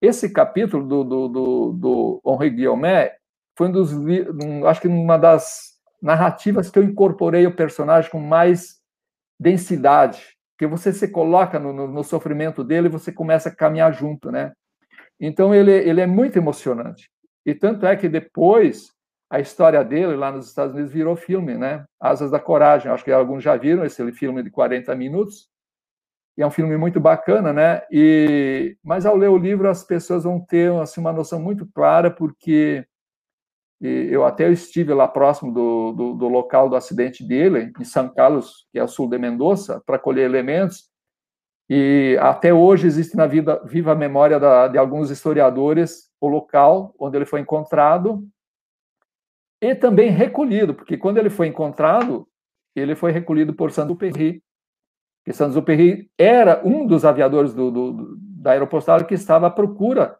esse 0.00 0.28
capítulo 0.28 0.84
do, 0.84 1.04
do, 1.04 1.28
do, 1.28 1.72
do 1.74 2.22
Henri 2.26 2.50
Guillemot 2.50 3.12
foi 3.56 3.68
um 3.68 3.70
dos, 3.70 3.92
acho 4.66 4.80
que 4.80 4.88
uma 4.88 5.16
das 5.16 5.74
narrativas 6.02 6.68
que 6.68 6.80
eu 6.80 6.82
incorporei 6.82 7.46
o 7.46 7.54
personagem 7.54 8.10
com 8.10 8.18
mais 8.18 8.81
densidade, 9.38 10.36
que 10.58 10.66
você 10.66 10.92
se 10.92 11.08
coloca 11.08 11.58
no, 11.58 11.72
no, 11.72 11.88
no, 11.88 12.04
sofrimento 12.04 12.62
dele 12.62 12.86
e 12.86 12.90
você 12.90 13.10
começa 13.12 13.48
a 13.48 13.54
caminhar 13.54 13.92
junto, 13.92 14.30
né? 14.30 14.52
Então 15.18 15.54
ele, 15.54 15.72
ele 15.72 16.00
é 16.00 16.06
muito 16.06 16.36
emocionante. 16.36 17.10
E 17.44 17.54
tanto 17.54 17.86
é 17.86 17.96
que 17.96 18.08
depois 18.08 18.92
a 19.30 19.40
história 19.40 19.82
dele 19.82 20.14
lá 20.14 20.30
nos 20.30 20.46
Estados 20.46 20.74
Unidos 20.74 20.92
virou 20.92 21.16
filme, 21.16 21.56
né? 21.56 21.84
Asas 22.00 22.30
da 22.30 22.38
Coragem. 22.38 22.92
Acho 22.92 23.04
que 23.04 23.10
alguns 23.10 23.42
já 23.42 23.56
viram 23.56 23.84
esse 23.84 24.12
filme 24.12 24.42
de 24.42 24.50
40 24.50 24.94
minutos. 24.94 25.48
E 26.36 26.42
é 26.42 26.46
um 26.46 26.50
filme 26.50 26.76
muito 26.76 27.00
bacana, 27.00 27.52
né? 27.52 27.82
E 27.90 28.76
mas 28.84 29.06
ao 29.06 29.16
ler 29.16 29.28
o 29.28 29.38
livro 29.38 29.68
as 29.68 29.84
pessoas 29.84 30.24
vão 30.24 30.40
ter 30.40 30.72
assim 30.74 31.00
uma 31.00 31.12
noção 31.12 31.40
muito 31.40 31.66
clara 31.74 32.10
porque 32.10 32.86
e 33.82 34.08
eu 34.12 34.24
até 34.24 34.48
estive 34.48 34.94
lá 34.94 35.08
próximo 35.08 35.52
do, 35.52 35.92
do, 35.92 36.14
do 36.14 36.28
local 36.28 36.68
do 36.68 36.76
acidente 36.76 37.26
dele, 37.26 37.72
em 37.80 37.84
São 37.84 38.08
Carlos, 38.08 38.68
que 38.72 38.78
é 38.78 38.86
sul 38.86 39.08
de 39.10 39.18
Mendoza, 39.18 39.82
para 39.84 39.98
colher 39.98 40.24
elementos, 40.24 40.88
e 41.68 42.16
até 42.20 42.54
hoje 42.54 42.86
existe 42.86 43.16
na 43.16 43.26
vida, 43.26 43.60
viva 43.64 43.90
a 43.90 43.96
memória 43.96 44.38
da, 44.38 44.68
de 44.68 44.78
alguns 44.78 45.10
historiadores 45.10 46.10
o 46.20 46.28
local 46.28 46.94
onde 46.96 47.16
ele 47.16 47.24
foi 47.24 47.40
encontrado 47.40 48.24
e 49.60 49.74
também 49.74 50.10
recolhido, 50.10 50.74
porque 50.74 50.96
quando 50.96 51.18
ele 51.18 51.30
foi 51.30 51.48
encontrado, 51.48 52.28
ele 52.76 52.94
foi 52.94 53.10
recolhido 53.10 53.52
por 53.52 53.72
Saint-Exupéry, 53.72 54.42
que 55.24 55.32
Saint-Exupéry 55.32 56.08
era 56.16 56.62
um 56.64 56.86
dos 56.86 57.04
aviadores 57.04 57.52
do, 57.52 57.70
do, 57.70 58.16
da 58.18 58.52
aeropostal 58.52 59.04
que 59.04 59.14
estava 59.14 59.48
à 59.48 59.50
procura, 59.50 60.16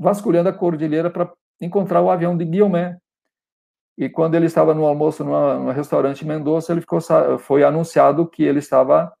vasculhando 0.00 0.48
a 0.48 0.52
cordilheira 0.52 1.10
para 1.10 1.32
encontrar 1.64 2.00
o 2.00 2.10
avião 2.10 2.36
de 2.36 2.44
Guilherme. 2.44 2.96
E 3.96 4.08
quando 4.08 4.34
ele 4.34 4.46
estava 4.46 4.74
no 4.74 4.84
almoço 4.86 5.22
no 5.22 5.70
restaurante 5.70 6.26
Mendonça, 6.26 6.72
ele 6.72 6.80
ficou, 6.80 6.98
foi 7.38 7.62
anunciado 7.62 8.26
que 8.26 8.42
ele 8.42 8.58
estava 8.58 9.12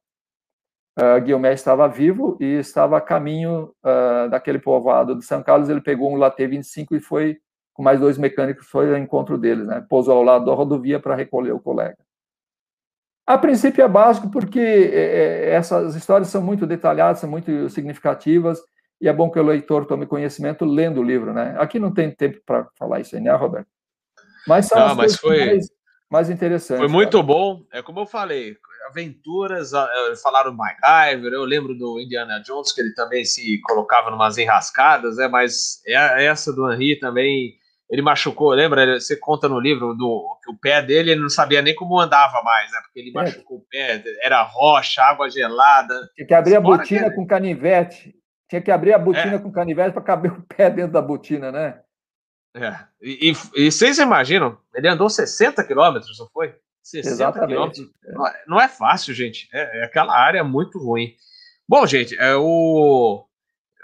uh, 0.98 1.20
Guilherme 1.20 1.48
estava 1.52 1.88
vivo 1.88 2.36
e 2.40 2.58
estava 2.58 2.96
a 2.98 3.00
caminho 3.00 3.74
uh, 3.84 4.28
daquele 4.30 4.58
povoado 4.58 5.16
de 5.16 5.24
São 5.24 5.42
Carlos. 5.42 5.68
Ele 5.68 5.80
pegou 5.80 6.12
um 6.12 6.16
Latte 6.16 6.46
25 6.46 6.96
e 6.96 7.00
foi, 7.00 7.38
com 7.72 7.82
mais 7.82 8.00
dois 8.00 8.18
mecânicos, 8.18 8.66
foi 8.66 8.90
ao 8.90 8.98
encontro 8.98 9.38
deles, 9.38 9.66
né? 9.66 9.84
Pousou 9.88 10.16
ao 10.16 10.22
lado 10.22 10.44
da 10.44 10.52
rodovia 10.52 11.00
para 11.00 11.14
recolher 11.14 11.52
o 11.52 11.60
colega. 11.60 11.98
A 13.26 13.38
princípio 13.38 13.84
é 13.84 13.88
básico 13.88 14.30
porque 14.30 14.58
é, 14.58 15.50
essas 15.50 15.94
histórias 15.94 16.28
são 16.28 16.42
muito 16.42 16.66
detalhadas, 16.66 17.20
são 17.20 17.30
muito 17.30 17.68
significativas, 17.70 18.60
e 19.02 19.08
é 19.08 19.12
bom 19.12 19.28
que 19.28 19.38
o 19.38 19.42
leitor 19.42 19.84
tome 19.84 20.06
conhecimento 20.06 20.64
lendo 20.64 21.00
o 21.00 21.04
livro, 21.04 21.34
né? 21.34 21.56
Aqui 21.58 21.80
não 21.80 21.92
tem 21.92 22.08
tempo 22.08 22.40
para 22.46 22.68
falar 22.78 23.00
isso 23.00 23.16
aí, 23.16 23.20
né, 23.20 23.32
Roberto? 23.32 23.66
Mas 24.46 24.66
são 24.66 24.78
não, 24.78 24.86
as 24.86 24.96
mas 24.96 25.16
foi... 25.16 25.44
mais, 25.44 25.66
mais 26.08 26.30
interessantes. 26.30 26.78
Foi 26.78 26.88
muito 26.88 27.18
cara. 27.18 27.24
bom, 27.24 27.66
é 27.72 27.82
como 27.82 27.98
eu 27.98 28.06
falei, 28.06 28.56
aventuras, 28.88 29.72
falaram 30.22 30.52
do 30.52 30.56
MacGyver, 30.56 31.32
eu 31.32 31.44
lembro 31.44 31.76
do 31.76 31.98
Indiana 31.98 32.40
Jones, 32.46 32.70
que 32.70 32.80
ele 32.80 32.94
também 32.94 33.24
se 33.24 33.60
colocava 33.62 34.08
numas 34.08 34.38
enrascadas, 34.38 35.16
né? 35.16 35.26
mas 35.26 35.82
é, 35.84 36.26
essa 36.26 36.52
do 36.52 36.72
Henry 36.72 36.96
também, 37.00 37.54
ele 37.90 38.02
machucou, 38.02 38.50
lembra? 38.50 39.00
Você 39.00 39.16
conta 39.16 39.48
no 39.48 39.58
livro 39.58 39.94
do 39.94 40.38
que 40.44 40.50
o 40.52 40.56
pé 40.56 40.80
dele, 40.80 41.10
ele 41.10 41.20
não 41.20 41.28
sabia 41.28 41.60
nem 41.60 41.74
como 41.74 41.98
andava 41.98 42.40
mais, 42.44 42.70
né? 42.70 42.78
Porque 42.84 43.00
ele 43.00 43.10
é. 43.10 43.12
machucou 43.14 43.56
o 43.56 43.64
pé, 43.68 44.00
era 44.22 44.42
rocha, 44.44 45.02
água 45.02 45.28
gelada. 45.28 46.08
Tinha 46.14 46.26
que 46.28 46.34
abrir 46.34 46.54
a 46.54 46.60
botina 46.60 47.10
que... 47.10 47.16
com 47.16 47.26
canivete. 47.26 48.21
Tinha 48.52 48.60
que 48.60 48.70
abrir 48.70 48.92
a 48.92 48.98
botina 48.98 49.36
é. 49.36 49.38
com 49.38 49.50
canivete 49.50 49.94
para 49.94 50.02
caber 50.02 50.30
o 50.38 50.42
pé 50.42 50.68
dentro 50.68 50.92
da 50.92 51.00
botina, 51.00 51.50
né? 51.50 51.80
É. 52.54 52.76
E, 53.00 53.30
e, 53.30 53.64
e 53.64 53.72
vocês 53.72 53.98
imaginam? 53.98 54.58
Ele 54.74 54.88
andou 54.88 55.08
60 55.08 55.64
quilômetros, 55.64 56.18
não 56.18 56.28
foi? 56.28 56.54
60 56.82 57.14
Exatamente. 57.14 57.90
Não 58.08 58.26
é, 58.26 58.44
não 58.46 58.60
é 58.60 58.68
fácil, 58.68 59.14
gente. 59.14 59.48
É, 59.54 59.80
é, 59.80 59.84
aquela 59.84 60.14
área 60.14 60.44
muito 60.44 60.78
ruim. 60.78 61.14
Bom, 61.66 61.86
gente, 61.86 62.14
é, 62.18 62.36
o, 62.36 63.24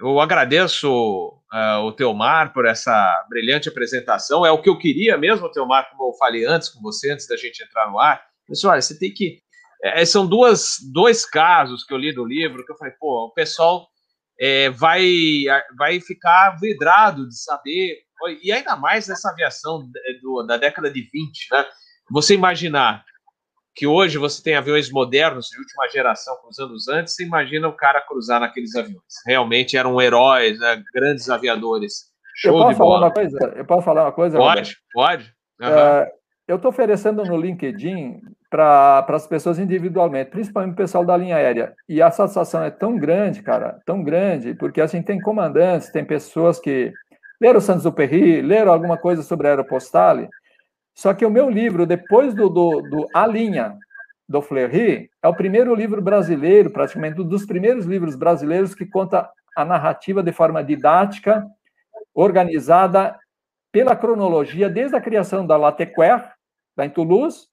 eu 0.00 0.20
agradeço 0.20 1.32
uh, 1.50 1.80
o 1.86 1.92
Teomar 1.92 2.52
por 2.52 2.66
essa 2.66 3.26
brilhante 3.30 3.70
apresentação. 3.70 4.44
É 4.44 4.50
o 4.50 4.60
que 4.60 4.68
eu 4.68 4.76
queria 4.76 5.16
mesmo, 5.16 5.50
Teomar, 5.50 5.88
como 5.88 6.10
eu 6.10 6.14
falei 6.18 6.44
antes 6.44 6.68
com 6.68 6.82
você, 6.82 7.10
antes 7.10 7.26
da 7.26 7.38
gente 7.38 7.62
entrar 7.62 7.90
no 7.90 7.98
ar. 7.98 8.22
Pessoal, 8.46 8.74
olha, 8.74 8.82
você 8.82 8.98
tem 8.98 9.14
que. 9.14 9.40
É, 9.82 10.04
são 10.04 10.26
duas, 10.26 10.76
dois 10.92 11.24
casos 11.24 11.84
que 11.84 11.94
eu 11.94 11.96
li 11.96 12.12
do 12.12 12.26
livro 12.26 12.66
que 12.66 12.72
eu 12.72 12.76
falei, 12.76 12.92
pô, 13.00 13.28
o 13.28 13.32
pessoal 13.32 13.88
é, 14.38 14.70
vai, 14.70 15.02
vai 15.76 16.00
ficar 16.00 16.56
vidrado 16.60 17.28
de 17.28 17.38
saber. 17.38 17.98
E 18.42 18.52
ainda 18.52 18.76
mais 18.76 19.08
nessa 19.08 19.30
aviação 19.30 19.88
do, 20.22 20.42
da 20.42 20.56
década 20.56 20.90
de 20.90 21.02
20, 21.02 21.48
né? 21.52 21.66
Você 22.10 22.34
imaginar 22.34 23.04
que 23.74 23.86
hoje 23.86 24.18
você 24.18 24.42
tem 24.42 24.56
aviões 24.56 24.90
modernos 24.90 25.46
de 25.46 25.58
última 25.58 25.88
geração 25.88 26.36
cruzando 26.42 26.72
os 26.72 26.88
antes, 26.88 27.14
você 27.14 27.24
imagina 27.24 27.68
o 27.68 27.76
cara 27.76 28.00
cruzar 28.00 28.40
naqueles 28.40 28.74
aviões. 28.74 29.04
Realmente 29.24 29.76
eram 29.76 30.00
heróis, 30.00 30.58
né? 30.58 30.82
grandes 30.92 31.30
aviadores. 31.30 32.08
Show 32.34 32.54
eu 32.54 32.58
posso 32.58 32.72
de 32.72 32.78
bola. 32.78 32.94
Falar 32.94 33.06
uma 33.06 33.14
coisa? 33.14 33.54
Eu 33.56 33.64
posso 33.64 33.84
falar 33.84 34.04
uma 34.04 34.12
coisa? 34.12 34.36
Pode, 34.36 34.48
Robert? 34.48 34.76
pode. 34.92 35.34
Uhum. 35.60 35.68
É, 35.68 36.12
eu 36.48 36.56
estou 36.56 36.70
oferecendo 36.70 37.24
no 37.24 37.36
LinkedIn 37.36 38.20
para 38.50 39.04
as 39.08 39.26
pessoas 39.26 39.58
individualmente, 39.58 40.30
principalmente 40.30 40.72
o 40.72 40.76
pessoal 40.76 41.04
da 41.04 41.16
linha 41.16 41.36
aérea. 41.36 41.74
E 41.88 42.00
a 42.00 42.10
satisfação 42.10 42.62
é 42.62 42.70
tão 42.70 42.96
grande, 42.96 43.42
cara, 43.42 43.80
tão 43.84 44.02
grande, 44.02 44.54
porque 44.54 44.80
assim 44.80 45.02
tem 45.02 45.20
comandantes, 45.20 45.90
tem 45.90 46.04
pessoas 46.04 46.58
que 46.58 46.92
leram 47.40 47.60
Santos 47.60 47.84
do 47.84 47.92
Perri, 47.92 48.40
leram 48.40 48.72
alguma 48.72 48.96
coisa 48.96 49.22
sobre 49.22 49.46
a 49.46 49.50
Aeropostale, 49.50 50.28
só 50.98 51.14
que 51.14 51.24
o 51.24 51.30
meu 51.30 51.48
livro, 51.48 51.86
depois 51.86 52.34
do, 52.34 52.48
do, 52.48 52.82
do 52.82 53.06
A 53.14 53.24
Linha, 53.24 53.78
do 54.28 54.42
Fleury, 54.42 55.08
é 55.22 55.28
o 55.28 55.34
primeiro 55.34 55.72
livro 55.72 56.02
brasileiro, 56.02 56.70
praticamente 56.70 57.20
um 57.20 57.24
dos 57.24 57.46
primeiros 57.46 57.86
livros 57.86 58.16
brasileiros 58.16 58.74
que 58.74 58.84
conta 58.84 59.30
a 59.54 59.64
narrativa 59.64 60.24
de 60.24 60.32
forma 60.32 60.62
didática, 60.62 61.46
organizada 62.12 63.16
pela 63.70 63.94
cronologia, 63.94 64.68
desde 64.68 64.96
a 64.96 65.00
criação 65.00 65.46
da 65.46 65.56
Latecoère, 65.56 66.32
lá 66.76 66.84
em 66.84 66.90
Toulouse, 66.90 67.46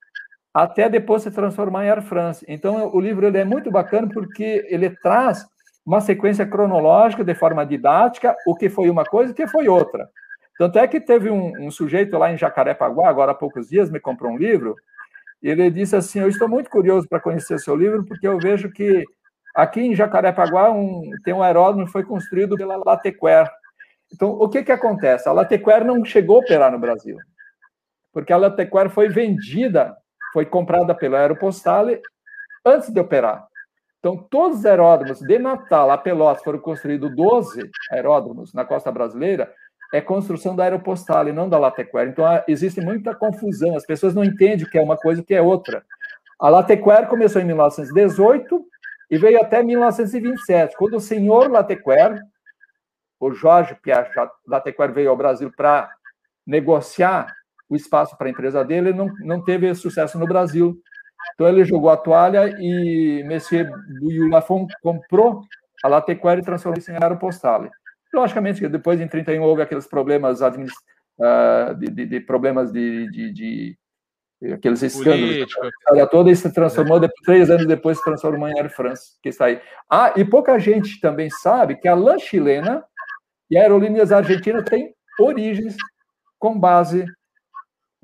até 0.55 0.87
depois 0.87 1.21
se 1.21 1.29
transformar 1.29 1.83
em 1.83 1.89
Air 1.89 2.01
France. 2.01 2.45
Então, 2.47 2.89
o 2.95 3.01
livro 3.01 3.27
ele 3.27 3.37
é 3.37 3.43
muito 3.43 3.69
bacana 3.69 4.07
porque 4.07 4.65
ele 4.69 4.89
traz 4.89 5.45
uma 5.85 5.99
sequência 5.99 6.45
cronológica 6.45 7.25
de 7.25 7.35
forma 7.35 7.65
didática, 7.65 8.33
o 8.47 8.55
que 8.55 8.69
foi 8.69 8.89
uma 8.89 9.03
coisa 9.03 9.31
e 9.31 9.33
o 9.33 9.35
que 9.35 9.47
foi 9.47 9.67
outra. 9.67 10.09
Tanto 10.57 10.79
é 10.79 10.87
que 10.87 11.01
teve 11.01 11.29
um, 11.29 11.51
um 11.59 11.69
sujeito 11.69 12.17
lá 12.17 12.31
em 12.31 12.37
Jacarepaguá, 12.37 13.09
agora 13.09 13.33
há 13.33 13.35
poucos 13.35 13.67
dias, 13.67 13.91
me 13.91 13.99
comprou 13.99 14.31
um 14.31 14.37
livro, 14.37 14.77
e 15.43 15.49
ele 15.49 15.69
disse 15.69 15.93
assim: 15.93 16.21
Eu 16.21 16.29
estou 16.29 16.47
muito 16.47 16.69
curioso 16.69 17.05
para 17.05 17.19
conhecer 17.19 17.59
seu 17.59 17.75
livro, 17.75 18.05
porque 18.05 18.25
eu 18.25 18.39
vejo 18.39 18.71
que 18.71 19.03
aqui 19.53 19.81
em 19.81 19.93
Jacarepaguá 19.93 20.71
um, 20.71 21.01
tem 21.25 21.33
um 21.33 21.43
aeródromo 21.43 21.85
que 21.85 21.91
foi 21.91 22.05
construído 22.05 22.55
pela 22.55 22.77
Latequer. 22.77 23.51
Então, 24.13 24.29
o 24.29 24.47
que, 24.47 24.63
que 24.63 24.71
acontece? 24.71 25.27
A 25.27 25.33
Latequer 25.33 25.83
não 25.83 26.05
chegou 26.05 26.37
a 26.37 26.39
operar 26.39 26.71
no 26.71 26.79
Brasil, 26.79 27.17
porque 28.13 28.31
a 28.31 28.37
Latequer 28.37 28.89
foi 28.89 29.09
vendida, 29.09 29.93
foi 30.35 30.45
comprada 30.45 30.93
pela 30.93 31.17
Aeropostale 31.17 32.01
antes 32.65 32.89
de 32.89 32.99
operar. 32.99 33.47
Então, 33.99 34.17
todos 34.17 34.59
os 34.59 34.65
aeródromos 34.65 35.21
de 35.21 35.39
Natal 35.39 35.89
a 35.89 35.97
Pelotas 35.97 36.43
foram 36.43 36.59
construídos 36.59 37.15
12 37.15 37.71
aeródromos 37.89 38.53
na 38.53 38.65
costa 38.65 38.91
brasileira 38.91 39.49
é 39.93 40.01
construção 40.01 40.53
da 40.53 40.63
aeropostal 40.63 41.29
e 41.29 41.31
não 41.31 41.47
da 41.47 41.57
Latequer. 41.57 42.09
Então, 42.09 42.25
existe 42.49 42.81
muita 42.81 43.15
confusão, 43.15 43.77
as 43.77 43.85
pessoas 43.85 44.13
não 44.13 44.25
entendem 44.25 44.65
o 44.65 44.69
que 44.69 44.77
é 44.77 44.81
uma 44.81 44.97
coisa 44.97 45.21
e 45.21 45.23
o 45.23 45.25
que 45.25 45.33
é 45.33 45.41
outra. 45.41 45.85
A 46.37 46.49
Latequer 46.49 47.07
começou 47.07 47.41
em 47.41 47.45
1918 47.45 48.65
e 49.09 49.17
veio 49.17 49.39
até 49.39 49.63
1927, 49.63 50.75
quando 50.75 50.95
o 50.95 50.99
senhor 50.99 51.49
Latequer, 51.49 52.21
o 53.21 53.31
Jorge 53.31 53.73
Pierre 53.75 54.09
Latequer, 54.45 54.91
veio 54.91 55.11
ao 55.11 55.15
Brasil 55.15 55.49
para 55.55 55.89
negociar 56.45 57.33
o 57.69 57.75
espaço 57.75 58.17
para 58.17 58.27
a 58.27 58.29
empresa 58.29 58.63
dele, 58.63 58.93
não, 58.93 59.07
não 59.19 59.43
teve 59.43 59.73
sucesso 59.75 60.17
no 60.19 60.27
Brasil. 60.27 60.79
Então, 61.33 61.47
ele 61.47 61.65
jogou 61.65 61.89
a 61.89 61.97
toalha 61.97 62.55
e 62.59 63.23
Monsieur 63.23 63.69
Bouillou 63.99 64.29
Lafont 64.29 64.71
comprou 64.81 65.41
a 65.83 65.87
Latequer 65.87 66.39
e 66.39 66.43
transformou 66.43 66.77
isso 66.77 66.91
em 66.91 66.95
aeropostal. 66.95 67.67
Logicamente 68.13 68.59
que 68.59 68.69
depois, 68.69 69.01
em 69.01 69.07
31, 69.07 69.41
houve 69.43 69.61
aqueles 69.61 69.87
problemas 69.87 70.41
administrativos, 70.41 70.95
uh, 71.19 71.75
de, 71.75 71.87
de, 71.87 72.05
de, 72.05 72.19
problemas 72.19 72.71
de, 72.71 73.09
de, 73.09 73.33
de 73.33 73.77
aqueles 74.53 74.81
escândalos, 74.83 75.47
a 75.87 76.05
toda 76.05 76.29
e 76.29 76.35
se 76.35 76.51
transformou, 76.53 76.99
depois, 76.99 77.21
três 77.25 77.49
anos 77.49 77.65
depois, 77.65 77.97
se 77.97 78.03
transformou 78.03 78.47
em 78.47 78.57
Air 78.59 78.69
France, 78.69 79.17
que 79.21 79.29
está 79.29 79.45
aí. 79.45 79.61
Ah, 79.89 80.13
e 80.15 80.23
pouca 80.23 80.57
gente 80.59 80.99
também 80.99 81.29
sabe 81.29 81.75
que 81.75 81.87
a 81.87 81.95
LAN 81.95 82.19
chilena 82.19 82.83
e 83.49 83.57
a 83.57 83.61
Aerolíneas 83.61 84.11
Argentina 84.11 84.63
têm 84.63 84.93
origens 85.19 85.75
com 86.39 86.57
base 86.57 87.05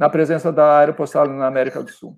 na 0.02 0.10
presença 0.10 0.52
da 0.52 0.80
aeropostal 0.80 1.28
na 1.28 1.46
América 1.46 1.84
do 1.84 1.92
Sul. 1.92 2.18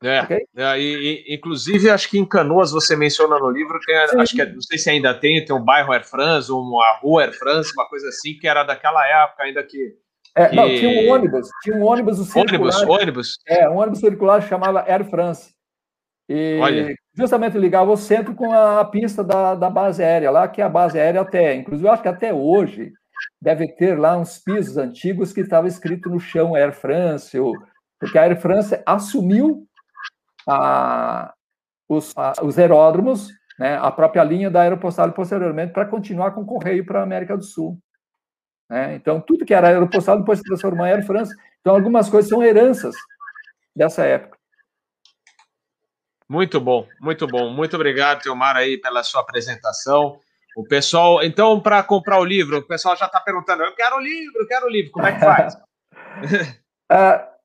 É, 0.00 0.22
okay? 0.22 0.46
é 0.56 0.78
e, 0.78 1.24
e, 1.28 1.34
inclusive 1.34 1.90
acho 1.90 2.08
que 2.08 2.18
em 2.18 2.24
Canoas 2.24 2.70
você 2.70 2.94
menciona 2.94 3.36
no 3.36 3.50
livro, 3.50 3.80
tem, 3.84 3.96
acho 3.96 4.36
que 4.36 4.44
não 4.44 4.60
sei 4.60 4.78
se 4.78 4.88
ainda 4.88 5.12
tem, 5.12 5.44
tem 5.44 5.56
um 5.56 5.64
bairro 5.64 5.92
Air 5.92 6.06
France, 6.06 6.52
uma 6.52 6.98
rua 7.02 7.24
Air 7.24 7.32
France, 7.36 7.72
uma 7.76 7.88
coisa 7.88 8.06
assim, 8.08 8.34
que 8.34 8.46
era 8.46 8.62
daquela 8.62 9.04
época 9.24 9.42
ainda 9.42 9.60
que. 9.64 9.96
É, 10.36 10.48
que... 10.50 10.54
Não, 10.54 10.68
tinha 10.68 10.88
um 10.88 11.12
ônibus, 11.12 11.48
tinha 11.62 11.76
um 11.76 11.84
ônibus 11.84 12.18
circular. 12.18 12.58
Ônibus, 12.60 12.88
ônibus. 12.88 13.38
É, 13.48 13.68
um 13.68 13.78
ônibus 13.78 13.98
circular 13.98 14.40
chamava 14.42 14.84
Air 14.86 15.04
France. 15.10 15.52
E 16.28 16.60
Olha. 16.62 16.94
justamente 17.16 17.58
ligava 17.58 17.90
o 17.90 17.96
centro 17.96 18.36
com 18.36 18.52
a 18.52 18.84
pista 18.84 19.24
da, 19.24 19.56
da 19.56 19.68
base 19.68 20.00
aérea 20.00 20.30
lá, 20.30 20.46
que 20.46 20.60
é 20.60 20.64
a 20.64 20.68
base 20.68 20.96
aérea 20.96 21.22
até, 21.22 21.56
inclusive 21.56 21.88
eu 21.88 21.92
acho 21.92 22.02
que 22.02 22.08
até 22.08 22.32
hoje 22.32 22.92
deve 23.40 23.68
ter 23.68 23.98
lá 23.98 24.16
uns 24.16 24.38
pisos 24.38 24.76
antigos 24.76 25.32
que 25.32 25.40
estava 25.40 25.68
escrito 25.68 26.08
no 26.08 26.18
chão 26.18 26.54
Air 26.54 26.72
France, 26.72 27.38
ou, 27.38 27.54
porque 27.98 28.18
a 28.18 28.22
Air 28.22 28.40
France 28.40 28.80
assumiu 28.84 29.66
a, 30.48 31.32
os, 31.88 32.16
a, 32.16 32.34
os 32.42 32.58
aeródromos, 32.58 33.28
né, 33.58 33.78
a 33.78 33.90
própria 33.90 34.22
linha 34.24 34.50
da 34.50 34.62
aeropostal 34.62 35.10
posteriormente, 35.12 35.72
para 35.72 35.86
continuar 35.86 36.32
com 36.32 36.42
o 36.42 36.46
correio 36.46 36.84
para 36.84 37.00
a 37.00 37.02
América 37.02 37.36
do 37.36 37.44
Sul. 37.44 37.78
Né? 38.68 38.94
Então, 38.96 39.20
tudo 39.20 39.44
que 39.44 39.54
era 39.54 39.68
aeropostal 39.68 40.18
depois 40.18 40.38
se 40.38 40.44
transformou 40.44 40.86
em 40.86 40.90
Air 40.90 41.06
France. 41.06 41.34
Então, 41.60 41.74
algumas 41.74 42.08
coisas 42.08 42.28
são 42.28 42.42
heranças 42.42 42.94
dessa 43.74 44.04
época. 44.04 44.36
Muito 46.28 46.60
bom, 46.60 46.88
muito 47.00 47.26
bom. 47.26 47.50
Muito 47.50 47.76
obrigado, 47.76 48.22
Teomar, 48.22 48.56
aí 48.56 48.78
pela 48.78 49.04
sua 49.04 49.20
apresentação. 49.20 50.20
O 50.56 50.64
pessoal, 50.64 51.22
então, 51.22 51.60
para 51.60 51.82
comprar 51.82 52.18
o 52.18 52.24
livro, 52.24 52.56
o 52.56 52.62
pessoal 52.62 52.96
já 52.96 53.04
está 53.04 53.20
perguntando: 53.20 53.62
eu 53.62 53.74
quero 53.74 53.96
o 53.96 54.00
livro, 54.00 54.40
eu 54.40 54.46
quero 54.46 54.64
o 54.64 54.70
livro, 54.70 54.90
como 54.90 55.06
é 55.06 55.12
que 55.12 55.20
faz? 55.20 55.54
uh, 55.54 57.26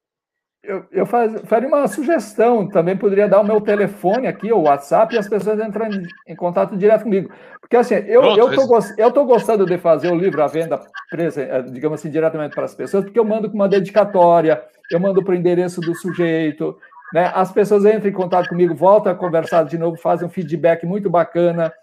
eu, 0.64 0.86
eu 0.94 1.06
faz, 1.06 1.42
faria 1.42 1.68
uma 1.68 1.90
sugestão, 1.90 2.70
também 2.70 2.96
poderia 2.96 3.28
dar 3.28 3.42
o 3.42 3.44
meu 3.44 3.60
telefone 3.60 4.28
aqui, 4.28 4.54
o 4.54 4.62
WhatsApp, 4.62 5.14
e 5.14 5.18
as 5.18 5.28
pessoas 5.28 5.60
entram 5.60 5.88
em, 5.88 6.04
em 6.26 6.36
contato 6.38 6.78
direto 6.78 7.04
comigo. 7.04 7.30
Porque 7.60 7.76
assim, 7.76 7.96
eu 7.96 8.22
estou 8.50 8.80
eu 8.98 9.12
tô 9.12 9.26
gostando 9.26 9.66
de 9.66 9.78
fazer 9.78 10.10
o 10.10 10.16
livro 10.16 10.42
à 10.42 10.48
venda, 10.48 10.80
eh, 11.12 11.62
digamos 11.64 12.00
assim, 12.00 12.10
diretamente 12.10 12.56
para 12.56 12.64
as 12.64 12.76
pessoas, 12.76 13.04
porque 13.04 13.20
eu 13.20 13.26
mando 13.26 13.50
com 13.50 13.56
uma 13.56 13.68
dedicatória, 13.68 14.64
eu 14.90 15.02
mando 15.02 15.22
para 15.22 15.34
o 15.34 15.36
endereço 15.36 15.82
do 15.82 15.94
sujeito, 15.94 16.78
né? 17.14 17.30
As 17.36 17.52
pessoas 17.52 17.84
entram 17.84 18.10
em 18.10 18.14
contato 18.14 18.48
comigo, 18.48 18.74
voltam 18.74 19.12
a 19.12 19.16
conversar 19.16 19.66
de 19.66 19.78
novo, 19.78 19.98
fazem 19.98 20.26
um 20.26 20.32
feedback 20.32 20.86
muito 20.86 21.10
bacana. 21.10 21.74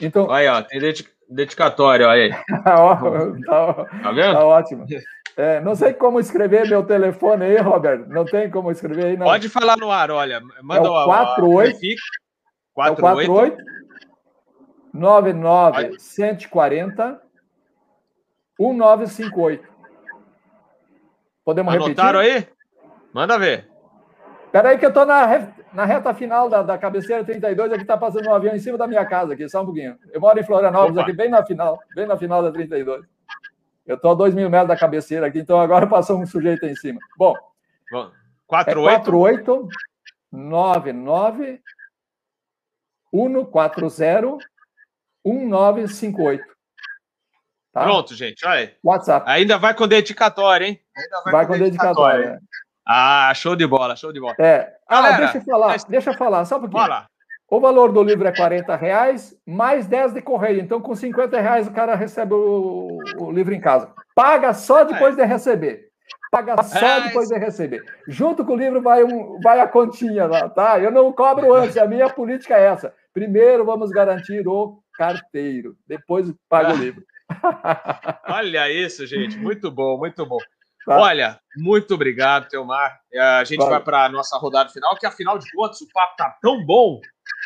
Então... 0.00 0.30
Aí, 0.30 0.46
ó, 0.48 0.62
tem 0.62 0.80
dedicatória, 1.28 2.08
aí. 2.08 2.30
tá, 2.64 3.86
tá 4.02 4.12
vendo? 4.12 4.34
Tá 4.34 4.44
ótimo. 4.44 4.86
É, 5.36 5.60
não 5.60 5.74
sei 5.74 5.92
como 5.92 6.18
escrever 6.18 6.68
meu 6.68 6.82
telefone 6.82 7.44
aí, 7.44 7.56
Roberto. 7.58 8.08
Não 8.08 8.24
tem 8.24 8.50
como 8.50 8.70
escrever 8.70 9.06
aí, 9.06 9.16
não. 9.16 9.26
Pode 9.26 9.48
falar 9.48 9.76
no 9.76 9.90
ar, 9.90 10.10
olha. 10.10 10.40
Manda 10.62 10.86
é 10.86 10.90
o 10.90 11.04
48 11.04 11.78
48 12.72 13.56
99 14.94 15.98
140 15.98 17.20
1958. 18.58 19.68
Podemos 21.44 21.74
Anotaram 21.74 22.20
repetir? 22.20 22.48
aí? 22.48 22.56
Manda 23.12 23.38
ver. 23.38 23.68
Espera 24.46 24.70
aí 24.70 24.78
que 24.78 24.86
eu 24.86 24.88
estou 24.88 25.04
na, 25.04 25.52
na 25.76 25.84
reta 25.84 26.14
final 26.14 26.48
da, 26.48 26.62
da 26.62 26.78
cabeceira 26.78 27.22
32, 27.22 27.70
aqui 27.70 27.82
está 27.82 27.98
passando 27.98 28.26
um 28.26 28.34
avião 28.34 28.56
em 28.56 28.58
cima 28.58 28.78
da 28.78 28.86
minha 28.86 29.04
casa, 29.04 29.34
aqui, 29.34 29.46
só 29.46 29.60
um 29.60 29.66
pouquinho. 29.66 29.98
Eu 30.10 30.18
moro 30.18 30.40
em 30.40 30.42
Florianópolis, 30.42 30.96
Opa. 30.96 31.02
aqui 31.02 31.12
bem 31.12 31.28
na 31.28 31.44
final, 31.44 31.78
bem 31.94 32.06
na 32.06 32.16
final 32.16 32.42
da 32.42 32.50
32. 32.50 33.04
Eu 33.84 33.96
estou 33.96 34.12
a 34.12 34.14
2 34.14 34.34
mil 34.34 34.48
metros 34.48 34.68
da 34.68 34.76
cabeceira 34.76 35.26
aqui, 35.26 35.38
então 35.38 35.60
agora 35.60 35.86
passou 35.86 36.18
um 36.18 36.26
sujeito 36.26 36.64
aí 36.64 36.72
em 36.72 36.76
cima. 36.76 36.98
Bom, 37.18 37.34
48 38.46 38.88
é 38.88 38.94
48 39.04 39.68
99 40.32 41.60
140 43.12 44.38
1958. 45.22 46.44
Tá? 47.70 47.84
Pronto, 47.84 48.14
gente, 48.14 48.46
olha 48.46 48.60
aí. 48.60 48.74
WhatsApp. 48.82 49.28
Ainda 49.28 49.58
vai 49.58 49.74
com 49.74 49.86
dedicatória, 49.86 50.64
hein? 50.68 50.80
Ainda 50.96 51.20
vai, 51.22 51.32
vai 51.32 51.46
com, 51.46 51.52
com 51.52 51.58
dedicatória. 51.58 52.16
dedicatória. 52.16 52.65
Ah, 52.86 53.32
show 53.34 53.56
de 53.56 53.66
bola, 53.66 53.96
show 53.96 54.12
de 54.12 54.20
bola. 54.20 54.34
É. 54.38 54.72
Ah, 54.88 55.02
Galera, 55.02 55.16
deixa 55.18 55.38
eu 55.38 55.42
falar, 55.42 55.66
mas... 55.68 55.84
deixa 55.84 56.10
eu 56.10 56.14
falar, 56.14 56.44
só 56.44 56.56
um 56.56 56.60
pouquinho. 56.60 56.82
Fala. 56.82 57.06
O 57.48 57.60
valor 57.60 57.92
do 57.92 58.02
livro 58.02 58.26
é 58.26 58.34
40 58.34 58.74
reais, 58.74 59.36
mais 59.46 59.86
10 59.86 60.14
de 60.14 60.22
correio. 60.22 60.60
Então, 60.60 60.80
com 60.80 60.94
50 60.94 61.40
reais, 61.40 61.68
o 61.68 61.72
cara 61.72 61.94
recebe 61.94 62.34
o, 62.34 62.98
o 63.18 63.30
livro 63.30 63.54
em 63.54 63.60
casa. 63.60 63.92
Paga 64.14 64.52
só 64.52 64.82
depois 64.82 65.16
é. 65.16 65.22
de 65.22 65.28
receber. 65.28 65.86
Paga 66.30 66.60
só 66.62 66.78
é. 66.78 67.00
depois 67.02 67.28
de 67.28 67.38
receber. 67.38 67.84
Junto 68.08 68.44
com 68.44 68.54
o 68.54 68.56
livro 68.56 68.82
vai, 68.82 69.04
um, 69.04 69.38
vai 69.40 69.60
a 69.60 69.68
continha 69.68 70.26
lá, 70.26 70.48
tá? 70.48 70.78
Eu 70.80 70.90
não 70.90 71.12
cobro 71.12 71.54
antes, 71.54 71.76
a 71.76 71.86
minha 71.86 72.08
política 72.10 72.56
é 72.56 72.66
essa. 72.66 72.92
Primeiro 73.14 73.64
vamos 73.64 73.90
garantir 73.90 74.46
o 74.46 74.80
carteiro, 74.94 75.76
depois 75.86 76.32
paga 76.48 76.74
o 76.74 76.76
livro. 76.76 77.02
Olha 78.28 78.70
isso, 78.70 79.06
gente. 79.06 79.38
Muito 79.38 79.70
bom, 79.70 79.98
muito 79.98 80.26
bom. 80.26 80.38
Tá. 80.86 80.98
Olha, 80.98 81.40
muito 81.56 81.94
obrigado, 81.94 82.48
Teomar. 82.48 83.00
É, 83.12 83.20
a 83.20 83.44
gente 83.44 83.64
vai 83.64 83.82
para 83.82 84.04
a 84.04 84.08
nossa 84.08 84.38
rodada 84.38 84.70
final, 84.70 84.96
que 84.96 85.04
afinal 85.04 85.36
de 85.38 85.50
contas 85.52 85.80
o 85.80 85.88
papo 85.92 86.16
tá 86.16 86.38
tão 86.40 86.64
bom 86.64 87.00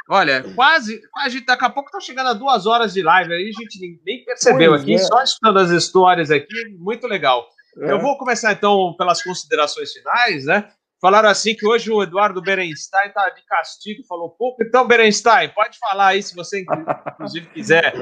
Olha, 0.08 0.42
quase, 0.54 1.00
quase 1.10 1.44
daqui 1.44 1.64
a 1.64 1.70
pouco 1.70 1.90
tá 1.90 2.00
chegando 2.00 2.30
a 2.30 2.32
duas 2.32 2.66
horas 2.66 2.92
de 2.92 3.02
live 3.02 3.32
aí, 3.32 3.48
a 3.48 3.60
gente 3.60 4.00
nem 4.04 4.24
percebeu 4.24 4.72
pois 4.72 4.82
aqui, 4.82 4.94
é. 4.94 4.98
só 4.98 5.22
escutando 5.22 5.58
as 5.58 5.70
histórias 5.70 6.30
aqui, 6.30 6.76
muito 6.78 7.06
legal. 7.06 7.46
É. 7.78 7.92
Eu 7.92 8.00
vou 8.00 8.18
começar 8.18 8.52
então 8.52 8.94
pelas 8.98 9.22
considerações 9.22 9.92
finais, 9.92 10.44
né? 10.44 10.68
Falaram 11.00 11.30
assim 11.30 11.54
que 11.54 11.66
hoje 11.66 11.90
o 11.90 12.02
Eduardo 12.02 12.42
Berenstein 12.42 13.10
tá 13.10 13.30
de 13.30 13.42
castigo, 13.46 14.04
falou 14.06 14.30
pouco. 14.30 14.62
Então, 14.62 14.86
Berenstein, 14.86 15.48
pode 15.48 15.78
falar 15.78 16.08
aí 16.08 16.22
se 16.22 16.34
você, 16.34 16.60
inclusive, 16.60 17.46
quiser 17.54 17.94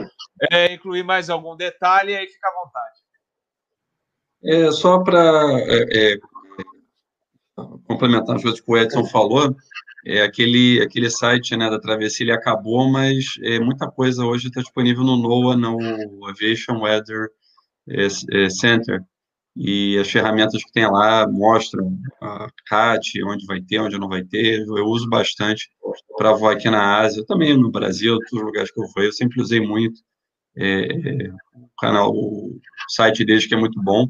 é, 0.51 0.73
incluir 0.73 1.05
mais 1.05 1.31
algum 1.31 1.55
detalhe, 1.57 2.17
aí 2.17 2.27
fica 2.27 2.49
à 2.49 2.65
vontade. 2.65 2.98
É, 4.45 4.71
só 4.71 5.01
para 5.03 5.21
é, 5.67 6.13
é, 6.13 6.19
complementar 7.87 8.41
coisas 8.41 8.61
que 8.61 8.71
o 8.71 8.77
Edson 8.77 9.05
falou, 9.05 9.55
é, 10.07 10.23
aquele, 10.23 10.81
aquele 10.81 11.11
site 11.11 11.57
né, 11.57 11.69
da 11.69 11.81
travessia 11.81 12.25
ele 12.25 12.33
acabou, 12.33 12.89
mas 12.89 13.37
é, 13.43 13.59
muita 13.59 13.91
coisa 13.91 14.25
hoje 14.25 14.49
está 14.49 14.61
disponível 14.61 15.03
no 15.03 15.17
NOAA, 15.17 15.57
no 15.57 16.27
Aviation 16.27 16.81
Weather 16.81 17.29
é, 17.89 18.07
é, 18.07 18.51
Center, 18.51 19.03
e 19.57 19.99
as 19.99 20.09
ferramentas 20.09 20.63
que 20.63 20.71
tem 20.73 20.89
lá 20.89 21.27
mostram 21.29 21.99
a 22.23 22.49
CAT, 22.67 23.23
onde 23.25 23.45
vai 23.45 23.61
ter, 23.61 23.81
onde 23.81 23.99
não 23.99 24.09
vai 24.09 24.23
ter, 24.23 24.61
eu 24.61 24.85
uso 24.87 25.09
bastante 25.09 25.69
para 26.17 26.33
voar 26.33 26.53
aqui 26.53 26.71
na 26.71 27.01
Ásia, 27.01 27.25
também 27.27 27.57
no 27.57 27.71
Brasil, 27.71 28.15
outros 28.15 28.41
lugares 28.41 28.71
que 28.71 28.81
eu 28.81 28.87
vou, 28.95 29.03
eu 29.03 29.13
sempre 29.13 29.43
usei 29.43 29.61
muito 29.61 30.01
é, 30.57 30.85
é, 30.87 31.31
o 31.55 31.69
canal, 31.79 32.13
o 32.13 32.59
site 32.89 33.25
deles 33.25 33.47
que 33.47 33.55
é 33.55 33.57
muito 33.57 33.81
bom. 33.83 34.09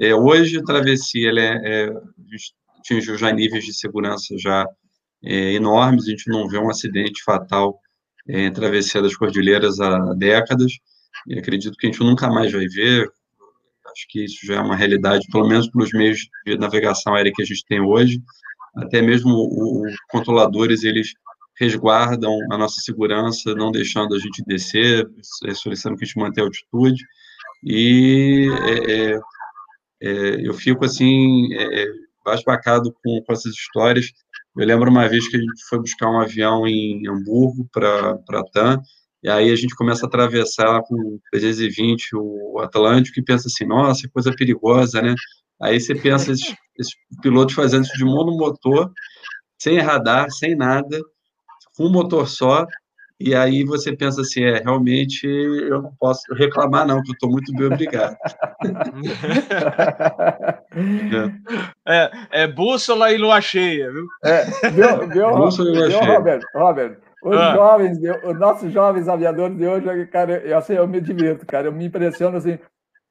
É, 0.00 0.14
hoje 0.14 0.58
a 0.58 0.62
travessia, 0.62 1.28
ele 1.28 1.40
é, 1.40 1.60
é, 1.64 1.92
atingiu 2.78 3.18
já 3.18 3.32
níveis 3.32 3.64
de 3.64 3.74
segurança 3.74 4.36
já 4.38 4.64
é, 5.24 5.52
enormes, 5.52 6.06
a 6.06 6.10
gente 6.10 6.30
não 6.30 6.48
vê 6.48 6.56
um 6.56 6.70
acidente 6.70 7.22
fatal 7.24 7.78
é, 8.28 8.46
em 8.46 8.52
travessia 8.52 9.02
das 9.02 9.16
cordilheiras 9.16 9.80
há 9.80 10.14
décadas, 10.14 10.72
e 11.26 11.36
acredito 11.36 11.76
que 11.76 11.88
a 11.88 11.90
gente 11.90 12.00
nunca 12.00 12.28
mais 12.28 12.52
vai 12.52 12.66
ver, 12.68 13.10
acho 13.90 14.06
que 14.08 14.24
isso 14.24 14.46
já 14.46 14.56
é 14.56 14.60
uma 14.60 14.76
realidade, 14.76 15.26
pelo 15.32 15.48
menos 15.48 15.68
pelos 15.68 15.90
meios 15.92 16.28
de 16.46 16.56
navegação 16.56 17.14
aérea 17.14 17.32
que 17.34 17.42
a 17.42 17.46
gente 17.46 17.64
tem 17.66 17.80
hoje, 17.80 18.22
até 18.76 19.02
mesmo 19.02 19.32
os 19.32 19.96
controladores, 20.10 20.84
eles 20.84 21.12
resguardam 21.58 22.38
a 22.52 22.56
nossa 22.56 22.80
segurança, 22.80 23.52
não 23.54 23.72
deixando 23.72 24.14
a 24.14 24.18
gente 24.20 24.44
descer, 24.46 25.08
é, 25.44 25.54
solicitando 25.54 25.96
que 25.96 26.04
a 26.04 26.06
gente 26.06 26.18
mantenha 26.18 26.44
a 26.44 26.48
altitude, 26.48 27.02
e 27.64 28.48
é, 28.62 29.18
é, 30.00 30.46
eu 30.46 30.54
fico, 30.54 30.84
assim, 30.84 31.52
é, 31.54 31.86
basbacado 32.24 32.94
com, 33.02 33.22
com 33.22 33.32
essas 33.32 33.54
histórias, 33.54 34.12
eu 34.56 34.66
lembro 34.66 34.90
uma 34.90 35.08
vez 35.08 35.28
que 35.28 35.36
a 35.36 35.40
gente 35.40 35.64
foi 35.68 35.78
buscar 35.78 36.10
um 36.10 36.20
avião 36.20 36.66
em 36.66 37.06
Hamburgo 37.06 37.68
para 37.72 38.42
TAM, 38.52 38.82
e 39.22 39.28
aí 39.28 39.50
a 39.50 39.56
gente 39.56 39.74
começa 39.74 40.04
a 40.04 40.08
atravessar 40.08 40.82
com 40.82 40.94
o 40.94 41.20
320 41.30 42.14
o 42.14 42.58
Atlântico 42.60 43.18
e 43.18 43.24
pensa 43.24 43.48
assim, 43.48 43.64
nossa, 43.64 44.08
coisa 44.08 44.32
perigosa, 44.34 45.02
né? 45.02 45.14
Aí 45.60 45.80
você 45.80 45.94
pensa 45.94 46.32
esses, 46.32 46.54
esses 46.78 46.94
pilotos 47.22 47.54
fazendo 47.54 47.84
isso 47.84 47.96
de 47.96 48.04
monomotor, 48.04 48.90
sem 49.60 49.78
radar, 49.78 50.30
sem 50.30 50.56
nada, 50.56 51.00
com 51.76 51.86
um 51.86 51.92
motor 51.92 52.28
só, 52.28 52.66
e 53.20 53.34
aí 53.34 53.64
você 53.64 53.96
pensa 53.96 54.20
assim, 54.20 54.44
é, 54.44 54.58
realmente 54.58 55.26
eu 55.26 55.82
não 55.82 55.92
posso 55.98 56.32
reclamar 56.34 56.86
não, 56.86 57.02
que 57.02 57.10
eu 57.10 57.14
estou 57.14 57.30
muito 57.30 57.52
bem 57.52 57.66
obrigado. 57.66 58.16
é, 61.86 62.10
é, 62.30 62.46
bússola 62.46 63.12
e 63.12 63.18
lua 63.18 63.40
cheia, 63.40 63.90
viu? 63.90 64.06
É, 64.24 64.44
viu, 64.70 65.08
viu, 65.08 65.36
bússola 65.36 65.68
e 65.68 65.72
lua 65.72 65.88
viu, 65.88 65.98
cheia. 65.98 66.16
Robert, 66.16 66.40
Robert, 66.54 66.96
os 67.24 67.36
ah. 67.36 67.54
jovens, 67.54 67.98
os 68.24 68.38
nossos 68.38 68.72
jovens 68.72 69.08
aviadores 69.08 69.56
de 69.56 69.66
hoje, 69.66 70.06
cara, 70.06 70.38
eu, 70.38 70.56
assim, 70.56 70.74
eu 70.74 70.86
me 70.86 71.00
divirto, 71.00 71.44
cara, 71.44 71.66
eu 71.66 71.72
me 71.72 71.86
impressiono 71.86 72.36
assim, 72.36 72.56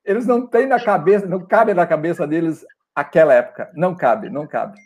eles 0.06 0.26
não 0.26 0.48
têm 0.48 0.68
na 0.68 0.80
cabeça, 0.80 1.26
não 1.26 1.46
cabe 1.46 1.74
na 1.74 1.86
cabeça 1.86 2.26
deles 2.26 2.66
aquela 2.96 3.34
época, 3.34 3.70
não 3.76 3.94
cabe, 3.94 4.30
não 4.30 4.48
cabe. 4.48 4.80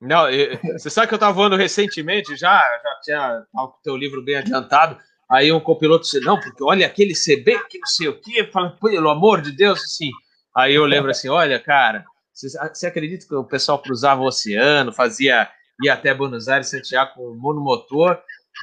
Não, 0.00 0.26
você 0.72 0.90
sabe 0.90 1.08
que 1.08 1.14
eu 1.14 1.16
estava 1.16 1.32
voando 1.32 1.56
recentemente, 1.56 2.36
já, 2.36 2.60
já 2.60 3.00
tinha 3.02 3.44
o 3.54 3.68
teu 3.82 3.96
livro 3.96 4.22
bem 4.22 4.36
adiantado. 4.36 4.98
Aí 5.30 5.50
um 5.50 5.60
copiloto 5.60 6.04
disse: 6.04 6.20
Não, 6.20 6.38
porque 6.38 6.62
olha 6.62 6.86
aquele 6.86 7.14
CB 7.14 7.58
que 7.68 7.78
não 7.78 7.86
sei 7.86 8.08
o 8.08 8.20
quê. 8.20 8.48
Fala, 8.52 8.76
pelo 8.80 9.08
amor 9.08 9.40
de 9.40 9.52
Deus, 9.52 9.82
assim. 9.82 10.10
Aí 10.56 10.74
eu 10.74 10.84
lembro 10.84 11.10
assim: 11.10 11.28
Olha, 11.28 11.58
cara, 11.58 12.04
você, 12.32 12.48
você 12.68 12.86
acredita 12.86 13.26
que 13.26 13.34
o 13.34 13.44
pessoal 13.44 13.80
cruzava 13.80 14.20
o 14.20 14.26
oceano, 14.26 14.92
fazia, 14.92 15.48
ia 15.82 15.94
até 15.94 16.12
Buenos 16.12 16.48
Aires, 16.48 16.68
Santiago 16.68 17.14
com 17.14 17.34
monomotor, 17.36 18.18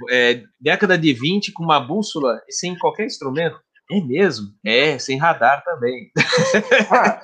é, 0.09 0.43
década 0.59 0.97
de 0.97 1.13
20, 1.13 1.51
com 1.51 1.63
uma 1.63 1.79
bússola 1.79 2.39
e 2.47 2.53
sem 2.53 2.77
qualquer 2.77 3.05
instrumento? 3.05 3.59
É 3.91 3.99
mesmo? 3.99 4.47
É, 4.65 4.97
sem 4.97 5.17
radar 5.17 5.61
também. 5.65 6.09
Ah, 6.89 7.19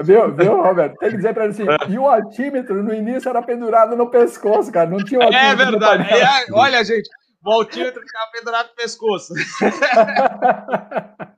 viu, 0.02 0.34
viu, 0.34 0.62
Roberto? 0.62 0.96
Tem 0.96 1.10
que 1.10 1.16
dizer 1.16 1.34
para 1.34 1.44
ele 1.44 1.52
assim: 1.52 1.66
e 1.92 1.98
o 1.98 2.08
altímetro 2.08 2.82
no 2.82 2.94
início 2.94 3.28
era 3.28 3.42
pendurado 3.42 3.94
no 3.94 4.10
pescoço, 4.10 4.72
cara. 4.72 4.88
Não 4.88 5.04
tinha 5.04 5.20
É 5.22 5.54
verdade. 5.54 6.10
É, 6.10 6.46
olha, 6.52 6.82
gente, 6.82 7.06
o 7.44 7.50
altímetro 7.50 8.00
ficava 8.00 8.30
pendurado 8.32 8.68
no 8.68 8.74
pescoço. 8.74 9.34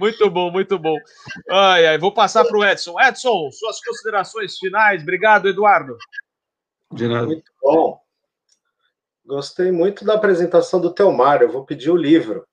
Muito 0.00 0.28
bom, 0.28 0.50
muito 0.50 0.78
bom. 0.78 0.96
Ai, 1.48 1.86
ai, 1.86 1.98
vou 1.98 2.12
passar 2.12 2.44
para 2.44 2.58
o 2.58 2.64
Edson. 2.64 2.98
Edson, 3.00 3.50
suas 3.52 3.80
considerações 3.80 4.58
finais. 4.58 5.02
Obrigado, 5.02 5.48
Eduardo. 5.48 5.96
De 6.92 7.06
nada. 7.06 7.26
Muito 7.26 7.52
bom. 7.62 8.00
Gostei 9.24 9.70
muito 9.70 10.04
da 10.04 10.14
apresentação 10.14 10.80
do 10.80 10.92
Telmar. 10.92 11.40
Eu 11.40 11.52
vou 11.52 11.64
pedir 11.64 11.90
o 11.90 11.96
livro. 11.96 12.44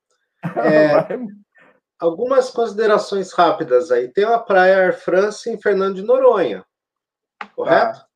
É, 0.56 1.08
algumas 2.00 2.50
considerações 2.50 3.32
rápidas 3.34 3.92
aí. 3.92 4.08
Tem 4.08 4.24
a 4.24 4.40
Praia 4.40 4.78
Air 4.78 5.00
France 5.00 5.50
em 5.50 5.60
Fernando 5.60 5.96
de 5.96 6.04
Noronha, 6.04 6.66
correto? 7.56 8.00
Ah, 8.00 8.08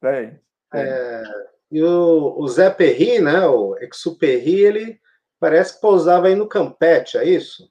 tem. 0.00 0.40
É, 0.74 1.22
e 1.70 1.82
o, 1.82 2.36
o 2.38 2.48
Zé 2.48 2.70
Perry, 2.70 3.20
né, 3.20 3.46
o 3.46 3.76
Exuperry, 3.78 4.60
ele 4.60 5.00
parece 5.38 5.74
que 5.74 5.80
pousava 5.80 6.28
aí 6.28 6.34
no 6.34 6.48
Campete, 6.48 7.18
é 7.18 7.24
isso? 7.24 7.68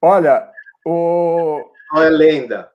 Olha, 0.00 0.50
o... 0.84 1.60
Não 1.92 2.02
é 2.02 2.10
lenda. 2.10 2.70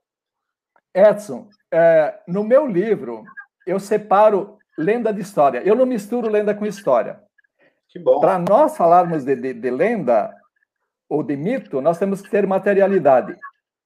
Edson, 0.94 1.49
é, 1.72 2.20
no 2.28 2.44
meu 2.44 2.66
livro, 2.66 3.24
eu 3.66 3.80
separo 3.80 4.57
lenda 4.78 5.14
de 5.14 5.22
história. 5.22 5.61
Eu 5.64 5.76
não 5.76 5.86
misturo 5.86 6.30
lenda 6.30 6.56
com 6.56 6.66
história. 6.66 7.22
Que 7.90 7.99
bom. 7.99 8.20
Para 8.20 8.38
nós 8.38 8.78
falarmos 8.78 9.26
de, 9.26 9.36
de, 9.36 9.53
de 9.53 9.70
lenda 9.70 10.34
ou 11.10 11.24
de 11.24 11.36
mito, 11.36 11.82
nós 11.82 11.98
temos 11.98 12.22
que 12.22 12.30
ter 12.30 12.45
materialidade. 12.45 13.36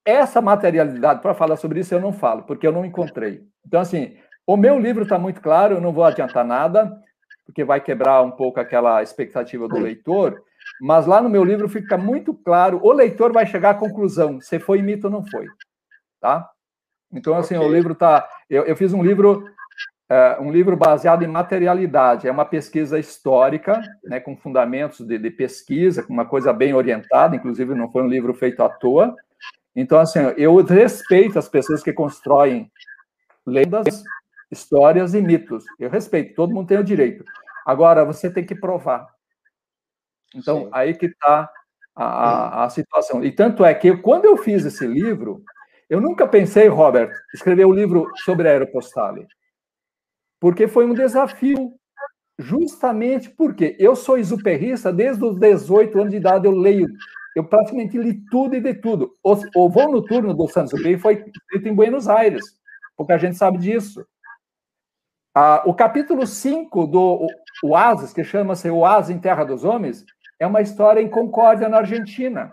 Essa 0.05 0.41
materialidade, 0.41 1.21
para 1.21 1.34
falar 1.34 1.55
sobre 1.55 1.80
isso, 1.80 1.93
eu 1.93 2.01
não 2.01 2.11
falo, 2.11 2.43
porque 2.43 2.67
eu 2.67 2.71
não 2.73 2.84
encontrei. 2.84 3.41
Então, 3.65 3.80
assim, 3.80 4.17
o 4.45 4.57
meu 4.57 4.77
livro 4.77 5.03
está 5.03 5.17
muito 5.17 5.41
claro, 5.41 5.75
eu 5.75 5.81
não 5.81 5.93
vou 5.93 6.03
adiantar 6.03 6.43
nada, 6.43 7.01
porque 7.45 7.63
vai 7.63 7.80
quebrar 7.80 8.21
um 8.21 8.31
pouco 8.31 8.59
aquela 8.59 9.01
expectativa 9.01 9.67
do 9.69 9.80
leitor, 9.80 10.41
mas 10.81 11.05
lá 11.05 11.21
no 11.21 11.30
meu 11.30 11.43
livro 11.45 11.69
fica 11.69 11.97
muito 11.97 12.34
claro, 12.34 12.81
o 12.84 12.91
leitor 12.91 13.31
vai 13.31 13.45
chegar 13.45 13.69
à 13.69 13.75
conclusão 13.75 14.41
se 14.41 14.59
foi 14.59 14.81
mito 14.81 15.07
ou 15.07 15.11
não 15.11 15.25
foi, 15.25 15.45
tá? 16.19 16.49
Então, 17.11 17.35
assim, 17.35 17.55
okay. 17.55 17.67
o 17.67 17.71
livro 17.71 17.95
tá... 17.95 18.27
Eu, 18.49 18.63
eu 18.63 18.75
fiz 18.75 18.91
um 18.91 19.03
livro 19.03 19.45
é, 20.14 20.38
um 20.40 20.52
livro 20.52 20.77
baseado 20.77 21.23
em 21.23 21.27
materialidade, 21.27 22.27
é 22.27 22.31
uma 22.31 22.45
pesquisa 22.45 22.99
histórica, 22.99 23.81
né, 24.03 24.19
com 24.19 24.38
fundamentos 24.38 24.99
de, 24.99 25.18
de, 25.18 25.31
pesquisa, 25.31 26.03
com 26.03 26.14
uma 26.14 26.26
coisa 26.26 26.53
bem 26.53 26.72
orientada, 26.76 27.35
inclusive 27.35 27.73
não 27.73 27.91
foi 27.91 28.03
um 28.03 28.07
livro 28.07 28.31
feito 28.35 28.61
à 28.61 28.69
toa. 28.69 29.15
Então, 29.76 29.99
assim, 29.99 30.19
eu 30.38 30.56
respeito 30.57 31.40
as 31.40 31.49
pessoas 31.49 31.81
que 31.81 31.91
constroem 31.91 32.72
lendas, 33.44 34.03
histórias 34.52 35.15
e 35.15 35.22
mitos. 35.22 35.65
Eu 35.80 35.90
respeito, 35.90 36.35
todo 36.35 36.53
mundo 36.53 36.68
tem 36.68 36.77
o 36.77 36.84
direito. 36.84 37.23
Agora, 37.65 38.06
você 38.06 38.30
tem 38.30 38.45
que 38.45 38.53
provar. 38.53 39.07
Então, 40.35 40.65
Sim. 40.65 40.69
aí 40.73 40.94
que 40.94 41.07
está 41.07 41.49
a, 41.95 42.06
a, 42.06 42.65
a, 42.65 42.69
situação. 42.69 43.23
E 43.23 43.31
tanto 43.31 43.65
é 43.65 43.73
que, 43.73 43.98
quando 43.98 44.26
eu 44.26 44.38
fiz 44.38 44.64
esse 44.64 44.85
livro, 44.85 45.44
eu 45.90 45.99
nunca 45.99 46.27
pensei, 46.27 46.68
Robert, 46.68 47.11
escrever 47.34 47.65
um 47.65 47.73
livro 47.73 48.11
sobre 48.18 48.48
a 48.48 48.52
aeropostale. 48.52 49.26
Porque 50.43 50.67
foi 50.67 50.85
um 50.85 50.93
desafio. 50.93 51.73
Justamente 52.37 53.29
porque 53.29 53.77
eu 53.79 53.95
sou 53.95 54.17
exuperrista 54.17 54.91
desde 54.91 55.23
os 55.23 55.39
18 55.39 55.97
anos 55.97 56.11
de 56.11 56.17
idade, 56.17 56.45
eu 56.45 56.51
leio. 56.51 56.85
Eu 57.33 57.45
praticamente 57.45 57.97
li 57.97 58.19
tudo 58.29 58.53
e 58.53 58.59
de 58.59 58.73
tudo. 58.73 59.15
O, 59.23 59.37
o 59.55 59.69
voo 59.69 59.89
noturno 59.89 60.33
do 60.33 60.45
Santos 60.49 60.73
Exupéry 60.73 60.97
foi 60.99 61.13
escrito 61.13 61.69
em 61.69 61.73
Buenos 61.73 62.09
Aires, 62.09 62.43
porque 62.97 63.13
a 63.13 63.17
gente 63.17 63.37
sabe 63.37 63.57
disso. 63.57 64.05
Ah, 65.33 65.63
o 65.65 65.73
capítulo 65.73 66.27
5 66.27 66.87
do 66.87 67.25
Oasis, 67.63 68.11
que 68.11 68.25
chama-se 68.25 68.69
Oasis 68.69 69.15
em 69.15 69.19
Terra 69.19 69.45
dos 69.45 69.63
Homens, 69.63 70.03
é 70.41 70.45
uma 70.45 70.59
história 70.59 70.99
em 70.99 71.09
Concórdia, 71.09 71.69
na 71.69 71.77
Argentina. 71.77 72.51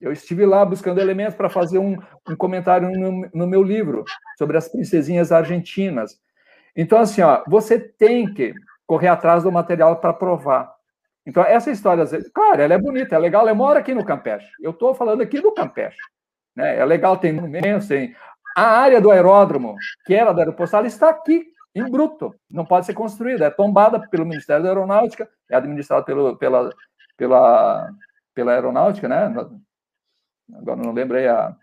Eu 0.00 0.10
estive 0.10 0.44
lá 0.44 0.64
buscando 0.64 1.00
elementos 1.00 1.36
para 1.36 1.48
fazer 1.48 1.78
um, 1.78 1.96
um 2.28 2.34
comentário 2.34 2.90
no, 2.90 3.30
no, 3.32 3.46
meu 3.46 3.62
livro 3.62 4.02
sobre 4.36 4.56
as 4.56 4.68
princesinhas 4.68 5.30
argentinas. 5.30 6.20
Então, 6.76 6.98
assim, 6.98 7.22
ó, 7.22 7.42
você 7.46 7.78
tem 7.78 8.32
que 8.32 8.54
correr 8.86 9.08
atrás 9.08 9.42
do 9.42 9.52
material 9.52 9.96
para 9.96 10.12
provar. 10.12 10.72
Então, 11.26 11.44
essa 11.44 11.70
história, 11.70 12.04
claro, 12.34 12.62
ela 12.62 12.74
é 12.74 12.78
bonita, 12.78 13.14
é 13.14 13.18
legal, 13.18 13.42
ela 13.42 13.54
mora 13.54 13.80
aqui 13.80 13.94
no 13.94 14.04
Campeche. 14.04 14.50
Eu 14.60 14.72
estou 14.72 14.94
falando 14.94 15.22
aqui 15.22 15.40
do 15.40 15.52
Campeche. 15.52 15.98
Né? 16.56 16.78
É 16.78 16.84
legal, 16.84 17.16
tem 17.16 17.32
monumentos, 17.32 17.88
tem... 17.88 18.14
A 18.54 18.66
área 18.80 19.00
do 19.00 19.10
aeródromo, 19.10 19.76
que 20.04 20.14
era 20.14 20.32
da 20.32 20.42
aeropostal, 20.42 20.84
está 20.84 21.08
aqui, 21.08 21.46
em 21.74 21.90
bruto, 21.90 22.34
não 22.50 22.66
pode 22.66 22.84
ser 22.84 22.92
construída, 22.92 23.46
é 23.46 23.50
tombada 23.50 23.98
pelo 24.08 24.26
Ministério 24.26 24.62
da 24.62 24.68
Aeronáutica, 24.68 25.26
é 25.50 25.56
administrada 25.56 26.04
pelo, 26.04 26.36
pela, 26.36 26.70
pela, 27.16 27.90
pela 28.34 28.52
Aeronáutica, 28.52 29.08
né? 29.08 29.34
Agora 30.54 30.82
não 30.82 30.92
lembrei 30.92 31.28
a. 31.28 31.56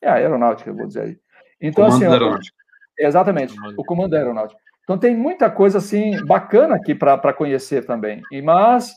É 0.00 0.08
a 0.08 0.14
Aeronáutica, 0.14 0.70
eu 0.70 0.76
vou 0.76 0.86
dizer 0.86 1.02
aí. 1.02 1.18
Então, 1.60 1.86
Comando 1.90 2.34
assim. 2.34 2.50
Exatamente, 2.98 3.54
o 3.76 3.84
Comando 3.84 4.10
da 4.10 4.18
Aeronáutica. 4.18 4.60
Então 4.84 4.98
tem 4.98 5.16
muita 5.16 5.50
coisa 5.50 5.78
assim 5.78 6.22
bacana 6.26 6.74
aqui 6.74 6.94
para 6.94 7.32
conhecer 7.32 7.86
também. 7.86 8.20
E 8.30 8.42
mas 8.42 8.92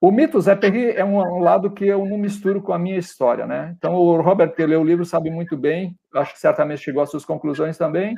o 0.00 0.10
mito 0.10 0.40
Zé 0.40 0.54
Perry 0.54 0.90
é 0.90 1.04
um, 1.04 1.18
um, 1.18 1.38
lado 1.40 1.70
que 1.70 1.86
eu 1.86 2.04
não 2.04 2.18
misturo 2.18 2.60
com 2.62 2.72
a 2.72 2.78
minha 2.78 2.98
história, 2.98 3.46
né? 3.46 3.74
Então 3.76 3.94
o 3.94 4.20
Robert 4.20 4.54
que 4.54 4.66
leu 4.66 4.80
o 4.80 4.84
livro 4.84 5.04
sabe 5.04 5.30
muito 5.30 5.56
bem, 5.56 5.96
acho 6.14 6.34
que 6.34 6.40
certamente 6.40 6.82
chegou 6.82 7.02
às 7.02 7.10
suas 7.10 7.24
conclusões 7.24 7.76
também. 7.76 8.14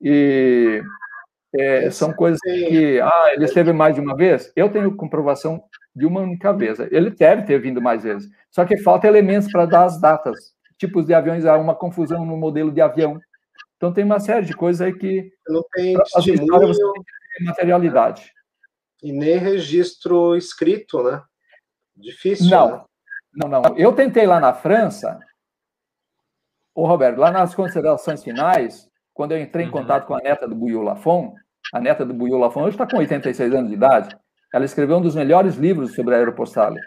E 0.00 0.82
é, 1.58 1.90
são 1.90 2.12
coisas 2.12 2.40
que, 2.40 3.00
ah, 3.00 3.30
ele 3.34 3.44
esteve 3.44 3.72
mais 3.72 3.94
de 3.94 4.00
uma 4.00 4.16
vez? 4.16 4.52
Eu 4.56 4.70
tenho 4.70 4.96
comprovação 4.96 5.62
de 5.94 6.06
uma 6.06 6.20
única 6.20 6.52
vez. 6.52 6.78
Ele 6.78 7.10
deve 7.10 7.42
ter 7.42 7.60
vindo 7.60 7.82
mais 7.82 8.02
vezes. 8.02 8.30
Só 8.50 8.64
que 8.64 8.78
falta 8.78 9.06
elementos 9.06 9.50
para 9.50 9.66
dar 9.66 9.84
as 9.84 10.00
datas. 10.00 10.54
Tipos 10.78 11.06
de 11.06 11.12
aviões, 11.12 11.44
há 11.44 11.58
uma 11.58 11.74
confusão 11.74 12.24
no 12.24 12.36
modelo 12.36 12.72
de 12.72 12.80
avião. 12.80 13.20
Então 13.80 13.94
tem 13.94 14.04
uma 14.04 14.20
série 14.20 14.44
de 14.44 14.52
coisas 14.52 14.82
aí 14.82 14.92
que. 14.92 15.32
Não 15.48 15.64
tem. 15.72 15.94
Você 15.94 16.36
tem 16.36 16.46
que 16.46 16.46
ter 16.46 17.44
materialidade. 17.44 18.30
E 19.02 19.10
nem 19.10 19.38
registro 19.38 20.36
escrito, 20.36 21.02
né? 21.02 21.22
Difícil. 21.96 22.50
Não, 22.50 22.70
né? 22.70 22.84
não, 23.34 23.48
não. 23.48 23.78
Eu 23.78 23.94
tentei 23.94 24.26
lá 24.26 24.38
na 24.38 24.52
França, 24.52 25.18
ô 26.74 26.86
Roberto, 26.86 27.16
lá 27.16 27.30
nas 27.30 27.54
considerações 27.54 28.22
finais, 28.22 28.86
quando 29.14 29.32
eu 29.32 29.40
entrei 29.40 29.64
em 29.64 29.68
uhum. 29.68 29.72
contato 29.72 30.06
com 30.06 30.14
a 30.14 30.20
neta 30.20 30.46
do 30.46 30.54
Bouillot 30.54 30.84
Lafon, 30.84 31.34
a 31.72 31.80
neta 31.80 32.04
do 32.04 32.12
Bouillot 32.12 32.38
Lafon 32.38 32.64
hoje 32.64 32.74
está 32.74 32.86
com 32.86 32.98
86 32.98 33.54
anos 33.54 33.70
de 33.70 33.76
idade, 33.76 34.14
ela 34.52 34.66
escreveu 34.66 34.98
um 34.98 35.02
dos 35.02 35.14
melhores 35.14 35.56
livros 35.56 35.94
sobre 35.94 36.14
a 36.14 36.18
aeropostale, 36.18 36.78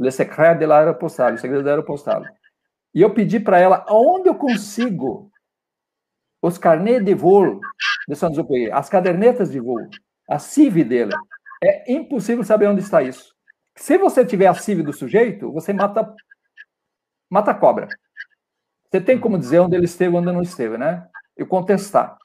Le 0.00 0.10
Secret 0.10 0.56
de 0.58 0.66
l'aéropostale, 0.66 1.36
o 1.36 1.38
segredo 1.38 1.62
da 1.62 1.70
aeropostale. 1.70 2.26
E 2.92 3.02
eu 3.02 3.14
pedi 3.14 3.38
para 3.38 3.60
ela 3.60 3.84
aonde 3.86 4.28
eu 4.28 4.34
consigo 4.34 5.29
os 6.42 6.58
carnês 6.58 7.04
de 7.04 7.14
voo 7.14 7.60
de 8.08 8.16
Saint-Exupéry, 8.16 8.70
as 8.72 8.88
cadernetas 8.88 9.50
de 9.50 9.60
voo, 9.60 9.88
a 10.28 10.38
CIV 10.38 10.84
dele. 10.84 11.12
É 11.62 11.92
impossível 11.92 12.42
saber 12.42 12.66
onde 12.66 12.80
está 12.80 13.02
isso. 13.02 13.34
Se 13.76 13.98
você 13.98 14.24
tiver 14.24 14.46
a 14.46 14.54
CIV 14.54 14.82
do 14.82 14.92
sujeito, 14.92 15.52
você 15.52 15.72
mata 15.72 16.14
mata 17.28 17.50
a 17.52 17.54
cobra. 17.54 17.88
Você 18.90 19.00
tem 19.00 19.18
como 19.18 19.38
dizer 19.38 19.60
onde 19.60 19.76
ele 19.76 19.84
esteve, 19.84 20.16
onde 20.16 20.32
não 20.32 20.42
esteve, 20.42 20.76
né? 20.76 21.08
e 21.40 21.44
contestar. 21.44 22.16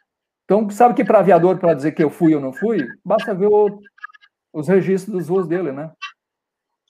Então, 0.44 0.70
sabe 0.70 0.94
que 0.94 1.04
para 1.04 1.20
aviador, 1.20 1.58
para 1.58 1.74
dizer 1.74 1.94
que 1.94 2.04
eu 2.04 2.10
fui 2.10 2.36
ou 2.36 2.42
não 2.42 2.54
fui, 2.54 2.86
basta 3.04 3.34
ver 3.34 3.48
o, 3.48 3.80
os 4.54 4.68
registros 4.68 5.16
dos 5.16 5.28
voos 5.28 5.48
dele, 5.48 5.72
né? 5.72 5.92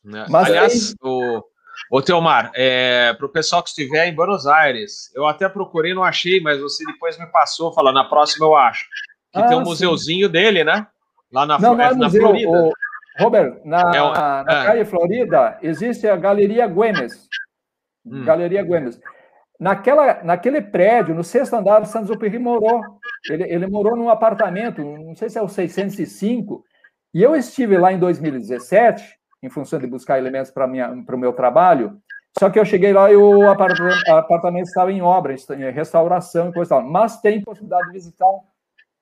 né? 0.04 0.26
Mas 0.30 0.48
Aliás, 0.48 0.96
o, 1.02 1.42
o 1.92 2.02
Teomar, 2.02 2.52
é, 2.56 3.14
para 3.14 3.26
o 3.26 3.30
pessoal 3.30 3.62
que 3.62 3.70
estiver 3.70 4.08
em 4.08 4.16
Buenos 4.16 4.48
Aires, 4.48 5.12
eu 5.16 5.26
até 5.26 5.48
procurei, 5.48 5.94
não 5.94 6.04
achei, 6.04 6.40
mas 6.40 6.60
você 6.60 6.84
depois 6.86 7.18
me 7.18 7.26
passou, 7.28 7.74
falou, 7.74 7.92
na 7.92 8.04
próxima 8.04 8.46
eu 8.46 8.56
acho. 8.56 8.86
Que 9.32 9.40
ah, 9.40 9.48
tem 9.48 9.58
um 9.58 9.64
sim. 9.64 9.70
museuzinho 9.70 10.30
dele, 10.30 10.64
né? 10.64 10.88
Lá 11.32 11.46
na, 11.46 11.60
não, 11.60 11.76
não 11.76 11.84
é, 11.84 11.88
é 11.88 11.90
na 11.90 12.06
museu, 12.06 12.22
Florida. 12.22 12.50
O, 12.50 12.74
Robert, 13.20 13.62
na, 13.64 13.80
é, 13.80 14.00
na 14.00 14.46
é. 14.48 14.66
Calle 14.66 14.86
Florida, 14.86 15.58
existe 15.62 16.08
a 16.08 16.16
Galeria 16.16 16.68
Güemes. 16.68 17.28
Hum. 18.06 18.24
Galeria 18.26 18.64
Güemes. 18.64 19.00
Naquela, 19.60 20.22
naquele 20.24 20.62
prédio, 20.62 21.16
no 21.16 21.24
sexto 21.24 21.56
andar, 21.56 21.82
o 21.82 21.86
Santos 21.86 22.10
Operi 22.10 22.38
morou. 22.38 22.82
Ele, 23.30 23.44
ele 23.44 23.68
morou 23.68 23.96
num 23.96 24.10
apartamento, 24.10 24.84
não 24.84 25.16
sei 25.16 25.30
se 25.30 25.38
é 25.38 25.42
o 25.42 25.48
605, 25.48 26.64
e 27.14 27.24
eu 27.24 27.36
estive 27.36 27.78
lá 27.78 27.94
em 27.94 27.98
2017, 27.98 29.18
em 29.46 29.50
função 29.50 29.80
de 29.80 29.88
buscar 29.88 30.18
elementos 30.18 30.52
para 30.52 30.66
o 30.66 31.18
meu 31.18 31.34
trabalho, 31.34 32.00
só 32.38 32.50
que 32.50 32.60
eu 32.60 32.66
cheguei 32.66 32.92
lá 32.92 33.12
e 33.12 33.16
o 33.16 33.50
apartamento 33.50 34.66
estava 34.66 34.92
em 34.92 35.02
obra, 35.02 35.34
em 35.34 35.72
restauração 35.72 36.50
e 36.50 36.54
coisa 36.54 36.72
tal. 36.72 36.84
Mas 36.84 37.22
tem 37.22 37.42
possibilidade 37.42 37.88
de 37.88 37.94
visitar 37.94 38.28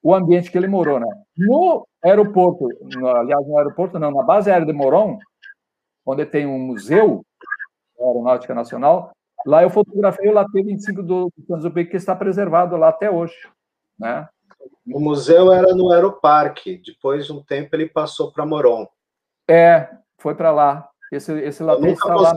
o 0.02 0.14
ambiente 0.14 0.50
que 0.50 0.58
ele 0.58 0.68
morou, 0.68 1.00
né? 1.00 1.06
No 1.36 1.86
aeroporto, 2.02 2.68
no, 2.80 3.08
aliás, 3.08 3.44
no 3.46 3.58
aeroporto 3.58 3.98
não, 3.98 4.12
na 4.12 4.22
base 4.22 4.50
aérea 4.50 4.66
de 4.66 4.72
Moron, 4.72 5.18
onde 6.06 6.24
tem 6.26 6.46
um 6.46 6.58
museu, 6.58 7.24
Aeronáutica 7.98 8.54
Nacional, 8.54 9.12
Lá 9.46 9.62
eu 9.62 9.68
fotografei 9.68 10.28
o 10.28 10.32
Latê 10.32 10.62
25 10.62 11.02
do, 11.02 11.30
Tanzupi, 11.46 11.84
que 11.84 11.96
está 11.96 12.16
preservado 12.16 12.76
lá 12.76 12.88
até 12.88 13.10
hoje. 13.10 13.36
Né? 13.98 14.26
O 14.90 14.98
museu 14.98 15.52
era 15.52 15.74
no 15.74 15.92
Aeroparque, 15.92 16.80
depois 16.84 17.26
de 17.26 17.32
um 17.32 17.42
tempo 17.42 17.76
ele 17.76 17.86
passou 17.86 18.32
para 18.32 18.46
Moron. 18.46 18.88
É, 19.48 19.88
foi 20.24 20.34
para 20.34 20.50
lá. 20.50 20.88
Esse, 21.12 21.38
esse 21.40 21.62
Latê 21.62 21.90
está 21.90 22.14
lá. 22.14 22.34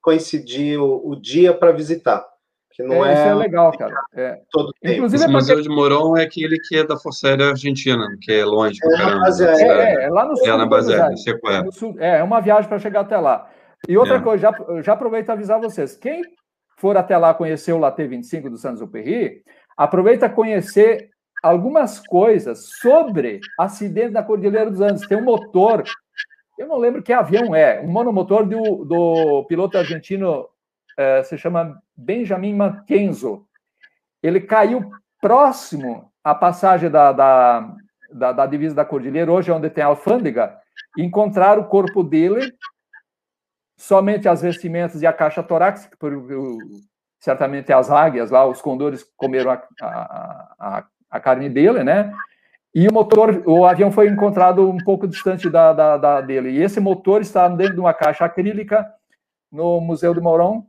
coincidir 0.00 0.80
o, 0.80 1.02
o 1.04 1.20
dia 1.20 1.52
para 1.52 1.72
visitar. 1.72 2.24
Que 2.70 2.84
não 2.84 3.04
é, 3.04 3.10
é, 3.10 3.12
isso 3.14 3.22
é 3.22 3.34
legal, 3.34 3.76
cara. 3.76 3.92
É. 4.14 4.40
Todo 4.52 4.72
Inclusive, 4.84 5.24
o 5.24 5.32
Museu 5.32 5.60
de 5.60 5.68
Mourão 5.68 6.16
é 6.16 6.22
aquele 6.22 6.60
que 6.60 6.76
é 6.76 6.86
da 6.86 6.96
Força 6.96 7.26
Aérea 7.26 7.48
Argentina, 7.48 8.06
que 8.22 8.30
é 8.30 8.44
longe 8.44 8.78
é, 8.84 8.96
caramba. 8.96 9.26
É, 9.26 9.64
é, 9.64 10.04
é, 10.04 10.10
lá 10.10 10.26
no 10.26 10.36
sul. 10.36 10.46
É 10.46 10.56
na 10.56 10.64
base 10.64 10.94
é. 10.94 12.18
é 12.18 12.22
uma 12.22 12.40
viagem 12.40 12.68
para 12.68 12.78
chegar 12.78 13.00
até 13.00 13.18
lá. 13.18 13.50
E 13.88 13.98
outra 13.98 14.18
é. 14.18 14.20
coisa, 14.20 14.40
já, 14.40 14.80
já 14.80 14.92
aproveito 14.92 15.30
a 15.30 15.32
avisar 15.32 15.60
vocês. 15.60 15.96
Quem 15.96 16.22
for 16.76 16.96
até 16.96 17.18
lá 17.18 17.34
conhecer 17.34 17.72
o 17.72 17.78
Latte 17.78 18.06
25 18.06 18.48
do 18.48 18.56
Santos 18.56 18.88
Perry, 18.88 19.42
aproveita 19.76 20.28
conhecer 20.28 21.10
algumas 21.42 21.98
coisas 21.98 22.70
sobre 22.80 23.40
acidente 23.58 24.12
da 24.12 24.22
Cordilheira 24.22 24.70
dos 24.70 24.80
Andes. 24.80 25.06
Tem 25.08 25.18
um 25.18 25.24
motor, 25.24 25.82
eu 26.58 26.66
não 26.66 26.76
lembro 26.76 27.02
que 27.02 27.12
avião 27.12 27.54
é, 27.54 27.80
um 27.80 27.88
monomotor 27.88 28.44
do, 28.44 28.84
do 28.84 29.44
piloto 29.44 29.78
argentino, 29.78 30.48
é, 30.96 31.22
se 31.22 31.38
chama 31.38 31.80
Benjamin 31.96 32.54
Mackenzo. 32.54 33.46
Ele 34.22 34.40
caiu 34.40 34.90
próximo 35.20 36.12
à 36.22 36.34
passagem 36.34 36.90
da, 36.90 37.12
da, 37.12 37.76
da, 38.12 38.32
da 38.32 38.46
divisa 38.46 38.74
da 38.74 38.84
Cordilheira, 38.84 39.30
hoje 39.30 39.50
é 39.50 39.54
onde 39.54 39.70
tem 39.70 39.84
a 39.84 39.86
alfândega, 39.86 40.58
e 40.96 41.02
encontraram 41.02 41.62
o 41.62 41.68
corpo 41.68 42.02
dele 42.02 42.52
somente 43.76 44.28
as 44.28 44.42
vestimentas 44.42 45.00
e 45.00 45.06
a 45.06 45.12
caixa 45.12 45.42
torácica, 45.42 45.96
por, 45.96 46.12
certamente 47.20 47.72
as 47.72 47.90
águias 47.90 48.30
lá, 48.30 48.44
os 48.44 48.60
condores 48.60 49.04
comeram 49.16 49.52
a, 49.52 49.62
a, 49.80 50.54
a, 50.58 50.84
a, 51.10 51.20
carne 51.20 51.48
dele, 51.48 51.84
né? 51.84 52.12
E 52.74 52.86
o 52.86 52.92
motor, 52.92 53.42
o 53.46 53.64
avião 53.64 53.90
foi 53.90 54.08
encontrado 54.08 54.68
um 54.68 54.78
pouco 54.78 55.08
distante 55.08 55.48
da, 55.48 55.72
da, 55.72 55.96
da, 55.96 56.20
dele. 56.20 56.50
E 56.50 56.62
esse 56.62 56.80
motor 56.80 57.20
está 57.20 57.48
dentro 57.48 57.74
de 57.74 57.80
uma 57.80 57.94
caixa 57.94 58.24
acrílica 58.24 58.86
no 59.50 59.80
Museu 59.80 60.12
de 60.12 60.20
Mourão, 60.20 60.66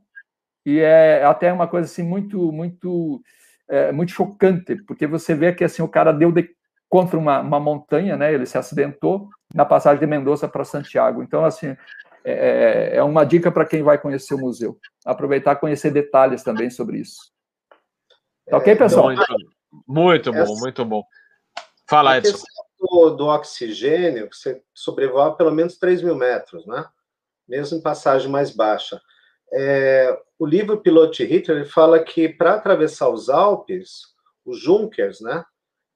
e 0.66 0.80
é 0.80 1.24
até 1.24 1.52
uma 1.52 1.68
coisa 1.68 1.86
assim 1.86 2.04
muito, 2.04 2.52
muito, 2.52 3.22
é, 3.68 3.92
muito 3.92 4.12
chocante, 4.12 4.76
porque 4.84 5.08
você 5.08 5.34
vê 5.34 5.54
que 5.54 5.64
assim 5.64 5.82
o 5.82 5.88
cara 5.88 6.12
deu 6.12 6.32
de, 6.32 6.50
contra 6.88 7.18
uma, 7.18 7.40
uma 7.42 7.60
montanha, 7.60 8.18
né? 8.18 8.34
Ele 8.34 8.46
se 8.46 8.58
acidentou 8.58 9.30
na 9.54 9.66
passagem 9.66 10.00
de 10.00 10.08
Mendoza 10.08 10.48
para 10.48 10.64
Santiago. 10.64 11.22
Então, 11.22 11.46
assim, 11.46 11.76
é, 12.24 12.92
é, 12.94 12.98
é 12.98 13.04
uma 13.04 13.26
dica 13.26 13.52
para 13.52 13.66
quem 13.66 13.84
vai 13.84 13.98
conhecer 13.98 14.34
o 14.34 14.40
museu. 14.40 14.78
Aproveitar 15.06 15.54
e 15.54 15.60
conhecer 15.60 15.92
detalhes 15.92 16.44
também 16.44 16.70
sobre 16.70 16.98
isso. 16.98 17.32
Tá 18.48 18.58
ok, 18.58 18.76
pessoal? 18.76 19.10
Muito, 19.88 20.34
muito 20.34 20.34
bom, 20.34 20.60
muito 20.60 20.86
bom. 20.86 21.04
Fala, 21.90 22.18
Edson. 22.18 22.38
Do, 22.80 23.10
do 23.10 23.26
oxigênio, 23.28 24.30
você 24.32 24.62
sobrevoa 24.74 25.36
pelo 25.36 25.52
menos 25.52 25.78
3 25.78 26.04
mil 26.04 26.16
metros, 26.16 26.66
né? 26.68 26.86
Mesmo 27.48 27.80
em 27.80 27.82
passagem 27.82 28.30
mais 28.30 28.52
baixa. 28.52 29.02
É, 29.52 30.16
o 30.38 30.46
livro 30.46 30.80
Pilote 30.80 31.26
Hitler 31.26 31.68
fala 31.68 32.00
que 32.04 32.30
para 32.30 32.54
atravessar 32.54 33.10
os 33.10 33.28
Alpes, 33.28 34.04
os 34.46 34.62
Junkers, 34.62 35.20
né? 35.20 35.44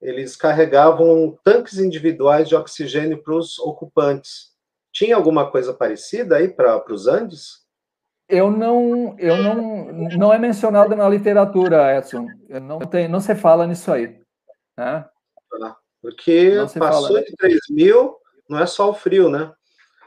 Eles 0.01 0.35
carregavam 0.35 1.37
tanques 1.43 1.77
individuais 1.77 2.49
de 2.49 2.55
oxigênio 2.55 3.21
para 3.21 3.35
os 3.35 3.59
ocupantes. 3.59 4.51
Tinha 4.91 5.15
alguma 5.15 5.49
coisa 5.49 5.73
parecida 5.73 6.37
aí 6.37 6.49
para 6.49 6.83
os 6.91 7.07
Andes? 7.07 7.63
Eu 8.27 8.49
não, 8.49 9.15
eu 9.19 9.37
não, 9.37 9.91
não 10.17 10.33
é 10.33 10.39
mencionado 10.39 10.95
na 10.95 11.07
literatura, 11.07 11.97
Edson. 11.97 12.27
Eu 12.49 12.59
não 12.59 12.79
tem, 12.79 13.07
não 13.07 13.19
se 13.19 13.35
fala 13.35 13.67
nisso 13.67 13.91
aí, 13.91 14.19
né? 14.77 15.05
Porque 16.03 16.51
passou 16.77 17.07
fala. 17.07 17.23
de 17.23 17.33
3 17.37 17.59
mil, 17.69 18.17
não 18.49 18.59
é 18.59 18.65
só 18.65 18.89
o 18.89 18.93
frio, 18.93 19.29
né? 19.29 19.49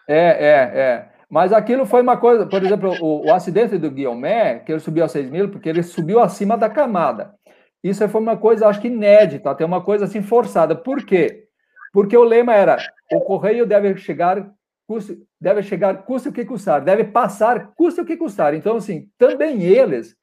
É, 0.06 0.26
é, 0.26 0.78
é. 0.78 1.08
Mas 1.28 1.54
aquilo 1.54 1.86
foi 1.86 2.02
uma 2.02 2.18
coisa, 2.18 2.44
por 2.44 2.62
exemplo, 2.62 2.94
o, 3.00 3.26
o 3.26 3.32
acidente 3.32 3.78
do 3.78 3.90
Guilherme, 3.90 4.60
que 4.60 4.72
ele 4.72 4.80
subiu 4.80 5.04
a 5.04 5.08
6 5.08 5.30
mil, 5.30 5.48
porque 5.48 5.70
ele 5.70 5.82
subiu 5.82 6.20
acima 6.20 6.58
da 6.58 6.68
camada. 6.68 7.34
Isso 7.82 8.06
foi 8.10 8.20
uma 8.20 8.36
coisa, 8.36 8.68
acho 8.68 8.80
que 8.80 8.88
inédita, 8.88 9.50
até 9.50 9.64
uma 9.64 9.82
coisa 9.82 10.04
assim 10.04 10.20
forçada. 10.20 10.76
Por 10.76 11.02
quê? 11.02 11.46
Porque 11.94 12.14
o 12.14 12.24
lema 12.24 12.54
era: 12.54 12.76
o 13.10 13.20
correio 13.22 13.64
deve 13.64 13.96
chegar 13.96 14.52
custe, 14.86 15.18
deve 15.40 15.62
chegar, 15.62 16.04
custe 16.04 16.28
o 16.28 16.32
que 16.32 16.44
custar, 16.44 16.84
deve 16.84 17.04
passar, 17.04 17.72
custe 17.74 18.02
o 18.02 18.04
que 18.04 18.18
custar. 18.18 18.52
Então, 18.52 18.76
assim, 18.76 19.08
também 19.16 19.62
eles 19.62 20.14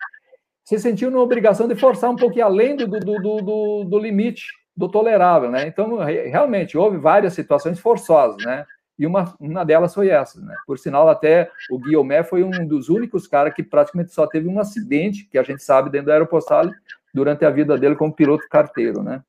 se 0.64 0.78
sentiam 0.78 1.10
na 1.10 1.20
obrigação 1.20 1.68
de 1.68 1.76
forçar 1.76 2.12
um 2.12 2.16
pouquinho 2.16 2.46
além 2.46 2.76
do, 2.76 2.88
do, 2.88 3.00
do, 3.00 3.42
do, 3.42 3.84
do 3.86 4.00
limite 4.00 4.46
do 4.76 4.90
tolerável, 4.90 5.50
né? 5.52 5.68
Então, 5.68 5.98
realmente, 5.98 6.78
houve 6.78 6.98
várias 6.98 7.34
situações 7.34 7.80
forçosas, 7.80 8.44
né? 8.44 8.66
E 8.98 9.08
uma, 9.08 9.34
uma 9.40 9.66
delas 9.66 9.94
foi 9.94 10.10
essa, 10.10 10.40
né? 10.40 10.56
Por 10.68 10.78
sinal, 10.78 11.10
até 11.10 11.50
o 11.70 11.80
Guilherme 11.80 12.24
foi 12.24 12.44
um 12.44 12.66
dos 12.66 12.90
únicos 12.90 13.28
caras 13.28 13.54
que 13.54 13.64
praticamente 13.64 14.14
só 14.14 14.28
teve 14.28 14.48
um 14.48 14.60
acidente, 14.60 15.26
que 15.26 15.38
a 15.38 15.44
gente 15.44 15.64
sabe, 15.64 15.90
dentro 15.90 16.08
da 16.08 16.14
aeropostal, 16.14 16.70
durante 17.14 17.46
a 17.46 17.50
vida 17.50 17.78
dele 17.78 17.96
como 17.96 18.14
piloto 18.14 18.48
carteiro, 18.50 19.04
né? 19.04 19.24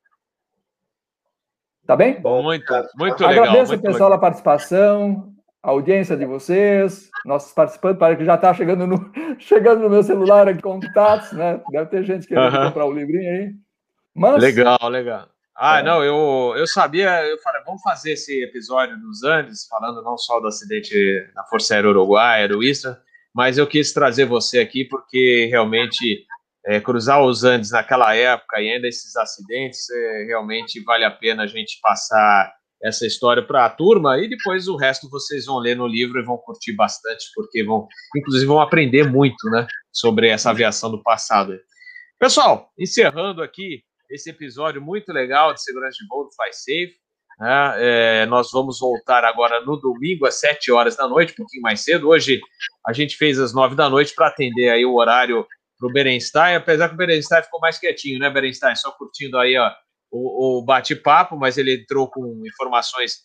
Tá 1.85 1.95
bem? 1.95 2.19
Bom, 2.19 2.41
muito, 2.41 2.73
muito 2.97 3.23
legal. 3.25 3.43
Agradeço, 3.43 3.71
muito 3.71 3.81
pessoal, 3.81 4.09
legal. 4.09 4.17
a 4.17 4.21
participação, 4.21 5.33
a 5.61 5.69
audiência 5.69 6.17
de 6.17 6.25
vocês, 6.25 7.09
nossos 7.25 7.51
participantes, 7.53 7.99
parece 7.99 8.19
que 8.19 8.25
já 8.25 8.35
está 8.35 8.53
chegando 8.53 8.87
no, 8.87 9.11
chegando 9.37 9.81
no 9.81 9.89
meu 9.89 10.01
celular 10.01 10.47
aqui, 10.47 10.61
contatos, 10.61 11.31
né? 11.31 11.61
Deve 11.71 11.89
ter 11.89 12.03
gente 12.03 12.27
querendo 12.27 12.67
comprar 12.67 12.85
o 12.85 12.91
livrinho 12.91 13.31
aí. 13.31 13.55
Mas... 14.15 14.41
Legal, 14.41 14.77
legal. 14.89 15.27
Ah, 15.57 15.79
é. 15.79 15.83
não, 15.83 16.03
eu, 16.03 16.53
eu 16.57 16.67
sabia, 16.67 17.25
eu 17.25 17.37
falei, 17.39 17.61
vamos 17.65 17.81
fazer 17.81 18.11
esse 18.11 18.43
episódio 18.43 18.99
dos 18.99 19.23
Andes, 19.23 19.65
falando 19.67 20.01
não 20.03 20.17
só 20.17 20.39
do 20.39 20.47
acidente 20.47 20.93
na 21.33 21.45
Força 21.45 21.75
Aérea 21.75 21.91
Uruguaia, 21.91 22.49
do 22.49 22.61
ISA, 22.61 23.01
mas 23.33 23.57
eu 23.57 23.65
quis 23.65 23.93
trazer 23.93 24.25
você 24.25 24.59
aqui 24.59 24.83
porque 24.83 25.47
realmente 25.49 26.25
é, 26.65 26.81
cruzar 26.81 27.23
os 27.23 27.45
Andes 27.45 27.71
naquela 27.71 28.13
época 28.13 28.59
e 28.59 28.69
ainda 28.69 28.87
esses 28.87 29.15
acidentes, 29.15 29.89
é, 29.89 30.25
realmente 30.25 30.83
vale 30.83 31.05
a 31.05 31.11
pena 31.11 31.43
a 31.43 31.47
gente 31.47 31.79
passar 31.81 32.53
essa 32.83 33.05
história 33.05 33.41
para 33.41 33.65
a 33.65 33.69
turma 33.69 34.19
e 34.19 34.27
depois 34.27 34.67
o 34.67 34.75
resto 34.75 35.09
vocês 35.09 35.45
vão 35.45 35.59
ler 35.59 35.75
no 35.75 35.87
livro 35.87 36.19
e 36.19 36.25
vão 36.25 36.37
curtir 36.37 36.73
bastante, 36.73 37.25
porque 37.33 37.63
vão, 37.63 37.87
inclusive, 38.15 38.45
vão 38.45 38.59
aprender 38.59 39.09
muito, 39.09 39.49
né, 39.49 39.65
sobre 39.91 40.27
essa 40.27 40.49
aviação 40.49 40.91
do 40.91 41.01
passado. 41.01 41.57
Pessoal, 42.19 42.69
encerrando 42.77 43.41
aqui 43.41 43.83
esse 44.15 44.29
episódio 44.29 44.81
muito 44.81 45.11
legal 45.11 45.53
de 45.53 45.61
segurança 45.61 45.97
de 46.01 46.07
voo 46.07 46.23
do 46.23 46.33
Fly 46.33 46.53
Safe. 46.53 46.95
Né, 47.39 47.73
é, 47.77 48.25
nós 48.25 48.49
vamos 48.51 48.79
voltar 48.79 49.23
agora 49.25 49.61
no 49.61 49.77
domingo 49.77 50.25
às 50.25 50.35
7 50.39 50.71
horas 50.71 50.95
da 50.95 51.07
noite, 51.07 51.33
um 51.33 51.37
pouquinho 51.37 51.61
mais 51.61 51.81
cedo. 51.81 52.09
Hoje 52.09 52.39
a 52.87 52.93
gente 52.93 53.17
fez 53.17 53.39
às 53.39 53.53
9 53.53 53.75
da 53.75 53.89
noite 53.89 54.13
para 54.15 54.27
atender 54.27 54.69
aí 54.69 54.85
o 54.85 54.95
horário 54.95 55.45
para 55.77 55.89
o 55.89 55.91
Berenstein, 55.91 56.55
apesar 56.55 56.87
que 56.87 56.95
o 56.95 56.97
Berenstein 56.97 57.43
ficou 57.43 57.59
mais 57.59 57.77
quietinho, 57.77 58.19
né, 58.19 58.29
Berenstein? 58.29 58.75
Só 58.75 58.91
curtindo 58.91 59.37
aí 59.37 59.57
ó, 59.57 59.69
o, 60.09 60.59
o 60.59 60.61
bate-papo, 60.63 61.35
mas 61.35 61.57
ele 61.57 61.75
entrou 61.75 62.09
com 62.09 62.41
informações 62.45 63.17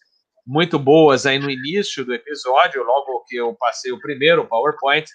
muito 0.45 0.79
boas 0.79 1.27
aí 1.27 1.39
no 1.39 1.49
início 1.49 2.05
do 2.05 2.13
episódio, 2.13 2.83
logo 2.83 3.25
que 3.29 3.37
eu 3.37 3.55
passei 3.55 3.93
o 3.93 4.01
primeiro 4.01 4.47
PowerPoint. 4.47 5.09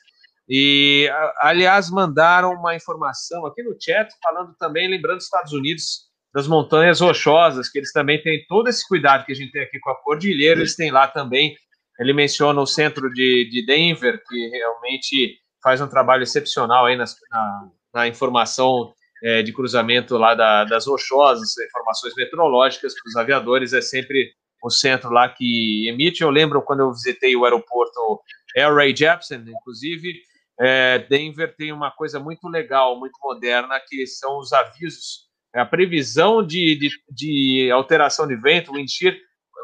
E, 0.48 1.10
aliás, 1.40 1.90
mandaram 1.90 2.52
uma 2.52 2.76
informação 2.76 3.46
aqui 3.46 3.64
no 3.64 3.76
chat, 3.80 4.14
falando 4.22 4.56
também, 4.60 4.88
lembrando 4.88 5.18
os 5.18 5.24
Estados 5.24 5.54
Unidos, 5.54 6.06
das 6.34 6.48
montanhas 6.48 7.00
rochosas, 7.00 7.70
que 7.70 7.80
eles 7.80 7.94
também 7.94 8.22
têm 8.22 8.46
todo 8.48 8.68
esse 8.68 8.86
cuidado 8.88 9.26
que 9.26 9.32
a 9.32 9.36
gente 9.36 9.52
tem 9.52 9.62
aqui 9.62 9.80
com 9.80 9.90
a 9.90 9.96
cordilheira, 9.96 10.60
eles 10.60 10.76
têm 10.76 10.92
lá 10.92 11.08
também. 11.08 11.56
Ele 11.98 12.12
menciona 12.12 12.60
o 12.60 12.68
centro 12.68 13.10
de, 13.10 13.50
de 13.50 13.66
Denver, 13.66 14.22
que 14.28 14.50
realmente 14.50 15.40
faz 15.64 15.80
um 15.80 15.88
trabalho 15.88 16.24
excepcional 16.24 16.86
aí 16.86 16.98
nas, 16.98 17.16
na, 17.32 17.70
na 17.94 18.08
informação 18.08 18.94
é, 19.24 19.42
de 19.42 19.54
cruzamento 19.54 20.18
lá 20.18 20.36
da, 20.36 20.66
das 20.66 20.86
rochosas, 20.86 21.58
informações 21.58 22.14
meteorológicas 22.16 22.94
para 22.94 23.10
os 23.10 23.16
aviadores, 23.16 23.72
é 23.72 23.82
sempre 23.82 24.34
o 24.62 24.70
centro 24.70 25.10
lá 25.10 25.30
que 25.30 25.88
emite. 25.88 26.22
Eu 26.22 26.30
lembro 26.30 26.62
quando 26.62 26.82
eu 26.82 26.92
visitei 26.92 27.36
o 27.36 27.46
aeroporto 27.46 28.20
Air 28.58 28.76
Ray 28.76 28.96
Jepsen, 28.96 29.44
inclusive, 29.48 30.14
é, 30.60 31.00
Denver 31.00 31.54
tem 31.56 31.72
uma 31.72 31.92
coisa 31.92 32.20
muito 32.20 32.48
legal, 32.48 33.00
muito 33.00 33.18
moderna, 33.22 33.80
que 33.88 34.06
são 34.08 34.38
os 34.38 34.54
avisos, 34.54 35.26
é 35.54 35.60
a 35.60 35.66
previsão 35.66 36.46
de, 36.46 36.78
de, 36.78 36.90
de 37.10 37.72
alteração 37.72 38.28
de 38.28 38.36
vento, 38.36 38.74
wind 38.74 38.90
shear, 38.90 39.16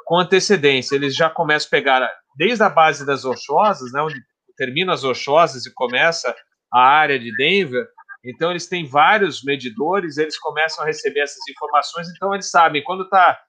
com 0.05 0.17
antecedência. 0.17 0.95
Eles 0.95 1.15
já 1.15 1.29
começam 1.29 1.67
a 1.67 1.71
pegar 1.71 2.11
desde 2.35 2.63
a 2.63 2.69
base 2.69 3.05
das 3.05 3.23
rochosas, 3.23 3.91
né, 3.91 4.01
onde 4.01 4.21
termina 4.57 4.93
as 4.93 5.03
rochosas 5.03 5.65
e 5.65 5.73
começa 5.73 6.35
a 6.71 6.81
área 6.81 7.17
de 7.17 7.35
Denver. 7.35 7.85
Então, 8.23 8.51
eles 8.51 8.67
têm 8.67 8.85
vários 8.85 9.43
medidores, 9.43 10.17
eles 10.17 10.37
começam 10.37 10.83
a 10.83 10.87
receber 10.87 11.21
essas 11.21 11.47
informações, 11.49 12.07
então 12.09 12.33
eles 12.33 12.49
sabem 12.49 12.83
quando 12.83 13.03
está 13.03 13.39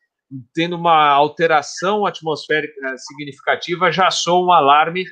tendo 0.55 0.77
uma 0.77 1.09
alteração 1.09 2.07
atmosférica 2.07 2.97
significativa, 2.97 3.93
já 3.93 4.11
soa 4.11 4.47
um 4.47 4.53
alarme 4.53 5.05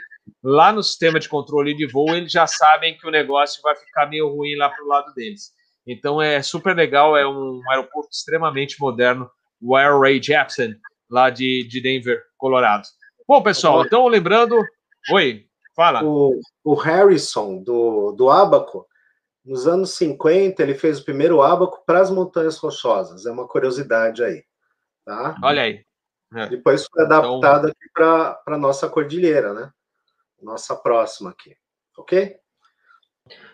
lá 0.42 0.72
no 0.72 0.82
sistema 0.82 1.18
de 1.18 1.28
controle 1.28 1.74
de 1.74 1.86
voo, 1.86 2.14
eles 2.14 2.32
já 2.32 2.46
sabem 2.46 2.96
que 2.96 3.06
o 3.06 3.10
negócio 3.10 3.60
vai 3.62 3.76
ficar 3.76 4.06
meio 4.06 4.28
ruim 4.28 4.56
lá 4.56 4.68
para 4.68 4.84
o 4.84 4.88
lado 4.88 5.12
deles. 5.14 5.52
Então 5.86 6.20
é 6.20 6.42
super 6.42 6.76
legal, 6.76 7.16
é 7.16 7.26
um 7.26 7.60
aeroporto 7.70 8.10
extremamente 8.12 8.80
moderno, 8.80 9.30
o 9.60 9.76
Air 9.76 9.98
Ray 9.98 10.22
Jepsen, 10.22 10.74
lá 11.10 11.30
de, 11.30 11.66
de 11.68 11.80
Denver, 11.80 12.22
Colorado. 12.36 12.86
Bom, 13.26 13.42
pessoal, 13.42 13.84
então 13.84 14.06
lembrando. 14.06 14.56
Oi, 15.12 15.46
Fala. 15.80 16.04
O, 16.04 16.38
o 16.62 16.74
Harrison, 16.74 17.62
do, 17.62 18.12
do 18.12 18.28
Abaco, 18.28 18.86
nos 19.42 19.66
anos 19.66 19.94
50, 19.94 20.62
ele 20.62 20.74
fez 20.74 21.00
o 21.00 21.04
primeiro 21.04 21.40
Abaco 21.40 21.82
para 21.86 22.00
as 22.00 22.10
Montanhas 22.10 22.58
Rochosas. 22.58 23.24
É 23.24 23.30
uma 23.30 23.48
curiosidade 23.48 24.22
aí. 24.22 24.44
Tá? 25.06 25.36
Olha 25.42 25.62
aí. 25.62 25.82
É. 26.34 26.46
Depois 26.48 26.86
foi 26.86 27.04
adaptado 27.04 27.68
então... 27.68 27.70
aqui 27.70 27.90
para 27.94 28.42
a 28.46 28.58
nossa 28.58 28.90
cordilheira, 28.90 29.54
né? 29.54 29.70
Nossa 30.42 30.76
próxima 30.76 31.30
aqui. 31.30 31.54
Ok? 31.96 32.36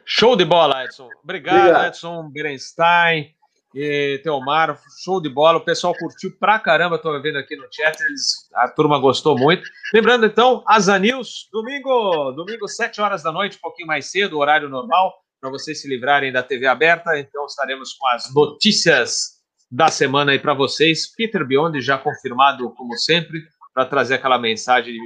Show 0.05 0.37
de 0.37 0.45
bola, 0.45 0.85
Edson. 0.85 1.09
Obrigado, 1.23 1.59
Obrigado. 1.59 1.87
Edson 1.89 2.31
Berenstein 2.31 3.35
e 3.75 4.21
Teomar. 4.23 4.81
Show 5.03 5.21
de 5.21 5.29
bola. 5.29 5.59
O 5.59 5.65
pessoal 5.65 5.95
curtiu 5.95 6.37
pra 6.39 6.59
caramba. 6.59 6.97
Estou 6.97 7.21
vendo 7.21 7.39
aqui 7.39 7.57
no 7.57 7.67
chat. 7.71 8.01
Eles, 8.01 8.49
a 8.55 8.69
turma 8.69 8.99
gostou 8.99 9.37
muito. 9.37 9.69
Lembrando, 9.93 10.25
então, 10.27 10.63
Asa 10.67 10.99
News, 10.99 11.49
domingo, 11.53 12.33
domingo, 12.33 12.69
7 12.69 13.01
horas 13.01 13.23
da 13.23 13.33
noite, 13.33 13.57
um 13.59 13.61
pouquinho 13.61 13.89
mais 13.89 14.11
cedo, 14.11 14.39
horário 14.39 14.69
normal, 14.69 15.13
para 15.41 15.51
vocês 15.51 15.81
se 15.83 15.89
livrarem 15.89 16.33
da 16.33 16.43
TV 16.43 16.67
aberta. 16.67 17.19
Então, 17.19 17.45
estaremos 17.45 17.93
com 17.95 18.07
as 18.09 18.33
notícias 18.33 19.37
da 19.71 19.89
semana 19.89 20.33
aí 20.33 20.39
para 20.39 20.55
vocês. 20.55 21.13
Peter 21.15 21.45
Biondi 21.45 21.81
já 21.81 21.99
confirmado, 21.99 22.71
como 22.75 22.97
sempre, 22.97 23.41
para 23.75 23.85
trazer 23.85 24.15
aquela 24.15 24.39
mensagem 24.39 24.97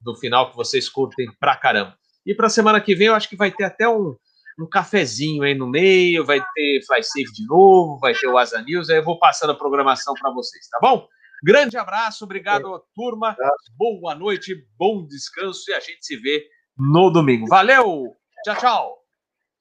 do 0.00 0.16
final 0.16 0.50
que 0.50 0.56
vocês 0.56 0.88
curtem 0.88 1.26
pra 1.38 1.56
caramba. 1.56 1.96
E 2.24 2.34
para 2.34 2.46
a 2.46 2.50
semana 2.50 2.80
que 2.80 2.94
vem, 2.94 3.08
eu 3.08 3.14
acho 3.14 3.28
que 3.28 3.36
vai 3.36 3.50
ter 3.50 3.64
até 3.64 3.88
um 3.88 4.16
um 4.60 4.68
cafezinho 4.68 5.42
aí 5.42 5.54
no 5.54 5.68
meio, 5.68 6.24
vai 6.24 6.40
ter 6.54 6.80
Fly 6.84 7.02
Safe 7.02 7.32
de 7.32 7.46
novo, 7.46 7.98
vai 8.00 8.12
ter 8.12 8.26
o 8.26 8.36
Asa 8.36 8.60
News, 8.60 8.90
aí 8.90 8.96
eu 8.96 9.04
vou 9.04 9.18
passando 9.18 9.50
a 9.50 9.54
programação 9.54 10.14
para 10.20 10.32
vocês, 10.32 10.66
tá 10.68 10.78
bom? 10.82 11.06
Grande 11.44 11.76
abraço, 11.76 12.24
obrigado, 12.24 12.74
é. 12.74 12.80
turma. 12.94 13.36
Boa 13.76 14.14
noite, 14.16 14.56
bom 14.76 15.06
descanso 15.06 15.70
e 15.70 15.74
a 15.74 15.80
gente 15.80 16.04
se 16.04 16.16
vê 16.16 16.44
no 16.76 17.10
domingo. 17.10 17.46
Valeu! 17.46 18.16
Tchau, 18.44 18.56
tchau. 18.56 18.98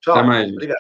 Tchau. 0.01 0.15
Até 0.15 0.23
mais. 0.23 0.51
Obrigado. 0.51 0.76